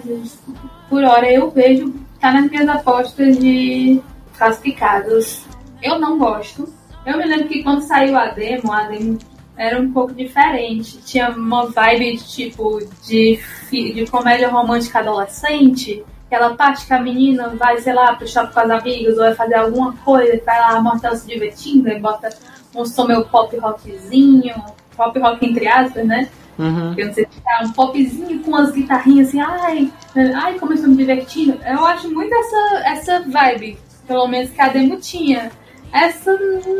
por 0.88 1.04
hora 1.04 1.30
eu 1.30 1.48
vejo, 1.52 1.94
tá 2.20 2.32
nas 2.32 2.50
minhas 2.50 2.68
apostas 2.68 3.38
de 3.38 4.02
classificados. 4.36 5.44
Eu 5.80 6.00
não 6.00 6.18
gosto. 6.18 6.68
Eu 7.06 7.16
me 7.16 7.26
lembro 7.26 7.46
que 7.46 7.62
quando 7.62 7.82
saiu 7.82 8.18
a 8.18 8.30
demo, 8.30 8.72
a 8.72 8.82
demo 8.88 9.16
era 9.56 9.80
um 9.80 9.92
pouco 9.92 10.12
diferente. 10.12 10.98
Tinha 11.06 11.30
uma 11.30 11.66
vibe 11.66 12.16
tipo 12.16 12.80
de, 13.06 13.38
de 13.70 14.04
comédia 14.10 14.48
romântica 14.48 14.98
adolescente. 14.98 16.04
Aquela 16.26 16.56
parte 16.56 16.84
que 16.84 16.92
a 16.92 17.00
menina 17.00 17.50
vai, 17.50 17.78
sei 17.78 17.92
lá, 17.92 18.16
pro 18.16 18.26
shopping 18.26 18.52
com 18.52 18.60
as 18.60 18.70
amigas 18.70 19.14
ou 19.14 19.20
vai 19.22 19.34
fazer 19.36 19.54
alguma 19.54 19.92
coisa, 19.98 20.40
vai 20.44 20.58
lá 20.58 20.80
mostrar 20.80 21.14
se 21.14 21.26
divertindo, 21.28 21.88
e 21.88 22.00
bota 22.00 22.30
um 22.74 22.84
som 22.84 23.06
meio 23.06 23.24
pop 23.24 23.56
rockzinho, 23.56 24.54
pop 24.96 25.18
rock 25.18 25.46
entre 25.46 25.66
aspas, 25.68 26.06
né? 26.06 26.28
Uhum. 26.58 26.94
Eu 26.96 27.06
não 27.06 27.14
sei 27.14 27.26
se 27.30 27.40
tá 27.40 27.62
um 27.64 27.72
popzinho 27.72 28.40
com 28.40 28.50
umas 28.50 28.70
guitarrinhas 28.72 29.28
assim, 29.28 29.40
ai, 29.40 29.92
ai, 30.34 30.58
como 30.58 30.72
eu 30.72 30.76
estou 30.76 30.90
me 30.90 30.96
divertindo. 30.96 31.58
Eu 31.64 31.86
acho 31.86 32.10
muito 32.10 32.34
essa, 32.34 32.82
essa 32.84 33.20
vibe, 33.20 33.78
pelo 34.06 34.28
menos 34.28 34.50
que 34.50 34.60
a 34.60 34.68
demo 34.68 34.98
tinha. 34.98 35.50
Essa, 35.92 36.32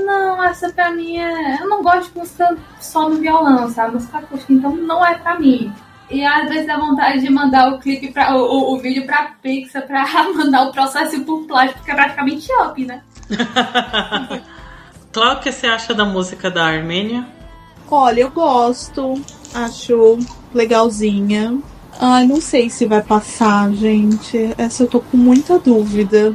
não, 0.06 0.44
essa 0.44 0.70
pra 0.70 0.92
mim 0.92 1.16
é. 1.16 1.60
Eu 1.60 1.68
não 1.68 1.82
gosto 1.82 2.12
de 2.12 2.18
música 2.18 2.56
só 2.78 3.08
no 3.08 3.16
violão, 3.16 3.68
sabe? 3.70 3.94
Música 3.94 4.18
acústica, 4.18 4.52
então 4.52 4.76
não 4.76 5.04
é 5.04 5.14
pra 5.14 5.38
mim. 5.38 5.72
E 6.10 6.24
às 6.24 6.48
vezes 6.48 6.66
dá 6.66 6.76
vontade 6.76 7.20
de 7.20 7.30
mandar 7.30 7.72
o 7.72 7.78
clipe, 7.78 8.12
pra, 8.12 8.36
o, 8.36 8.40
o, 8.40 8.74
o 8.74 8.78
vídeo 8.78 9.06
pra 9.06 9.32
Pixar 9.40 9.86
pra 9.86 10.04
mandar 10.34 10.68
o 10.68 10.72
processo 10.72 11.24
por 11.24 11.46
plástico, 11.46 11.78
porque 11.78 11.92
é 11.92 11.94
praticamente 11.94 12.48
up, 12.62 12.84
né? 12.84 13.02
Cláudio, 15.12 15.38
o 15.38 15.42
que 15.42 15.50
você 15.50 15.66
acha 15.66 15.92
da 15.92 16.04
música 16.04 16.48
da 16.50 16.64
Armênia? 16.64 17.26
Olha, 17.90 18.20
eu 18.20 18.30
gosto, 18.30 19.20
acho 19.52 20.18
legalzinha. 20.54 21.58
Ai, 21.98 22.26
não 22.26 22.40
sei 22.40 22.70
se 22.70 22.86
vai 22.86 23.02
passar, 23.02 23.72
gente. 23.72 24.54
Essa 24.56 24.84
eu 24.84 24.86
tô 24.86 25.00
com 25.00 25.16
muita 25.16 25.58
dúvida. 25.58 26.32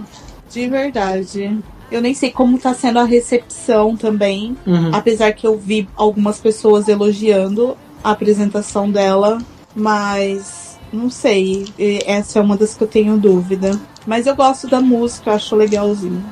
De 0.51 0.67
verdade. 0.67 1.57
Eu 1.89 2.01
nem 2.01 2.13
sei 2.13 2.31
como 2.31 2.59
tá 2.59 2.73
sendo 2.73 2.99
a 2.99 3.05
recepção 3.05 3.95
também. 3.95 4.57
Uhum. 4.67 4.91
Apesar 4.93 5.31
que 5.31 5.47
eu 5.47 5.57
vi 5.57 5.87
algumas 5.95 6.39
pessoas 6.39 6.89
elogiando 6.89 7.77
a 8.03 8.11
apresentação 8.11 8.91
dela. 8.91 9.37
Mas 9.73 10.77
não 10.91 11.09
sei. 11.09 11.65
Essa 12.05 12.39
é 12.39 12.41
uma 12.41 12.57
das 12.57 12.75
que 12.75 12.83
eu 12.83 12.87
tenho 12.87 13.17
dúvida. 13.17 13.79
Mas 14.05 14.27
eu 14.27 14.35
gosto 14.35 14.67
da 14.67 14.81
música, 14.81 15.31
acho 15.33 15.55
legalzinho. 15.55 16.23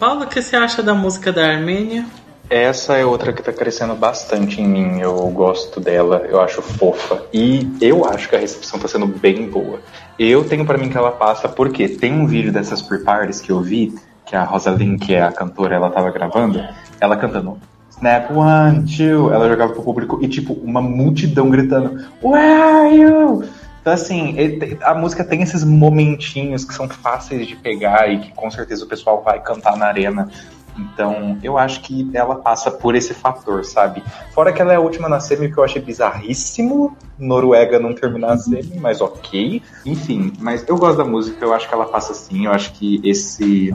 Paulo, 0.00 0.24
o 0.24 0.26
que 0.26 0.40
você 0.40 0.56
acha 0.56 0.82
da 0.82 0.94
música 0.94 1.30
da 1.30 1.46
Armênia? 1.46 2.06
Essa 2.48 2.96
é 2.96 3.04
outra 3.04 3.34
que 3.34 3.42
tá 3.42 3.52
crescendo 3.52 3.94
bastante 3.94 4.58
em 4.58 4.66
mim. 4.66 4.98
Eu 4.98 5.14
gosto 5.28 5.78
dela, 5.78 6.24
eu 6.26 6.40
acho 6.40 6.62
fofa. 6.62 7.22
E 7.34 7.70
eu 7.82 8.06
acho 8.06 8.26
que 8.26 8.34
a 8.34 8.38
recepção 8.38 8.80
tá 8.80 8.88
sendo 8.88 9.06
bem 9.06 9.50
boa. 9.50 9.78
Eu 10.18 10.42
tenho 10.42 10.64
pra 10.64 10.78
mim 10.78 10.88
que 10.88 10.96
ela 10.96 11.12
passa, 11.12 11.50
porque 11.50 11.86
tem 11.86 12.14
um 12.14 12.26
vídeo 12.26 12.50
dessas 12.50 12.80
pre-parties 12.80 13.42
que 13.42 13.52
eu 13.52 13.60
vi, 13.60 13.94
que 14.24 14.34
a 14.34 14.42
Rosalind, 14.42 14.98
que 14.98 15.12
é 15.14 15.20
a 15.20 15.30
cantora, 15.30 15.74
ela 15.76 15.90
tava 15.90 16.10
gravando, 16.10 16.66
ela 16.98 17.18
cantando 17.18 17.58
Snap 17.90 18.30
One, 18.30 18.86
Two, 18.86 19.30
ela 19.30 19.50
jogava 19.50 19.74
pro 19.74 19.82
público 19.82 20.18
e, 20.22 20.28
tipo, 20.28 20.54
uma 20.54 20.80
multidão 20.80 21.50
gritando 21.50 22.02
Where 22.22 22.62
are 22.62 22.96
you? 22.96 23.44
Então, 23.80 23.92
assim, 23.92 24.36
ele- 24.38 24.78
a 24.82 24.94
música 24.94 25.24
tem 25.24 25.42
esses 25.42 25.64
momentinhos 25.64 26.64
que 26.64 26.74
são 26.74 26.88
fáceis 26.88 27.46
de 27.46 27.56
pegar 27.56 28.12
e 28.12 28.20
que 28.20 28.32
com 28.32 28.50
certeza 28.50 28.84
o 28.84 28.88
pessoal 28.88 29.22
vai 29.22 29.40
cantar 29.40 29.76
na 29.76 29.86
arena. 29.86 30.30
Então, 30.78 31.38
eu 31.42 31.58
acho 31.58 31.80
que 31.80 32.08
ela 32.14 32.36
passa 32.36 32.70
por 32.70 32.94
esse 32.94 33.12
fator, 33.12 33.64
sabe? 33.64 34.02
Fora 34.32 34.52
que 34.52 34.62
ela 34.62 34.72
é 34.72 34.76
a 34.76 34.80
última 34.80 35.08
na 35.08 35.20
semi, 35.20 35.50
que 35.52 35.58
eu 35.58 35.64
achei 35.64 35.80
bizarríssimo. 35.82 36.96
Noruega 37.18 37.78
não 37.78 37.94
terminar 37.94 38.32
a 38.32 38.38
semi, 38.38 38.78
mas 38.78 39.00
ok. 39.00 39.62
Enfim, 39.84 40.32
mas 40.38 40.66
eu 40.68 40.76
gosto 40.78 40.98
da 40.98 41.04
música, 41.04 41.44
eu 41.44 41.52
acho 41.52 41.68
que 41.68 41.74
ela 41.74 41.86
passa 41.86 42.14
sim. 42.14 42.46
Eu 42.46 42.52
acho 42.52 42.72
que 42.72 43.00
esse 43.04 43.74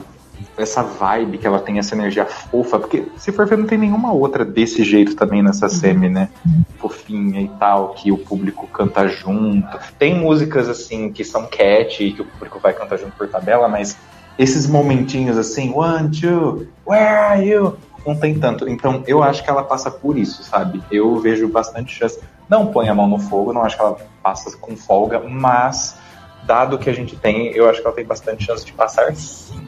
essa 0.58 0.82
vibe 0.84 1.38
que 1.38 1.48
ela 1.48 1.60
tem, 1.60 1.80
essa 1.80 1.96
energia 1.96 2.26
fofa, 2.26 2.80
porque 2.80 3.06
se 3.18 3.32
for 3.32 3.46
ver, 3.46 3.58
não 3.58 3.66
tem 3.66 3.78
nenhuma 3.78 4.14
outra 4.14 4.46
desse 4.46 4.84
jeito 4.84 5.16
também 5.16 5.42
nessa 5.42 5.68
semi, 5.68 6.10
né? 6.10 6.30
Fofinha 6.80 7.42
e 7.42 7.48
tal, 7.60 7.90
que 7.90 8.12
o 8.12 8.18
público 8.18 8.68
canta 8.68 9.08
junto. 9.08 9.78
Tem 9.98 10.16
músicas 10.16 10.70
assim 10.70 11.12
que 11.12 11.24
são 11.24 11.46
catchy, 11.46 12.12
que 12.12 12.22
o 12.22 12.26
público 12.26 12.60
vai 12.60 12.74
cantar 12.74 12.98
junto 12.98 13.16
por 13.16 13.28
tabela, 13.28 13.68
mas 13.68 13.98
esses 14.38 14.68
momentinhos 14.68 15.38
assim, 15.38 15.74
one, 15.74 16.10
two, 16.12 16.68
where 16.86 17.18
are 17.18 17.48
you? 17.48 17.78
Não 18.06 18.16
tem 18.16 18.38
tanto. 18.38 18.70
Então 18.70 19.04
eu 19.08 19.24
acho 19.24 19.44
que 19.44 19.50
ela 19.50 19.64
passa 19.64 19.90
por 19.90 20.18
isso, 20.18 20.44
sabe? 20.44 20.82
Eu 20.92 21.20
vejo 21.20 21.48
bastante 21.48 21.94
chance. 21.94 22.20
Não 22.48 22.68
põe 22.68 22.88
a 22.88 22.94
mão 22.94 23.08
no 23.08 23.18
fogo, 23.18 23.52
não 23.52 23.64
acho 23.64 23.76
que 23.76 23.82
ela 23.82 23.98
passa 24.22 24.56
com 24.58 24.78
folga, 24.78 25.20
mas 25.20 25.98
dado 26.46 26.78
que 26.78 26.90
a 26.90 26.94
gente 26.94 27.16
tem, 27.16 27.48
eu 27.48 27.68
acho 27.68 27.82
que 27.82 27.88
ela 27.88 27.96
tem 27.96 28.06
bastante 28.06 28.46
chance 28.46 28.64
de 28.64 28.72
passar 28.72 29.16
sim. 29.16 29.68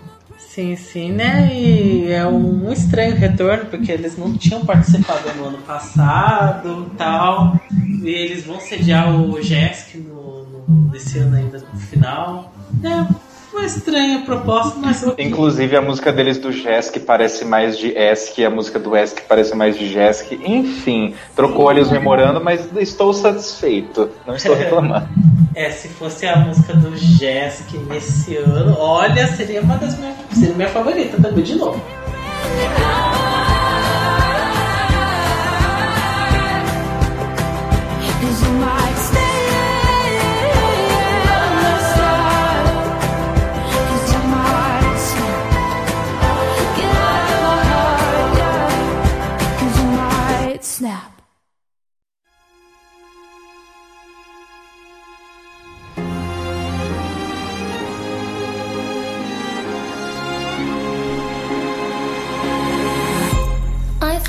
Sim, 0.57 0.75
sim, 0.75 1.11
né? 1.11 1.53
E 1.53 2.11
é 2.11 2.25
um 2.25 2.73
estranho 2.73 3.15
retorno, 3.15 3.67
porque 3.67 3.91
eles 3.91 4.17
não 4.17 4.35
tinham 4.35 4.65
participado 4.65 5.31
no 5.35 5.49
ano 5.49 5.59
passado 5.59 6.91
tal. 6.97 7.61
E 8.01 8.09
eles 8.09 8.43
vão 8.43 8.59
sediar 8.59 9.15
o 9.15 9.39
JESC 9.39 9.99
no, 9.99 10.47
no, 10.67 10.89
nesse 10.91 11.19
ano 11.19 11.35
ainda 11.35 11.59
no 11.59 11.79
final. 11.79 12.51
É 12.83 13.26
uma 13.51 13.65
estranha 13.65 14.21
proposta, 14.25 14.77
mas. 14.79 15.03
Inclusive 15.17 15.75
a 15.75 15.81
música 15.81 16.11
deles 16.11 16.37
do 16.37 16.51
Jesk 16.51 16.99
parece 16.99 17.45
mais 17.45 17.77
de 17.77 17.89
Esk, 17.97 18.39
a 18.39 18.49
música 18.49 18.79
do 18.79 18.95
Esk 18.95 19.21
parece 19.27 19.55
mais 19.55 19.77
de 19.77 19.87
Jesk. 19.87 20.33
Enfim, 20.33 21.15
trocou 21.35 21.69
ali 21.69 21.81
os 21.81 21.91
memorando, 21.91 22.43
mas 22.43 22.67
estou 22.77 23.13
satisfeito. 23.13 24.09
Não 24.25 24.35
estou 24.35 24.55
reclamando. 24.55 25.07
É, 25.55 25.71
se 25.71 25.87
fosse 25.87 26.27
a 26.27 26.35
música 26.35 26.71
do 26.75 26.95
Jesk 26.95 27.75
nesse 27.89 28.35
ano, 28.35 28.75
olha, 28.77 29.25
seria 29.25 29.59
uma 29.59 29.75
das 29.75 29.97
minhas. 29.97 30.15
Seria 30.31 30.53
minha 30.53 30.69
favorita 30.69 31.19
também, 31.19 31.43
de 31.43 31.55
novo. 31.55 31.81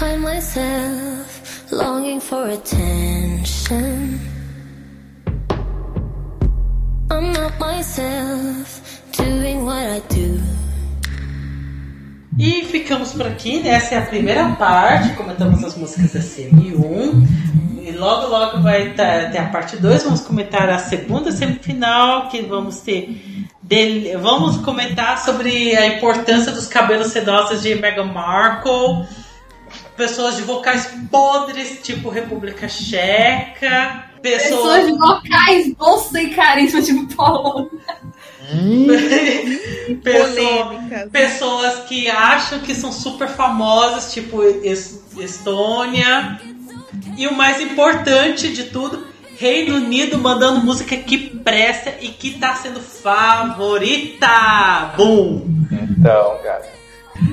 Find 0.09 0.23
myself 0.23 1.71
longing 1.71 2.21
for 2.21 2.49
attention. 2.49 4.19
I'm 7.11 7.33
not 7.33 7.59
myself 7.59 9.03
doing 9.13 9.65
what 9.65 9.87
I 9.87 10.01
do. 10.09 10.41
E 12.39 12.65
ficamos 12.65 13.13
por 13.13 13.27
aqui, 13.27 13.61
né? 13.61 13.71
Essa 13.71 13.97
é 13.97 13.99
a 13.99 14.03
primeira 14.07 14.49
parte, 14.51 15.13
comentamos 15.15 15.63
as 15.65 15.77
músicas 15.77 16.13
da 16.13 16.21
CM1. 16.21 17.27
E 17.83 17.91
logo, 17.93 18.29
logo 18.29 18.63
vai 18.63 18.91
tá- 18.95 19.29
ter 19.31 19.39
a 19.39 19.47
parte 19.49 19.77
2. 19.77 20.05
Vamos 20.05 20.21
comentar 20.21 20.69
a 20.71 20.79
segunda 20.79 21.33
semifinal, 21.33 22.29
que 22.29 22.41
vamos 22.43 22.81
ter. 22.81 23.45
dele- 23.61 24.17
vamos 24.17 24.57
comentar 24.65 25.19
sobre 25.23 25.77
a 25.77 25.87
importância 25.97 26.51
dos 26.53 26.67
cabelos 26.67 27.09
sedosos 27.09 27.61
de 27.61 27.75
Meghan 27.75 28.07
Markle. 28.07 29.05
Pessoas 29.99 30.37
de 30.37 30.43
vocais 30.43 30.89
podres, 31.11 31.81
tipo 31.83 32.09
República 32.09 32.69
Checa. 32.69 34.05
Pessoas 34.23 34.87
de 34.87 34.93
vocais, 34.93 35.75
bolsa 35.75 36.23
e 36.23 36.31
carisma, 36.31 36.81
tipo 36.81 37.15
Paulo. 37.17 37.71
Pessoa- 40.03 40.65
Polêmicas. 40.67 41.11
pessoas 41.11 41.75
que 41.89 42.09
acham 42.09 42.61
que 42.61 42.75
são 42.75 42.91
super 42.93 43.29
famosas, 43.29 44.13
tipo 44.13 44.43
Es- 44.65 45.03
Estônia. 45.19 46.41
E 47.17 47.27
o 47.27 47.35
mais 47.35 47.61
importante 47.61 48.53
de 48.53 48.65
tudo, 48.65 49.07
Reino 49.37 49.77
Unido 49.77 50.17
mandando 50.19 50.61
música 50.61 50.97
que 50.97 51.19
presta 51.19 51.95
e 52.01 52.09
que 52.09 52.39
tá 52.39 52.55
sendo 52.55 52.81
favorita. 52.81 54.29
Boom! 54.97 55.67
Então, 55.71 56.39
cara. 56.43 56.78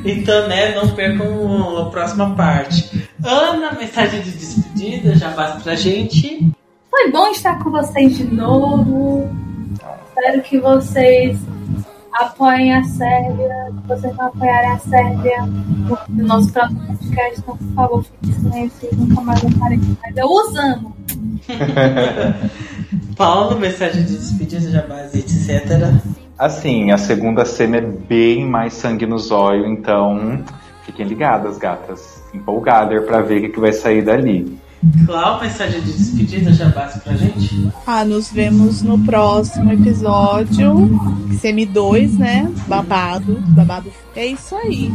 Então, 0.03 0.47
né, 0.47 0.75
não 0.75 0.87
percam 0.89 1.77
a 1.79 1.89
próxima 1.89 2.35
parte. 2.35 3.09
Ana, 3.23 3.73
mensagem 3.73 4.21
de 4.21 4.31
despedida, 4.31 5.15
já 5.15 5.29
basta 5.29 5.59
pra 5.59 5.75
gente. 5.75 6.51
Foi 6.89 7.11
bom 7.11 7.27
estar 7.27 7.61
com 7.63 7.71
vocês 7.71 8.17
de 8.17 8.23
novo. 8.23 9.29
Espero 10.07 10.41
que 10.43 10.59
vocês 10.59 11.37
apoiem 12.13 12.73
a 12.73 12.83
Sérvia, 12.83 13.73
que 13.81 13.87
vocês 13.87 14.15
vão 14.15 14.27
apoiarem 14.27 14.71
a 14.71 14.79
Sérvia 14.79 15.41
no 16.09 16.25
nosso 16.25 16.51
próximo 16.53 16.85
podcast. 16.87 17.39
Então, 17.39 17.57
por 17.57 17.73
favor, 17.73 18.03
fiquem 18.03 18.69
e 18.91 18.95
nunca 18.95 19.21
mais 19.21 19.43
apareçam. 19.43 19.97
Mas 20.01 20.17
eu 20.17 20.27
os 20.27 20.55
amo. 20.55 20.95
Paulo, 23.17 23.59
mensagem 23.59 24.03
de 24.03 24.17
despedida, 24.17 24.71
já 24.71 24.81
base, 24.87 25.19
etc. 25.19 26.24
Assim, 26.37 26.91
a 26.91 26.97
segunda 26.97 27.45
cena 27.45 27.77
é 27.77 27.81
bem 27.81 28.45
mais 28.45 28.73
sangue 28.73 29.05
no 29.05 29.17
zóio, 29.17 29.65
então 29.65 30.43
Fiquem 30.85 31.07
ligadas, 31.07 31.57
gatas. 31.57 32.21
Empolgadas 32.33 33.03
pra 33.05 33.21
ver 33.21 33.39
o 33.39 33.41
que, 33.41 33.49
que 33.49 33.59
vai 33.59 33.73
sair 33.73 34.03
dali. 34.03 34.59
Clau, 35.07 35.41
mensagem 35.41 35.81
de 35.81 35.91
despedida 35.91 36.53
já 36.53 36.69
basta 36.69 36.99
pra 36.99 37.13
gente? 37.13 37.71
Ah, 37.87 38.05
nos 38.05 38.31
vemos 38.31 38.83
no 38.83 38.99
próximo 38.99 39.73
episódio. 39.73 40.75
CM2, 41.41 42.19
né? 42.19 42.51
Babado. 42.67 43.41
Babado. 43.47 43.91
É 44.15 44.27
isso 44.27 44.55
aí. 44.55 44.91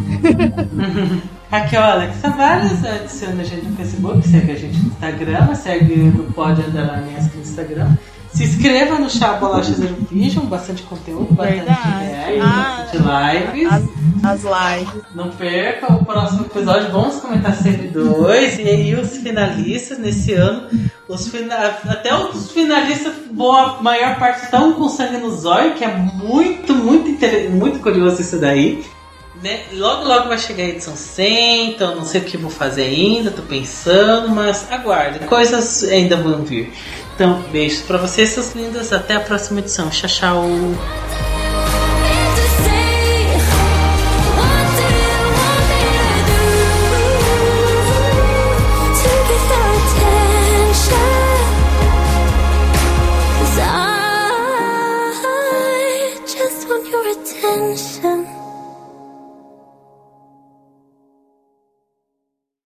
Aqui 1.50 1.74
é 1.74 1.80
o 1.80 1.82
Alex 1.82 2.20
Tavares, 2.20 2.84
adiciona 2.84 3.42
a 3.42 3.44
gente 3.44 3.66
no 3.66 3.76
Facebook, 3.76 4.28
segue 4.28 4.52
a 4.52 4.56
gente 4.56 4.78
no 4.78 4.86
Instagram, 4.90 5.54
segue 5.56 5.96
no 5.96 6.32
Pod 6.32 6.62
Underline 6.62 7.16
aqui 7.16 7.36
no 7.36 7.42
Instagram. 7.42 7.96
Se 8.32 8.44
inscreva 8.44 8.97
no 8.98 9.11
Chá 9.11 9.32
Bolacha 9.35 9.73
Zero 9.73 9.97
Vision, 10.11 10.47
bastante 10.47 10.82
conteúdo, 10.85 11.35
bastante 11.35 11.62
ideia, 11.62 12.43
Ah, 12.43 12.86
bastante 12.93 13.55
lives. 13.55 13.73
As, 14.24 14.44
as 14.44 14.78
lives. 14.78 15.02
Não 15.15 15.31
perca 15.31 15.93
o 15.93 16.05
próximo 16.05 16.47
episódio, 16.47 16.93
vamos 16.93 17.16
comentar 17.16 17.55
sempre 17.57 17.89
dois 17.89 18.59
e 18.59 18.62
aí 18.62 18.94
os 18.94 19.16
finalistas 19.16 19.98
nesse 19.98 20.32
ano. 20.32 20.69
Os 21.09 21.27
fina... 21.28 21.57
Até 21.89 22.15
os 22.15 22.52
finalistas, 22.52 23.15
boa 23.32 23.82
maior 23.82 24.16
parte 24.16 24.44
estão 24.44 24.74
com 24.74 24.89
sangue 24.89 25.19
no 25.19 25.31
zóio, 25.32 25.74
que 25.74 25.85
é 25.85 25.89
muito, 25.89 26.73
muito, 26.74 27.09
inter... 27.09 27.51
muito 27.51 27.81
curioso 27.81 28.20
isso 28.23 28.39
daí. 28.39 28.85
Né? 29.43 29.61
Logo, 29.73 30.05
logo 30.05 30.28
vai 30.28 30.39
chegar 30.39 30.65
a 30.65 30.69
edição 30.69 30.94
100, 30.94 31.70
então 31.70 31.97
não 31.97 32.05
sei 32.05 32.20
o 32.20 32.24
que 32.24 32.36
vou 32.36 32.51
fazer 32.51 32.82
ainda, 32.82 33.31
tô 33.31 33.43
pensando, 33.43 34.28
mas 34.28 34.70
aguarde, 34.70 35.20
coisas 35.20 35.82
ainda 35.85 36.16
vão 36.16 36.43
vir. 36.44 36.70
Então, 37.20 37.42
beijos 37.52 37.82
pra 37.82 37.98
vocês, 37.98 38.30
seus 38.30 38.55
lindos, 38.55 38.94
até 38.94 39.14
a 39.14 39.20
próxima 39.20 39.60
edição. 39.60 39.90
Tchau, 39.90 40.09
tchau. 40.09 41.30